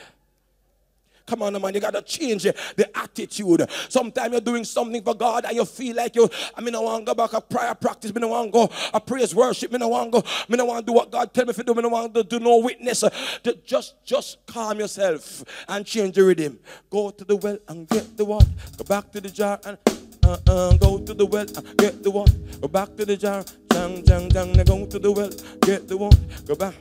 Come 1.27 1.43
on, 1.43 1.61
man, 1.61 1.75
you 1.75 1.81
gotta 1.81 2.03
change 2.03 2.45
the 2.45 2.89
attitude. 2.95 3.69
Sometimes 3.89 4.33
you're 4.33 4.41
doing 4.41 4.65
something 4.65 5.03
for 5.03 5.15
God 5.15 5.45
and 5.45 5.57
you 5.57 5.65
feel 5.65 5.97
like 5.97 6.15
you, 6.15 6.31
I 6.55 6.61
mean, 6.61 6.75
I 6.75 6.79
want 6.79 7.05
to 7.05 7.13
go 7.13 7.15
back 7.15 7.33
a 7.33 7.41
prayer 7.41 7.75
practice, 7.75 8.13
I 8.15 8.25
want 8.25 8.53
to 8.53 8.53
go 8.53 8.71
a 8.95 9.01
praise 9.01 9.35
worship, 9.35 9.75
I 9.75 9.85
want 9.85 10.13
to 10.13 10.21
go, 10.23 10.29
I 10.49 10.63
want 10.63 10.87
to 10.87 10.93
do 10.93 10.95
what 10.95 11.11
God 11.11 11.35
tell 11.35 11.45
me 11.45 11.53
to 11.53 11.65
do, 11.65 11.75
I 11.75 11.87
want 11.89 12.15
to 12.15 12.23
do 12.23 12.39
no 12.39 12.59
witness. 12.59 13.01
To 13.01 13.59
just, 13.65 13.97
just 14.05 14.39
calm 14.47 14.79
yourself 14.79 15.45
and 15.69 15.85
change 15.85 16.15
the 16.15 16.23
rhythm. 16.23 16.61
Go 16.91 17.11
to 17.11 17.25
the 17.25 17.35
well 17.35 17.59
and 17.69 17.89
get 17.89 18.17
the 18.17 18.25
water. 18.25 18.47
Go 18.79 18.85
back 18.85 19.11
to 19.11 19.21
the 19.21 19.31
jar 19.31 19.59
and 19.65 19.79
uh, 20.25 20.39
uh, 20.47 20.77
go 20.77 20.99
to 20.99 21.13
the 21.13 21.27
well 21.27 21.47
and 21.57 21.77
get 21.77 22.05
the 22.05 22.11
water. 22.11 22.33
Go 22.61 22.69
back 22.69 22.97
to 22.97 23.05
the 23.05 23.17
jar, 23.17 23.45
jang, 23.73 24.05
jang, 24.05 24.31
jang, 24.31 24.53
go 24.65 24.87
to 24.87 24.99
the 24.99 25.11
well, 25.11 25.31
get 25.63 25.89
the 25.89 25.97
water. 25.97 26.19
Go 26.47 26.55
back. 26.55 26.75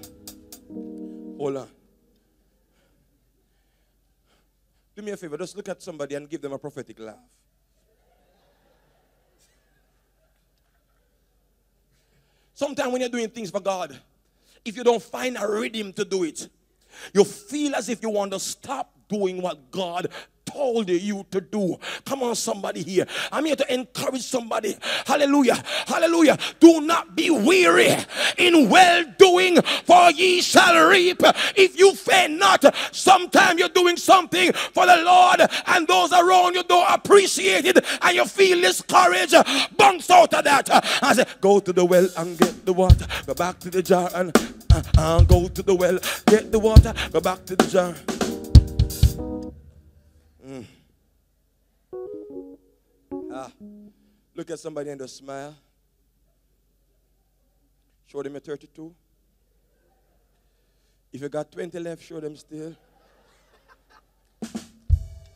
Hold 1.38 1.57
on. 1.57 1.74
Do 4.95 5.01
me 5.01 5.11
a 5.11 5.17
favor, 5.17 5.38
just 5.38 5.57
look 5.57 5.67
at 5.67 5.81
somebody 5.81 6.15
and 6.15 6.30
give 6.30 6.41
them 6.41 6.53
a 6.53 6.57
prophetic 6.57 6.99
laugh. 6.99 7.15
Sometimes 12.53 12.91
when 12.93 13.01
you're 13.01 13.09
doing 13.09 13.30
things 13.30 13.51
for 13.51 13.59
God, 13.59 13.99
if 14.63 14.77
you 14.77 14.84
don't 14.84 15.03
find 15.03 15.38
a 15.38 15.45
rhythm 15.45 15.91
to 15.93 16.05
do 16.05 16.23
it, 16.23 16.47
you 17.13 17.26
feel 17.26 17.76
as 17.76 17.89
if 17.89 18.01
you 18.01 18.09
want 18.09 18.31
to 18.31 18.39
stop 18.39 18.93
doing 19.09 19.41
what 19.41 19.69
God 19.69 20.07
told 20.56 20.90
you 20.90 21.26
to 21.32 21.41
do. 21.41 21.77
Come 22.06 22.23
on, 22.23 22.36
somebody 22.36 22.82
here. 22.82 23.06
I'm 23.32 23.45
here 23.45 23.57
to 23.57 23.73
encourage 23.73 24.22
somebody. 24.22 24.77
Hallelujah. 25.06 25.61
Hallelujah. 25.86 26.38
Do 26.60 26.82
not 26.82 27.15
be 27.15 27.30
weary 27.30 27.94
in 28.38 28.69
well 28.69 29.03
doing, 29.18 29.61
for 29.61 30.11
ye 30.11 30.41
shall 30.41 30.88
reap 30.88 31.22
if 31.56 31.77
you 31.77 31.94
faint 31.94 32.40
not. 32.40 32.64
Sometime 32.94 33.57
you're 33.60 33.69
doing 33.69 33.98
something 33.98 34.53
for 34.53 34.86
the 34.86 34.98
Lord, 35.03 35.41
and 35.68 35.88
those 35.88 36.14
around 36.14 36.56
you 36.56 36.64
don't 36.64 36.90
appreciate 36.90 37.65
it, 37.65 37.86
and 38.02 38.15
you 38.15 38.26
feel 38.26 38.61
discouraged. 38.61 39.36
Bounce 39.77 40.10
out 40.10 40.34
of 40.34 40.44
that. 40.45 40.69
I 41.03 41.14
say, 41.14 41.26
go 41.41 41.60
to 41.60 41.73
the 41.73 41.84
well 41.84 42.07
and 42.18 42.38
get 42.38 42.65
the 42.65 42.73
water. 42.73 43.06
Go 43.26 43.34
back 43.34 43.60
to 43.60 43.69
the 43.69 43.84
jar 43.84 44.10
and 44.15 44.36
uh, 44.72 44.82
uh, 44.98 45.22
go 45.23 45.48
to 45.48 45.61
the 45.61 45.76
well, 45.76 45.99
get 46.27 46.52
the 46.52 46.60
water. 46.60 46.94
Go 47.11 47.19
back 47.19 47.45
to 47.45 47.56
the 47.56 47.68
jar. 47.68 47.94
Ah, 53.34 53.51
look 54.35 54.49
at 54.51 54.59
somebody 54.59 54.89
and 54.91 54.99
just 54.99 55.17
smile. 55.17 55.55
Show 58.05 58.22
them 58.22 58.35
a 58.35 58.39
32. 58.39 58.93
If 61.11 61.22
you 61.22 61.30
got 61.30 61.51
20 61.51 61.80
left, 61.80 62.03
show 62.03 62.19
them 62.19 62.35
still. 62.35 62.76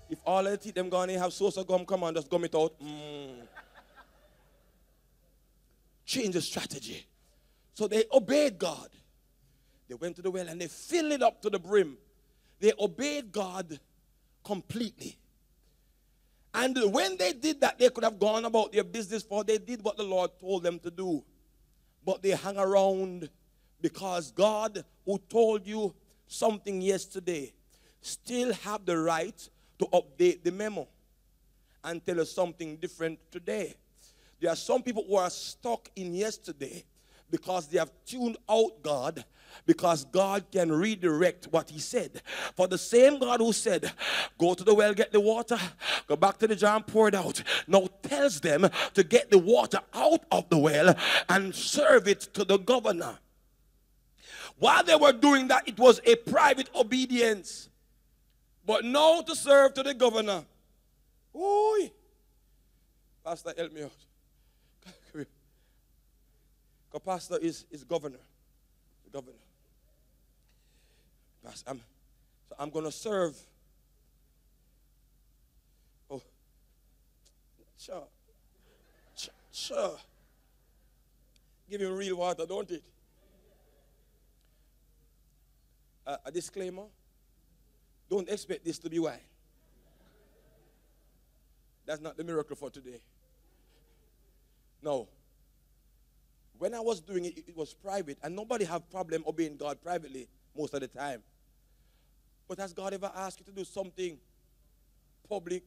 If 0.09 0.19
all 0.25 0.45
of 0.45 0.51
the 0.51 0.57
teeth 0.57 0.75
them 0.75 0.89
gone, 0.89 1.09
have 1.09 1.33
sauce 1.33 1.57
of 1.57 1.67
gum, 1.67 1.85
come 1.85 2.03
on, 2.03 2.13
just 2.13 2.29
gum 2.29 2.43
it 2.43 2.55
out. 2.55 2.73
Mm. 2.79 3.35
Change 6.05 6.33
the 6.33 6.41
strategy. 6.41 7.05
So 7.73 7.87
they 7.87 8.03
obeyed 8.11 8.57
God. 8.57 8.89
They 9.87 9.95
went 9.95 10.15
to 10.17 10.21
the 10.21 10.31
well 10.31 10.47
and 10.47 10.59
they 10.59 10.67
filled 10.67 11.13
it 11.13 11.21
up 11.23 11.41
to 11.41 11.49
the 11.49 11.59
brim. 11.59 11.97
They 12.59 12.73
obeyed 12.77 13.31
God 13.31 13.79
completely. 14.43 15.17
And 16.53 16.77
when 16.91 17.17
they 17.17 17.33
did 17.33 17.61
that, 17.61 17.77
they 17.77 17.89
could 17.89 18.03
have 18.03 18.19
gone 18.19 18.45
about 18.45 18.71
their 18.71 18.83
business, 18.83 19.23
for 19.23 19.43
they 19.43 19.57
did 19.57 19.83
what 19.83 19.97
the 19.97 20.03
Lord 20.03 20.31
told 20.39 20.63
them 20.63 20.79
to 20.79 20.91
do. 20.91 21.23
But 22.05 22.21
they 22.21 22.31
hung 22.31 22.57
around 22.57 23.29
because 23.81 24.31
God, 24.31 24.83
who 25.05 25.19
told 25.29 25.67
you 25.67 25.93
something 26.27 26.81
yesterday, 26.81 27.53
still 28.01 28.53
have 28.53 28.85
the 28.85 28.97
right 28.97 29.49
to 29.77 29.85
update 29.87 30.43
the 30.43 30.51
memo 30.51 30.87
and 31.83 32.05
tell 32.05 32.19
us 32.19 32.31
something 32.31 32.77
different 32.77 33.19
today. 33.31 33.75
There 34.39 34.51
are 34.51 34.55
some 34.55 34.81
people 34.81 35.05
who 35.07 35.15
are 35.15 35.29
stuck 35.29 35.89
in 35.95 36.13
yesterday 36.13 36.83
because 37.29 37.67
they 37.67 37.77
have 37.77 37.91
tuned 38.05 38.37
out 38.49 38.81
God 38.81 39.23
because 39.65 40.05
God 40.05 40.45
can 40.51 40.71
redirect 40.71 41.45
what 41.51 41.69
He 41.69 41.79
said. 41.79 42.21
For 42.55 42.67
the 42.67 42.77
same 42.77 43.19
God 43.19 43.39
who 43.39 43.53
said, 43.53 43.91
Go 44.37 44.53
to 44.53 44.63
the 44.63 44.73
well, 44.73 44.93
get 44.93 45.11
the 45.11 45.19
water, 45.19 45.59
go 46.07 46.15
back 46.15 46.37
to 46.39 46.47
the 46.47 46.55
jar 46.55 46.75
and 46.75 46.87
pour 46.87 47.07
it 47.07 47.15
out, 47.15 47.41
now 47.67 47.87
tells 48.01 48.39
them 48.39 48.69
to 48.93 49.03
get 49.03 49.29
the 49.29 49.37
water 49.37 49.79
out 49.93 50.23
of 50.31 50.49
the 50.49 50.57
well 50.57 50.95
and 51.27 51.53
serve 51.53 52.07
it 52.07 52.21
to 52.33 52.43
the 52.43 52.57
governor. 52.57 53.19
While 54.57 54.83
they 54.83 54.95
were 54.95 55.13
doing 55.13 55.47
that, 55.47 55.67
it 55.67 55.77
was 55.77 56.01
a 56.05 56.15
private 56.15 56.69
obedience. 56.75 57.69
But 58.65 58.85
now 58.85 59.21
to 59.21 59.35
serve 59.35 59.73
to 59.75 59.83
the 59.83 59.93
governor. 59.93 60.43
Oi! 61.35 61.91
Pastor, 63.23 63.53
help 63.57 63.73
me 63.73 63.83
out. 63.83 63.91
Because 66.91 67.05
pastor 67.05 67.37
is, 67.37 67.65
is 67.69 67.83
governor. 67.83 68.17
Governor. 69.11 69.37
I'm, 71.67 71.81
so 72.47 72.55
I'm 72.59 72.69
going 72.69 72.85
to 72.85 72.91
serve. 72.91 73.35
Oh. 76.11 76.21
Sure. 77.77 78.07
sure. 79.51 79.97
Give 81.69 81.81
him 81.81 81.95
real 81.95 82.17
water, 82.17 82.45
don't 82.47 82.69
it? 82.71 82.83
Uh, 86.05 86.17
a 86.25 86.31
disclaimer 86.31 86.85
don't 88.09 88.27
expect 88.27 88.65
this 88.65 88.79
to 88.79 88.89
be 88.89 88.97
wine. 88.97 89.19
That's 91.85 92.01
not 92.01 92.17
the 92.17 92.23
miracle 92.23 92.55
for 92.55 92.69
today. 92.69 92.99
No. 94.81 95.07
When 96.59 96.75
I 96.75 96.81
was 96.81 96.99
doing 96.99 97.23
it, 97.23 97.37
it 97.47 97.55
was 97.55 97.73
private, 97.73 98.17
and 98.21 98.35
nobody 98.35 98.65
have 98.65 98.89
problem 98.91 99.23
obeying 99.25 99.55
God 99.55 99.81
privately 99.81 100.27
most 100.55 100.73
of 100.73 100.81
the 100.81 100.89
time. 100.89 101.23
But 102.49 102.59
has 102.59 102.73
God 102.73 102.93
ever 102.93 103.09
asked 103.15 103.39
you 103.39 103.45
to 103.45 103.51
do 103.51 103.63
something 103.63 104.17
public? 105.27 105.63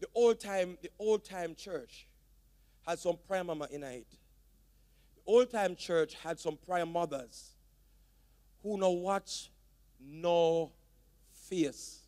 The 0.00 0.06
old 0.14 0.40
time, 0.40 0.78
the 0.80 0.90
old 0.98 1.22
time 1.22 1.54
church 1.54 2.06
had 2.86 2.98
some 2.98 3.18
prayer 3.28 3.44
mama 3.44 3.68
in 3.70 3.82
it. 3.82 4.06
The 5.16 5.22
old 5.26 5.50
time 5.50 5.76
church 5.76 6.14
had 6.14 6.40
some 6.40 6.56
prayer 6.56 6.86
mothers 6.86 7.50
who 8.62 8.78
no 8.78 8.90
watch, 8.90 9.50
no 10.00 10.72
face. 11.30 12.00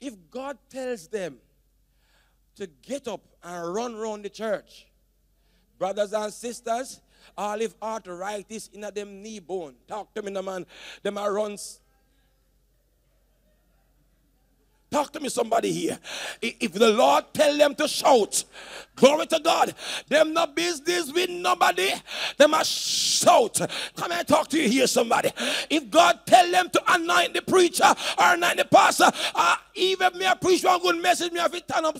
If 0.00 0.14
God 0.30 0.56
tells 0.70 1.08
them 1.08 1.38
to 2.54 2.68
get 2.68 3.08
up 3.08 3.22
and 3.44 3.74
run 3.74 3.94
around 3.94 4.24
the 4.24 4.30
church. 4.30 4.86
Brothers 5.78 6.12
and 6.12 6.32
sisters, 6.32 7.00
all 7.36 7.60
if 7.60 7.74
arthritis 7.82 8.70
in 8.72 8.84
a 8.84 8.90
them 8.90 9.22
knee 9.22 9.40
bone. 9.40 9.74
Talk 9.86 10.14
to 10.14 10.22
me, 10.22 10.32
the 10.32 10.42
man. 10.42 10.66
Them 11.02 11.18
are 11.18 11.32
runs. 11.32 11.80
Talk 14.90 15.12
to 15.12 15.18
me, 15.18 15.28
somebody 15.28 15.72
here. 15.72 15.98
If 16.40 16.72
the 16.72 16.90
Lord 16.90 17.24
tell 17.32 17.56
them 17.58 17.74
to 17.74 17.88
shout, 17.88 18.44
glory 18.94 19.26
to 19.26 19.40
God, 19.42 19.74
them 20.08 20.32
no 20.32 20.46
business 20.46 21.12
with 21.12 21.30
nobody, 21.30 21.90
Them 22.36 22.52
must 22.52 22.70
shout. 22.70 23.60
Come 23.96 24.12
and 24.12 24.28
talk 24.28 24.46
to 24.50 24.62
you 24.62 24.68
here, 24.68 24.86
somebody. 24.86 25.32
If 25.68 25.90
God 25.90 26.20
tell 26.24 26.48
them 26.48 26.70
to 26.70 26.82
anoint 26.86 27.34
the 27.34 27.42
preacher 27.42 27.92
or 28.18 28.34
anoint 28.34 28.58
the 28.58 28.66
pastor, 28.66 29.10
uh, 29.34 29.56
even 29.74 30.16
me 30.16 30.26
a 30.26 30.36
preach 30.36 30.62
one 30.62 30.80
good 30.80 31.02
message, 31.02 31.32
me 31.32 31.40
have 31.40 31.50
to 31.50 31.60
turn 31.60 31.84
up 31.86 31.98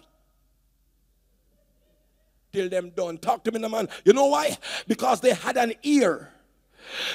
till 2.55 2.69
them 2.69 2.91
done. 2.91 3.19
Talk 3.19 3.43
to 3.45 3.53
me, 3.53 3.59
no 3.59 3.69
man. 3.69 3.89
You 4.05 4.13
know 4.13 4.27
why? 4.27 4.57
Because 4.87 5.21
they 5.21 5.35
had 5.35 5.57
an 5.57 5.75
ear. 5.83 6.31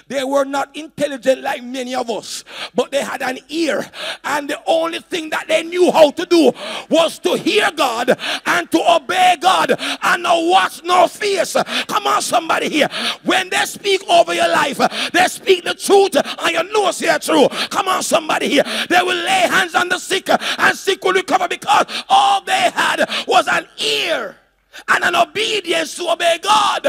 They 0.07 0.23
were 0.23 0.45
not 0.45 0.75
intelligent 0.75 1.41
like 1.41 1.63
many 1.63 1.95
of 1.95 2.09
us, 2.09 2.43
but 2.73 2.91
they 2.91 3.03
had 3.03 3.21
an 3.21 3.39
ear. 3.47 3.89
And 4.23 4.49
the 4.49 4.59
only 4.65 4.99
thing 4.99 5.29
that 5.29 5.47
they 5.47 5.63
knew 5.63 5.91
how 5.91 6.11
to 6.11 6.25
do 6.25 6.51
was 6.89 7.19
to 7.19 7.37
hear 7.37 7.69
God 7.71 8.17
and 8.47 8.69
to 8.71 8.95
obey 8.95 9.37
God 9.39 9.79
and 10.01 10.23
not 10.23 10.43
watch 10.45 10.83
no 10.83 11.07
face. 11.07 11.55
Come 11.87 12.07
on, 12.07 12.21
somebody 12.21 12.67
here. 12.67 12.89
When 13.23 13.49
they 13.49 13.63
speak 13.65 14.01
over 14.09 14.33
your 14.33 14.49
life, 14.49 14.79
they 15.13 15.27
speak 15.27 15.63
the 15.63 15.75
truth 15.75 16.15
and 16.15 16.51
you 16.51 16.73
know 16.73 16.89
it's 16.89 16.99
here 16.99 17.19
true. 17.19 17.47
Come 17.69 17.87
on, 17.87 18.03
somebody 18.03 18.49
here. 18.49 18.63
They 18.89 19.01
will 19.01 19.23
lay 19.23 19.47
hands 19.47 19.75
on 19.75 19.87
the 19.87 19.99
sick 19.99 20.29
and 20.29 20.77
sick 20.77 21.03
will 21.03 21.13
recover 21.13 21.47
because 21.47 21.85
all 22.09 22.41
they 22.41 22.71
had 22.71 23.07
was 23.27 23.47
an 23.47 23.67
ear 23.77 24.38
and 24.87 25.03
an 25.03 25.15
obedience 25.15 25.95
to 25.95 26.09
obey 26.09 26.39
God. 26.41 26.83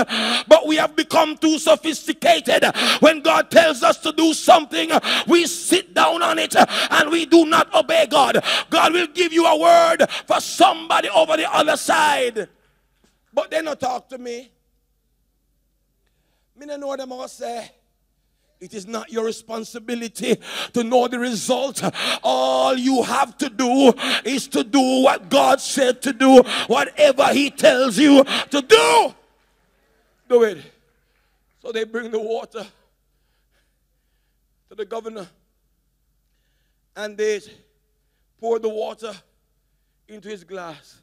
But 0.46 0.66
we 0.66 0.76
have 0.76 0.96
become 0.96 1.36
too 1.36 1.58
sophisticated. 1.58 2.64
When 3.00 3.20
God 3.20 3.50
tells 3.50 3.82
us 3.82 3.98
to 3.98 4.12
do 4.12 4.34
something, 4.34 4.90
we 5.26 5.46
sit 5.46 5.94
down 5.94 6.22
on 6.22 6.38
it 6.38 6.54
and 6.56 7.10
we 7.10 7.26
do 7.26 7.46
not 7.46 7.72
obey 7.74 8.06
God. 8.06 8.42
God 8.70 8.92
will 8.92 9.08
give 9.08 9.32
you 9.32 9.46
a 9.46 9.58
word 9.58 10.06
for 10.26 10.40
somebody 10.40 11.08
over 11.08 11.36
the 11.36 11.52
other 11.52 11.76
side. 11.76 12.48
But 13.32 13.50
they 13.50 13.62
don't 13.62 13.78
talk 13.78 14.08
to 14.10 14.18
me. 14.18 14.50
Me 16.56 16.66
don't 16.66 16.80
know 16.80 16.96
them 16.96 17.12
all 17.12 17.28
say. 17.28 17.70
It 18.60 18.74
is 18.74 18.86
not 18.86 19.10
your 19.10 19.24
responsibility 19.24 20.36
to 20.74 20.84
know 20.84 21.08
the 21.08 21.18
result. 21.18 21.82
All 22.22 22.76
you 22.76 23.02
have 23.02 23.38
to 23.38 23.48
do 23.48 23.92
is 24.24 24.48
to 24.48 24.62
do 24.62 25.02
what 25.02 25.30
God 25.30 25.60
said 25.60 26.02
to 26.02 26.12
do, 26.12 26.42
whatever 26.66 27.32
He 27.32 27.50
tells 27.50 27.98
you 27.98 28.22
to 28.24 28.60
do. 28.60 29.14
Do 30.28 30.42
it. 30.42 30.58
So 31.62 31.72
they 31.72 31.84
bring 31.84 32.10
the 32.10 32.20
water 32.20 32.66
to 34.68 34.74
the 34.74 34.84
governor 34.84 35.26
and 36.96 37.16
they 37.16 37.40
pour 38.38 38.58
the 38.58 38.68
water 38.68 39.12
into 40.08 40.28
his 40.28 40.44
glass 40.44 41.00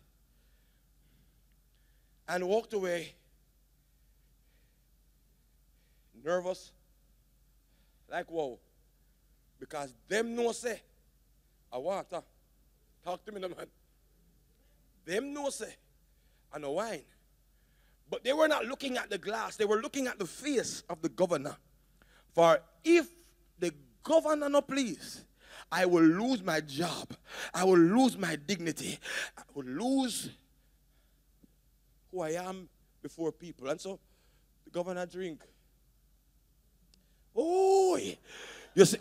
and 2.27 2.47
walked 2.47 2.73
away 2.73 3.13
nervous 6.23 6.71
like 8.09 8.29
whoa. 8.29 8.59
Because 9.59 9.93
them 10.07 10.35
know 10.35 10.51
say 10.51 10.81
a 11.71 11.79
water 11.79 12.21
talk 13.03 13.25
to 13.25 13.31
me 13.31 13.41
no 13.41 13.49
man. 13.49 13.67
Them 15.05 15.33
know 15.33 15.49
say 15.49 15.75
and 16.53 16.63
a 16.63 16.71
wine. 16.71 17.03
But 18.09 18.23
they 18.23 18.33
were 18.33 18.47
not 18.47 18.65
looking 18.65 18.97
at 18.97 19.09
the 19.09 19.17
glass. 19.17 19.57
They 19.57 19.65
were 19.65 19.81
looking 19.81 20.07
at 20.07 20.17
the 20.17 20.25
face 20.25 20.83
of 20.89 21.01
the 21.01 21.09
governor. 21.09 21.57
For 22.33 22.59
if 22.83 23.07
the 23.59 23.73
governor 24.03 24.47
not 24.47 24.67
please 24.67 25.25
i 25.71 25.85
will 25.85 26.03
lose 26.03 26.41
my 26.43 26.61
job. 26.61 27.13
I 27.53 27.63
will 27.63 27.77
lose 27.77 28.17
my 28.17 28.35
dignity. 28.35 28.99
I 29.37 29.43
will 29.53 29.65
lose 29.65 30.29
who 32.11 32.21
i 32.21 32.31
am 32.31 32.69
before 33.01 33.31
people. 33.31 33.69
And 33.69 33.79
so 33.79 33.99
the 34.63 34.71
governor 34.71 35.05
drink 35.05 35.41
Oh, 37.39 37.99
you 38.77 38.85
see, 38.85 38.99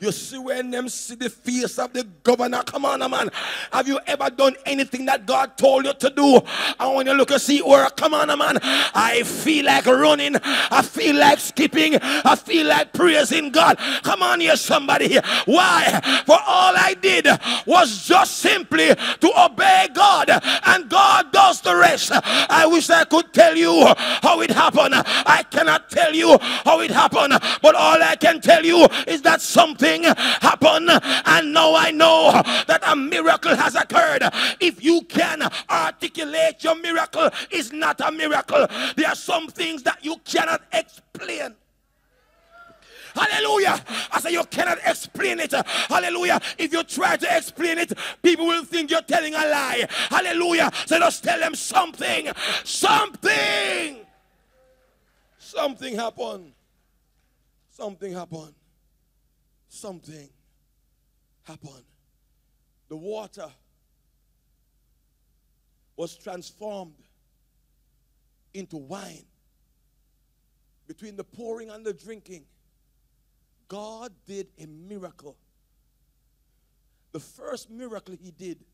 you 0.00 0.10
see 0.10 0.36
when 0.36 0.72
them 0.72 0.88
see 0.88 1.14
the 1.14 1.30
face 1.30 1.78
of 1.78 1.92
the 1.92 2.02
governor. 2.24 2.64
Come 2.64 2.84
on, 2.84 3.00
a 3.02 3.08
man. 3.08 3.30
Have 3.72 3.86
you 3.86 4.00
ever 4.04 4.28
done 4.30 4.56
anything 4.66 5.06
that 5.06 5.26
God 5.26 5.56
told 5.56 5.84
you 5.84 5.94
to 5.94 6.10
do? 6.10 6.40
I 6.80 6.88
want 6.88 7.06
you 7.06 7.14
look 7.14 7.30
and 7.30 7.40
see 7.40 7.62
where, 7.62 7.88
come 7.90 8.14
on, 8.14 8.30
a 8.30 8.36
man. 8.36 8.58
I 8.62 9.22
feel 9.22 9.66
like 9.66 9.86
running. 9.86 10.34
I 10.42 10.82
feel 10.82 11.14
like 11.14 11.38
skipping. 11.38 11.98
I 12.02 12.34
feel 12.34 12.66
like 12.66 12.92
praising 12.92 13.50
God. 13.50 13.78
Come 14.02 14.24
on 14.24 14.40
here, 14.40 14.56
somebody. 14.56 15.18
Why? 15.44 16.00
For 16.26 16.36
all 16.44 16.74
I 16.76 16.96
did 17.00 17.28
was 17.64 18.04
just 18.08 18.38
simply 18.38 18.88
to 18.88 19.32
obey 19.40 19.86
God, 19.94 20.30
and 20.66 20.90
God 20.90 21.30
does 21.30 21.60
the 21.60 21.76
rest. 21.76 22.10
I 22.12 22.66
wish 22.66 22.90
I 22.90 23.04
could 23.04 23.32
tell 23.32 23.56
you 23.56 23.84
how 24.20 24.40
it 24.40 24.50
happened. 24.50 24.94
I 24.96 25.44
cannot 25.48 25.90
tell 25.90 26.12
you 26.12 26.36
how 26.40 26.80
it 26.80 26.90
happened, 26.90 27.34
but 27.62 27.76
all 27.76 28.02
I 28.02 28.16
can 28.16 28.40
tell 28.40 28.66
you 28.66 28.88
is 29.06 29.22
that 29.22 29.40
something 29.40 30.04
happened, 30.04 30.90
and 30.90 31.52
now 31.52 31.74
I 31.74 31.90
know 31.90 32.32
that 32.66 32.82
a 32.86 32.96
miracle 32.96 33.54
has 33.54 33.74
occurred. 33.74 34.22
If 34.60 34.82
you 34.82 35.02
can 35.02 35.42
articulate 35.70 36.62
your 36.62 36.76
miracle, 36.76 37.30
it's 37.50 37.72
not 37.72 38.00
a 38.00 38.10
miracle. 38.12 38.66
There 38.96 39.08
are 39.08 39.14
some 39.14 39.48
things 39.48 39.82
that 39.84 40.04
you 40.04 40.16
cannot 40.24 40.62
explain. 40.72 41.54
Hallelujah. 43.14 43.82
I 44.12 44.20
say 44.20 44.32
you 44.32 44.44
cannot 44.44 44.78
explain 44.84 45.40
it. 45.40 45.52
Hallelujah. 45.52 46.38
If 46.58 46.72
you 46.72 46.82
try 46.82 47.16
to 47.16 47.36
explain 47.36 47.78
it, 47.78 47.92
people 48.22 48.46
will 48.46 48.64
think 48.64 48.90
you're 48.90 49.00
telling 49.00 49.34
a 49.34 49.38
lie. 49.38 49.86
Hallelujah. 50.10 50.70
So 50.84 50.98
just 50.98 51.24
tell 51.24 51.40
them 51.40 51.54
something. 51.54 52.28
Something. 52.64 54.04
Something 55.38 55.96
happened. 55.96 56.52
Something 57.70 58.12
happened. 58.12 58.52
Something 59.76 60.30
happened. 61.42 61.84
The 62.88 62.96
water 62.96 63.48
was 65.98 66.16
transformed 66.16 66.94
into 68.54 68.78
wine. 68.78 69.26
Between 70.86 71.14
the 71.14 71.24
pouring 71.24 71.68
and 71.68 71.84
the 71.84 71.92
drinking, 71.92 72.46
God 73.68 74.12
did 74.26 74.46
a 74.58 74.66
miracle. 74.66 75.36
The 77.12 77.20
first 77.20 77.68
miracle 77.68 78.16
he 78.18 78.30
did, 78.30 78.64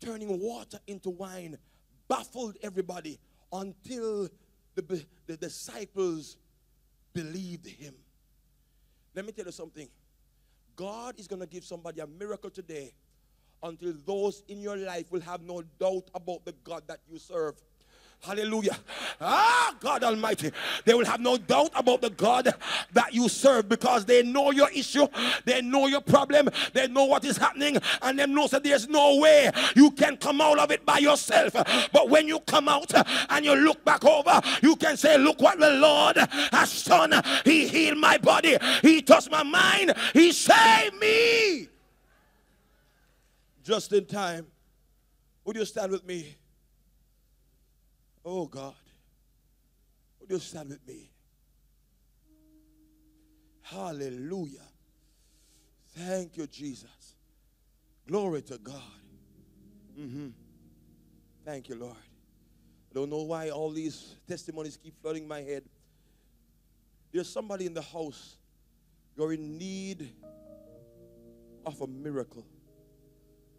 turning 0.00 0.40
water 0.40 0.78
into 0.86 1.10
wine, 1.10 1.58
baffled 2.08 2.56
everybody 2.62 3.18
until 3.52 4.30
the, 4.74 5.04
the 5.26 5.36
disciples 5.36 6.38
believed 7.12 7.66
him. 7.66 7.94
Let 9.14 9.26
me 9.26 9.32
tell 9.32 9.46
you 9.46 9.52
something. 9.52 9.88
God 10.76 11.18
is 11.18 11.26
going 11.26 11.40
to 11.40 11.46
give 11.46 11.64
somebody 11.64 12.00
a 12.00 12.06
miracle 12.06 12.50
today 12.50 12.92
until 13.62 13.94
those 14.04 14.42
in 14.48 14.60
your 14.60 14.76
life 14.76 15.12
will 15.12 15.20
have 15.20 15.42
no 15.42 15.62
doubt 15.78 16.10
about 16.14 16.44
the 16.44 16.52
God 16.64 16.84
that 16.88 17.00
you 17.10 17.18
serve. 17.18 17.54
Hallelujah. 18.22 18.76
Ah, 19.20 19.74
God 19.80 20.04
Almighty. 20.04 20.52
They 20.84 20.94
will 20.94 21.04
have 21.04 21.18
no 21.18 21.36
doubt 21.36 21.70
about 21.74 22.02
the 22.02 22.10
God 22.10 22.54
that 22.92 23.12
you 23.12 23.28
serve 23.28 23.68
because 23.68 24.04
they 24.04 24.22
know 24.22 24.52
your 24.52 24.70
issue, 24.70 25.08
they 25.44 25.60
know 25.60 25.88
your 25.88 26.00
problem, 26.00 26.48
they 26.72 26.86
know 26.86 27.04
what 27.04 27.24
is 27.24 27.36
happening, 27.36 27.78
and 28.00 28.16
they 28.16 28.26
know 28.26 28.46
that 28.46 28.62
there's 28.62 28.88
no 28.88 29.16
way 29.16 29.50
you 29.74 29.90
can 29.90 30.16
come 30.16 30.40
out 30.40 30.60
of 30.60 30.70
it 30.70 30.86
by 30.86 30.98
yourself. 30.98 31.52
But 31.92 32.10
when 32.10 32.28
you 32.28 32.38
come 32.40 32.68
out 32.68 32.92
and 33.28 33.44
you 33.44 33.56
look 33.56 33.84
back 33.84 34.04
over, 34.04 34.40
you 34.62 34.76
can 34.76 34.96
say, 34.96 35.18
Look 35.18 35.40
what 35.40 35.58
the 35.58 35.70
Lord 35.70 36.16
has 36.16 36.84
done. 36.84 37.20
He 37.44 37.66
healed 37.66 37.98
my 37.98 38.18
body, 38.18 38.56
He 38.82 39.02
touched 39.02 39.32
my 39.32 39.42
mind, 39.42 39.94
He 40.12 40.30
saved 40.30 40.94
me. 41.00 41.68
Just 43.64 43.92
in 43.92 44.06
time. 44.06 44.46
Would 45.44 45.56
you 45.56 45.64
stand 45.64 45.90
with 45.90 46.06
me? 46.06 46.36
Oh 48.24 48.46
God. 48.46 48.74
Would 50.20 50.30
you 50.30 50.38
stand 50.38 50.68
with 50.70 50.86
me? 50.86 51.10
Hallelujah. 53.62 54.68
Thank 55.96 56.36
you, 56.36 56.46
Jesus. 56.46 57.16
Glory 58.06 58.42
to 58.42 58.58
God. 58.58 58.80
hmm 59.96 60.28
Thank 61.44 61.68
you, 61.68 61.74
Lord. 61.74 61.96
I 61.96 62.94
don't 62.94 63.10
know 63.10 63.22
why 63.22 63.50
all 63.50 63.70
these 63.70 64.16
testimonies 64.28 64.76
keep 64.76 64.94
flooding 65.00 65.26
my 65.26 65.40
head. 65.40 65.64
There's 67.12 67.28
somebody 67.28 67.66
in 67.66 67.74
the 67.74 67.82
house. 67.82 68.36
You're 69.16 69.32
in 69.32 69.58
need 69.58 70.14
of 71.66 71.80
a 71.80 71.86
miracle, 71.86 72.46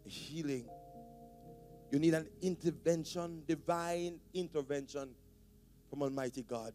a 0.05 0.09
healing. 0.09 0.65
You 1.93 1.99
need 1.99 2.15
an 2.15 2.27
intervention, 2.41 3.43
divine 3.47 4.19
intervention 4.33 5.09
from 5.91 6.01
Almighty 6.01 6.41
God. 6.41 6.73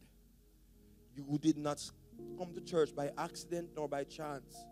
You 1.16 1.36
did 1.39 1.59
not 1.59 1.82
come 2.39 2.55
to 2.55 2.61
church 2.61 2.95
by 2.95 3.11
accident 3.19 3.70
nor 3.74 3.89
by 3.89 4.05
chance. 4.05 4.65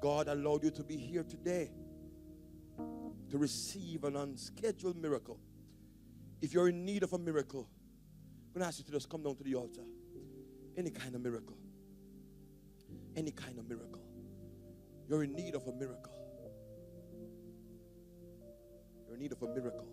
God 0.00 0.28
allowed 0.28 0.62
you 0.62 0.70
to 0.70 0.84
be 0.84 0.96
here 0.96 1.24
today 1.24 1.72
to 3.28 3.36
receive 3.36 4.04
an 4.04 4.14
unscheduled 4.14 4.96
miracle. 4.96 5.40
If 6.40 6.54
you're 6.54 6.68
in 6.68 6.84
need 6.84 7.02
of 7.02 7.12
a 7.12 7.18
miracle, 7.18 7.68
I'm 8.54 8.60
going 8.60 8.62
to 8.62 8.68
ask 8.68 8.78
you 8.78 8.84
to 8.84 8.92
just 8.92 9.08
come 9.08 9.24
down 9.24 9.34
to 9.34 9.42
the 9.42 9.56
altar. 9.56 9.82
Any 10.76 10.90
kind 10.90 11.12
of 11.12 11.20
miracle. 11.20 11.56
Any 13.16 13.32
kind 13.32 13.58
of 13.58 13.68
miracle. 13.68 14.04
You're 15.08 15.24
in 15.24 15.34
need 15.34 15.56
of 15.56 15.66
a 15.66 15.72
miracle. 15.72 16.23
You're 19.14 19.18
in 19.18 19.22
need 19.22 19.32
of 19.32 19.42
a 19.42 19.54
miracle. 19.54 19.86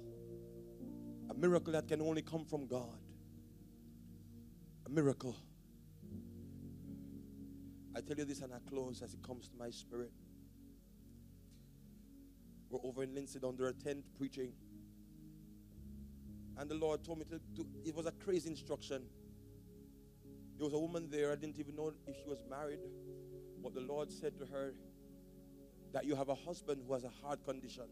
A 1.30 1.34
miracle 1.35 1.73
that 1.73 1.88
can 1.88 2.02
only 2.02 2.23
come 2.23 2.43
from 2.43 2.65
God. 2.65 2.98
A 4.88 4.89
miracle. 4.89 5.35
I 7.95 8.02
tell 8.02 8.18
you 8.18 8.26
this 8.26 8.41
and 8.41 8.52
I 8.52 8.57
close 8.68 9.03
as 9.03 9.14
it 9.14 9.22
comes 9.22 9.48
to 9.49 9.57
my 9.57 9.69
spirit. 9.69 10.11
We're 12.72 12.80
over 12.84 13.03
in 13.03 13.14
Lindsay 13.14 13.38
under 13.48 13.68
a 13.68 13.73
tent 13.73 14.06
preaching. 14.18 14.53
And 16.57 16.68
the 16.68 16.76
Lord 16.76 17.03
told 17.03 17.19
me 17.19 17.26
to 17.26 17.39
do 17.53 17.68
it 17.85 17.95
was 17.95 18.07
a 18.07 18.11
crazy 18.11 18.49
instruction. 18.49 19.03
There 20.57 20.65
was 20.65 20.73
a 20.73 20.80
woman 20.80 21.10
there, 21.11 21.31
I 21.31 21.35
didn't 21.35 21.60
even 21.60 21.76
know 21.76 21.93
if 22.07 22.15
she 22.15 22.27
was 22.27 22.39
married. 22.49 22.80
But 23.61 23.76
the 23.76 23.81
Lord 23.81 24.11
said 24.11 24.39
to 24.39 24.48
her 24.48 24.73
that 25.93 26.06
you 26.06 26.15
have 26.15 26.30
a 26.30 26.35
husband 26.35 26.81
who 26.88 26.93
has 26.93 27.03
a 27.03 27.11
heart 27.22 27.45
condition. 27.45 27.85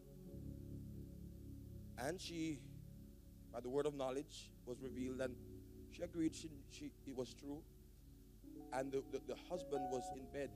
And 2.02 2.20
she 2.20 2.60
by 3.52 3.60
the 3.60 3.70
word 3.70 3.86
of 3.86 3.96
knowledge 3.96 4.52
was 4.66 4.80
revealed, 4.82 5.22
and 5.22 5.36
she 5.92 6.04
agreed 6.04 6.36
she, 6.36 6.50
she 6.72 6.92
it 7.08 7.16
was 7.16 7.34
true. 7.34 7.62
And 8.74 8.92
the, 8.92 9.04
the, 9.12 9.20
the 9.28 9.36
husband 9.50 9.82
was 9.90 10.04
in 10.16 10.26
bed 10.32 10.52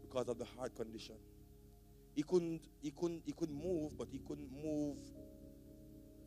because 0.00 0.28
of 0.28 0.38
the 0.38 0.46
heart 0.56 0.74
condition. 0.74 1.16
He 2.14 2.22
couldn't 2.22 2.62
he 2.80 2.90
couldn't 2.90 3.22
he 3.26 3.32
couldn't 3.32 3.62
move, 3.62 3.96
but 3.98 4.08
he 4.10 4.20
couldn't 4.26 4.50
move 4.50 4.98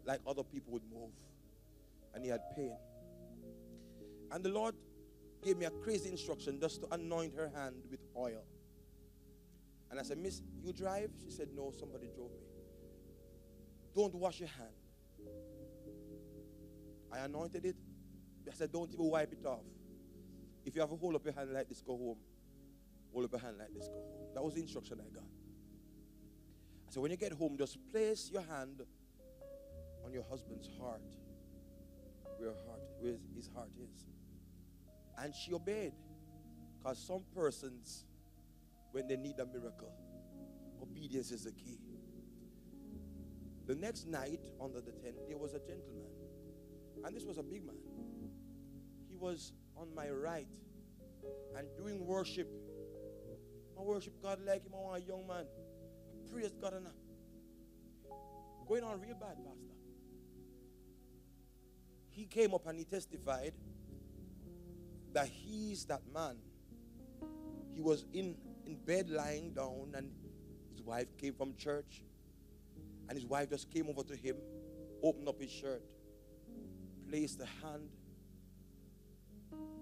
like 0.05 0.19
other 0.27 0.43
people 0.43 0.73
would 0.73 0.83
move. 0.91 1.13
And 2.13 2.23
he 2.23 2.29
had 2.29 2.41
pain. 2.55 2.77
And 4.31 4.43
the 4.43 4.49
Lord 4.49 4.75
gave 5.43 5.57
me 5.57 5.65
a 5.65 5.71
crazy 5.71 6.09
instruction 6.09 6.59
just 6.59 6.81
to 6.81 6.87
anoint 6.93 7.33
her 7.35 7.51
hand 7.55 7.75
with 7.89 7.99
oil. 8.15 8.43
And 9.89 9.99
I 9.99 10.03
said, 10.03 10.19
Miss, 10.19 10.41
you 10.61 10.73
drive? 10.73 11.09
She 11.23 11.31
said, 11.31 11.49
No, 11.55 11.71
somebody 11.77 12.07
drove 12.15 12.31
me. 12.31 12.48
Don't 13.95 14.13
wash 14.15 14.39
your 14.39 14.49
hand. 14.49 14.69
I 17.11 17.19
anointed 17.19 17.65
it. 17.65 17.75
I 18.47 18.53
said, 18.53 18.71
Don't 18.71 18.91
even 18.93 19.05
wipe 19.05 19.33
it 19.33 19.45
off. 19.45 19.65
If 20.65 20.75
you 20.75 20.81
have 20.81 20.91
a 20.91 20.95
hold 20.95 21.15
up 21.15 21.25
your 21.25 21.33
hand 21.33 21.51
like 21.53 21.67
this, 21.69 21.81
go 21.81 21.97
home. 21.97 22.17
Hold 23.13 23.25
up 23.25 23.31
your 23.31 23.41
hand 23.41 23.57
like 23.57 23.73
this, 23.73 23.87
go 23.87 23.95
home. 23.95 24.33
That 24.35 24.43
was 24.43 24.53
the 24.53 24.61
instruction 24.61 24.99
I 24.99 25.09
got. 25.13 25.23
I 26.87 26.91
said, 26.91 27.01
When 27.01 27.11
you 27.11 27.17
get 27.17 27.33
home, 27.33 27.57
just 27.57 27.77
place 27.91 28.29
your 28.31 28.43
hand 28.43 28.81
on 30.05 30.13
your 30.13 30.23
husband's 30.29 30.69
heart, 30.79 31.01
where, 32.37 32.53
heart, 32.67 32.81
where 32.99 33.15
his 33.35 33.49
heart 33.53 33.69
is. 33.77 34.05
And 35.17 35.33
she 35.35 35.53
obeyed. 35.53 35.93
Because 36.77 36.97
some 37.05 37.23
persons, 37.35 38.05
when 38.91 39.07
they 39.07 39.17
need 39.17 39.37
a 39.39 39.45
miracle, 39.45 39.91
obedience 40.81 41.31
is 41.31 41.43
the 41.43 41.51
key. 41.51 41.77
The 43.69 43.75
next 43.75 44.07
night, 44.07 44.39
under 44.59 44.81
the 44.81 44.91
tent, 44.93 45.13
there 45.27 45.37
was 45.37 45.53
a 45.53 45.59
gentleman. 45.59 46.09
And 47.05 47.15
this 47.15 47.23
was 47.23 47.37
a 47.37 47.43
big 47.43 47.63
man. 47.63 47.75
He 49.07 49.15
was 49.15 49.53
on 49.77 49.93
my 49.93 50.09
right 50.09 50.47
and 51.55 51.67
doing 51.77 52.03
worship. 52.03 52.49
I 53.77 53.83
worship 53.83 54.19
God 54.23 54.39
like 54.43 54.63
him. 54.65 54.71
I 54.73 54.77
want 54.77 55.03
a 55.03 55.05
young 55.05 55.27
man. 55.27 55.45
I 55.45 56.33
praise 56.33 56.49
God 56.59 56.73
I- 56.83 58.09
going 58.67 58.83
on 58.83 58.99
real 59.01 59.13
bad, 59.13 59.37
Pastor. 59.37 59.75
He 62.09 62.25
came 62.25 62.55
up 62.55 62.65
and 62.65 62.79
he 62.79 62.85
testified 62.85 63.53
that 65.13 65.27
he's 65.27 65.85
that 65.85 66.01
man. 66.11 66.37
He 67.75 67.81
was 67.81 68.07
in, 68.13 68.35
in 68.65 68.77
bed 68.77 69.11
lying 69.11 69.53
down, 69.53 69.93
and 69.95 70.11
his 70.71 70.81
wife 70.81 71.15
came 71.19 71.35
from 71.35 71.55
church. 71.55 72.01
And 73.09 73.17
his 73.17 73.25
wife 73.25 73.49
just 73.49 73.71
came 73.71 73.89
over 73.89 74.03
to 74.03 74.15
him, 74.15 74.35
opened 75.03 75.27
up 75.27 75.41
his 75.41 75.51
shirt, 75.51 75.81
placed 77.09 77.41
a 77.41 77.65
hand 77.65 77.89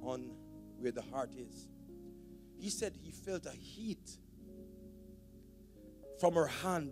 on 0.01 0.31
where 0.79 0.93
the 0.93 1.01
heart 1.01 1.31
is. 1.35 1.67
He 2.57 2.69
said 2.69 2.93
he 3.03 3.11
felt 3.11 3.45
a 3.45 3.51
heat 3.51 4.17
from 6.19 6.33
her 6.35 6.47
hand 6.47 6.91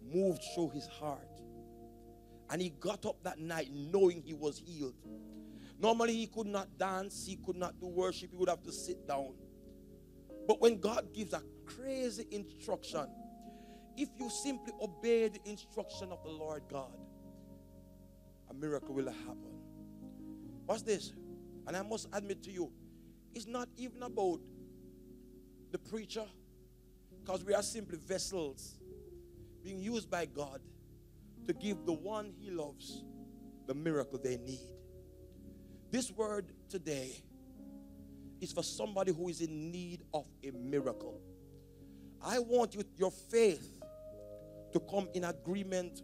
moved 0.00 0.42
through 0.54 0.70
his 0.70 0.86
heart. 0.86 1.28
And 2.50 2.62
he 2.62 2.70
got 2.70 3.04
up 3.04 3.22
that 3.24 3.38
night 3.38 3.70
knowing 3.72 4.22
he 4.22 4.34
was 4.34 4.62
healed. 4.64 4.94
Normally, 5.78 6.14
he 6.14 6.26
could 6.26 6.46
not 6.46 6.78
dance, 6.78 7.26
he 7.26 7.36
could 7.36 7.56
not 7.56 7.80
do 7.80 7.88
worship, 7.88 8.30
he 8.30 8.36
would 8.36 8.48
have 8.48 8.62
to 8.62 8.72
sit 8.72 9.08
down. 9.08 9.34
But 10.46 10.60
when 10.60 10.78
God 10.78 11.12
gives 11.12 11.32
a 11.32 11.42
crazy 11.66 12.26
instruction, 12.30 13.06
if 13.96 14.08
you 14.18 14.28
simply 14.28 14.72
obey 14.80 15.28
the 15.28 15.40
instruction 15.44 16.10
of 16.12 16.22
the 16.22 16.30
Lord 16.30 16.62
God, 16.70 16.92
a 18.50 18.54
miracle 18.54 18.94
will 18.94 19.10
happen. 19.10 19.60
What's 20.66 20.82
this? 20.82 21.12
And 21.66 21.76
I 21.76 21.82
must 21.82 22.08
admit 22.12 22.42
to 22.44 22.50
you, 22.50 22.70
it's 23.34 23.46
not 23.46 23.68
even 23.76 24.02
about 24.02 24.40
the 25.70 25.78
preacher, 25.78 26.24
because 27.20 27.44
we 27.44 27.54
are 27.54 27.62
simply 27.62 27.98
vessels 27.98 28.74
being 29.62 29.78
used 29.80 30.10
by 30.10 30.26
God 30.26 30.60
to 31.46 31.52
give 31.52 31.84
the 31.86 31.92
one 31.92 32.32
he 32.38 32.50
loves 32.50 33.04
the 33.66 33.74
miracle 33.74 34.18
they 34.22 34.36
need. 34.36 34.68
This 35.90 36.10
word 36.10 36.46
today 36.68 37.22
is 38.40 38.52
for 38.52 38.62
somebody 38.62 39.12
who 39.12 39.28
is 39.28 39.40
in 39.40 39.70
need 39.70 40.02
of 40.12 40.26
a 40.42 40.50
miracle. 40.50 41.20
I 42.22 42.38
want 42.38 42.74
you, 42.74 42.82
your 42.96 43.10
faith 43.10 43.73
to 44.74 44.80
come 44.80 45.08
in 45.14 45.24
agreement 45.24 46.02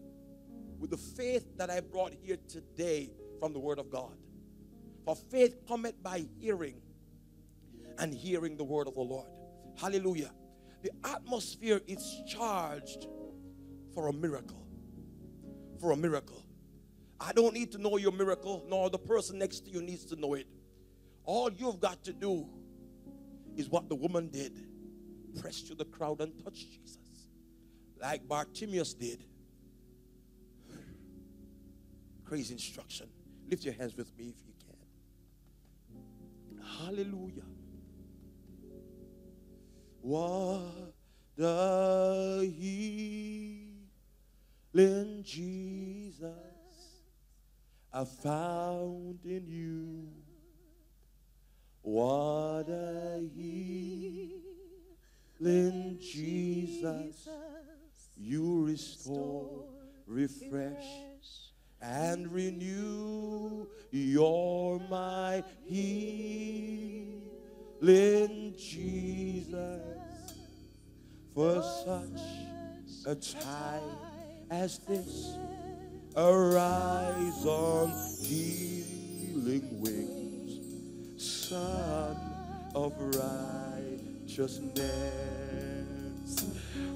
with 0.79 0.91
the 0.91 0.97
faith 0.97 1.45
that 1.59 1.69
I 1.69 1.81
brought 1.81 2.15
here 2.23 2.39
today 2.49 3.11
from 3.39 3.53
the 3.53 3.59
Word 3.59 3.79
of 3.79 3.91
God. 3.91 4.17
For 5.05 5.15
faith 5.15 5.57
cometh 5.69 6.03
by 6.03 6.25
hearing, 6.39 6.81
and 7.99 8.15
hearing 8.15 8.57
the 8.57 8.65
Word 8.65 8.89
of 8.89 8.95
the 8.95 9.01
Lord. 9.01 9.29
Hallelujah. 9.79 10.31
The 10.83 10.91
atmosphere 11.05 11.81
is 11.87 12.23
charged 12.27 13.07
for 13.95 14.09
a 14.09 14.13
miracle. 14.13 14.67
For 15.81 15.91
a 15.91 15.97
miracle. 15.97 16.43
I 17.21 17.33
don't 17.33 17.53
need 17.53 17.73
to 17.73 17.79
know 17.79 17.99
your 17.99 18.13
miracle, 18.13 18.65
nor 18.69 18.89
the 18.89 18.99
person 18.99 19.39
next 19.39 19.67
to 19.67 19.71
you 19.71 19.83
needs 19.83 20.07
to 20.07 20.17
know 20.17 20.35
it. 20.35 20.47
All 21.25 21.51
you've 21.53 21.81
got 21.81 22.03
to 22.05 22.13
do 22.13 22.49
is 23.57 23.69
what 23.69 23.89
the 23.89 23.95
woman 23.95 24.29
did 24.29 24.67
press 25.41 25.61
through 25.61 25.77
the 25.77 25.85
crowd 25.85 26.21
and 26.21 26.33
touch 26.43 26.55
Jesus, 26.55 26.99
like 28.01 28.27
Bartimaeus 28.27 28.95
did. 28.95 29.25
Crazy 32.25 32.55
instruction. 32.55 33.09
Lift 33.49 33.65
your 33.65 33.75
hands 33.75 33.97
with 33.97 34.17
me 34.17 34.29
if 34.29 34.37
you 34.47 34.55
can. 34.67 34.77
Hallelujah. 36.79 37.43
What 40.01 40.95
the 41.37 42.51
healing 44.73 45.23
Jesus 45.25 46.31
I 47.93 48.05
found 48.05 49.19
in 49.25 49.47
you. 49.49 50.09
What 51.83 52.69
a 52.69 53.21
healing 53.35 54.39
Jesus 56.01 57.29
you 58.21 58.65
restore, 58.67 59.65
refresh, 60.07 60.85
and 61.81 62.31
renew. 62.31 63.67
You're 63.91 64.79
my 64.91 65.43
healing 65.65 67.25
Jesus 68.59 69.81
for 71.35 71.63
such 71.63 72.21
a 73.07 73.15
time 73.15 73.97
as 74.51 74.79
this. 74.81 75.37
Arise 76.17 77.47
on 77.47 77.91
healing 78.21 79.81
wings, 79.81 81.23
Son 81.23 82.17
of 82.75 82.93
righteousness. 84.27 85.40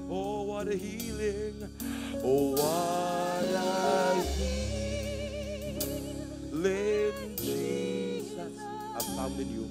Oh, 0.07 0.43
what 0.43 0.67
a 0.67 0.75
healing! 0.75 1.67
Oh, 2.23 2.51
what 2.51 3.45
a 3.49 4.21
healing 6.53 7.35
Jesus 7.37 8.59
I 8.59 8.99
found 9.15 9.39
in 9.39 9.49
you. 9.51 9.67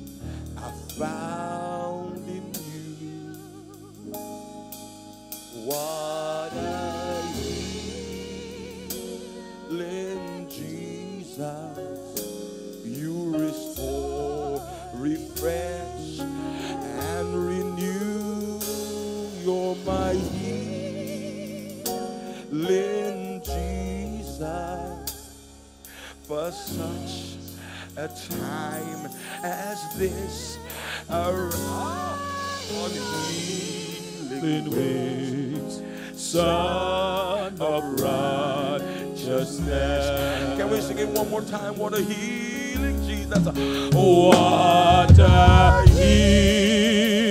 I 0.57 0.73
found 0.99 2.17
in 2.29 2.53
you. 2.73 3.37
What 5.67 6.14
time 28.15 29.09
as 29.43 29.79
this, 29.99 30.59
arise 31.11 31.55
on 32.81 32.91
healing 33.31 34.71
wings, 34.71 35.83
Son 36.15 37.61
of 37.61 38.01
righteousness. 38.01 39.59
Can 40.59 40.71
we 40.71 40.81
sing 40.81 40.99
it 40.99 41.09
one 41.09 41.29
more 41.31 41.43
time? 41.43 41.77
What 41.77 41.95
a 41.95 42.03
healing 42.03 43.03
Jesus. 43.07 43.47
What 43.93 45.19
a 45.19 45.83
healing 45.91 47.25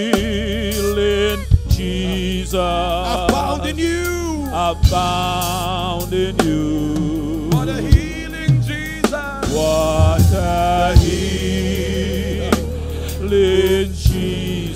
Jesus. 1.69 2.55
I 2.55 3.27
found 3.31 3.65
in 3.65 3.77
you. 3.77 4.47
I 4.51 4.73
found 4.89 6.13
in 6.13 6.37
you. 6.45 7.49
What 7.51 7.69
a 7.69 7.81
healing 7.81 8.61
Jesus. 8.61 9.13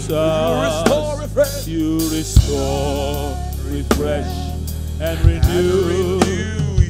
You 0.10 0.64
restore, 0.64 1.20
refresh. 1.20 1.68
You 1.68 1.98
restore, 2.10 3.38
refresh, 3.66 4.34
and 5.02 5.20
renew. 5.26 6.20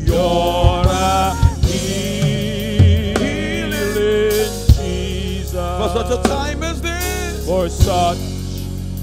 You're 0.05 0.85
a 0.85 1.35
healing 1.65 3.01
Jesus. 4.77 5.51
For 5.51 5.89
such 5.89 6.11
a 6.11 6.21
time 6.27 6.63
as 6.63 6.81
this. 6.81 7.45
For 7.45 7.69
such 7.69 8.17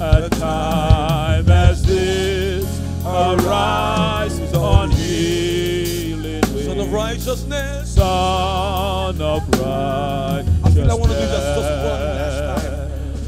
a 0.01 0.29
time 0.31 1.51
as 1.51 1.83
this, 1.83 2.65
arise 3.05 4.55
on 4.55 4.91
healing. 4.93 6.45
Son 6.45 6.79
of 6.79 6.93
righteousness. 6.93 7.95
Son 7.95 9.21
of. 9.21 9.44
I 9.67 10.71
feel 10.71 10.91
I 10.91 10.95
want 10.95 11.11
to 11.13 11.19
do 11.19 11.27
this 11.27 11.45
just 11.57 11.71
one 11.85 12.01
last 12.19 12.63
time. 12.63 12.73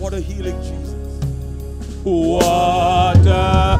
What 0.00 0.12
a 0.14 0.20
healing 0.20 0.58
Jesus. 0.62 0.94
What 2.04 3.26
a 3.26 3.78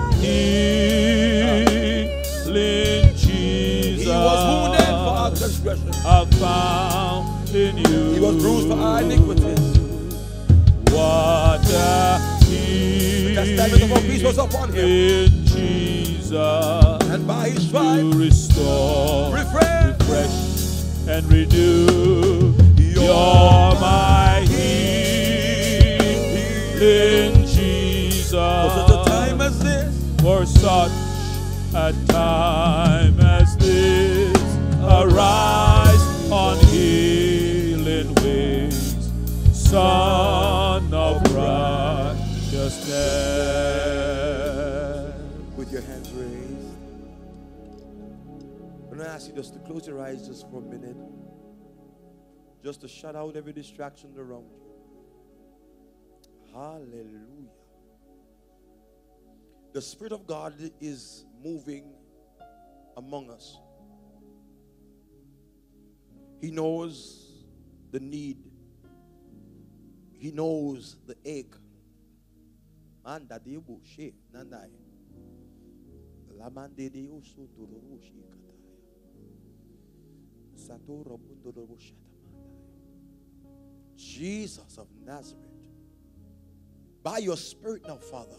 healing 2.46 3.14
Jesus. 3.16 4.04
He 4.04 4.08
was 4.08 4.40
wounded 4.48 4.86
for 4.86 5.14
our 5.22 5.30
transgression. 5.30 5.90
I 6.04 6.24
found 6.40 7.48
in 7.54 7.76
you. 7.78 8.12
He 8.14 8.20
was 8.20 8.36
bruised 8.36 8.68
for 8.68 8.78
our 8.78 9.02
iniquities. 9.02 9.78
What 10.92 11.64
a 11.70 12.18
The 12.40 13.34
chastisement 13.34 13.82
of 13.84 13.92
our 13.92 14.00
peace 14.00 14.22
was 14.22 14.38
upon 14.38 14.72
him. 14.72 14.84
in 14.86 15.46
Jesus. 15.46 16.32
And 16.32 17.26
by 17.26 17.50
his 17.50 17.68
stripes, 17.68 18.14
restore, 18.16 19.32
refresh. 19.34 19.98
refresh, 20.00 20.30
and 21.08 21.24
renew. 21.30 22.52
You're 22.76 23.74
my 23.80 24.44
healing 24.48 25.86
Jesus. 27.46 28.32
For 28.32 28.70
such 28.74 28.90
a 28.90 29.04
time 29.08 29.40
as 29.40 29.58
this. 29.60 29.94
For 30.20 30.44
such 30.46 30.90
a 31.74 31.92
time 32.08 33.20
as 33.20 33.56
this, 33.58 34.56
arise 34.82 36.30
on 36.32 36.58
healing 36.66 38.12
wings, 38.16 39.10
Son 39.52 40.92
of 40.92 41.22
righteousness. 41.34 43.85
Ask 49.16 49.28
you 49.28 49.34
just 49.34 49.55
to 49.55 49.60
close 49.60 49.86
your 49.86 49.98
eyes 49.98 50.26
just 50.26 50.47
for 50.51 50.59
a 50.59 50.60
minute. 50.60 50.97
Just 52.62 52.82
to 52.82 52.88
shut 52.88 53.16
out 53.16 53.34
every 53.34 53.55
distraction 53.55 54.12
around 54.18 54.44
you. 54.51 54.60
Hallelujah. 56.52 57.48
The 59.72 59.80
Spirit 59.80 60.12
of 60.12 60.26
God 60.26 60.52
is 60.82 61.24
moving 61.43 61.94
among 62.98 63.30
us. 63.30 63.59
He 66.43 66.51
knows 66.51 67.47
the 67.93 68.01
need, 68.01 68.36
He 70.12 70.30
knows 70.30 70.98
the 71.06 71.16
ache. 71.24 71.55
Anda 73.02 73.40
debo 73.40 73.80
she 73.82 74.12
nanai. 74.30 74.68
Lamande 76.38 76.93
de 76.93 77.09
usu 77.09 77.48
dururu 77.56 77.98
she 78.02 78.35
Jesus 83.97 84.78
of 84.78 84.86
Nazareth. 85.05 85.43
By 87.02 87.18
your 87.18 87.36
spirit 87.36 87.82
now, 87.86 87.97
Father, 87.97 88.36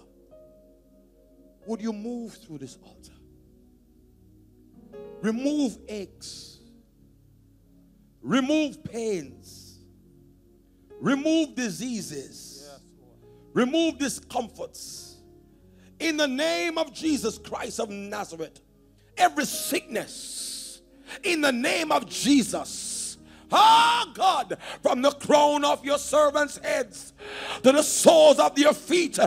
would 1.65 1.81
you 1.81 1.93
move 1.93 2.33
through 2.33 2.59
this 2.59 2.77
altar? 2.83 3.11
Remove 5.21 5.77
aches. 5.87 6.59
Remove 8.21 8.83
pains. 8.83 9.79
Remove 10.99 11.55
diseases. 11.55 12.69
Remove 13.53 13.97
discomforts. 13.97 15.17
In 15.99 16.17
the 16.17 16.27
name 16.27 16.77
of 16.77 16.93
Jesus 16.93 17.37
Christ 17.37 17.79
of 17.79 17.89
Nazareth, 17.89 18.61
every 19.17 19.45
sickness, 19.45 20.46
in 21.23 21.41
the 21.41 21.51
name 21.51 21.91
of 21.91 22.07
Jesus. 22.07 22.97
Ah, 23.49 24.11
God, 24.13 24.57
from 24.83 25.01
the 25.01 25.11
crown 25.11 25.63
of 25.63 25.83
your 25.85 25.97
servants' 25.97 26.57
heads 26.57 27.13
to 27.63 27.71
the 27.71 27.81
soles 27.81 28.39
of 28.39 28.55
their 28.55 28.73
feet, 28.73 29.17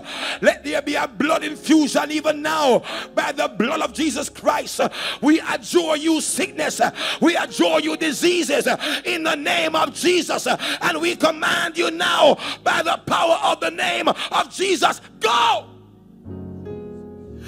let 0.42 0.62
there 0.62 0.82
be 0.82 0.94
a 0.94 1.08
blood 1.08 1.42
infusion 1.42 2.10
even 2.10 2.42
now 2.42 2.82
by 3.14 3.32
the 3.32 3.48
blood 3.48 3.80
of 3.80 3.94
Jesus 3.94 4.28
Christ. 4.28 4.80
We 5.22 5.40
adjure 5.40 5.96
you, 5.96 6.20
sickness, 6.20 6.82
we 7.22 7.34
adjure 7.34 7.80
you, 7.80 7.96
diseases, 7.96 8.68
in 9.06 9.22
the 9.22 9.36
name 9.36 9.74
of 9.74 9.94
Jesus, 9.94 10.46
and 10.46 11.00
we 11.00 11.16
command 11.16 11.78
you 11.78 11.90
now 11.90 12.36
by 12.62 12.82
the 12.82 13.00
power 13.06 13.38
of 13.42 13.60
the 13.60 13.70
name 13.70 14.08
of 14.08 14.54
Jesus, 14.54 15.00
go. 15.18 15.66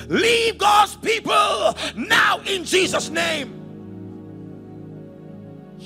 Leave 0.09 0.57
God's 0.57 0.97
people 0.97 1.75
now 1.97 2.41
in 2.47 2.65
Jesus' 2.65 3.11
name. 3.11 3.62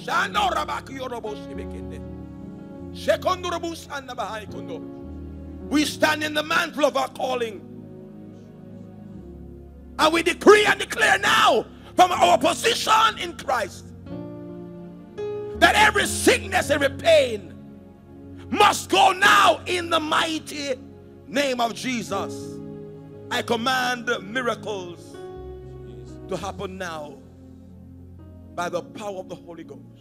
Shando 0.07 0.51
rabaki 0.51 0.99
yorobo 0.99 1.35
shibekende. 1.35 2.01
Shekondo 2.93 3.51
robo 3.51 3.75
sanda 3.75 4.15
bahai 4.15 4.49
kondo. 4.53 4.79
We 5.69 5.85
stand 5.85 6.23
in 6.23 6.33
the 6.33 6.45
mantle 6.45 6.85
of 6.85 6.97
our 6.97 7.09
calling. 7.09 7.61
And 9.99 10.15
we 10.15 10.23
decree 10.23 10.65
and 10.65 10.79
declare 10.79 11.19
now 11.19 11.67
from 11.97 12.13
our 12.13 12.39
position 12.39 13.19
in 13.19 13.37
Christ 13.37 13.87
that 15.59 15.75
every 15.75 16.07
sickness, 16.07 16.71
every 16.71 16.91
pain 16.91 17.53
must 18.51 18.91
go 18.91 19.11
now 19.11 19.61
in 19.67 19.91
the 19.91 19.99
mighty 19.99 20.75
name 21.27 21.61
of 21.61 21.75
Jesus. 21.75 22.57
I 23.31 23.43
command 23.43 24.09
miracles 24.23 25.17
to 26.29 26.37
happen 26.37 26.79
now 26.79 27.17
by 28.55 28.69
the 28.69 28.83
power 28.83 29.19
of 29.19 29.29
the 29.29 29.35
Holy 29.35 29.65
Ghost. 29.65 29.96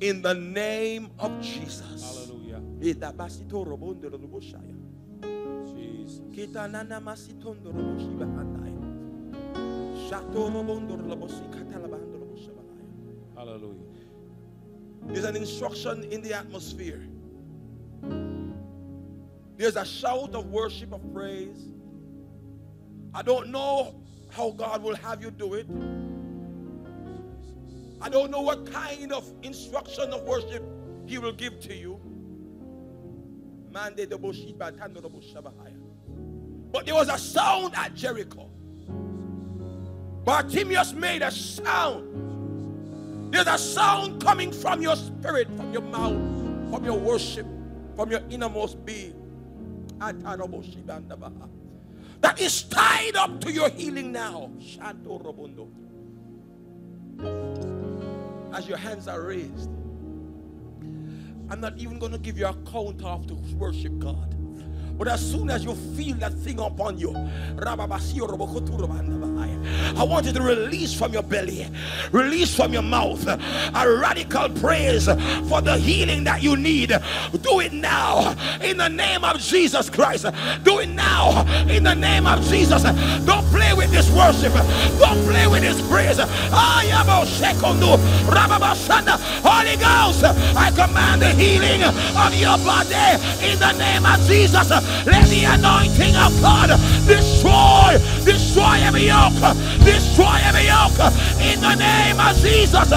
In 0.00 0.22
the 0.22 0.34
name 0.34 1.10
of 1.18 1.40
Jesus. 1.40 2.02
Hallelujah. 2.02 2.60
Jesus. 5.74 6.20
Kita 6.32 6.70
nana 6.70 7.00
masitondo 7.00 7.72
roboshiba 7.72 8.26
handai. 8.26 8.74
Shato 10.08 10.50
robondo 10.50 10.96
roboshikata 10.96 11.78
labando 11.78 12.18
roboshabahaya. 12.18 13.36
Hallelujah. 13.36 13.86
There's 15.06 15.24
an 15.24 15.36
instruction 15.36 16.04
in 16.04 16.22
the 16.22 16.34
atmosphere. 16.34 17.02
There's 19.56 19.76
a 19.76 19.84
shout 19.84 20.34
of 20.34 20.46
worship, 20.46 20.92
of 20.92 21.00
praise. 21.14 21.68
I 23.14 23.22
don't 23.22 23.50
know 23.50 24.02
how 24.30 24.50
God 24.50 24.82
will 24.82 24.96
have 24.96 25.22
you 25.22 25.30
do 25.30 25.54
it. 25.54 25.66
I 28.04 28.10
don't 28.10 28.30
know 28.30 28.42
what 28.42 28.70
kind 28.70 29.14
of 29.14 29.24
instruction 29.42 30.12
of 30.12 30.24
worship 30.24 30.62
He 31.06 31.16
will 31.16 31.32
give 31.32 31.58
to 31.60 31.74
you. 31.74 31.98
But 36.70 36.84
there 36.84 36.94
was 36.94 37.08
a 37.08 37.16
sound 37.16 37.74
at 37.74 37.94
Jericho. 37.94 38.50
Bartimaeus 40.22 40.92
made 40.92 41.22
a 41.22 41.30
sound. 41.30 43.32
There's 43.32 43.46
a 43.46 43.56
sound 43.56 44.22
coming 44.22 44.52
from 44.52 44.82
your 44.82 44.96
spirit, 44.96 45.48
from 45.56 45.72
your 45.72 45.82
mouth, 45.82 46.20
from 46.70 46.84
your 46.84 46.98
worship, 46.98 47.46
from 47.96 48.10
your 48.10 48.20
innermost 48.28 48.84
being. 48.84 49.14
That 52.20 52.38
is 52.38 52.64
tied 52.64 53.16
up 53.16 53.40
to 53.40 53.50
your 53.50 53.70
healing 53.70 54.12
now. 54.12 54.50
As 58.54 58.68
your 58.68 58.78
hands 58.78 59.08
are 59.08 59.20
raised, 59.20 59.68
I'm 61.50 61.60
not 61.60 61.76
even 61.76 61.98
going 61.98 62.12
to 62.12 62.18
give 62.18 62.38
you 62.38 62.46
a 62.46 62.54
count 62.70 63.02
off 63.02 63.26
to 63.26 63.34
worship 63.56 63.98
God. 63.98 64.33
But 64.96 65.08
as 65.08 65.20
soon 65.20 65.50
as 65.50 65.64
you 65.64 65.74
feel 65.96 66.16
that 66.16 66.32
thing 66.34 66.60
upon 66.60 66.98
you, 66.98 67.14
I 69.96 70.02
want 70.04 70.26
you 70.26 70.32
to 70.32 70.42
release 70.42 70.94
from 70.94 71.12
your 71.12 71.22
belly, 71.22 71.66
release 72.12 72.54
from 72.54 72.72
your 72.72 72.82
mouth 72.82 73.26
a 73.26 73.98
radical 74.00 74.48
praise 74.50 75.06
for 75.48 75.60
the 75.60 75.76
healing 75.78 76.24
that 76.24 76.42
you 76.42 76.56
need. 76.56 76.92
Do 77.42 77.60
it 77.60 77.72
now 77.72 78.36
in 78.62 78.76
the 78.76 78.88
name 78.88 79.24
of 79.24 79.40
Jesus 79.40 79.90
Christ. 79.90 80.26
Do 80.62 80.78
it 80.78 80.88
now 80.88 81.44
in 81.68 81.84
the 81.84 81.94
name 81.94 82.26
of 82.26 82.42
Jesus. 82.48 82.82
Don't 83.24 83.44
play 83.46 83.72
with 83.74 83.90
this 83.90 84.10
worship. 84.10 84.52
Don't 84.98 85.22
play 85.24 85.46
with 85.46 85.62
this 85.62 85.80
praise. 85.88 86.18
Ayabo 86.18 87.24
sekondo, 87.26 87.98
rababashanda. 88.26 89.18
Holy 89.42 89.76
Ghost, 89.76 90.24
I 90.56 90.70
command 90.70 91.22
the 91.22 91.30
healing 91.30 91.82
of 91.82 92.34
your 92.34 92.58
body 92.58 92.94
in 93.44 93.58
the 93.58 93.72
name 93.72 94.06
of 94.06 94.20
Jesus. 94.26 94.83
Let 95.06 95.26
the 95.28 95.44
anointing 95.44 96.16
of 96.16 96.32
God 96.40 96.70
destroy, 97.06 97.98
destroy 98.24 98.80
every 98.82 99.06
yoke, 99.06 99.40
destroy 99.84 100.36
every 100.44 100.66
yoke 100.66 100.98
in 101.40 101.60
the 101.60 101.74
name 101.74 102.20
of 102.20 102.36
Jesus. 102.38 102.90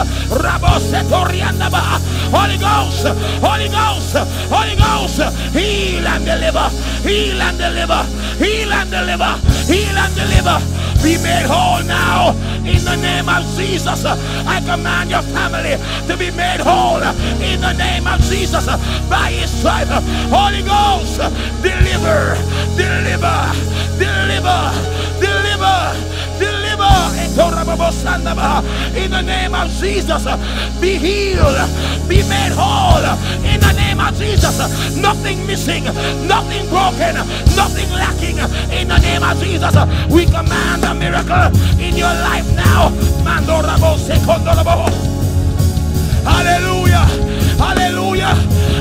Holy 2.30 2.58
Ghost, 2.58 3.06
Holy 3.40 3.70
Ghost, 3.70 4.16
Holy 4.52 4.76
Ghost, 4.76 5.20
heal 5.54 6.08
and 6.08 6.26
deliver, 6.26 6.70
heal 7.08 7.42
and 7.42 7.58
deliver, 7.58 8.04
heal 8.36 8.72
and 8.72 8.90
deliver, 8.92 9.40
heal 9.66 9.98
and 9.98 10.16
deliver. 10.16 10.60
Be 11.04 11.16
made 11.22 11.46
whole 11.46 11.84
now 11.84 12.32
in 12.66 12.84
the 12.84 12.96
name 12.98 13.30
of 13.30 13.46
Jesus. 13.56 14.04
I 14.04 14.60
command 14.66 15.12
your 15.12 15.22
family 15.22 15.78
to 16.08 16.18
be 16.18 16.32
made 16.32 16.60
whole 16.60 17.02
in 17.40 17.62
the 17.62 17.74
name 17.74 18.08
of 18.08 18.20
Jesus 18.22 18.66
by 19.08 19.32
his 19.32 19.50
stripe. 19.52 19.88
Holy 20.34 20.64
Ghost, 20.64 21.22
deliver, 21.62 21.77
deliver, 21.78 22.36
deliver, 22.76 23.52
deliver, 23.98 24.72
deliver. 25.20 26.18
Deliver. 26.40 27.08
In 28.96 29.12
the 29.12 29.22
name 29.22 29.56
of 29.56 29.70
Jesus, 29.80 30.26
be 30.80 30.98
healed, 30.98 31.58
be 32.08 32.22
made 32.30 32.54
whole. 32.54 33.04
In 33.46 33.60
the 33.60 33.74
name 33.74 34.00
of 34.00 34.16
Jesus, 34.18 34.58
nothing 34.98 35.46
missing, 35.48 35.84
nothing 36.28 36.68
broken, 36.70 37.16
nothing 37.56 37.90
lacking. 37.94 38.38
In 38.72 38.88
the 38.88 39.00
name 39.00 39.24
of 39.24 39.40
Jesus, 39.40 39.76
we 40.12 40.26
command 40.26 40.84
a 40.84 40.94
miracle 40.94 41.50
in 41.80 41.96
your 41.96 42.14
life 42.26 42.48
now. 42.56 42.90
Hallelujah. 46.24 47.06
Hallelujah. 47.58 48.36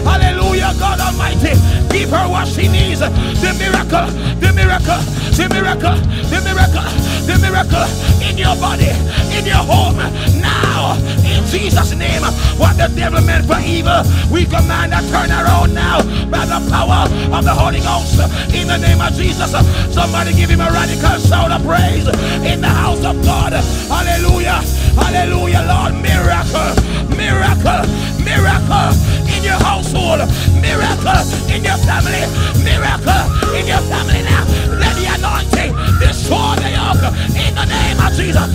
Hallelujah. 0.04 0.74
God 0.78 1.00
Almighty. 1.00 1.85
Give 1.96 2.10
her 2.10 2.28
what 2.28 2.46
she 2.46 2.68
needs. 2.68 3.00
The 3.00 3.56
miracle. 3.56 4.04
The 4.36 4.52
miracle. 4.52 5.00
The 5.32 5.48
miracle. 5.48 5.96
The 6.28 6.38
miracle. 6.44 6.92
The 7.24 7.38
miracle 7.40 7.88
in 8.20 8.36
your 8.36 8.54
body. 8.60 8.92
In 9.32 9.46
your 9.48 9.64
home. 9.64 9.96
Now. 10.36 10.92
In 11.24 11.40
Jesus' 11.48 11.96
name. 11.96 12.20
What 12.60 12.76
the 12.76 12.92
devil 12.94 13.22
meant 13.24 13.46
for 13.46 13.56
evil. 13.64 14.04
We 14.30 14.44
command 14.44 14.92
a 14.92 15.00
turnaround 15.08 15.72
now. 15.72 16.04
By 16.28 16.44
the 16.44 16.60
power 16.68 17.08
of 17.32 17.44
the 17.48 17.54
Holy 17.56 17.80
Ghost. 17.80 18.20
In 18.52 18.68
the 18.68 18.76
name 18.76 19.00
of 19.00 19.14
Jesus. 19.14 19.56
Somebody 19.88 20.34
give 20.36 20.50
him 20.50 20.60
a 20.60 20.68
radical 20.68 21.16
shout 21.24 21.50
of 21.50 21.64
praise. 21.64 22.06
In 22.44 22.60
the 22.60 22.68
house 22.68 23.02
of 23.06 23.16
God. 23.24 23.54
Hallelujah. 23.88 24.60
Hallelujah. 25.00 25.64
Lord. 25.64 25.94
Miracle. 26.04 26.76
Miracle. 27.16 28.15
Miracle 28.26 28.90
in 29.30 29.40
your 29.46 29.60
household. 29.62 30.26
Miracle 30.58 31.22
in 31.46 31.62
your 31.62 31.78
family. 31.86 32.26
Miracle 32.66 33.22
in 33.54 33.64
your 33.70 33.82
family 33.86 34.22
now. 34.26 34.42
Let 34.82 34.92
the 34.98 35.06
anointing 35.14 35.70
destroy 36.02 36.58
the 36.58 36.74
yoke 36.74 37.06
in 37.38 37.54
the 37.54 37.64
name 37.64 37.98
of 38.02 38.10
Jesus. 38.18 38.50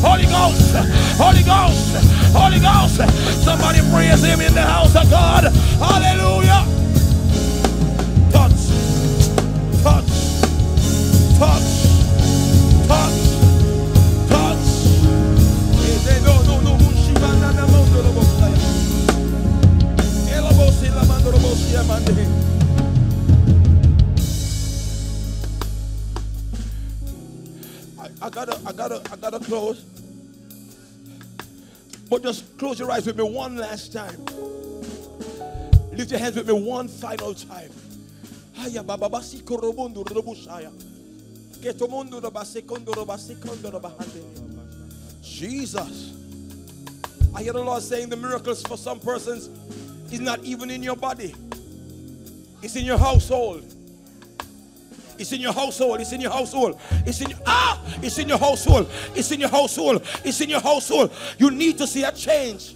Holy 0.00 0.24
Ghost, 0.24 0.74
Holy 1.20 1.42
Ghost, 1.44 1.94
Holy 2.32 2.60
Ghost. 2.60 2.96
Somebody 3.44 3.80
praise 3.90 4.22
him 4.24 4.40
in 4.40 4.54
the 4.54 4.62
house 4.62 4.96
of 4.96 5.10
God. 5.10 5.44
Hallelujah. 5.78 6.64
Touch, 8.32 8.68
touch, 9.82 10.10
touch, 11.38 11.83
I, 21.76 21.88
I 28.22 28.30
gotta, 28.30 28.60
I 28.64 28.72
gotta, 28.72 29.02
I 29.12 29.16
gotta 29.16 29.40
close. 29.40 29.84
But 32.08 32.22
just 32.22 32.56
close 32.58 32.78
your 32.78 32.92
eyes 32.92 33.06
with 33.06 33.16
me 33.16 33.24
one 33.24 33.56
last 33.56 33.92
time. 33.92 34.24
Lift 35.92 36.12
your 36.12 36.20
hands 36.20 36.36
with 36.36 36.46
me 36.46 36.52
one 36.52 36.86
final 36.86 37.34
time. 37.34 37.70
Aya 38.60 38.84
baba 38.84 39.08
basi 39.08 39.42
korobondo 39.42 40.04
robushaya. 40.04 40.70
Keto 41.60 41.90
mundo 41.90 42.20
roba 42.20 42.44
secondo 42.44 42.92
roba 42.92 43.18
secondo 43.18 43.72
roba. 43.72 43.92
Jesus. 45.22 46.12
I 47.34 47.42
hear 47.42 47.52
the 47.52 47.64
Lord 47.64 47.82
saying 47.82 48.10
the 48.10 48.16
miracles 48.16 48.62
for 48.62 48.76
some 48.76 49.00
persons 49.00 49.50
is 50.12 50.20
not 50.20 50.38
even 50.44 50.70
in 50.70 50.84
your 50.84 50.94
body. 50.94 51.34
It's 52.64 52.76
in 52.76 52.86
your 52.86 52.96
household. 52.96 53.62
It's 55.18 55.32
in 55.32 55.40
your 55.42 55.52
household. 55.52 56.00
It's 56.00 56.12
in 56.12 56.20
your 56.22 56.30
household. 56.30 56.80
It's 57.04 57.20
in 57.20 57.28
your 57.28 57.38
ah. 57.44 57.78
It's 58.02 58.18
in 58.18 58.26
your 58.26 58.38
household. 58.38 58.90
It's 59.14 59.30
in 59.30 59.40
your 59.40 59.50
household. 59.50 60.02
It's 60.24 60.40
in 60.40 60.48
your 60.48 60.62
household. 60.62 61.12
You 61.36 61.50
need 61.50 61.76
to 61.76 61.86
see 61.86 62.04
a 62.04 62.10
change. 62.10 62.74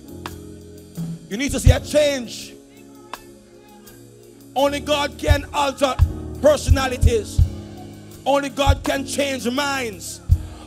You 1.30 1.38
need 1.38 1.52
to 1.52 1.58
see 1.58 1.70
a 1.70 1.80
change. 1.80 2.52
Only 4.54 4.80
God 4.80 5.16
can 5.16 5.46
alter 5.54 5.96
personalities. 6.42 7.40
Only 8.26 8.50
God 8.50 8.84
can 8.84 9.06
change 9.06 9.50
minds. 9.50 10.20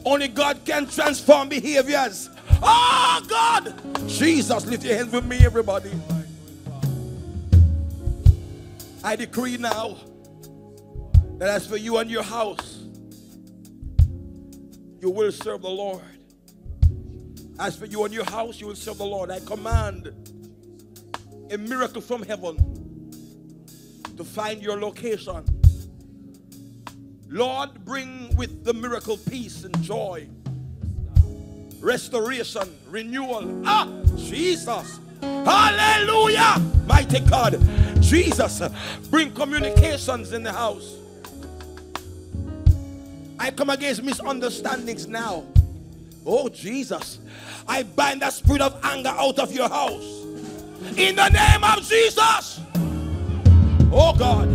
Only 0.03 0.29
God 0.29 0.65
can 0.65 0.87
transform 0.87 1.47
behaviors. 1.47 2.31
Oh 2.63 3.23
God! 3.29 3.75
Jesus, 4.07 4.65
lift 4.65 4.83
your 4.83 4.95
hands 4.95 5.13
with 5.13 5.25
me, 5.25 5.45
everybody. 5.45 5.91
I 9.03 9.15
decree 9.15 9.57
now 9.57 9.97
that 11.37 11.49
as 11.49 11.65
for 11.65 11.77
you 11.77 11.97
and 11.97 12.09
your 12.09 12.21
house, 12.21 12.83
you 14.99 15.09
will 15.09 15.31
serve 15.31 15.63
the 15.63 15.69
Lord. 15.69 16.03
As 17.59 17.75
for 17.75 17.85
you 17.85 18.05
and 18.05 18.13
your 18.13 18.25
house, 18.25 18.61
you 18.61 18.67
will 18.67 18.75
serve 18.75 18.99
the 18.99 19.05
Lord. 19.05 19.31
I 19.31 19.39
command 19.39 20.11
a 21.49 21.57
miracle 21.57 22.01
from 22.01 22.21
heaven 22.21 22.57
to 24.17 24.23
find 24.23 24.61
your 24.61 24.79
location. 24.79 25.43
Lord, 27.27 27.83
bring 27.83 28.35
with 28.35 28.63
the 28.63 28.73
miracle 28.73 29.17
peace 29.17 29.63
and 29.63 29.81
joy, 29.81 30.27
restoration, 31.79 32.69
renewal. 32.87 33.63
Ah, 33.65 33.87
Jesus. 34.15 34.99
Hallelujah. 35.21 36.59
Mighty 36.85 37.19
God. 37.21 37.59
Jesus, 38.01 38.61
bring 39.09 39.31
communications 39.31 40.33
in 40.33 40.43
the 40.43 40.51
house. 40.51 40.95
I 43.39 43.51
come 43.51 43.69
against 43.69 44.03
misunderstandings 44.03 45.07
now. 45.07 45.43
Oh, 46.25 46.49
Jesus. 46.49 47.19
I 47.67 47.83
bind 47.83 48.21
that 48.21 48.33
spirit 48.33 48.61
of 48.61 48.79
anger 48.83 49.09
out 49.09 49.39
of 49.39 49.51
your 49.51 49.69
house. 49.69 50.03
In 50.95 51.15
the 51.15 51.29
name 51.29 51.63
of 51.63 51.87
Jesus. 51.87 52.59
Oh, 53.91 54.13
God. 54.17 54.49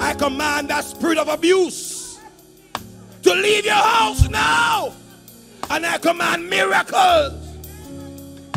I 0.00 0.14
command 0.14 0.70
that 0.70 0.84
spirit 0.84 1.18
of 1.18 1.28
abuse 1.28 2.18
to 3.22 3.34
leave 3.34 3.64
your 3.64 3.74
house 3.74 4.28
now. 4.28 4.92
And 5.70 5.84
I 5.84 5.98
command 5.98 6.48
miracles 6.48 7.47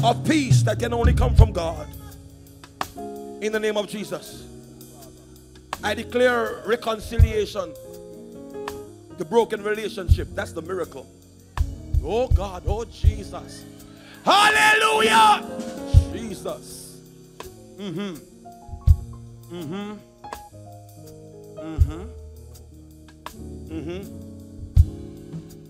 of 0.03 0.25
peace 0.25 0.63
that 0.63 0.79
can 0.79 0.93
only 0.93 1.13
come 1.13 1.35
from 1.35 1.51
God. 1.51 1.87
In 3.41 3.51
the 3.51 3.59
name 3.59 3.77
of 3.77 3.87
Jesus. 3.87 4.47
I 5.83 5.93
declare 5.93 6.63
reconciliation. 6.65 7.73
The 9.17 9.25
broken 9.25 9.63
relationship. 9.63 10.29
That's 10.33 10.53
the 10.53 10.61
miracle. 10.61 11.07
Oh 12.03 12.27
God. 12.27 12.63
Oh 12.65 12.85
Jesus. 12.85 13.65
Hallelujah. 14.25 15.43
Jesus. 16.11 16.99
Mm-hmm. 17.77 18.15
Mm-hmm. 19.55 19.93
Mm-hmm. 21.59 22.03
Mm-hmm. 23.69 24.01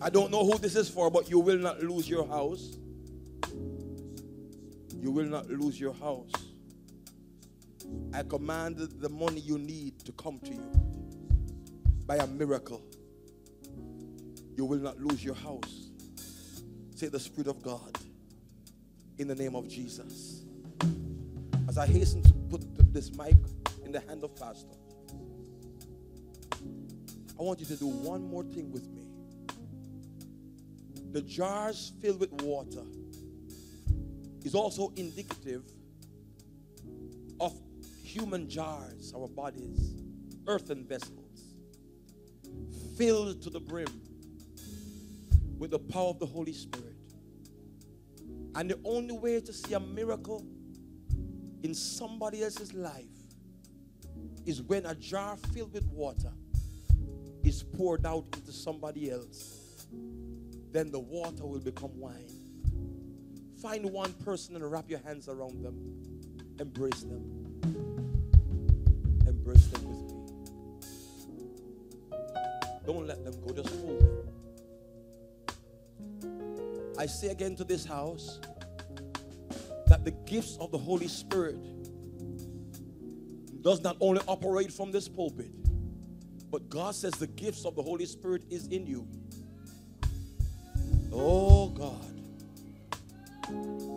I 0.02 0.10
don't 0.10 0.32
know 0.32 0.46
who 0.46 0.58
this 0.58 0.76
is 0.76 0.90
for, 0.90 1.12
but 1.12 1.30
you 1.30 1.40
will 1.40 1.58
not 1.58 1.82
lose 1.84 2.10
your 2.10 2.26
house. 2.28 2.78
You 5.02 5.10
will 5.10 5.26
not 5.26 5.50
lose 5.50 5.80
your 5.80 5.94
house. 5.94 6.32
I 8.14 8.22
command 8.22 8.78
the 8.78 9.10
money 9.10 9.40
you 9.40 9.58
need 9.58 9.98
to 10.06 10.12
come 10.12 10.40
to 10.42 10.52
you 10.52 10.72
by 12.06 12.18
a 12.18 12.28
miracle. 12.28 12.84
You 14.56 14.66
will 14.66 14.78
not 14.78 15.00
lose 15.00 15.24
your 15.24 15.34
house. 15.34 15.90
Say 16.96 17.08
the 17.08 17.20
Spirit 17.20 17.48
of 17.48 17.64
God 17.64 17.98
in 19.18 19.28
the 19.28 19.34
name 19.34 19.56
of 19.56 19.68
Jesus. 19.68 20.44
As 21.68 21.80
I 21.80 21.88
hasten 21.88 22.22
to 22.22 22.34
put 22.52 22.94
this 22.94 23.12
mic 23.16 23.36
in 23.84 23.92
the 23.92 24.02
hand 24.02 24.24
of 24.24 24.36
Pastor, 24.36 24.76
I 27.40 27.42
want 27.44 27.60
you 27.60 27.66
to 27.66 27.76
do 27.76 27.88
one 27.88 28.22
more 28.22 28.44
thing 28.44 28.72
with 28.72 28.88
me. 28.90 29.08
The 31.12 31.22
jars 31.22 31.92
filled 32.02 32.20
with 32.20 32.32
water 32.44 32.84
is 34.44 34.56
also 34.56 34.92
indicative 34.96 35.64
of 37.40 37.54
human 38.04 38.50
jars, 38.50 39.14
our 39.16 39.28
bodies, 39.28 39.94
earthen 40.48 40.86
vessels, 40.86 41.56
filled 42.98 43.42
to 43.42 43.50
the 43.50 43.60
brim 43.60 44.02
with 45.58 45.72
the 45.72 45.80
power 45.80 46.10
of 46.10 46.20
the 46.20 46.26
Holy 46.26 46.54
Spirit. 46.54 46.96
And 48.56 48.70
the 48.70 48.80
only 48.84 49.18
way 49.18 49.40
to 49.40 49.54
see 49.54 49.74
a 49.74 49.80
miracle 49.80 50.46
in 51.64 51.74
somebody 51.74 52.44
else's 52.44 52.74
life 52.74 53.06
is 54.46 54.62
when 54.62 54.86
a 54.86 54.96
jar 54.96 55.38
filled 55.54 55.74
with 55.74 55.86
water 55.86 56.32
is 57.44 57.64
poured 57.64 58.06
out 58.06 58.26
into 58.34 58.52
somebody 58.52 59.12
else. 59.12 59.86
Then 60.72 60.92
the 60.92 61.00
water 61.00 61.46
will 61.46 61.60
become 61.60 61.98
wine. 62.00 62.41
Find 63.62 63.86
one 63.92 64.12
person 64.14 64.56
and 64.56 64.72
wrap 64.72 64.90
your 64.90 65.00
hands 65.00 65.30
around 65.30 65.64
them. 65.64 65.76
Embrace 66.60 67.04
them. 67.04 67.24
Embrace 69.28 69.68
them 69.68 69.88
with 69.88 70.02
me. 70.02 70.16
Don't 72.88 73.06
let 73.06 73.24
them 73.24 73.36
go, 73.46 73.54
just 73.54 73.70
hold 73.76 74.00
them. 74.00 74.28
I 76.98 77.06
say 77.06 77.28
again 77.28 77.56
to 77.58 77.64
this 77.64 77.86
house 77.86 78.40
that 79.86 80.06
the 80.06 80.12
gifts 80.26 80.58
of 80.60 80.72
the 80.72 80.80
Holy 80.80 81.08
Spirit 81.08 81.58
does 83.62 83.82
not 83.82 83.96
only 84.00 84.22
operate 84.28 84.74
from 84.74 84.92
this 84.92 85.08
pulpit, 85.08 85.52
but 86.50 86.68
God 86.68 86.96
says 86.96 87.14
the 87.14 87.28
gifts 87.28 87.64
of 87.66 87.76
the 87.76 87.84
Holy 87.84 88.08
Spirit 88.08 88.42
is 88.50 88.66
in 88.68 88.88
you. 88.88 89.08
Oh 91.14 91.70
God. 91.70 92.21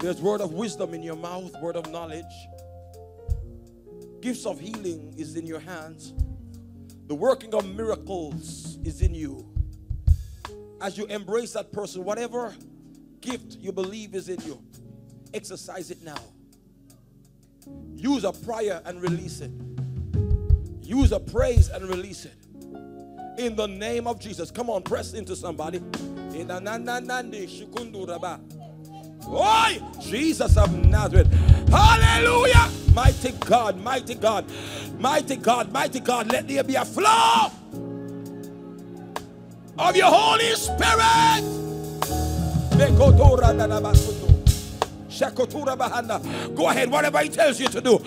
There's 0.01 0.21
word 0.21 0.41
of 0.41 0.53
wisdom 0.53 0.95
in 0.95 1.03
your 1.03 1.17
mouth, 1.17 1.53
word 1.61 1.77
of 1.77 1.91
knowledge. 1.91 2.25
Gifts 4.21 4.47
of 4.47 4.59
healing 4.59 5.15
is 5.17 5.37
in 5.37 5.47
your 5.47 5.61
hands. 5.61 6.13
The 7.07 7.15
working 7.15 7.55
of 7.55 7.67
miracles 7.67 8.79
is 8.85 9.03
in 9.03 9.15
you. 9.15 9.47
As 10.81 10.97
you 10.99 11.07
embrace 11.07 11.53
that 11.53 11.73
person, 11.73 12.05
whatever 12.05 12.55
gift 13.21 13.57
you 13.59 13.73
believe 13.73 14.15
is 14.15 14.29
in 14.29 14.41
you, 14.43 14.63
exercise 15.33 15.91
it 15.91 16.03
now. 16.03 16.19
Use 17.95 18.25
a 18.25 18.33
prayer 18.33 18.83
and 18.85 19.01
release 19.01 19.41
it. 19.41 19.51
Use 20.83 21.13
a 21.13 21.21
praise 21.21 21.69
and 21.69 21.87
release 21.89 22.27
it. 22.27 22.37
In 23.39 23.57
the 23.57 23.67
name 23.67 24.07
of 24.07 24.21
Jesus. 24.21 24.51
Come 24.51 24.69
on, 24.71 24.83
press 24.83 25.15
into 25.15 25.35
somebody. 25.35 25.81
Oi! 29.29 29.83
Jesus 30.01 30.57
of 30.57 30.73
Nazareth. 30.87 31.29
Hallelujah! 31.71 32.71
Mighty 32.95 33.33
God, 33.33 33.81
mighty 33.83 34.15
God, 34.15 34.45
mighty 34.99 35.37
God, 35.37 35.73
mighty 35.73 36.01
God. 36.01 36.31
Let 36.31 36.47
there 36.47 36.63
be 36.63 36.77
a 36.77 36.85
flow 36.85 37.51
of 39.79 39.97
your 39.97 40.11
Holy 40.11 40.55
Spirit. 40.55 41.45
Go 46.55 46.69
ahead, 46.69 46.91
whatever 46.91 47.19
he 47.21 47.29
tells 47.29 47.61
you 47.61 47.69
to 47.69 47.81
do. 47.81 47.99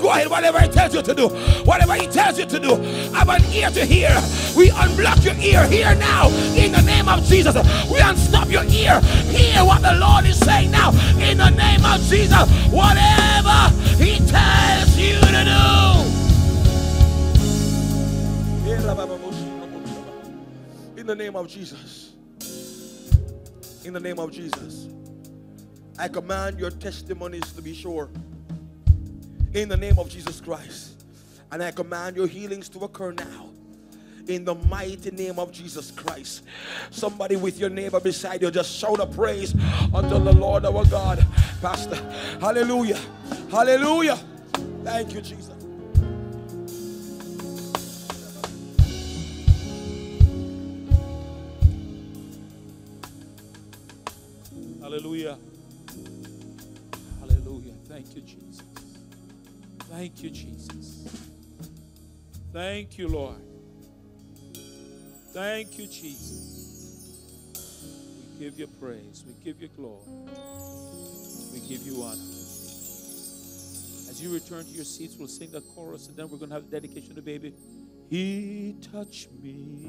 Go 0.00 0.10
ahead, 0.10 0.28
whatever 0.28 0.60
he 0.60 0.68
tells 0.68 0.94
you 0.94 1.02
to 1.02 1.14
do. 1.14 1.28
Whatever 1.64 1.94
he 1.94 2.06
tells 2.06 2.38
you 2.38 2.46
to 2.46 2.58
do. 2.58 2.76
Have 3.14 3.28
an 3.28 3.44
ear 3.52 3.70
to 3.70 3.84
hear. 3.84 4.10
We 4.56 4.70
unblock 4.70 5.24
your 5.24 5.34
ear. 5.34 5.66
Hear 5.66 5.94
now. 5.94 6.28
In 6.56 6.72
the 6.72 6.82
name 6.82 7.08
of 7.08 7.24
Jesus. 7.24 7.54
We 7.90 8.00
unstop 8.00 8.50
your 8.50 8.64
ear. 8.64 9.00
Hear 9.30 9.64
what 9.64 9.82
the 9.82 9.94
Lord 9.94 10.24
is 10.26 10.38
saying 10.38 10.70
now. 10.70 10.90
In 11.20 11.38
the 11.38 11.50
name 11.50 11.84
of 11.84 12.00
Jesus. 12.02 12.48
Whatever 12.70 13.70
he 14.02 14.18
tells 14.26 14.96
you 14.98 15.20
to 15.20 15.44
do. 15.44 16.16
In 20.96 21.06
the 21.06 21.14
name 21.14 21.36
of 21.36 21.46
Jesus. 21.48 22.12
In 23.84 23.92
the 23.92 24.00
name 24.00 24.18
of 24.18 24.32
Jesus. 24.32 24.88
I 25.98 26.08
command 26.08 26.58
your 26.58 26.70
testimonies 26.70 27.52
to 27.52 27.62
be 27.62 27.74
sure. 27.74 28.10
In 29.54 29.68
the 29.70 29.76
name 29.76 29.98
of 29.98 30.10
Jesus 30.10 30.40
Christ. 30.40 31.04
And 31.50 31.62
I 31.62 31.70
command 31.70 32.16
your 32.16 32.26
healings 32.26 32.68
to 32.70 32.80
occur 32.80 33.12
now. 33.12 33.50
In 34.28 34.44
the 34.44 34.54
mighty 34.54 35.10
name 35.10 35.38
of 35.38 35.52
Jesus 35.52 35.90
Christ. 35.90 36.42
Somebody 36.90 37.36
with 37.36 37.58
your 37.58 37.70
neighbor 37.70 38.00
beside 38.00 38.42
you, 38.42 38.50
just 38.50 38.76
shout 38.76 39.00
a 39.00 39.06
praise 39.06 39.54
unto 39.94 40.18
the 40.18 40.32
Lord 40.32 40.66
our 40.66 40.84
God. 40.84 41.24
Pastor. 41.62 41.96
Hallelujah. 42.40 43.00
Hallelujah. 43.50 44.18
Thank 44.84 45.14
you, 45.14 45.22
Jesus. 45.22 45.54
Hallelujah. 54.82 55.38
Thank 59.96 60.22
you, 60.22 60.28
Jesus. 60.28 61.08
Thank 62.52 62.98
you, 62.98 63.08
Lord. 63.08 63.40
Thank 65.32 65.78
you, 65.78 65.86
Jesus. 65.86 67.54
We 68.20 68.44
give 68.44 68.58
you 68.58 68.66
praise. 68.78 69.24
We 69.26 69.32
give 69.42 69.62
you 69.62 69.68
glory. 69.68 70.04
We 71.50 71.60
give 71.66 71.80
you 71.86 72.02
honor. 72.02 72.20
As 74.10 74.20
you 74.20 74.34
return 74.34 74.66
to 74.66 74.70
your 74.70 74.84
seats, 74.84 75.16
we'll 75.18 75.28
sing 75.28 75.50
the 75.50 75.62
chorus 75.62 76.08
and 76.08 76.16
then 76.18 76.28
we're 76.28 76.36
going 76.36 76.50
to 76.50 76.56
have 76.56 76.68
the 76.68 76.78
dedication 76.78 77.14
to 77.14 77.22
baby. 77.22 77.54
He 78.10 78.76
touched 78.92 79.32
me. 79.42 79.88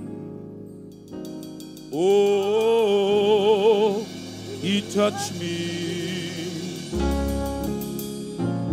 Oh, 1.91 4.05
he 4.61 4.89
touched 4.89 5.38
me. 5.38 6.27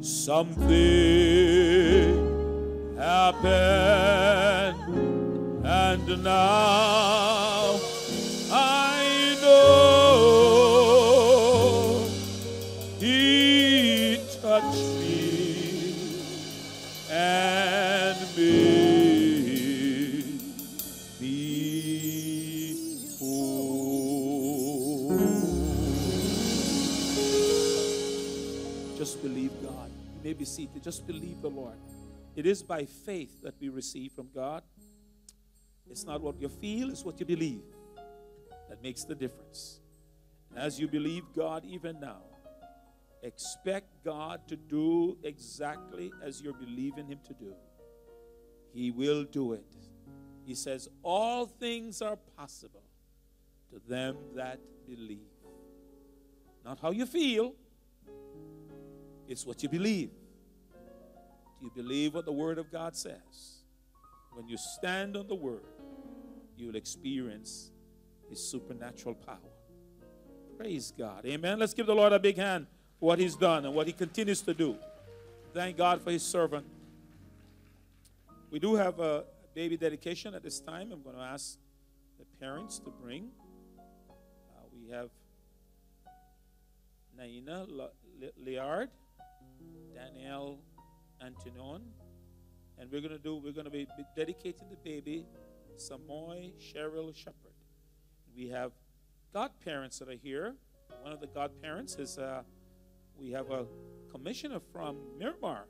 Something 0.00 0.64
happened, 2.96 4.76
and 5.66 6.24
now 6.24 7.80
I 8.50 9.36
know 9.42 9.64
He 13.00 14.18
touched 14.40 14.88
me 14.98 15.03
and 17.24 18.18
whole. 23.18 25.18
Just 28.96 29.22
believe 29.22 29.50
God. 29.62 29.90
You 30.16 30.22
may 30.22 30.32
be 30.32 30.44
seated. 30.44 30.82
Just 30.82 31.06
believe 31.06 31.42
the 31.42 31.50
Lord. 31.50 31.78
It 32.36 32.46
is 32.46 32.62
by 32.62 32.84
faith 32.84 33.42
that 33.42 33.54
we 33.60 33.68
receive 33.68 34.12
from 34.12 34.28
God. 34.34 34.62
It's 35.90 36.04
not 36.04 36.22
what 36.22 36.40
you 36.40 36.48
feel, 36.48 36.90
it's 36.90 37.04
what 37.04 37.20
you 37.20 37.26
believe 37.26 37.62
that 38.68 38.82
makes 38.82 39.04
the 39.04 39.14
difference. 39.14 39.80
As 40.56 40.80
you 40.80 40.88
believe 40.88 41.24
God 41.36 41.64
even 41.64 42.00
now, 42.00 42.22
expect 43.24 44.04
God 44.04 44.46
to 44.48 44.56
do 44.56 45.16
exactly 45.24 46.12
as 46.22 46.42
you're 46.42 46.52
believing 46.52 47.08
Him 47.08 47.18
to 47.26 47.34
do. 47.34 47.54
He 48.72 48.90
will 48.90 49.24
do 49.24 49.54
it. 49.54 49.64
He 50.44 50.54
says, 50.54 50.88
All 51.02 51.46
things 51.46 52.02
are 52.02 52.16
possible 52.36 52.82
to 53.70 53.80
them 53.88 54.16
that 54.36 54.60
believe. 54.86 55.18
Not 56.64 56.78
how 56.80 56.90
you 56.90 57.06
feel, 57.06 57.54
it's 59.26 59.46
what 59.46 59.62
you 59.62 59.68
believe. 59.68 60.10
Do 61.58 61.66
you 61.66 61.72
believe 61.74 62.14
what 62.14 62.26
the 62.26 62.32
Word 62.32 62.58
of 62.58 62.70
God 62.70 62.94
says? 62.94 63.62
When 64.32 64.48
you 64.48 64.58
stand 64.58 65.16
on 65.16 65.28
the 65.28 65.34
Word, 65.34 65.64
you 66.58 66.66
will 66.66 66.76
experience 66.76 67.70
His 68.28 68.38
supernatural 68.38 69.14
power. 69.14 69.38
Praise 70.58 70.92
God. 70.96 71.24
Amen. 71.24 71.58
Let's 71.58 71.72
give 71.72 71.86
the 71.86 71.94
Lord 71.94 72.12
a 72.12 72.18
big 72.18 72.36
hand 72.36 72.66
what 72.98 73.18
He's 73.18 73.36
done 73.36 73.64
and 73.64 73.74
what 73.74 73.86
He 73.86 73.92
continues 73.92 74.40
to 74.42 74.54
do. 74.54 74.76
Thank 75.52 75.76
God 75.76 76.02
for 76.02 76.10
His 76.10 76.22
servant. 76.22 76.66
We 78.50 78.58
do 78.58 78.74
have 78.74 79.00
a 79.00 79.24
baby 79.54 79.76
dedication 79.76 80.34
at 80.34 80.42
this 80.42 80.60
time. 80.60 80.90
I'm 80.92 81.02
going 81.02 81.16
to 81.16 81.22
ask 81.22 81.58
the 82.18 82.24
parents 82.38 82.78
to 82.80 82.90
bring. 82.90 83.28
Uh, 83.78 84.62
we 84.72 84.90
have 84.90 85.10
Naina 87.18 87.66
Liard, 88.44 88.88
Danielle 89.94 90.58
Antonon, 91.20 91.82
and 92.78 92.90
we're 92.90 93.00
going 93.00 93.12
to 93.12 93.18
do. 93.18 93.36
We're 93.36 93.52
going 93.52 93.64
to 93.64 93.70
be 93.70 93.86
be 93.96 94.04
dedicating 94.16 94.68
the 94.68 94.76
baby, 94.76 95.26
Samoy 95.76 96.52
Cheryl 96.60 97.14
Shepherd. 97.14 97.54
We 98.36 98.48
have 98.48 98.72
godparents 99.32 99.98
that 100.00 100.08
are 100.08 100.18
here. 100.22 100.54
One 101.02 101.12
of 101.12 101.20
the 101.20 101.26
godparents 101.28 101.96
is 101.96 102.18
uh, 102.18 102.42
we 103.18 103.30
have 103.30 103.50
a 103.50 103.66
commissioner 104.10 104.60
from 104.72 104.96
Miramar. 105.18 105.66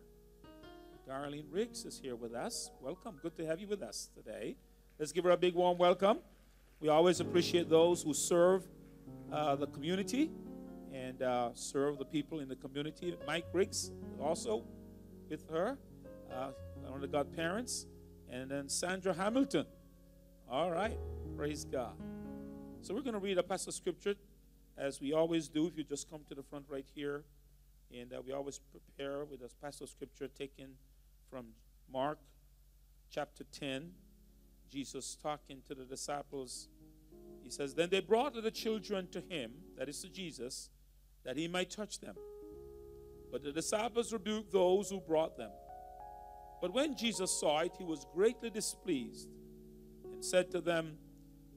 Darline 1.08 1.44
Riggs 1.50 1.84
is 1.84 1.98
here 1.98 2.16
with 2.16 2.34
us. 2.34 2.70
Welcome. 2.80 3.18
Good 3.22 3.36
to 3.36 3.46
have 3.46 3.60
you 3.60 3.68
with 3.68 3.82
us 3.82 4.08
today. 4.16 4.56
Let's 4.98 5.12
give 5.12 5.24
her 5.24 5.30
a 5.30 5.36
big 5.36 5.54
warm 5.54 5.76
welcome. 5.76 6.18
We 6.80 6.88
always 6.88 7.20
appreciate 7.20 7.68
those 7.68 8.02
who 8.02 8.14
serve 8.14 8.64
uh, 9.32 9.56
the 9.56 9.66
community 9.66 10.30
and 10.92 11.20
uh, 11.22 11.50
serve 11.54 11.98
the 11.98 12.04
people 12.04 12.40
in 12.40 12.48
the 12.48 12.56
community. 12.56 13.16
Mike 13.26 13.46
Riggs 13.52 13.90
also 14.20 14.64
with 15.28 15.48
her, 15.50 15.76
uh, 16.32 16.50
one 16.82 16.94
of 16.94 17.00
the 17.00 17.08
godparents, 17.08 17.86
and 18.30 18.50
then 18.50 18.68
Sandra 18.68 19.12
Hamilton. 19.12 19.66
All 20.48 20.70
right, 20.70 20.96
praise 21.36 21.64
God. 21.64 21.94
So 22.80 22.94
we're 22.94 23.02
going 23.02 23.14
to 23.14 23.20
read 23.20 23.38
a 23.38 23.42
passage 23.42 23.68
of 23.68 23.74
scripture 23.74 24.14
as 24.76 25.00
we 25.00 25.12
always 25.12 25.48
do. 25.48 25.66
If 25.66 25.76
you 25.76 25.84
just 25.84 26.10
come 26.10 26.20
to 26.28 26.34
the 26.34 26.42
front 26.42 26.66
right 26.68 26.86
here, 26.94 27.24
and 28.00 28.12
uh, 28.12 28.20
we 28.26 28.32
always 28.32 28.58
prepare 28.58 29.24
with 29.24 29.40
a 29.42 29.66
of 29.82 29.88
scripture 29.88 30.26
taken 30.26 30.70
from 31.30 31.46
Mark 31.92 32.18
chapter 33.10 33.44
10. 33.52 33.90
Jesus 34.70 35.16
talking 35.22 35.58
to 35.68 35.74
the 35.74 35.84
disciples. 35.84 36.68
He 37.42 37.50
says, 37.50 37.74
Then 37.74 37.90
they 37.90 38.00
brought 38.00 38.34
the 38.34 38.50
children 38.50 39.06
to 39.12 39.20
him, 39.20 39.52
that 39.78 39.88
is 39.88 40.00
to 40.02 40.08
Jesus, 40.08 40.70
that 41.24 41.36
he 41.36 41.46
might 41.46 41.70
touch 41.70 42.00
them. 42.00 42.16
But 43.30 43.44
the 43.44 43.52
disciples 43.52 44.12
rebuked 44.12 44.52
those 44.52 44.90
who 44.90 45.00
brought 45.00 45.36
them. 45.36 45.50
But 46.60 46.72
when 46.72 46.96
Jesus 46.96 47.38
saw 47.38 47.60
it, 47.60 47.72
he 47.78 47.84
was 47.84 48.06
greatly 48.12 48.50
displeased 48.50 49.28
and 50.12 50.24
said 50.24 50.50
to 50.50 50.60
them, 50.60 50.96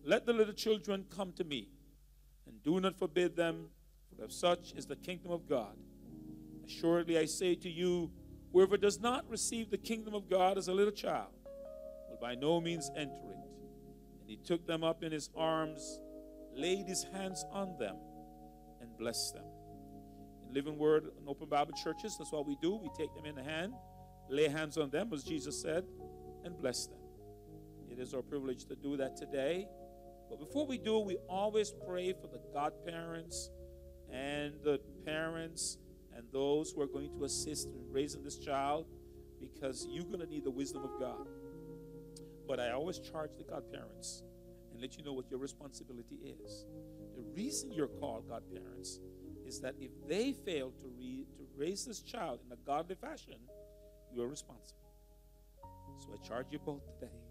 Let 0.03 0.25
the 0.25 0.33
little 0.33 0.53
children 0.53 1.05
come 1.15 1.31
to 1.33 1.43
me, 1.43 1.69
and 2.45 2.61
do 2.61 2.79
not 2.79 2.95
forbid 2.95 3.35
them, 3.35 3.69
for 4.15 4.23
of 4.23 4.31
such 4.31 4.73
is 4.73 4.85
the 4.85 4.95
kingdom 4.95 5.31
of 5.31 5.47
God. 5.47 5.75
Assuredly, 6.67 7.17
I 7.17 7.25
say 7.25 7.55
to 7.55 7.69
you, 7.69 8.11
whoever 8.51 8.75
does 8.77 8.99
not 8.99 9.27
receive 9.29 9.69
the 9.69 9.77
kingdom 9.77 10.13
of 10.13 10.29
God 10.29 10.57
as 10.57 10.67
a 10.67 10.73
little 10.73 10.91
child 10.91 11.31
will 12.09 12.17
by 12.19 12.35
no 12.35 12.59
means 12.59 12.91
enter 12.95 13.31
it. 13.31 13.37
And 14.21 14.29
he 14.29 14.37
took 14.37 14.67
them 14.67 14.83
up 14.83 15.01
in 15.01 15.11
his 15.11 15.29
arms, 15.35 16.01
laid 16.53 16.85
his 16.85 17.03
hands 17.13 17.45
on 17.51 17.77
them, 17.77 17.95
and 18.81 18.89
blessed 18.97 19.35
them. 19.35 19.45
In 20.47 20.53
Living 20.53 20.77
Word 20.77 21.05
and 21.17 21.27
Open 21.27 21.47
Bible 21.47 21.73
churches, 21.73 22.17
that's 22.17 22.31
what 22.31 22.45
we 22.45 22.57
do. 22.61 22.75
We 22.75 22.89
take 22.97 23.13
them 23.15 23.25
in 23.25 23.35
the 23.35 23.43
hand, 23.43 23.73
lay 24.29 24.49
hands 24.49 24.77
on 24.77 24.89
them, 24.89 25.11
as 25.13 25.23
Jesus 25.23 25.61
said, 25.61 25.85
and 26.43 26.57
bless 26.57 26.87
them. 26.87 26.99
It 27.89 27.99
is 27.99 28.13
our 28.13 28.21
privilege 28.21 28.65
to 28.65 28.75
do 28.75 28.97
that 28.97 29.15
today. 29.15 29.67
But 30.29 30.39
before 30.39 30.67
we 30.67 30.77
do, 30.77 30.99
we 30.99 31.17
always 31.29 31.73
pray 31.87 32.11
for 32.11 32.27
the 32.27 32.41
godparents 32.53 33.49
and 34.11 34.53
the 34.63 34.81
parents 35.05 35.77
and 36.17 36.25
those 36.33 36.71
who 36.71 36.81
are 36.81 36.87
going 36.87 37.11
to 37.17 37.23
assist 37.25 37.67
in 37.67 37.85
raising 37.91 38.23
this 38.23 38.37
child 38.37 38.87
because 39.39 39.85
you're 39.89 40.03
going 40.03 40.19
to 40.19 40.25
need 40.25 40.43
the 40.43 40.51
wisdom 40.51 40.83
of 40.83 40.99
God. 40.99 41.27
But 42.47 42.59
I 42.59 42.71
always 42.71 42.97
charge 42.99 43.31
the 43.37 43.43
godparents 43.43 44.23
and 44.71 44.81
let 44.81 44.97
you 44.97 45.03
know 45.03 45.13
what 45.13 45.29
your 45.29 45.39
responsibility 45.39 46.17
is. 46.43 46.65
The 47.15 47.23
reason 47.35 47.71
you're 47.71 47.87
called 47.87 48.27
godparents 48.27 48.99
is 49.45 49.59
that 49.61 49.75
if 49.79 49.91
they 50.07 50.33
fail 50.33 50.71
to, 50.71 50.91
re- 50.97 51.25
to 51.37 51.43
raise 51.55 51.85
this 51.85 52.01
child 52.01 52.39
in 52.45 52.51
a 52.51 52.55
godly 52.65 52.95
fashion, 52.95 53.35
you 54.11 54.23
are 54.23 54.27
responsible. 54.27 54.81
So 55.99 56.09
I 56.13 56.27
charge 56.27 56.47
you 56.51 56.59
both 56.59 56.83
today. 56.99 57.13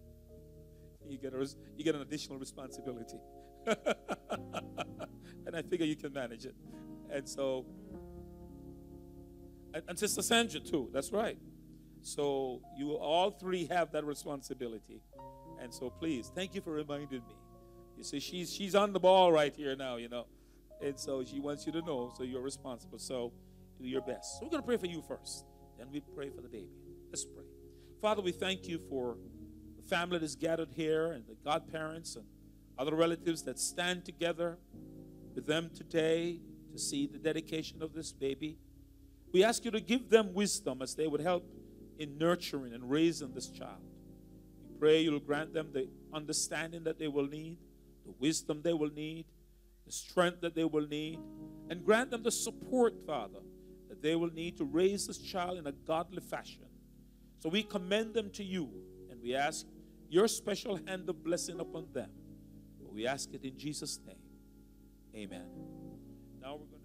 You 1.09 1.19
get, 1.19 1.35
res- 1.35 1.55
you 1.77 1.85
get 1.85 1.95
an 1.95 2.01
additional 2.01 2.37
responsibility. 2.37 3.21
and 5.47 5.55
I 5.55 5.63
figure 5.63 5.87
you 5.87 5.95
can 5.95 6.13
manage 6.13 6.47
it. 6.47 6.57
And 7.13 7.29
so, 7.29 7.65
and, 9.77 9.85
and 9.89 9.99
Sister 9.99 10.23
Sandra 10.23 10.61
too, 10.61 10.89
that's 10.93 11.13
right. 11.13 11.39
So 12.03 12.63
you 12.77 12.93
all 12.93 13.31
three 13.31 13.67
have 13.67 13.93
that 13.93 14.05
responsibility. 14.05 15.03
And 15.61 15.73
so 15.73 15.91
please, 15.91 16.33
thank 16.35 16.55
you 16.55 16.61
for 16.61 16.73
reminding 16.73 17.21
me. 17.21 17.35
You 17.97 18.05
see, 18.05 18.21
she's 18.21 18.53
she's 18.53 18.75
on 18.75 18.93
the 18.93 19.01
ball 19.01 19.33
right 19.33 19.55
here 19.55 19.77
now, 19.77 19.97
you 19.97 20.09
know. 20.09 20.27
And 20.83 20.99
so 20.99 21.25
she 21.25 21.41
wants 21.41 21.67
you 21.67 21.73
to 21.73 21.83
know, 21.83 22.13
so 22.17 22.23
you're 22.23 22.43
responsible. 22.43 22.99
So 22.99 23.33
do 23.79 23.87
your 23.87 24.03
best. 24.03 24.39
So 24.39 24.47
we're 24.47 24.51
gonna 24.51 24.63
pray 24.63 24.77
for 24.77 24.87
you 24.87 25.03
first. 25.03 25.45
Then 25.79 25.89
we 25.93 26.01
pray 26.01 26.31
for 26.31 26.41
the 26.41 26.49
baby. 26.49 26.71
Let's 27.11 27.25
pray. 27.25 27.45
Father, 28.01 28.23
we 28.23 28.33
thank 28.33 28.67
you 28.69 28.81
for 28.89 29.17
the 29.77 29.83
family 29.83 30.19
that's 30.19 30.37
gathered 30.37 30.71
here 30.75 31.13
and 31.13 31.25
the 31.27 31.37
godparents 31.45 32.17
and 32.17 32.25
other 32.79 32.95
relatives 32.95 33.43
that 33.45 33.59
stand 33.59 34.05
together 34.05 34.59
with 35.35 35.47
them 35.47 35.71
today 35.75 36.41
to 36.73 36.79
see 36.79 37.07
the 37.07 37.19
dedication 37.19 37.83
of 37.83 37.93
this 37.95 38.13
baby. 38.13 38.59
We 39.33 39.45
ask 39.45 39.65
you 39.65 39.71
to 39.73 39.81
give 39.81 40.09
them 40.09 40.33
wisdom 40.35 40.83
as 40.83 40.95
they 40.95 41.07
would 41.07 41.21
help 41.21 41.45
in 41.99 42.19
nurturing 42.19 42.73
and 42.73 42.89
raising 42.89 43.33
this 43.33 43.49
child. 43.49 43.83
We 44.69 44.79
pray 44.79 45.01
you'll 45.01 45.21
grant 45.21 45.53
them 45.53 45.71
the 45.73 45.89
understanding 46.13 46.85
that 46.85 46.99
they 46.99 47.09
will 47.09 47.27
need, 47.27 47.59
the 48.05 48.13
wisdom 48.19 48.63
they 48.63 48.73
will 48.73 48.91
need, 48.91 49.27
the 49.85 49.93
strength 49.93 50.41
that 50.41 50.55
they 50.55 50.65
will 50.65 50.87
need, 50.87 51.19
and 51.71 51.85
grant 51.85 52.11
them 52.11 52.23
the 52.23 52.31
support, 52.31 52.95
Father, 53.07 53.41
that 53.89 54.03
they 54.03 54.15
will 54.15 54.31
need 54.31 54.57
to 54.59 54.65
raise 54.65 55.07
this 55.07 55.19
child 55.19 55.59
in 55.59 55.67
a 55.67 55.73
godly 55.73 56.21
fashion. 56.21 56.67
So 57.41 57.49
we 57.49 57.63
commend 57.63 58.15
them 58.15 58.31
to 58.31 58.45
you, 58.45 58.71
and 59.11 59.21
we 59.23 59.35
ask 59.35 59.67
your 60.09 60.29
special 60.29 60.79
hand 60.87 61.09
of 61.09 61.23
blessing 61.23 61.61
upon 61.61 61.87
them. 61.93 62.11
We 62.97 63.07
ask 63.07 63.35
it 63.35 63.45
in 63.45 63.59
Jesus' 63.59 64.01
name. 64.07 64.17
Amen. 65.15 65.45
Now 66.41 66.53
we're 66.53 66.65
going 66.65 66.76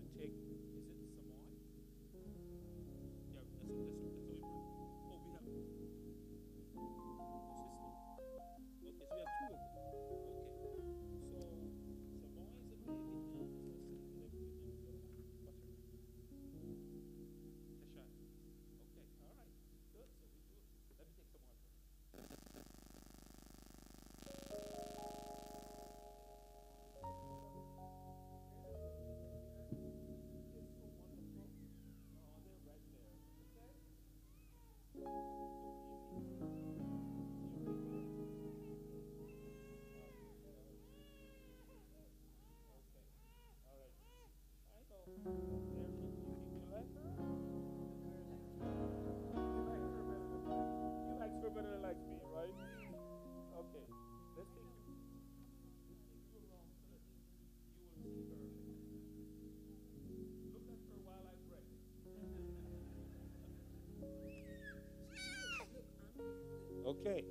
Okay. 67.01 67.23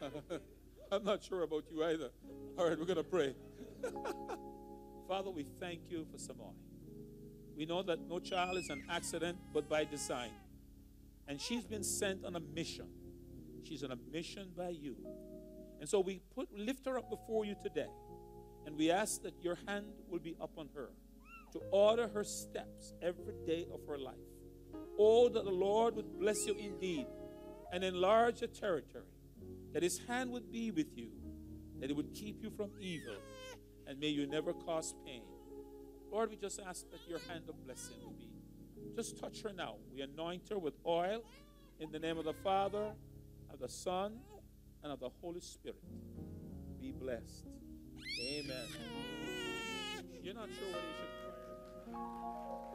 I'm 0.92 1.04
not 1.04 1.24
sure 1.24 1.42
about 1.42 1.64
you 1.70 1.82
either. 1.84 2.10
All 2.56 2.68
right, 2.68 2.78
we're 2.78 2.84
going 2.84 2.96
to 2.96 3.02
pray. 3.02 3.34
Father, 5.08 5.30
we 5.30 5.44
thank 5.58 5.80
you 5.88 6.06
for 6.10 6.18
Samoy. 6.18 6.54
We 7.56 7.66
know 7.66 7.82
that 7.82 7.98
no 8.08 8.20
child 8.20 8.56
is 8.58 8.70
an 8.70 8.84
accident, 8.88 9.38
but 9.52 9.68
by 9.68 9.84
design. 9.84 10.30
And 11.26 11.40
she's 11.40 11.64
been 11.64 11.82
sent 11.82 12.24
on 12.24 12.36
a 12.36 12.40
mission. 12.40 12.86
She's 13.64 13.82
on 13.82 13.90
a 13.90 13.98
mission 14.12 14.50
by 14.56 14.68
you. 14.68 14.96
And 15.80 15.88
so 15.88 15.98
we 15.98 16.20
put 16.32 16.48
lift 16.56 16.86
her 16.86 16.98
up 16.98 17.10
before 17.10 17.44
you 17.44 17.56
today. 17.60 17.90
And 18.66 18.76
we 18.76 18.92
ask 18.92 19.22
that 19.22 19.34
your 19.42 19.58
hand 19.66 19.86
will 20.08 20.20
be 20.20 20.36
upon 20.40 20.68
her 20.76 20.90
to 21.54 21.58
order 21.72 22.06
her 22.06 22.22
steps 22.22 22.94
every 23.02 23.34
day 23.44 23.66
of 23.72 23.80
her 23.88 23.98
life. 23.98 24.14
Oh, 25.02 25.30
that 25.30 25.44
the 25.46 25.50
Lord 25.50 25.96
would 25.96 26.18
bless 26.18 26.46
you 26.46 26.54
indeed 26.54 27.06
and 27.72 27.82
enlarge 27.82 28.42
your 28.42 28.48
territory, 28.48 29.04
that 29.72 29.82
his 29.82 29.98
hand 30.06 30.30
would 30.30 30.52
be 30.52 30.70
with 30.70 30.94
you, 30.94 31.08
that 31.80 31.88
it 31.88 31.96
would 31.96 32.12
keep 32.12 32.42
you 32.42 32.50
from 32.50 32.70
evil, 32.78 33.16
and 33.86 33.98
may 33.98 34.08
you 34.08 34.26
never 34.26 34.52
cause 34.52 34.94
pain. 35.06 35.22
Lord, 36.12 36.28
we 36.28 36.36
just 36.36 36.60
ask 36.60 36.90
that 36.90 37.00
your 37.08 37.18
hand 37.30 37.44
of 37.48 37.64
blessing 37.64 37.96
will 38.02 38.10
be. 38.10 38.28
Just 38.94 39.18
touch 39.18 39.40
her 39.42 39.52
now. 39.54 39.76
We 39.94 40.02
anoint 40.02 40.50
her 40.50 40.58
with 40.58 40.74
oil 40.84 41.22
in 41.78 41.90
the 41.92 41.98
name 41.98 42.18
of 42.18 42.26
the 42.26 42.34
Father, 42.34 42.92
of 43.50 43.58
the 43.58 43.68
Son, 43.70 44.18
and 44.82 44.92
of 44.92 45.00
the 45.00 45.08
Holy 45.22 45.40
Spirit. 45.40 45.82
Be 46.78 46.92
blessed. 46.92 47.46
Amen. 48.22 48.66
You're 50.22 50.34
not 50.34 50.48
sure 50.48 50.66
whether 50.66 50.84
you 50.84 50.94
should 50.98 51.94
pray. 51.94 52.69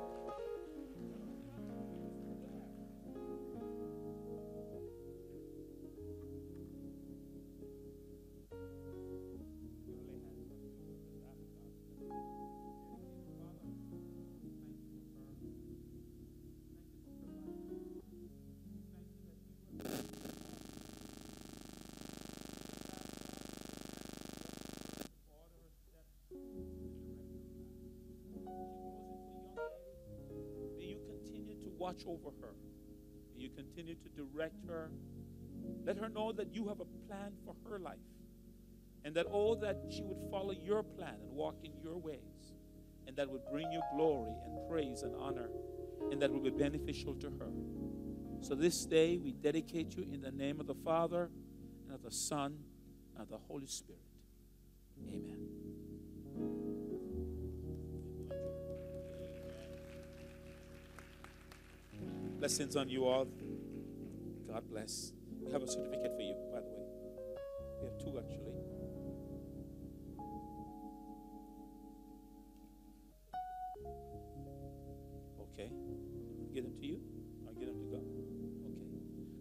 Watch 31.86 32.02
over 32.08 32.32
her. 32.42 32.56
You 33.38 33.50
continue 33.50 33.94
to 33.94 34.10
direct 34.10 34.56
her. 34.68 34.90
Let 35.86 35.98
her 35.98 36.10
know 36.10 36.32
that 36.32 36.56
you 36.56 36.68
have 36.68 36.80
a 36.80 36.86
plan 37.08 37.32
for 37.46 37.54
her 37.70 37.78
life. 37.78 38.10
And 39.04 39.14
that 39.14 39.28
all 39.28 39.56
that 39.58 39.78
she 39.92 40.02
would 40.02 40.18
follow 40.32 40.52
your 40.52 40.82
plan 40.82 41.14
and 41.22 41.32
walk 41.32 41.58
in 41.64 41.74
your 41.84 41.98
ways. 41.98 42.56
And 43.06 43.16
that 43.18 43.30
would 43.30 43.46
bring 43.52 43.72
you 43.72 43.82
glory 43.96 44.34
and 44.46 44.68
praise 44.68 45.04
and 45.04 45.14
honor. 45.16 45.50
And 46.12 46.20
that 46.24 46.32
would 46.32 46.44
be 46.44 46.50
beneficial 46.50 47.14
to 47.16 47.28
her. 47.40 47.52
So 48.42 48.56
this 48.56 48.86
day 48.86 49.18
we 49.18 49.34
dedicate 49.34 49.96
you 49.96 50.08
in 50.12 50.22
the 50.22 50.32
name 50.32 50.60
of 50.60 50.66
the 50.66 50.80
Father 50.84 51.30
and 51.86 51.94
of 51.94 52.02
the 52.02 52.12
Son 52.12 52.58
and 53.14 53.22
of 53.22 53.30
the 53.30 53.38
Holy 53.48 53.68
Spirit. 53.68 54.02
Blessings 62.46 62.76
on 62.76 62.88
you 62.90 63.06
all. 63.06 63.26
God 64.48 64.70
bless. 64.70 65.14
We 65.42 65.52
have 65.52 65.64
a 65.64 65.68
certificate 65.68 66.12
for 66.16 66.22
you, 66.22 66.36
by 66.54 66.60
the 66.60 66.68
way. 66.68 66.86
We 67.82 67.88
have 67.88 67.98
two 67.98 68.20
actually. 68.20 68.54
Okay. 75.42 75.72
Get 76.54 76.66
them 76.66 76.74
to 76.80 76.86
you? 76.86 77.00
Or 77.48 77.54
get 77.54 77.66
them 77.66 77.80
to 77.80 77.86
go? 77.90 77.98
Okay. 77.98 78.28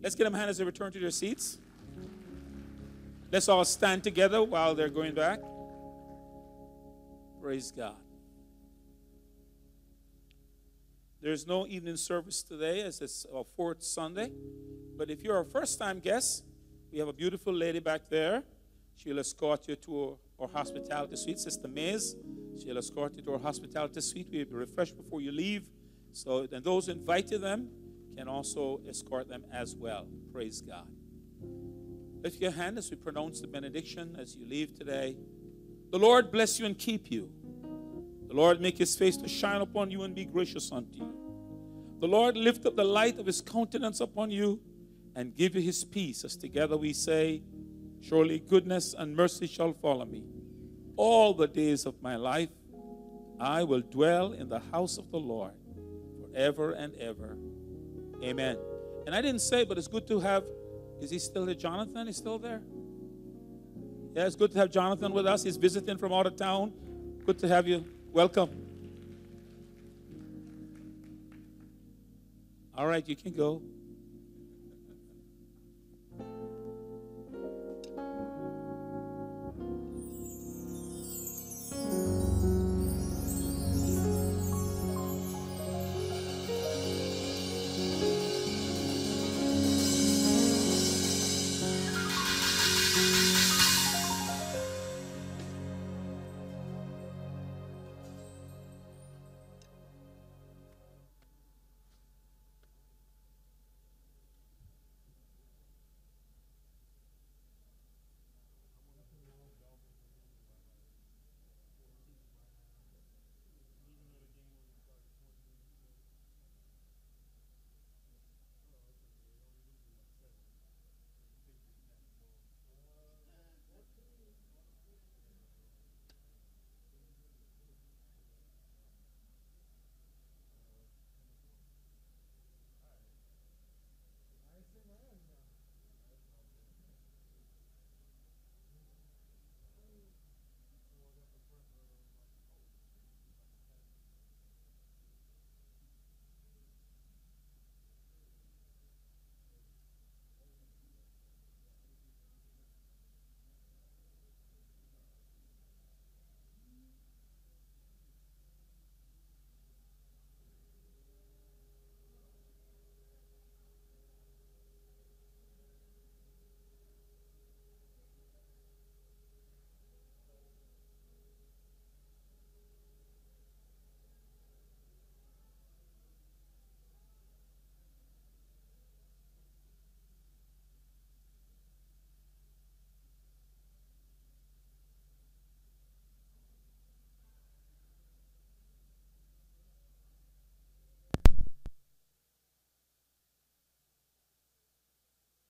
Let's 0.02 0.14
get 0.14 0.24
them 0.24 0.32
hand 0.32 0.48
as 0.48 0.56
they 0.56 0.64
return 0.64 0.90
to 0.92 0.98
their 0.98 1.10
seats. 1.10 1.58
Let's 3.30 3.50
all 3.50 3.66
stand 3.66 4.02
together 4.02 4.42
while 4.42 4.74
they're 4.74 4.88
going 4.88 5.12
back. 5.14 5.40
Praise 7.42 7.70
God. 7.70 7.96
There's 11.24 11.46
no 11.46 11.66
evening 11.66 11.96
service 11.96 12.42
today 12.42 12.82
as 12.82 13.00
it's 13.00 13.24
our 13.34 13.44
fourth 13.56 13.82
Sunday. 13.82 14.30
But 14.98 15.08
if 15.08 15.22
you're 15.22 15.40
a 15.40 15.44
first 15.46 15.78
time 15.78 15.98
guest, 15.98 16.44
we 16.92 16.98
have 16.98 17.08
a 17.08 17.14
beautiful 17.14 17.54
lady 17.54 17.78
back 17.78 18.02
there. 18.10 18.42
She'll 18.96 19.18
escort 19.18 19.66
you 19.66 19.76
to 19.76 20.18
our 20.38 20.48
hospitality 20.48 21.16
suite. 21.16 21.38
Sister 21.38 21.66
Mays, 21.66 22.14
she'll 22.62 22.76
escort 22.76 23.14
you 23.16 23.22
to 23.22 23.32
our 23.32 23.38
hospitality 23.38 24.02
suite. 24.02 24.28
We'll 24.30 24.44
be 24.44 24.52
refreshed 24.52 24.98
before 24.98 25.22
you 25.22 25.32
leave. 25.32 25.66
So, 26.12 26.46
and 26.52 26.62
those 26.62 26.90
invited 26.90 27.40
them 27.40 27.70
can 28.14 28.28
also 28.28 28.82
escort 28.86 29.26
them 29.26 29.46
as 29.50 29.74
well. 29.74 30.06
Praise 30.30 30.60
God. 30.60 30.86
Lift 32.22 32.38
your 32.38 32.50
hand 32.50 32.76
as 32.76 32.90
we 32.90 32.98
pronounce 32.98 33.40
the 33.40 33.46
benediction 33.46 34.14
as 34.20 34.36
you 34.36 34.46
leave 34.46 34.74
today. 34.74 35.16
The 35.90 35.98
Lord 35.98 36.30
bless 36.30 36.60
you 36.60 36.66
and 36.66 36.78
keep 36.78 37.10
you. 37.10 37.30
The 38.34 38.40
Lord 38.40 38.60
make 38.60 38.78
his 38.78 38.96
face 38.96 39.16
to 39.18 39.28
shine 39.28 39.60
upon 39.60 39.92
you 39.92 40.02
and 40.02 40.12
be 40.12 40.24
gracious 40.24 40.72
unto 40.72 40.96
you. 40.96 41.14
The 42.00 42.08
Lord 42.08 42.36
lift 42.36 42.66
up 42.66 42.74
the 42.74 42.82
light 42.82 43.20
of 43.20 43.26
his 43.26 43.40
countenance 43.40 44.00
upon 44.00 44.32
you 44.32 44.58
and 45.14 45.36
give 45.36 45.54
you 45.54 45.62
his 45.62 45.84
peace. 45.84 46.24
As 46.24 46.34
together 46.34 46.76
we 46.76 46.94
say, 46.94 47.44
Surely 48.00 48.40
goodness 48.40 48.92
and 48.98 49.14
mercy 49.14 49.46
shall 49.46 49.72
follow 49.72 50.04
me. 50.04 50.24
All 50.96 51.32
the 51.32 51.46
days 51.46 51.86
of 51.86 52.02
my 52.02 52.16
life, 52.16 52.48
I 53.38 53.62
will 53.62 53.82
dwell 53.82 54.32
in 54.32 54.48
the 54.48 54.58
house 54.72 54.98
of 54.98 55.12
the 55.12 55.20
Lord 55.20 55.52
forever 56.20 56.72
and 56.72 56.96
ever. 56.96 57.38
Amen. 58.20 58.58
And 59.06 59.14
I 59.14 59.22
didn't 59.22 59.42
say, 59.42 59.64
but 59.64 59.78
it's 59.78 59.86
good 59.86 60.08
to 60.08 60.18
have, 60.18 60.42
is 61.00 61.10
he 61.10 61.20
still 61.20 61.46
there? 61.46 61.54
Jonathan 61.54 62.08
is 62.08 62.16
still 62.16 62.40
there? 62.40 62.62
Yeah, 64.12 64.26
it's 64.26 64.34
good 64.34 64.50
to 64.50 64.58
have 64.58 64.72
Jonathan 64.72 65.12
with 65.12 65.24
us. 65.24 65.44
He's 65.44 65.56
visiting 65.56 65.98
from 65.98 66.12
out 66.12 66.26
of 66.26 66.34
town. 66.34 66.72
Good 67.24 67.38
to 67.38 67.46
have 67.46 67.68
you. 67.68 67.84
Welcome. 68.14 68.50
All 72.78 72.86
right, 72.86 73.02
you 73.08 73.16
can 73.16 73.32
go. 73.32 73.60